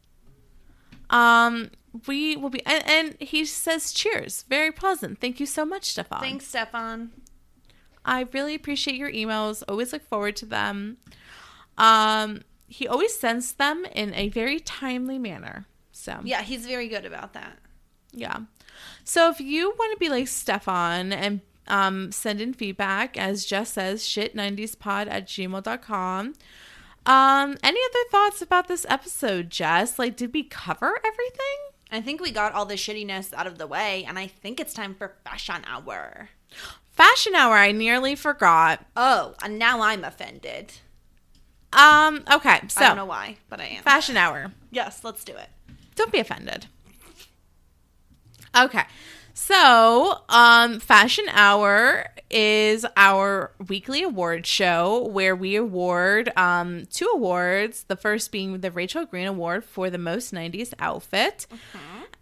Um, 1.09 1.71
we 2.07 2.35
will 2.35 2.49
be, 2.49 2.65
and, 2.65 2.83
and 2.87 3.15
he 3.19 3.45
says, 3.45 3.91
"Cheers, 3.93 4.43
very 4.49 4.71
pleasant. 4.71 5.19
Thank 5.19 5.39
you 5.39 5.45
so 5.45 5.63
much, 5.65 5.85
Stefan. 5.85 6.19
Thanks, 6.21 6.47
Stefan. 6.47 7.11
I 8.05 8.27
really 8.33 8.55
appreciate 8.55 8.97
your 8.97 9.11
emails. 9.11 9.63
Always 9.67 9.93
look 9.93 10.03
forward 10.03 10.35
to 10.37 10.45
them. 10.45 10.97
Um, 11.77 12.41
he 12.67 12.87
always 12.87 13.17
sends 13.17 13.53
them 13.53 13.85
in 13.93 14.13
a 14.13 14.29
very 14.29 14.59
timely 14.59 15.17
manner. 15.19 15.65
So 15.91 16.19
Yeah, 16.23 16.41
he's 16.41 16.65
very 16.65 16.87
good 16.87 17.05
about 17.05 17.33
that. 17.33 17.59
yeah. 18.11 18.39
So 19.05 19.29
if 19.29 19.39
you 19.39 19.69
want 19.77 19.93
to 19.93 19.97
be 19.99 20.09
like 20.09 20.27
Stefan 20.27 21.13
and 21.13 21.41
um, 21.67 22.11
send 22.11 22.41
in 22.41 22.53
feedback, 22.53 23.17
as 23.17 23.45
Jess 23.45 23.73
says, 23.73 24.03
shit90spod 24.03 25.07
at 25.09 25.27
gmail.com. 25.27 26.33
Um, 27.05 27.57
any 27.63 27.79
other 27.79 28.09
thoughts 28.11 28.41
about 28.41 28.67
this 28.67 28.85
episode, 28.89 29.49
Jess? 29.49 29.99
Like, 29.99 30.15
did 30.17 30.33
we 30.33 30.43
cover 30.43 30.99
everything? 31.05 31.57
I 31.93 32.01
think 32.01 32.21
we 32.21 32.31
got 32.31 32.53
all 32.53 32.65
the 32.65 32.75
shittiness 32.75 33.33
out 33.33 33.47
of 33.47 33.57
the 33.57 33.67
way, 33.67 34.03
and 34.03 34.17
I 34.17 34.27
think 34.27 34.59
it's 34.59 34.73
time 34.73 34.95
for 34.95 35.15
fashion 35.23 35.61
hour. 35.67 36.29
Fashion 36.89 37.35
hour, 37.35 37.55
I 37.55 37.71
nearly 37.71 38.15
forgot. 38.15 38.85
Oh, 38.95 39.35
and 39.43 39.57
now 39.59 39.81
I'm 39.81 40.03
offended. 40.03 40.73
Um, 41.71 42.23
okay, 42.31 42.61
so 42.67 42.81
I 42.81 42.87
don't 42.87 42.97
know 42.97 43.05
why, 43.05 43.37
but 43.49 43.59
I 43.59 43.65
am. 43.65 43.83
fashion 43.83 44.17
hour. 44.17 44.51
yes, 44.71 45.03
let's 45.03 45.23
do 45.23 45.33
it. 45.33 45.49
Don't 45.95 46.11
be 46.11 46.19
offended. 46.19 46.67
Okay. 48.55 48.83
So, 49.33 50.21
um, 50.29 50.79
Fashion 50.79 51.25
Hour 51.31 52.05
is 52.29 52.85
our 52.95 53.51
weekly 53.67 54.03
award 54.03 54.45
show 54.45 55.07
where 55.07 55.35
we 55.35 55.55
award 55.55 56.31
um, 56.37 56.85
two 56.91 57.09
awards. 57.13 57.83
The 57.85 57.95
first 57.95 58.31
being 58.31 58.59
the 58.59 58.71
Rachel 58.71 59.05
Green 59.05 59.27
Award 59.27 59.63
for 59.63 59.89
the 59.89 59.97
most 59.97 60.33
90s 60.33 60.73
outfit. 60.79 61.47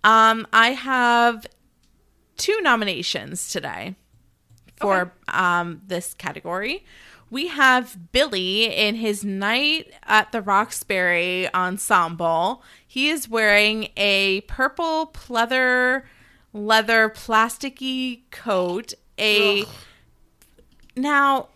Um, 0.03 0.47
I 0.53 0.69
have 0.69 1.45
two 2.37 2.59
nominations 2.61 3.49
today 3.49 3.95
for 4.77 5.13
um, 5.27 5.81
this 5.85 6.13
category. 6.13 6.85
We 7.29 7.47
have 7.47 8.11
Billy 8.11 8.65
in 8.65 8.95
his 8.95 9.23
night 9.23 9.93
at 10.03 10.31
the 10.31 10.41
Roxbury 10.41 11.53
ensemble. 11.53 12.63
He 12.85 13.09
is 13.09 13.29
wearing 13.29 13.89
a 13.95 14.41
purple 14.41 15.07
pleather 15.13 16.03
leather 16.53 17.09
plasticky 17.09 18.21
coat. 18.31 18.93
A 19.19 19.65
now 20.95 21.47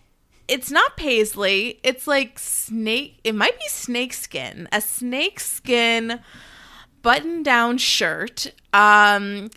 it's 0.48 0.70
not 0.70 0.96
paisley. 0.98 1.80
It's 1.84 2.08
like 2.08 2.38
snake. 2.38 3.20
It 3.24 3.34
might 3.36 3.58
be 3.58 3.68
snake 3.68 4.14
skin. 4.14 4.68
A 4.72 4.82
snake 4.82 5.40
skin 5.40 6.20
button 7.02 7.44
down 7.44 7.78
shirt. 7.78 8.54
Um 8.74 9.50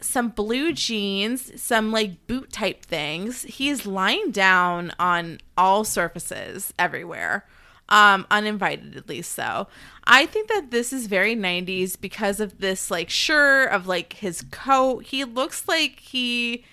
some 0.00 0.28
blue 0.28 0.72
jeans, 0.72 1.60
some 1.60 1.90
like 1.90 2.26
boot 2.26 2.52
type 2.52 2.84
things. 2.84 3.42
He's 3.42 3.86
lying 3.86 4.30
down 4.30 4.92
on 4.98 5.38
all 5.56 5.84
surfaces 5.84 6.74
everywhere. 6.78 7.46
Um, 7.88 8.26
uninvited 8.30 8.96
at 8.96 9.08
least 9.08 9.32
so. 9.32 9.68
I 10.04 10.24
think 10.24 10.48
that 10.48 10.70
this 10.70 10.90
is 10.92 11.06
very 11.06 11.36
90s 11.36 12.00
because 12.00 12.40
of 12.40 12.58
this 12.58 12.90
like 12.90 13.10
shirt 13.10 13.70
of 13.70 13.86
like 13.86 14.14
his 14.14 14.42
coat. 14.50 15.04
He 15.04 15.22
looks 15.24 15.68
like 15.68 16.00
he 16.00 16.64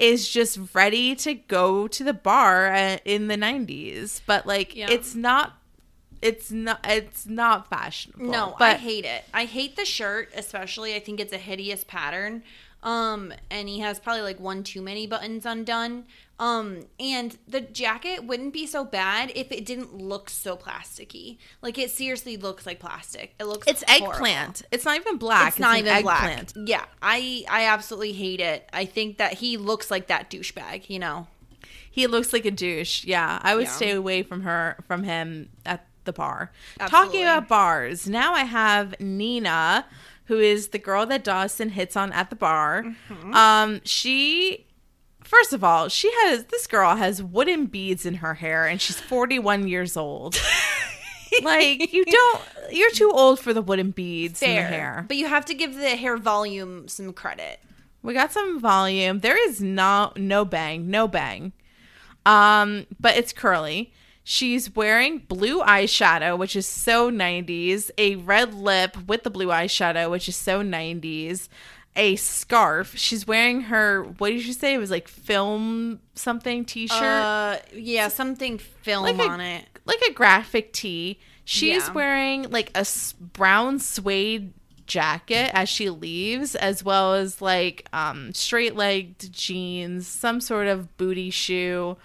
is 0.00 0.28
just 0.28 0.58
ready 0.74 1.14
to 1.16 1.34
go 1.34 1.86
to 1.88 2.02
the 2.02 2.14
bar 2.14 2.72
uh, 2.72 2.96
in 3.04 3.28
the 3.28 3.36
90s, 3.36 4.22
but 4.26 4.46
like 4.46 4.74
Yeah. 4.74 4.90
it's 4.90 5.14
not 5.14 5.52
it's 6.22 6.50
not 6.50 6.80
it's 6.88 7.26
not 7.26 7.68
fashionable. 7.68 8.24
No, 8.30 8.56
but- 8.58 8.76
I 8.76 8.78
hate 8.78 9.04
it. 9.04 9.24
I 9.34 9.44
hate 9.44 9.76
the 9.76 9.84
shirt, 9.84 10.30
especially. 10.34 10.94
I 10.94 11.00
think 11.00 11.20
it's 11.20 11.32
a 11.34 11.38
hideous 11.38 11.84
pattern. 11.84 12.42
Um, 12.82 13.32
and 13.50 13.68
he 13.68 13.80
has 13.80 13.98
probably 13.98 14.22
like 14.22 14.40
one 14.40 14.62
too 14.62 14.80
many 14.82 15.06
buttons 15.06 15.44
undone. 15.46 16.04
Um, 16.38 16.86
and 16.98 17.38
the 17.46 17.60
jacket 17.60 18.24
wouldn't 18.24 18.52
be 18.52 18.66
so 18.66 18.84
bad 18.84 19.30
if 19.36 19.52
it 19.52 19.64
didn't 19.64 19.94
look 19.96 20.28
so 20.28 20.56
plasticky. 20.56 21.38
Like 21.62 21.78
it 21.78 21.90
seriously 21.90 22.36
looks 22.36 22.66
like 22.66 22.80
plastic. 22.80 23.34
It 23.38 23.44
looks 23.44 23.68
it's 23.68 23.84
horrible. 23.86 24.12
eggplant. 24.14 24.62
It's 24.72 24.84
not 24.84 24.96
even 24.96 25.16
black. 25.16 25.48
It's 25.48 25.58
not 25.60 25.78
an 25.78 25.86
even 25.86 26.02
black. 26.02 26.48
Yeah, 26.56 26.84
I 27.00 27.44
I 27.48 27.66
absolutely 27.66 28.12
hate 28.14 28.40
it. 28.40 28.68
I 28.72 28.84
think 28.84 29.18
that 29.18 29.34
he 29.34 29.56
looks 29.56 29.90
like 29.90 30.08
that 30.08 30.28
douchebag. 30.30 30.90
You 30.90 30.98
know. 30.98 31.26
He 31.88 32.08
looks 32.08 32.32
like 32.32 32.44
a 32.44 32.50
douche. 32.50 33.04
Yeah, 33.04 33.38
I 33.42 33.54
would 33.54 33.66
Yeah. 33.66 33.70
stay 33.70 33.90
away 33.92 34.24
from 34.24 34.42
her 34.42 34.76
from 34.88 35.04
him 35.04 35.50
at 35.64 35.86
the 36.04 36.12
bar. 36.12 36.50
Absolutely. 36.80 37.06
Talking 37.06 37.22
about 37.22 37.46
bars, 37.48 38.08
now 38.08 38.34
I 38.34 38.42
have 38.42 38.98
Nina, 39.00 39.86
who 40.24 40.40
is 40.40 40.68
the 40.68 40.80
girl 40.80 41.06
that 41.06 41.22
Dawson 41.22 41.68
hits 41.70 41.96
on 41.96 42.12
at 42.12 42.30
the 42.30 42.36
bar. 42.36 42.82
Mm-hmm. 43.08 43.32
Um, 43.34 43.80
she 43.84 44.66
first 45.24 45.52
of 45.52 45.64
all, 45.64 45.88
she 45.88 46.10
has 46.22 46.44
this 46.44 46.66
girl 46.66 46.94
has 46.96 47.22
wooden 47.22 47.66
beads 47.66 48.06
in 48.06 48.14
her 48.14 48.34
hair, 48.34 48.66
and 48.66 48.80
she's 48.80 49.00
forty 49.00 49.38
one 49.38 49.66
years 49.66 49.96
old. 49.96 50.40
like 51.42 51.92
you 51.92 52.04
don't, 52.04 52.40
you're 52.70 52.92
too 52.92 53.10
old 53.12 53.40
for 53.40 53.52
the 53.52 53.62
wooden 53.62 53.90
beads 53.90 54.40
in 54.42 54.54
the 54.54 54.62
hair. 54.62 55.04
but 55.08 55.16
you 55.16 55.26
have 55.26 55.44
to 55.46 55.54
give 55.54 55.74
the 55.74 55.96
hair 55.96 56.16
volume 56.16 56.86
some 56.86 57.12
credit. 57.12 57.60
We 58.02 58.14
got 58.14 58.32
some 58.32 58.60
volume. 58.60 59.20
There 59.20 59.48
is 59.48 59.60
no 59.60 60.12
no 60.16 60.44
bang, 60.44 60.90
no 60.90 61.08
bang. 61.08 61.52
Um, 62.26 62.86
but 63.00 63.16
it's 63.16 63.32
curly. 63.32 63.92
She's 64.26 64.74
wearing 64.74 65.18
blue 65.18 65.60
eyeshadow, 65.60 66.38
which 66.38 66.56
is 66.56 66.66
so 66.66 67.10
90s, 67.10 67.90
a 67.98 68.16
red 68.16 68.54
lip 68.54 68.96
with 69.06 69.22
the 69.22 69.28
blue 69.30 69.48
eyeshadow, 69.48 70.10
which 70.10 70.30
is 70.30 70.36
so 70.36 70.62
90s, 70.62 71.48
a 71.96 72.16
scarf. 72.16 72.96
She's 72.96 73.26
wearing 73.26 73.62
her 73.62 74.02
what 74.18 74.30
did 74.30 74.44
you 74.44 74.52
say? 74.52 74.74
It 74.74 74.78
was 74.78 74.90
like 74.90 75.08
film 75.08 76.00
something 76.14 76.64
t-shirt. 76.64 77.00
Uh, 77.00 77.58
yeah, 77.72 78.08
something 78.08 78.58
film 78.58 79.04
Like 79.04 79.18
a- 79.18 79.30
on 79.30 79.40
it. 79.40 79.64
like 79.84 80.00
a 80.08 80.12
graphic 80.12 80.72
tee. 80.72 81.20
She's 81.44 81.86
Yeah. 81.88 81.92
wearing 81.92 82.50
like 82.50 82.70
a 82.74 82.86
brown 83.20 83.78
suede 83.78 84.52
jacket 84.86 85.50
as 85.54 85.68
she 85.68 85.88
leaves, 85.90 86.54
as 86.54 86.82
well 86.84 87.14
as 87.14 87.40
like 87.40 87.86
um, 87.92 88.34
straight 88.34 88.74
legged 88.76 89.32
jeans, 89.32 90.06
some 90.08 90.40
sort 90.40 90.66
of 90.66 90.96
booty 90.96 91.30
shoe. 91.30 91.96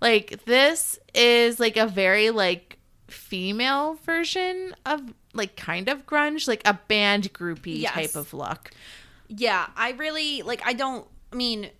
Like 0.00 0.44
this 0.46 0.98
is 1.14 1.58
like 1.60 1.76
a 1.76 1.86
very 1.86 2.30
like 2.30 2.78
female 3.06 3.98
version 4.04 4.74
of 4.86 5.00
like 5.34 5.56
kind 5.56 5.88
of 5.88 6.06
grunge, 6.06 6.48
like 6.48 6.62
a 6.66 6.74
band 6.88 7.32
groupie 7.32 7.80
Yes. 7.80 7.92
type 7.94 8.16
of 8.16 8.32
look. 8.34 8.70
Yeah, 9.28 9.66
I 9.76 9.92
really 9.92 10.42
like. 10.42 10.62
I 10.64 10.72
don't. 10.72 11.06
I 11.32 11.36
mean, 11.36 11.70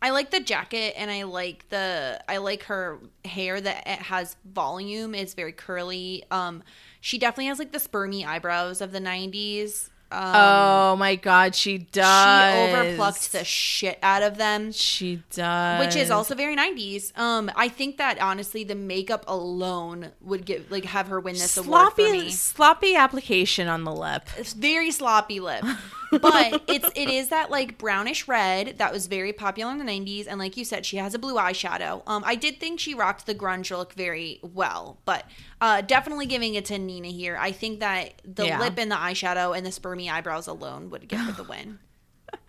I 0.00 0.10
like 0.10 0.30
the 0.30 0.40
jacket, 0.40 0.94
and 0.96 1.10
I 1.10 1.24
like 1.24 1.68
the. 1.68 2.20
I 2.28 2.38
like 2.38 2.64
her 2.64 3.00
hair 3.24 3.60
that 3.60 3.86
it 3.86 3.98
has 4.02 4.36
volume. 4.44 5.14
It's 5.14 5.34
very 5.34 5.52
curly. 5.52 6.24
Um, 6.30 6.62
she 7.00 7.18
definitely 7.18 7.46
has 7.46 7.58
like 7.58 7.72
the 7.72 7.78
spermy 7.78 8.26
eyebrows 8.26 8.80
of 8.80 8.92
the 8.92 9.00
'90s. 9.00 9.90
Um, 10.14 10.34
oh 10.36 10.96
my 10.96 11.16
god, 11.16 11.54
she 11.54 11.78
does. 11.78 12.04
she 12.24 12.74
overplucked 12.74 13.32
the 13.32 13.44
shit 13.44 13.98
out 14.02 14.22
of 14.22 14.36
them. 14.38 14.72
She 14.72 15.22
does, 15.32 15.80
which 15.84 15.96
is 15.96 16.10
also 16.10 16.34
very 16.34 16.56
90s. 16.56 17.16
Um, 17.18 17.50
I 17.56 17.68
think 17.68 17.96
that 17.98 18.20
honestly, 18.20 18.64
the 18.64 18.74
makeup 18.74 19.24
alone 19.26 20.12
would 20.20 20.44
give 20.46 20.70
like 20.70 20.84
have 20.84 21.08
her 21.08 21.20
win 21.20 21.34
this 21.34 21.56
award 21.56 21.94
sloppy 21.94 22.30
sloppy 22.30 22.94
application 22.96 23.68
on 23.68 23.84
the 23.84 23.92
lip. 23.92 24.28
It's 24.38 24.52
very 24.52 24.90
sloppy 24.90 25.40
lip, 25.40 25.64
but 26.10 26.62
it's 26.68 26.88
it 26.94 27.08
is 27.08 27.28
that 27.30 27.50
like 27.50 27.76
brownish 27.78 28.28
red 28.28 28.78
that 28.78 28.92
was 28.92 29.06
very 29.08 29.32
popular 29.32 29.72
in 29.72 29.78
the 29.78 29.84
90s, 29.84 30.26
and 30.28 30.38
like 30.38 30.56
you 30.56 30.64
said, 30.64 30.86
she 30.86 30.96
has 30.98 31.14
a 31.14 31.18
blue 31.18 31.34
eyeshadow. 31.34 32.02
Um, 32.06 32.22
I 32.26 32.34
did 32.36 32.60
think 32.60 32.78
she 32.80 32.94
rocked 32.94 33.26
the 33.26 33.34
grunge 33.34 33.70
look 33.76 33.92
very 33.94 34.38
well, 34.42 34.98
but 35.04 35.24
uh, 35.60 35.80
definitely 35.80 36.26
giving 36.26 36.54
it 36.54 36.66
to 36.66 36.78
Nina 36.78 37.08
here. 37.08 37.36
I 37.40 37.50
think 37.52 37.80
that 37.80 38.20
the 38.24 38.46
Yeah. 38.46 38.60
lip 38.60 38.74
and 38.76 38.90
the 38.90 38.96
eyeshadow 38.96 39.56
and 39.56 39.64
the 39.64 39.70
spermy 40.04 40.12
eyebrows 40.12 40.46
alone 40.46 40.90
would 40.90 41.08
give 41.08 41.20
her 41.20 41.32
the 41.32 41.44
win. 41.44 41.78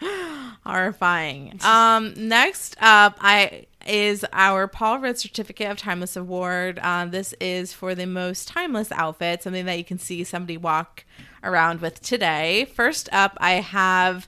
Horrifying. 0.66 1.60
Um, 1.64 2.14
next 2.18 2.76
up, 2.82 3.18
I 3.20 3.66
is 3.86 4.26
our 4.34 4.68
Paul 4.68 5.00
Rudd 5.00 5.20
Certificate 5.20 5.70
of 5.70 5.78
Timeless 5.78 6.16
Award. 6.16 6.80
Uh, 6.82 7.06
this 7.06 7.34
is 7.40 7.72
for 7.72 7.94
the 7.94 8.08
most 8.08 8.48
timeless 8.48 8.92
outfit, 8.92 9.44
something 9.44 9.66
that 9.66 9.78
you 9.78 9.84
can 9.84 10.00
see 10.00 10.24
somebody 10.24 10.58
walk 10.58 11.06
around 11.44 11.82
with 11.82 12.02
today. 12.02 12.66
First 12.74 13.10
up, 13.12 13.38
I 13.40 13.54
have 13.54 14.28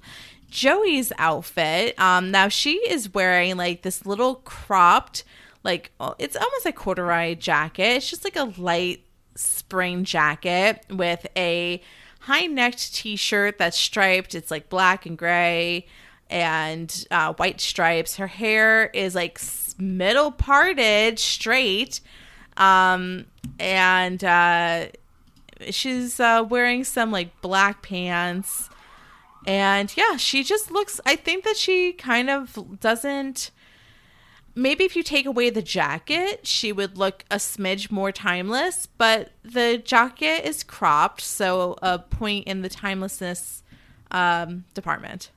Joey's 0.51 1.11
outfit. 1.17 1.99
Um, 1.99 2.29
now 2.29 2.49
she 2.49 2.75
is 2.87 3.13
wearing 3.13 3.57
like 3.57 3.81
this 3.81 4.05
little 4.05 4.35
cropped, 4.35 5.23
like 5.63 5.91
oh, 5.99 6.13
it's 6.19 6.35
almost 6.35 6.65
like 6.65 6.75
corduroy 6.75 7.33
jacket. 7.33 7.97
It's 7.97 8.09
just 8.09 8.23
like 8.23 8.35
a 8.35 8.53
light 8.61 9.03
spring 9.35 10.03
jacket 10.03 10.85
with 10.89 11.25
a 11.35 11.81
high 12.27 12.45
necked 12.45 12.93
t 12.93 13.15
shirt 13.15 13.57
that's 13.57 13.77
striped. 13.77 14.35
It's 14.35 14.51
like 14.51 14.69
black 14.69 15.05
and 15.05 15.17
gray 15.17 15.87
and 16.29 17.05
uh, 17.09 17.33
white 17.33 17.61
stripes. 17.61 18.17
Her 18.17 18.27
hair 18.27 18.87
is 18.87 19.15
like 19.15 19.39
middle 19.77 20.31
parted, 20.31 21.19
straight. 21.19 22.01
Um, 22.57 23.27
and 23.59 24.21
uh, 24.23 24.87
she's 25.69 26.19
uh, 26.19 26.45
wearing 26.47 26.83
some 26.83 27.11
like 27.11 27.41
black 27.41 27.81
pants. 27.81 28.69
And 29.45 29.95
yeah, 29.95 30.17
she 30.17 30.43
just 30.43 30.69
looks, 30.69 30.99
I 31.05 31.15
think 31.15 31.45
that 31.45 31.55
she 31.55 31.93
kind 31.93 32.29
of 32.29 32.79
doesn't 32.81 33.51
maybe 34.57 34.84
if 34.84 34.95
you 34.95 35.03
take 35.03 35.25
away 35.25 35.49
the 35.49 35.61
jacket, 35.61 36.45
she 36.47 36.71
would 36.73 36.97
look 36.97 37.23
a 37.31 37.35
smidge 37.35 37.91
more 37.91 38.11
timeless, 38.11 38.88
but 38.97 39.29
the 39.43 39.77
jacket 39.77 40.45
is 40.45 40.63
cropped, 40.63 41.21
so 41.21 41.77
a 41.81 41.99
point 41.99 42.47
in 42.47 42.61
the 42.63 42.69
timelessness 42.69 43.63
um, 44.11 44.65
department. 44.73 45.29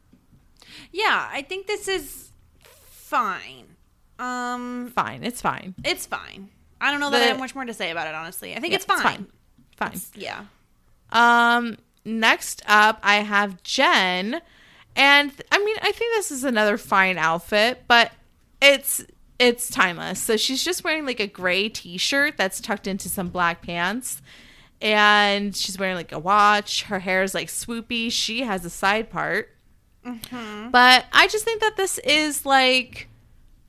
Yeah, 0.91 1.29
I 1.31 1.43
think 1.43 1.67
this 1.67 1.87
is 1.87 2.33
fine. 2.61 3.77
Um, 4.19 4.93
Fine, 4.95 5.25
it's 5.25 5.41
fine. 5.41 5.75
it's 5.85 6.07
fine. 6.07 6.51
I 6.81 6.91
don't 6.91 7.01
know 7.01 7.11
that 7.11 7.23
I 7.23 7.27
have 7.27 7.39
much 7.39 7.55
more 7.55 7.65
to 7.65 7.75
say 7.75 7.91
about 7.91 8.07
it. 8.07 8.15
Honestly, 8.15 8.55
I 8.55 8.61
think 8.61 8.73
Yeah, 8.73 8.77
it's 8.77 8.85
fine. 8.85 9.27
Fine. 9.77 10.01
Yeah. 10.15 10.45
Um, 11.11 11.77
next 12.05 12.63
up, 12.67 12.99
I 13.03 13.17
have 13.17 13.63
Jen, 13.63 14.41
and 14.97 15.33
I 15.51 15.59
mean, 15.59 15.77
I 15.83 15.93
think 15.93 16.15
this 16.17 16.31
is 16.31 16.45
another 16.45 16.77
fine 16.79 17.17
outfit, 17.19 17.85
but 17.89 18.13
it's 18.61 19.05
it's 19.39 19.71
timeless. 19.71 20.21
So 20.21 20.37
she's 20.37 20.63
just 20.63 20.85
wearing 20.85 21.07
like 21.07 21.19
a 21.19 21.27
gray 21.27 21.69
T-shirt 21.69 22.37
that's 22.37 22.61
tucked 22.61 22.87
into 22.87 23.09
some 23.09 23.29
black 23.29 23.63
pants, 23.63 24.21
and 24.81 25.57
she's 25.57 25.79
wearing 25.79 25.97
like 25.97 26.13
a 26.13 26.19
watch. 26.19 26.85
Her 26.85 26.99
hair 26.99 27.23
is 27.23 27.35
like 27.35 27.49
swoopy. 27.49 28.13
She 28.13 28.43
has 28.43 28.65
a 28.65 28.71
side 28.71 29.11
part, 29.11 29.49
mm-hmm. 30.05 30.71
but 30.71 31.07
I 31.13 31.27
just 31.29 31.45
think 31.45 31.63
that 31.63 31.77
this 31.77 31.99
is 31.99 32.45
like 32.45 33.09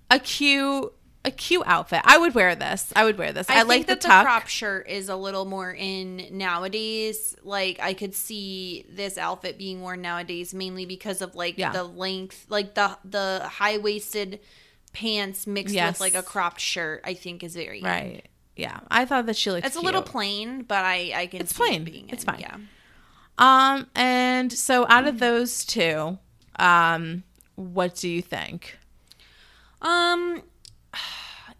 a 0.09 0.19
cute. 0.19 0.93
A 1.23 1.29
cute 1.29 1.61
outfit. 1.67 2.01
I 2.03 2.17
would 2.17 2.33
wear 2.33 2.55
this. 2.55 2.91
I 2.95 3.05
would 3.05 3.15
wear 3.19 3.31
this. 3.31 3.47
I, 3.47 3.59
I, 3.59 3.61
like 3.61 3.85
that 3.85 4.01
the 4.01 4.07
the, 4.07 4.23
crop 4.23 4.47
shirt 4.47 4.89
is 4.89 5.07
a 5.07 5.15
little 5.15 5.45
more 5.45 5.71
in 5.71 6.25
nowadays. 6.31 7.35
Like 7.43 7.79
I 7.79 7.93
could 7.93 8.15
see 8.15 8.87
this 8.89 9.19
outfit 9.19 9.59
being 9.59 9.81
worn 9.81 10.01
nowadays, 10.01 10.51
mainly 10.51 10.87
because 10.87 11.21
of 11.21 11.35
like 11.35 11.59
Yeah. 11.59 11.73
the 11.73 11.83
length, 11.83 12.47
like 12.49 12.73
the 12.73 12.97
the 13.05 13.47
high 13.47 13.77
waisted 13.77 14.39
pants 14.93 15.47
mixed 15.47 15.73
Yes. 15.73 15.93
with 15.93 16.01
like 16.01 16.15
a 16.15 16.23
cropped 16.23 16.59
shirt. 16.59 17.01
I 17.05 17.13
think 17.13 17.43
is 17.43 17.55
very 17.55 17.79
in. 17.79 17.85
Right. 17.85 18.27
Yeah. 18.55 18.79
I 18.89 19.05
thought 19.05 19.25
that 19.27 19.35
she 19.35 19.49
looked 19.51 19.65
It's 19.65 19.75
a 19.75 19.81
little 19.81 20.01
plain, 20.03 20.63
but 20.63 20.83
I 20.85 21.11
I 21.15 21.27
can 21.27 21.41
It's 21.41 21.51
it 21.51 21.55
plain. 21.55 21.83
being 21.83 22.09
It's 22.09 22.23
in, 22.23 22.29
fine. 22.31 22.39
Yeah. 22.39 22.57
Um, 23.37 23.87
and 23.95 24.51
so 24.51 24.85
out 24.89 25.07
of 25.07 25.19
those 25.19 25.65
two, 25.65 26.19
um, 26.59 27.23
what 27.55 27.95
do 27.95 28.07
you 28.09 28.21
think? 28.21 28.77
Um, 29.81 30.43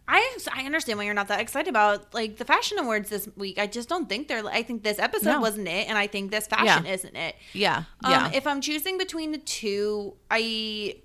I 0.07 0.37
I 0.53 0.63
understand 0.65 0.99
why 0.99 1.05
you're 1.05 1.13
not 1.13 1.29
that 1.29 1.39
excited 1.39 1.69
about 1.69 2.13
like 2.13 2.37
the 2.37 2.45
fashion 2.45 2.77
awards 2.77 3.09
this 3.09 3.27
week. 3.37 3.57
I 3.57 3.65
just 3.65 3.87
don't 3.89 4.07
think 4.09 4.27
they're. 4.27 4.45
I 4.45 4.61
think 4.61 4.83
this 4.83 4.99
episode 4.99 5.31
No. 5.35 5.39
wasn't 5.41 5.67
it, 5.69 5.87
and 5.87 5.97
I 5.97 6.05
think 6.07 6.29
this 6.31 6.45
fashion 6.47 6.85
isn't 6.85 7.15
it. 7.15 7.35
Yeah. 7.53 7.85
Um, 8.03 8.11
Yeah. 8.11 8.31
If 8.33 8.45
I'm 8.45 8.59
choosing 8.61 8.97
between 8.97 9.31
the 9.31 9.37
two, 9.39 10.15
I, 10.29 10.97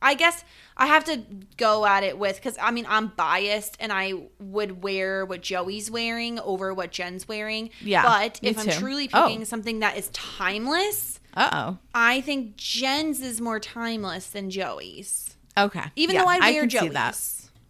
I 0.00 0.14
guess 0.14 0.44
I 0.80 0.86
have 0.86 1.04
to 1.04 1.22
go 1.58 1.84
at 1.84 2.02
it 2.04 2.18
with 2.18 2.36
because 2.36 2.56
I 2.60 2.70
mean 2.70 2.86
I'm 2.88 3.08
biased 3.08 3.76
and 3.80 3.92
I 3.92 4.14
would 4.38 4.82
wear 4.82 5.26
what 5.26 5.42
Joey's 5.42 5.90
wearing 5.90 6.40
over 6.40 6.72
what 6.72 6.90
Jen's 6.90 7.28
wearing. 7.28 7.68
Yeah, 7.82 8.02
But 8.02 8.40
if 8.42 8.58
I'm 8.58 8.64
too. 8.64 8.72
truly 8.72 9.08
Oh. 9.12 9.26
picking 9.28 9.44
something 9.44 9.80
that 9.80 9.96
is 9.98 10.08
timeless, 10.08 11.20
uh 11.34 11.74
I 11.94 12.22
think 12.22 12.56
Jen's 12.56 13.20
is 13.20 13.40
more 13.40 13.60
timeless 13.60 14.26
than 14.28 14.48
Joey's. 14.50 15.36
oh. 15.56 15.64
Okay. 15.66 15.84
Even 15.96 16.14
Yeah, 16.16 16.22
though 16.24 16.30
I 16.30 16.38
wear 16.52 16.62
see 16.62 16.78
Joey's. 16.78 16.92
that. 16.94 17.18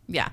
Yeah. 0.06 0.28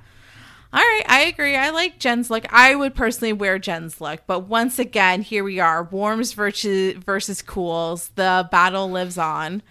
All 0.74 0.82
right, 0.82 1.04
I 1.08 1.22
agree. 1.24 1.56
I 1.56 1.70
like 1.72 1.98
Jen's 1.98 2.30
look. 2.30 2.46
I 2.54 2.76
would 2.76 2.94
personally 2.94 3.32
wear 3.34 3.58
Jen's 3.58 4.00
look, 4.02 4.20
but 4.28 4.42
once 4.42 4.78
again, 4.80 5.22
here 5.22 5.44
we 5.44 5.60
are: 5.62 5.82
warms 5.84 6.34
versus 6.34 6.94
versus 7.04 7.42
cools. 7.42 8.10
The 8.16 8.48
battle 8.52 8.92
lives 8.92 9.18
on. 9.18 9.64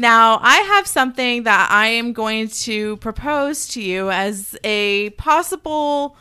Now, 0.00 0.38
I 0.40 0.58
have 0.58 0.86
something 0.86 1.42
that 1.42 1.68
I 1.72 1.88
am 1.88 2.12
going 2.12 2.48
to 2.48 2.96
propose 2.98 3.66
to 3.68 3.82
you 3.82 4.10
as 4.10 4.56
a 4.64 5.10
possible 5.10 6.16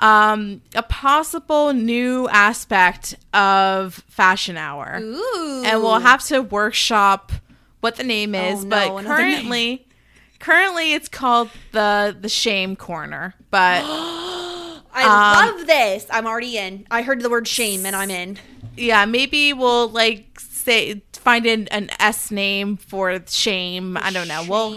um 0.00 0.62
a 0.76 0.82
possible 0.84 1.72
new 1.72 2.28
aspect 2.28 3.16
of 3.34 3.94
fashion 4.06 4.56
hour. 4.56 5.00
Ooh. 5.02 5.62
And 5.66 5.82
we'll 5.82 5.98
have 5.98 6.22
to 6.26 6.40
workshop 6.40 7.32
what 7.80 7.96
the 7.96 8.04
name 8.04 8.32
is, 8.34 8.60
Oh, 8.60 8.62
no, 8.62 8.68
but 8.70 8.86
another 8.86 9.02
name. 9.02 9.32
currently 9.34 9.86
currently 10.38 10.92
it's 10.92 11.08
called 11.08 11.50
the 11.72 12.16
the 12.18 12.28
shame 12.28 12.76
corner. 12.76 13.34
But 13.50 13.82
I 14.94 15.02
um, 15.02 15.56
love 15.58 15.66
this. 15.66 16.06
I'm 16.10 16.26
already 16.26 16.56
in. 16.58 16.86
I 16.92 17.02
heard 17.02 17.20
the 17.20 17.30
word 17.30 17.48
shame 17.48 17.84
and 17.84 17.96
I'm 17.96 18.10
in. 18.10 18.38
yeah, 18.76 19.04
maybe 19.04 19.52
we'll 19.52 19.88
like 19.88 20.40
say 20.68 21.02
find 21.12 21.46
an, 21.46 21.66
an 21.68 21.90
S 21.98 22.30
name 22.30 22.76
for 22.76 23.18
shame. 23.28 23.96
I 23.96 24.10
don't 24.10 24.28
know. 24.28 24.44
Well, 24.48 24.70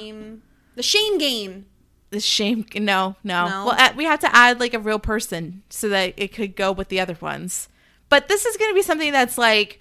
the 0.75 0.83
shame 0.83 1.17
game. 1.17 1.65
the 2.11 2.19
shame 2.19 2.65
no 2.75 3.15
no, 3.23 3.47
No? 3.47 3.65
well 3.67 3.75
uh, 3.77 3.93
we 3.95 4.05
have 4.05 4.19
to 4.21 4.35
add 4.35 4.59
like 4.59 4.73
a 4.73 4.79
real 4.79 4.99
person 4.99 5.63
so 5.69 5.89
that 5.89 6.13
it 6.17 6.33
could 6.33 6.55
go 6.55 6.71
with 6.71 6.87
the 6.89 6.99
other 6.99 7.17
ones 7.21 7.67
but 8.09 8.27
this 8.27 8.45
is 8.45 8.57
going 8.57 8.69
to 8.71 8.75
be 8.75 8.81
something 8.81 9.11
that's 9.13 9.37
like 9.37 9.79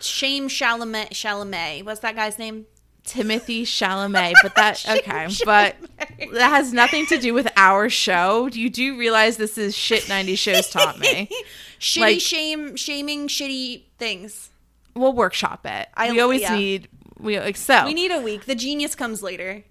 Shame 0.00 0.48
Chalamet. 0.48 1.10
Chalamet. 1.12 1.84
What's 1.86 2.00
that 2.00 2.14
guy's 2.16 2.38
name? 2.38 2.66
timothy 3.04 3.64
chalamet 3.78 4.32
but 4.44 4.54
that 4.54 4.76
Shame 4.76 4.98
okay 4.98 5.26
but 5.44 5.74
that 6.34 6.50
has 6.50 6.72
nothing 6.72 7.04
to 7.06 7.18
do 7.18 7.34
with 7.34 7.48
our 7.56 7.88
show 7.90 8.46
you 8.52 8.70
do 8.70 8.96
realize 8.96 9.36
this 9.38 9.58
is 9.58 9.74
shit 9.76 10.08
90 10.08 10.36
shows 10.36 10.70
taught 10.70 11.00
me 11.00 11.28
Shitty 11.80 12.00
Like- 12.00 12.20
shame, 12.20 12.76
shaming 12.76 13.26
shitty 13.26 13.82
things. 13.98 14.50
We'll 14.94 15.12
workshop 15.12 15.64
it 15.66 15.88
I- 15.96 16.10
we 16.12 16.20
always 16.20 16.42
yeah. 16.42 16.56
need 16.56 16.88
we 17.18 17.38
like 17.38 17.56
so 17.56 17.84
We 17.84 17.94
need 17.94 18.10
a 18.10 18.20
week. 18.20 18.46
The 18.46 18.54
genius 18.56 18.94
comes 18.96 19.22
later. 19.22 19.62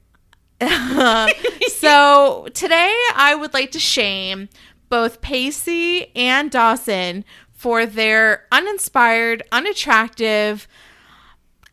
so 0.62 2.48
today 2.54 2.96
I 3.16 3.36
would 3.38 3.54
like 3.54 3.72
to 3.72 3.80
shame 3.80 4.48
both 4.90 5.22
Pacey 5.22 6.16
and 6.16 6.50
Dawson 6.52 7.26
for 7.52 7.86
their 7.86 8.46
uninspired, 8.52 9.44
unattractive 9.52 10.68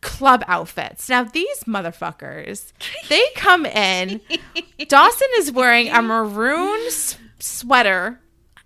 club 0.01 0.43
outfits. 0.47 1.09
Now 1.09 1.23
these 1.23 1.63
motherfuckers, 1.65 2.71
they 3.09 3.21
come 3.35 3.65
in. 3.65 4.21
Dawson 4.87 5.27
is 5.37 5.51
wearing 5.51 5.89
a 5.89 6.01
maroon 6.01 6.79
s- 6.87 7.17
sweater 7.39 8.19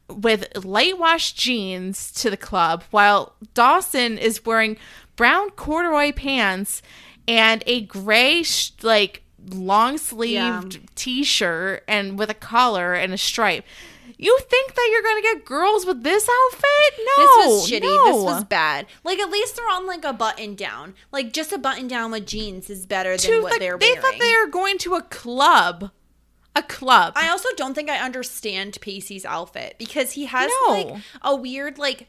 with 0.09 0.63
light 0.65 0.97
wash 0.97 1.34
jeans 1.34 2.11
to 2.13 2.30
the 2.30 2.38
club, 2.38 2.84
while 2.91 3.35
Dawson 3.53 4.17
is 4.17 4.45
wearing 4.45 4.77
brown 5.15 5.49
corduroy 5.51 6.11
pants 6.11 6.81
and 7.27 7.63
a 7.67 7.81
gray 7.81 8.43
sh- 8.43 8.71
like 8.81 9.23
long 9.49 9.97
sleeved 9.97 10.75
Yeah. 10.75 10.80
t-shirt 10.95 11.84
and 11.88 12.17
with 12.17 12.30
a 12.30 12.34
collar 12.34 12.93
and 12.93 13.13
a 13.13 13.17
stripe. 13.17 13.65
You 14.17 14.38
think 14.49 14.73
that 14.75 14.89
you're 14.91 15.01
gonna 15.01 15.21
get 15.21 15.43
girls 15.45 15.85
with 15.85 16.03
this 16.03 16.30
outfit? 16.30 16.99
No, 17.17 17.23
This 17.23 17.45
was 17.47 17.69
shitty. 17.71 17.81
no. 17.81 18.05
This 18.05 18.23
was 18.23 18.43
bad. 18.45 18.85
Like 19.03 19.19
at 19.19 19.30
least 19.30 19.55
they're 19.55 19.69
on 19.69 19.85
like 19.85 20.05
a 20.05 20.13
button 20.13 20.55
down. 20.55 20.93
Like 21.11 21.34
just 21.34 21.51
a 21.51 21.57
button 21.57 21.88
down 21.88 22.11
with 22.11 22.25
jeans 22.25 22.69
is 22.69 22.85
better 22.85 23.11
than 23.17 23.31
To 23.31 23.41
what 23.41 23.53
the- 23.53 23.59
they're 23.59 23.77
wearing. 23.77 23.80
they 23.80 23.99
wearing. 23.99 24.01
thought 24.01 24.19
they 24.19 24.35
were 24.38 24.47
going 24.51 24.77
to 24.80 24.95
a 24.95 25.01
club, 25.01 25.91
a 26.55 26.63
club. 26.63 27.13
I 27.15 27.30
also 27.30 27.49
don't 27.57 27.73
think 27.73 27.89
I 27.89 27.97
understand 27.97 28.77
Pacey's 28.81 29.25
outfit 29.25 29.75
because 29.80 30.11
he 30.11 30.25
has 30.25 30.51
No. 30.67 30.71
like 30.73 31.01
a 31.21 31.35
weird 31.35 31.77
like 31.77 32.07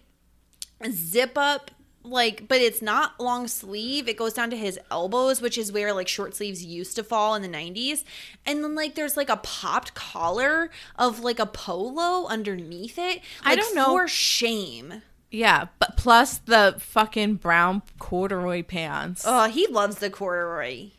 zip 0.91 1.33
up 1.39 1.71
like 2.07 2.47
but 2.47 2.59
it's 2.61 2.83
not 2.83 3.19
long 3.19 3.49
sleeve 3.49 4.07
it 4.09 4.17
goes 4.19 4.35
down 4.35 4.51
to 4.51 4.57
his 4.57 4.79
elbows 4.91 5.41
which 5.41 5.57
is 5.57 5.73
where 5.73 5.95
like 5.95 6.07
short 6.09 6.37
sleeves 6.37 6.63
used 6.63 6.95
to 6.97 7.03
fall 7.03 7.35
in 7.35 7.41
the 7.41 7.49
90s 7.49 8.05
and 8.45 8.63
then 8.63 8.75
like 8.75 8.95
there's 8.95 9.17
like 9.17 9.31
a 9.31 9.39
popped 9.39 9.95
collar 9.95 10.69
of 10.97 11.21
like 11.21 11.39
a 11.39 11.47
polo 11.47 12.27
underneath 12.27 12.99
it 12.99 13.21
I 13.43 13.57
don't 13.57 13.75
know. 13.75 13.87
for 13.87 14.07
shame 14.09 15.03
yeah, 15.31 15.67
but 15.81 15.97
plus 15.97 16.39
the 16.39 16.77
fucking 16.79 17.37
brown 17.37 17.83
corduroy 17.99 18.63
pants. 18.63 19.25
oh 19.27 19.49
he 19.49 19.67
loves 19.67 19.97
the 19.97 20.11
corduroy 20.11 20.91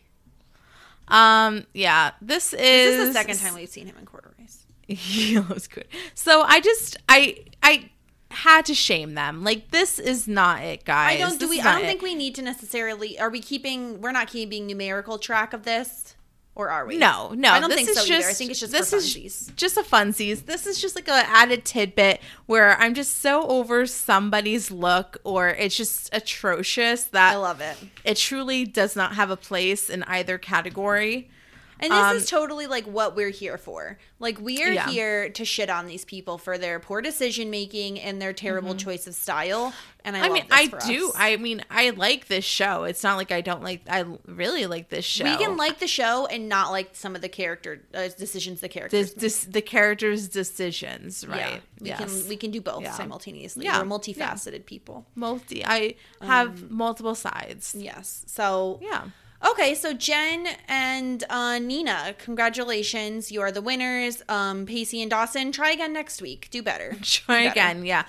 Um, 1.07 1.65
yeah, 1.73 2.11
this 2.22 2.53
is 2.53 2.60
this 2.60 2.99
is 2.99 3.07
the 3.10 3.14
second 3.14 3.38
time 3.40 3.53
we've 3.56 3.69
seen 3.69 3.86
him 3.88 3.95
in 3.99 4.06
corduroys 4.06 4.65
that 4.88 5.49
was 5.49 5.68
good. 5.68 5.88
So 6.14 6.41
I 6.41 6.60
just 6.61 6.98
I 7.10 7.38
I 7.64 7.90
had 8.32 8.65
to 8.65 8.73
shame 8.73 9.14
them. 9.14 9.44
Like 9.44 9.72
this 9.72 9.98
is 9.99 10.27
not 10.27 10.61
it, 10.64 10.84
guys. 10.84 11.15
i 11.15 11.18
don't 11.18 11.40
do 11.40 11.48
This 11.48 11.49
we 11.49 11.61
i 11.61 11.73
don't 11.73 11.84
it. 11.84 11.88
think 11.88 12.02
we 12.02 12.15
need 12.15 12.36
to 12.36 12.41
necessarily 12.41 13.18
are 13.19 13.30
we 13.30 13.40
keeping 13.40 14.02
we're 14.02 14.11
not 14.11 14.27
keeping 14.27 14.65
numerical 14.68 15.18
track 15.18 15.53
of 15.53 15.64
this 15.64 16.14
or 16.56 16.69
are 16.69 16.86
we 16.86 16.98
No, 16.98 17.34
no. 17.36 17.52
I 17.52 17.60
don't 17.60 17.69
this 17.69 17.77
think 17.77 17.90
is 17.90 17.95
so 17.98 18.06
just, 18.06 18.11
either. 18.11 18.30
I 18.30 18.34
think 18.34 18.52
it's 18.52 18.60
just 18.61 18.72
this 18.72 18.94
is 18.94 19.48
just 19.56 19.77
a 19.77 19.82
funsies. 19.82 20.45
This 20.45 20.65
is 20.65 20.82
just 20.82 20.95
like 20.95 21.07
a 21.07 21.23
added 21.27 21.65
tidbit 21.65 22.22
where 22.45 22.80
I'm 22.80 22.94
just 22.94 23.19
so 23.19 23.45
over 23.48 23.86
somebody's 23.86 24.72
look 24.72 25.18
or 25.23 25.49
it's 25.49 25.76
just 25.76 26.10
atrocious 26.14 27.06
that 27.06 27.34
i 27.34 27.36
love 27.36 27.61
it 27.61 27.77
it 28.03 28.18
truly 28.18 28.65
does 28.65 28.95
not 28.95 29.15
have 29.15 29.30
a 29.30 29.38
place 29.38 29.90
in 29.90 30.03
either 30.03 30.38
category. 30.38 31.30
And 31.80 31.91
this 31.91 31.99
Um, 31.99 32.15
is 32.15 32.30
totally 32.30 32.68
like 32.68 32.85
what 32.85 33.15
we're 33.18 33.30
here 33.31 33.57
for. 33.57 33.97
Like 34.19 34.39
we 34.39 34.64
are 34.64 34.72
Yeah. 34.72 34.89
here 34.89 35.30
to 35.30 35.43
shit 35.43 35.69
on 35.69 35.88
these 35.88 36.06
people 36.06 36.38
for 36.38 36.57
their 36.57 36.80
poor 36.80 37.02
decision 37.02 37.49
making 37.49 37.99
and 37.99 38.22
their 38.22 38.31
terrible 38.31 38.76
choice 38.76 39.07
of 39.07 39.15
style. 39.15 39.73
And 40.06 40.15
I, 40.15 40.22
Mm-hmm. 40.22 40.31
I 40.31 40.34
mean, 40.34 40.43
this 40.72 40.84
I 40.84 40.88
do. 40.93 41.07
us. 41.10 41.15
I 41.18 41.35
mean, 41.38 41.65
I 41.69 41.89
like 41.89 42.27
this 42.27 42.45
show. 42.45 42.84
It's 42.85 43.03
not 43.03 43.18
like 43.18 43.31
I 43.31 43.41
don't 43.41 43.61
like. 43.64 43.81
I 43.89 44.06
really 44.26 44.68
like 44.68 44.88
this 44.89 45.03
show. 45.03 45.26
we 45.26 45.35
can 45.35 45.57
like 45.57 45.80
the 45.80 45.88
show 45.88 46.27
and 46.27 46.47
not 46.47 46.72
like 46.72 46.91
some 46.95 47.15
of 47.15 47.22
the 47.22 47.30
character 47.30 47.81
uh, 47.93 48.07
decisions 48.18 48.61
the 48.61 48.69
characters. 48.69 49.10
make. 49.11 49.19
this, 49.19 49.43
the 49.43 49.61
characters' 49.61 50.27
decisions, 50.30 51.27
right? 51.27 51.39
Yeah, 51.39 51.60
we 51.81 51.88
yes. 51.89 51.99
can 52.22 52.30
we 52.30 52.38
can 52.38 52.52
do 52.52 52.61
both 52.61 52.84
Yeah. 52.84 52.93
simultaneously. 52.93 53.65
Yeah. 53.65 53.80
We're 53.81 53.85
multifaceted 53.88 54.65
people. 54.65 55.06
multi. 55.15 55.65
I 55.65 55.95
have 56.22 56.64
Um, 56.64 56.68
multiple 56.69 57.15
sides. 57.15 57.76
Yes. 57.77 58.23
So 58.27 58.80
Yeah. 58.81 59.10
Okay, 59.52 59.76
so 59.76 59.94
Jen 59.94 60.48
and 60.68 61.24
uh, 61.30 61.60
Nina, 61.60 62.16
congratulations! 62.18 63.32
You 63.32 63.41
are 63.41 63.52
the 63.52 63.62
winners. 63.62 64.24
Um, 64.28 64.66
Pacey 64.66 65.02
and 65.02 65.10
Dawson, 65.12 65.52
try 65.52 65.72
again 65.72 65.94
next 65.94 66.22
week. 66.22 66.48
Do 66.52 66.64
better. 66.64 66.95
Try 67.02 67.44
Do 67.44 67.49
better. 67.49 67.52
again. 67.52 67.86
Yeah. 67.86 68.03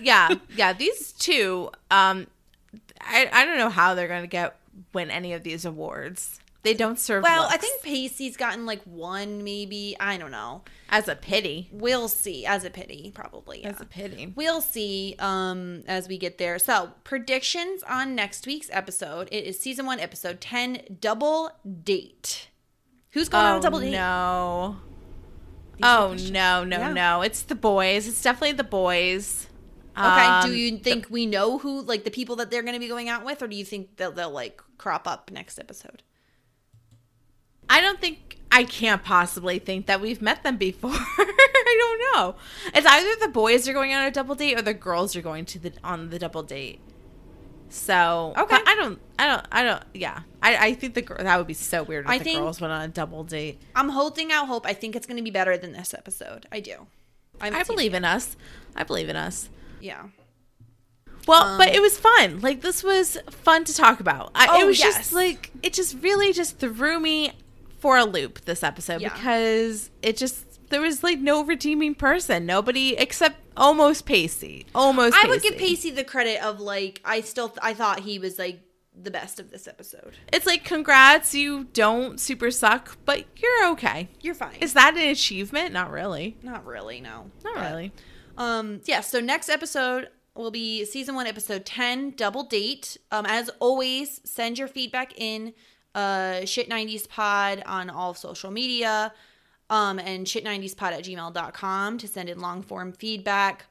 Yeah. 0.00 0.34
Yeah. 0.54 0.72
These 0.74 1.12
two, 1.12 1.70
um, 1.90 2.26
I, 3.00 3.28
I 3.32 3.44
don't 3.44 3.58
know 3.58 3.70
how 3.70 3.94
they're 3.94 4.08
going 4.08 4.22
to 4.22 4.28
get 4.28 4.56
win 4.92 5.10
any 5.10 5.32
of 5.32 5.42
these 5.42 5.64
awards. 5.64 6.40
They 6.66 6.74
don't 6.74 6.98
serve 6.98 7.22
Well, 7.22 7.46
I 7.48 7.56
think 7.56 7.82
Pacey's 7.82 8.36
gotten 8.36 8.66
like 8.66 8.82
one, 8.82 9.44
maybe. 9.44 9.96
I 10.00 10.16
don't 10.18 10.30
know. 10.32 10.62
as 10.88 11.06
a 11.08 11.14
pity. 11.14 11.68
We'll 11.72 12.08
see. 12.08 12.44
As 12.44 12.64
a 12.64 12.70
pity, 12.70 13.12
probably. 13.14 13.62
Yeah. 13.62 13.68
As 13.70 13.80
a 13.80 13.84
pity. 13.86 14.32
We'll 14.34 14.60
see 14.60 15.14
um, 15.18 15.82
as 15.86 16.08
we 16.08 16.18
get 16.18 16.38
there. 16.38 16.58
So, 16.58 16.92
predictions 17.04 17.82
on 17.84 18.14
next 18.14 18.46
week's 18.46 18.68
episode. 18.72 19.28
It 19.30 19.44
is 19.44 19.58
season 19.60 19.86
one, 19.86 20.00
episode 20.00 20.40
10, 20.40 20.98
Double 21.00 21.50
Date. 21.84 22.48
Who's 23.10 23.28
going 23.28 23.44
on 23.46 23.58
a 23.58 23.62
double 23.62 23.80
date? 23.80 23.92
No. 23.92 24.76
These 25.76 25.84
Oh 25.84 26.14
no, 26.30 26.64
no, 26.64 26.78
Yeah. 26.78 26.92
no. 26.92 27.22
It's 27.22 27.42
the 27.42 27.54
boys. 27.54 28.06
It's 28.08 28.20
definitely 28.22 28.52
the 28.52 28.64
boys. 28.64 29.46
Okay. 29.96 30.04
Um, 30.04 30.46
do 30.50 30.54
you 30.54 30.78
think 30.78 31.06
we 31.08 31.24
know 31.26 31.58
who, 31.58 31.80
like, 31.82 32.04
the 32.04 32.10
people 32.10 32.36
that 32.36 32.50
they're 32.50 32.62
going 32.62 32.74
to 32.74 32.80
be 32.80 32.88
going 32.88 33.08
out 33.08 33.24
with, 33.24 33.40
or 33.40 33.46
do 33.48 33.56
you 33.56 33.64
think 33.64 33.96
they'll, 33.96 34.12
they'll 34.12 34.30
like, 34.30 34.60
crop 34.78 35.06
up 35.08 35.30
next 35.30 35.58
episode? 35.58 36.02
I 37.68 37.80
don't 37.80 38.00
think 38.00 38.38
I 38.52 38.64
can't 38.64 39.02
possibly 39.02 39.58
think 39.58 39.86
that 39.86 40.00
we've 40.00 40.22
met 40.22 40.42
them 40.42 40.56
before. 40.56 40.90
I 40.94 41.76
don't 41.80 42.14
know. 42.16 42.36
It's 42.74 42.86
either 42.86 43.16
the 43.20 43.28
boys 43.32 43.68
are 43.68 43.72
going 43.72 43.92
on 43.92 44.04
a 44.04 44.10
double 44.10 44.34
date 44.34 44.58
or 44.58 44.62
the 44.62 44.74
girls 44.74 45.16
are 45.16 45.22
going 45.22 45.44
to 45.46 45.58
the 45.58 45.72
on 45.84 46.10
the 46.10 46.18
double 46.18 46.42
date. 46.42 46.80
So 47.68 48.32
Okay. 48.36 48.56
I 48.64 48.74
don't. 48.76 48.98
I 49.18 49.26
don't. 49.26 49.46
I 49.50 49.62
don't. 49.64 49.82
Yeah. 49.92 50.20
I, 50.40 50.68
I 50.68 50.74
think 50.74 50.94
the 50.94 51.02
that 51.02 51.36
would 51.36 51.48
be 51.48 51.54
so 51.54 51.82
weird 51.82 52.04
if 52.04 52.10
I 52.10 52.18
the 52.18 52.24
think- 52.24 52.38
girls 52.38 52.60
went 52.60 52.72
on 52.72 52.82
a 52.82 52.88
double 52.88 53.24
date. 53.24 53.60
I'm 53.74 53.88
holding 53.88 54.30
out 54.32 54.46
hope. 54.46 54.66
I 54.66 54.72
think 54.72 54.94
it's 54.94 55.06
going 55.06 55.16
to 55.16 55.22
be 55.22 55.30
better 55.32 55.56
than 55.58 55.72
this 55.72 55.92
episode. 55.92 56.46
I 56.52 56.60
do. 56.60 56.86
I'm 57.40 57.54
I 57.54 57.64
believe 57.64 57.92
in 57.92 58.04
us. 58.04 58.36
I 58.76 58.84
believe 58.84 59.08
in 59.08 59.16
us. 59.16 59.50
Yeah. 59.80 60.04
Well, 61.26 61.58
but 61.58 61.68
Um, 61.70 61.74
it 61.74 61.82
was 61.82 61.98
fun. 61.98 62.40
Like 62.40 62.60
this 62.60 62.84
was 62.84 63.18
fun 63.30 63.64
to 63.64 63.74
talk 63.74 63.98
about. 63.98 64.30
I, 64.34 64.46
Oh, 64.48 64.60
it 64.62 64.66
was 64.66 64.78
yes. 64.78 64.96
just 64.96 65.12
like 65.12 65.50
it 65.62 65.72
just 65.72 65.96
really 66.02 66.32
just 66.32 66.58
threw 66.58 67.00
me 67.00 67.32
for 67.78 67.96
a 67.96 68.04
loop 68.04 68.44
this 68.46 68.62
episode 68.62 69.00
Yeah. 69.00 69.12
because 69.14 69.90
it 70.02 70.16
just 70.16 70.44
there 70.70 70.80
was 70.80 71.02
like 71.04 71.20
no 71.20 71.44
redeeming 71.44 71.94
person, 71.94 72.44
nobody 72.46 72.96
except 72.96 73.36
almost 73.56 74.04
Pacey. 74.06 74.66
Almost. 74.74 75.16
I 75.22 75.28
would 75.28 75.40
give 75.42 75.56
Pacey 75.56 75.90
the 75.92 76.02
credit 76.04 76.42
of 76.44 76.58
like 76.60 77.00
I 77.04 77.20
still 77.20 77.54
I 77.62 77.72
thought 77.74 78.00
he 78.00 78.18
was 78.18 78.38
like 78.38 78.60
the 79.00 79.10
best 79.10 79.38
of 79.38 79.50
this 79.50 79.68
episode. 79.68 80.16
It's 80.32 80.46
like 80.46 80.64
congrats, 80.64 81.34
you 81.34 81.64
don't 81.72 82.18
super 82.18 82.50
suck, 82.50 82.96
but 83.04 83.24
you're 83.36 83.68
okay. 83.72 84.08
You're 84.22 84.34
fine. 84.34 84.56
Is 84.60 84.72
that 84.72 84.94
an 84.96 85.08
achievement? 85.08 85.72
Not 85.72 85.90
really. 85.90 86.36
not 86.42 86.64
really 86.64 87.00
no. 87.00 87.30
Not 87.44 87.54
But, 87.56 87.70
really. 87.70 87.92
Um 88.38 88.80
yeah, 88.86 89.02
so 89.02 89.20
next 89.20 89.48
episode 89.48 90.08
will 90.34 90.50
be 90.50 90.84
season 90.84 91.14
1 91.14 91.26
episode 91.26 91.64
10 91.64 92.10
double 92.16 92.42
date. 92.42 92.96
Um 93.12 93.24
as 93.26 93.50
always, 93.60 94.20
send 94.24 94.58
your 94.58 94.68
feedback 94.68 95.12
in 95.16 95.52
uh 95.96 96.44
shit 96.44 96.70
90s 96.70 97.08
pod 97.08 97.62
on 97.66 97.90
all 97.90 98.14
social 98.14 98.52
media. 98.52 99.12
Um 99.68 99.98
and 99.98 100.26
shit90spod 100.26 100.92
at 100.92 101.02
gmail.com 101.02 101.98
to 101.98 102.06
send 102.06 102.28
in 102.28 102.38
long 102.38 102.62
form 102.62 102.92
feedback. 102.92 103.66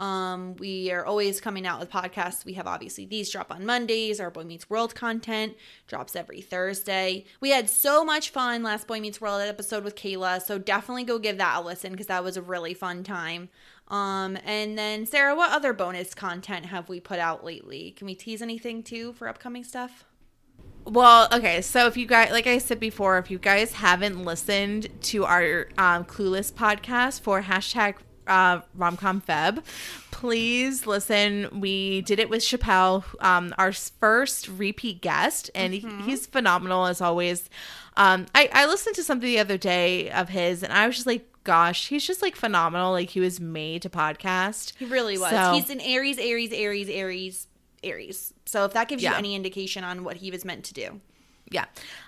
Um, 0.00 0.56
we 0.56 0.90
are 0.90 1.04
always 1.04 1.42
coming 1.42 1.66
out 1.66 1.78
with 1.78 1.90
podcasts. 1.90 2.46
We 2.46 2.54
have 2.54 2.66
obviously 2.66 3.04
these 3.04 3.30
drop 3.30 3.52
on 3.52 3.66
Mondays. 3.66 4.18
Our 4.18 4.30
Boy 4.30 4.44
Meets 4.44 4.70
World 4.70 4.94
content 4.94 5.54
drops 5.86 6.16
every 6.16 6.40
Thursday. 6.40 7.26
We 7.42 7.50
had 7.50 7.68
so 7.68 8.02
much 8.02 8.30
fun 8.30 8.62
last 8.62 8.86
Boy 8.86 9.00
Meets 9.00 9.20
World 9.20 9.42
episode 9.42 9.84
with 9.84 9.96
Kayla, 9.96 10.40
so 10.40 10.56
definitely 10.56 11.04
go 11.04 11.18
give 11.18 11.36
that 11.36 11.58
a 11.58 11.60
listen 11.60 11.92
because 11.92 12.06
that 12.06 12.24
was 12.24 12.38
a 12.38 12.42
really 12.42 12.72
fun 12.72 13.04
time. 13.04 13.50
Um, 13.88 14.38
and 14.46 14.78
then 14.78 15.04
Sarah, 15.04 15.36
what 15.36 15.52
other 15.52 15.74
bonus 15.74 16.14
content 16.14 16.66
have 16.66 16.88
we 16.88 16.98
put 16.98 17.18
out 17.18 17.44
lately? 17.44 17.90
Can 17.90 18.06
we 18.06 18.14
tease 18.14 18.40
anything 18.40 18.82
too 18.82 19.12
for 19.12 19.28
upcoming 19.28 19.64
stuff? 19.64 20.06
Well, 20.90 21.28
okay. 21.32 21.62
So 21.62 21.86
if 21.86 21.96
you 21.96 22.04
guys, 22.06 22.32
like 22.32 22.46
I 22.48 22.58
said 22.58 22.80
before, 22.80 23.18
if 23.18 23.30
you 23.30 23.38
guys 23.38 23.72
haven't 23.74 24.24
listened 24.24 24.88
to 25.02 25.24
our 25.24 25.68
um, 25.78 26.04
Clueless 26.04 26.52
podcast 26.52 27.20
for 27.20 27.42
hashtag 27.42 27.94
uh, 28.26 28.60
romcom 28.76 29.24
feb, 29.24 29.62
please 30.10 30.86
listen. 30.86 31.60
We 31.60 32.00
did 32.02 32.18
it 32.18 32.28
with 32.28 32.42
Chappelle, 32.42 33.04
um, 33.24 33.54
our 33.56 33.72
first 33.72 34.48
repeat 34.48 35.00
guest, 35.00 35.50
and 35.54 35.72
he, 35.72 35.80
he's 36.04 36.26
phenomenal 36.26 36.86
as 36.86 37.00
always. 37.00 37.48
Um, 37.96 38.26
I, 38.34 38.48
I 38.52 38.66
listened 38.66 38.96
to 38.96 39.02
something 39.04 39.26
the 39.26 39.38
other 39.38 39.58
day 39.58 40.10
of 40.10 40.28
his, 40.28 40.62
and 40.62 40.72
I 40.72 40.86
was 40.86 40.96
just 40.96 41.06
like, 41.06 41.26
gosh, 41.44 41.88
he's 41.88 42.06
just 42.06 42.20
like 42.22 42.34
phenomenal. 42.36 42.92
Like 42.92 43.10
he 43.10 43.20
was 43.20 43.40
made 43.40 43.82
to 43.82 43.90
podcast. 43.90 44.72
He 44.78 44.84
really 44.86 45.18
was. 45.18 45.30
So- 45.30 45.52
He's 45.54 45.70
an 45.70 45.80
Aries, 45.80 46.18
Aries, 46.18 46.52
Aries, 46.52 46.88
Aries, 46.88 47.46
Aries. 47.82 48.32
So 48.46 48.64
if 48.64 48.72
that 48.72 48.88
gives 48.88 49.02
you 49.02 49.12
any 49.12 49.34
indication 49.34 49.84
on 49.84 50.04
what 50.04 50.16
he 50.18 50.30
was 50.30 50.44
meant 50.44 50.64
to 50.66 50.74
do. 50.74 51.00
Yeah. 51.50 51.64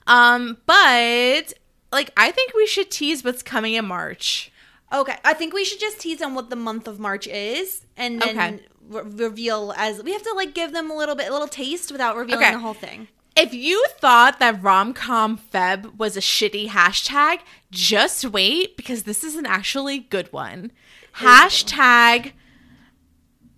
Um, 0.06 0.58
but 0.66 1.52
like 1.90 2.10
I 2.16 2.30
think 2.30 2.54
we 2.54 2.66
should 2.66 2.90
tease 2.90 3.24
what's 3.24 3.42
coming 3.42 3.74
in 3.74 3.86
March. 3.86 4.50
Okay, 4.92 5.16
I 5.24 5.32
think 5.32 5.54
we 5.54 5.64
should 5.64 5.80
just 5.80 6.00
tease 6.00 6.20
on 6.20 6.34
what 6.34 6.50
the 6.50 6.56
month 6.56 6.86
of 6.86 6.98
March 7.00 7.26
is, 7.26 7.86
and 7.96 8.20
then 8.20 8.36
Okay. 8.38 8.60
re- 8.88 9.02
reveal 9.26 9.72
as 9.76 10.02
we 10.02 10.12
have 10.12 10.22
to 10.22 10.32
like 10.34 10.52
give 10.54 10.72
them 10.72 10.90
a 10.90 10.94
little 10.94 11.14
bit, 11.14 11.28
a 11.28 11.32
little 11.32 11.48
taste 11.48 11.90
without 11.90 12.14
revealing 12.16 12.44
Okay. 12.44 12.52
the 12.52 12.58
whole 12.60 12.74
thing. 12.74 13.08
If 13.34 13.54
you 13.54 13.82
thought 13.98 14.38
that 14.40 14.60
romcom 14.60 15.38
feb 15.52 15.96
was 15.96 16.18
a 16.18 16.20
shitty 16.20 16.68
hashtag, 16.68 17.38
just 17.70 18.26
wait 18.26 18.76
because 18.76 19.04
this 19.04 19.24
is 19.24 19.34
an 19.36 19.46
actually 19.46 20.00
good 20.00 20.30
one. 20.30 20.70
Hashtag 21.16 22.32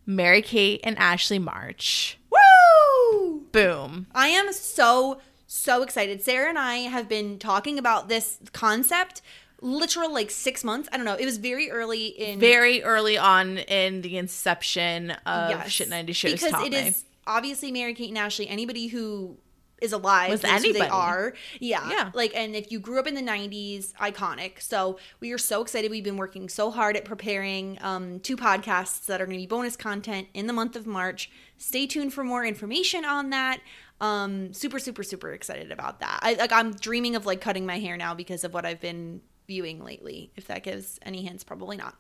Mary 0.07 0.43
Kate 0.43 0.81
and 0.85 0.99
Ashley 0.99 1.39
March. 1.39 2.19
Woo! 2.31 3.43
Boom. 3.53 4.07
I 4.15 4.29
am 4.29 4.53
so 4.53 5.21
so 5.47 5.83
excited. 5.83 6.21
Sarah 6.23 6.49
and 6.49 6.59
I 6.59 6.77
have 6.79 7.09
been 7.09 7.39
talking 7.39 7.79
about 7.79 8.09
this 8.09 8.39
concept 8.53 9.23
literal 9.61 10.13
like 10.13 10.31
six 10.31 10.65
months. 10.65 10.89
I 10.93 10.97
don't 10.97 11.07
know. 11.07 11.15
It 11.15 11.25
was 11.25 11.39
very 11.39 11.71
early 11.71 12.07
in 12.07 12.41
Very 12.41 12.83
early 12.83 13.17
on 13.17 13.59
in 13.59 14.03
the 14.03 14.19
inception 14.19 15.13
of 15.27 15.51
Yes. 15.51 15.71
Shit 15.71 15.89
90 15.89 16.13
Shows 16.13 16.33
because 16.33 16.63
it 16.67 16.73
Me. 16.73 16.89
is 16.89 17.05
obviously 17.27 17.73
Mary 17.73 17.95
Kate 17.95 18.09
and 18.11 18.19
Ashley. 18.19 18.49
Anybody 18.49 18.89
who 18.89 19.37
is 19.81 19.93
alive 19.93 20.31
Was 20.31 20.43
who 20.43 20.73
they 20.73 20.89
are. 20.89 21.35
Yeah, 21.61 21.89
Yeah. 21.91 22.11
Like, 22.15 22.33
and 22.35 22.55
if 22.55 22.71
you 22.73 22.79
grew 22.79 22.99
up 22.99 23.07
in 23.07 23.15
the 23.15 23.23
'90s, 23.23 23.93
iconic. 23.95 24.61
So 24.61 24.99
we 25.21 25.33
are 25.33 25.39
so 25.39 25.63
excited. 25.63 25.91
We've 25.91 26.05
been 26.05 26.17
working 26.17 26.49
so 26.49 26.71
hard 26.71 26.97
at 26.97 27.05
preparing 27.05 27.79
um, 27.83 28.21
two 28.21 28.37
podcasts 28.37 29.07
that 29.07 29.21
are 29.21 29.27
going 29.27 29.39
to 29.39 29.43
be 29.43 29.47
bonus 29.47 29.77
content 29.77 30.29
in 30.35 30.47
the 30.47 30.53
month 30.53 30.77
of 30.77 30.87
March. 30.87 31.31
Stay 31.59 31.87
tuned 31.87 32.13
for 32.13 32.25
more 32.25 32.45
information 32.45 33.05
on 33.05 33.31
that. 33.31 33.61
Um, 34.01 34.53
super, 34.53 34.79
super, 34.79 35.03
super 35.03 35.33
excited 35.33 35.71
about 35.71 36.01
that. 36.01 36.21
I 36.23 36.35
like. 36.35 36.53
I'm 36.53 36.73
dreaming 36.75 37.17
of 37.17 37.27
like 37.27 37.41
cutting 37.41 37.67
my 37.67 37.79
hair 37.79 37.97
now 37.97 38.15
because 38.15 38.45
of 38.45 38.55
what 38.55 38.65
I've 38.65 38.81
been 38.81 39.21
viewing 39.47 39.85
lately. 39.85 40.33
If 40.37 40.47
that 40.49 40.63
gives 40.63 40.99
any 41.03 41.23
hints, 41.23 41.45
probably 41.45 41.77
not. 41.77 41.97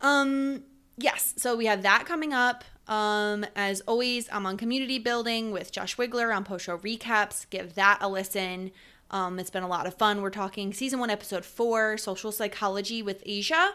Um, 0.00 0.62
yes, 0.96 1.34
so 1.36 1.56
we 1.56 1.66
have 1.66 1.82
that 1.82 2.06
coming 2.06 2.32
up. 2.32 2.64
Um, 2.88 3.44
as 3.56 3.80
always, 3.82 4.28
I'm 4.32 4.46
on 4.46 4.56
community 4.56 4.98
building 4.98 5.50
with 5.50 5.72
Josh 5.72 5.96
Wiggler 5.96 6.34
on 6.34 6.44
post 6.44 6.64
show 6.66 6.78
recaps. 6.78 7.48
Give 7.50 7.74
that 7.74 7.98
a 8.00 8.08
listen. 8.08 8.70
Um, 9.10 9.38
it's 9.38 9.50
been 9.50 9.62
a 9.62 9.68
lot 9.68 9.86
of 9.86 9.94
fun. 9.94 10.22
We're 10.22 10.30
talking 10.30 10.72
season 10.72 10.98
one, 11.00 11.10
episode 11.10 11.44
four, 11.44 11.96
social 11.98 12.32
psychology 12.32 13.02
with 13.02 13.22
Asia 13.26 13.72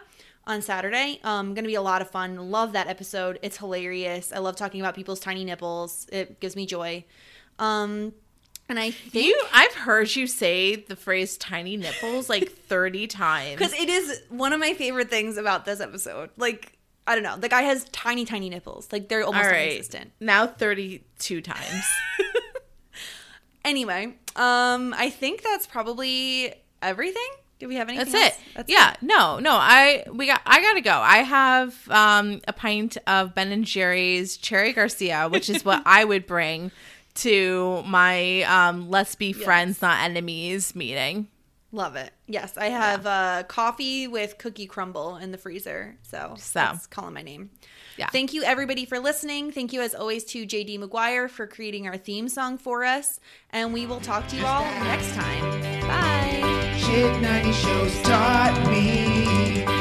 on 0.48 0.62
Saturday. 0.62 1.20
Um, 1.24 1.54
gonna 1.54 1.68
be 1.68 1.76
a 1.76 1.82
lot 1.82 2.02
of 2.02 2.10
fun. 2.10 2.52
Love 2.52 2.74
that 2.74 2.88
episode. 2.88 3.40
It's 3.42 3.58
hilarious. 3.58 4.32
I 4.34 4.40
love 4.40 4.56
talking 4.56 4.82
about 4.82 4.96
people's 4.96 5.20
tiny 5.20 5.44
nipples. 5.46 6.08
It 6.12 6.40
gives 6.40 6.56
me 6.56 6.66
joy. 6.66 7.06
Um, 7.60 8.14
and 8.68 8.80
I 8.80 8.92
think 8.92 9.26
You, 9.26 9.42
I've 9.54 9.74
heard 9.74 10.16
you 10.16 10.28
say 10.28 10.76
the 10.78 10.96
phrase 10.96 11.38
"tiny 11.38 11.76
nipples" 11.78 12.30
like 12.30 12.50
thirty 12.50 13.08
times. 13.26 13.58
because 13.58 13.74
it 13.74 13.90
is 13.90 14.22
one 14.30 14.54
of 14.54 14.60
my 14.60 14.74
favorite 14.74 15.10
things 15.10 15.36
about 15.38 15.66
this 15.66 15.80
episode. 15.82 16.30
Like, 16.38 16.78
I 17.08 17.16
don't 17.16 17.24
know, 17.24 17.38
the 17.38 17.50
guy 17.50 17.64
has 17.64 17.86
tiny, 17.86 18.26
tiny 18.26 18.50
nipples. 18.50 18.88
Like 18.92 19.10
they're 19.10 19.24
almost 19.24 19.46
All 19.46 19.52
right, 19.52 19.70
non-existent. 19.70 20.12
now 20.20 20.48
thirty-two 20.48 21.42
times. 21.42 21.86
Anyway, 23.64 24.06
um, 24.36 24.94
I 24.98 25.10
think 25.10 25.44
that's 25.44 25.68
probably 25.68 26.54
everything. 26.82 27.28
Do 27.60 27.68
we 27.68 27.76
have 27.76 27.90
anything? 27.90 28.12
That's 28.12 28.24
else? 28.24 28.34
it. 28.40 28.56
That's 28.56 28.72
yeah, 28.72 28.96
no, 29.02 29.38
no. 29.38 29.52
I 29.52 30.04
we 30.12 30.26
got. 30.26 30.42
I 30.48 30.62
gotta 30.62 30.82
go. 30.82 30.94
I 30.94 31.18
have 31.18 31.90
um, 31.92 32.42
a 32.48 32.54
pint 32.54 32.98
of 33.06 33.36
Ben 33.36 33.52
and 33.52 33.64
Jerry's 33.64 34.36
Cherry 34.38 34.74
Garcia, 34.74 35.30
which 35.30 35.48
is 35.48 35.64
what 35.64 35.84
I 35.86 36.04
would 36.06 36.26
bring 36.26 36.72
to 37.16 37.84
my 37.86 38.42
um, 38.44 38.90
let's 38.90 39.14
be 39.14 39.32
friends, 39.48 39.80
not 39.80 40.02
enemies 40.02 40.76
meeting. 40.76 41.28
Love 41.74 41.96
it. 41.96 42.12
Yes, 42.28 42.58
I 42.58 42.66
have 42.66 43.06
uh, 43.06 43.44
coffee 43.48 44.06
with 44.08 44.38
cookie 44.38 44.66
crumble 44.66 45.16
in 45.16 45.32
the 45.32 45.38
freezer. 45.38 45.96
So, 46.02 46.36
So. 46.38 46.60
that's 46.60 46.86
calling 46.86 47.14
my 47.14 47.22
name. 47.22 47.50
Yeah. 47.98 48.08
Thank 48.10 48.34
you, 48.34 48.44
everybody, 48.44 48.84
for 48.86 49.00
listening. 49.00 49.52
Thank 49.52 49.72
you, 49.72 49.82
as 49.82 49.96
always, 49.96 50.26
to 50.26 50.46
JD 50.46 50.80
McGuire 50.80 51.30
for 51.30 51.48
creating 51.48 51.88
our 51.88 51.96
theme 51.98 52.28
song 52.28 52.58
for 52.58 52.84
us. 52.84 53.20
And 53.52 53.72
we 53.74 53.86
will 53.86 54.02
talk 54.02 54.28
to 54.30 54.36
you 54.36 54.46
all 54.46 54.64
next 54.84 55.14
time. 55.16 55.62
Bye. 55.82 56.78
Shit 56.78 57.22
90 57.22 57.52
shows 57.54 58.02
taught 58.02 58.70
me. 58.70 59.81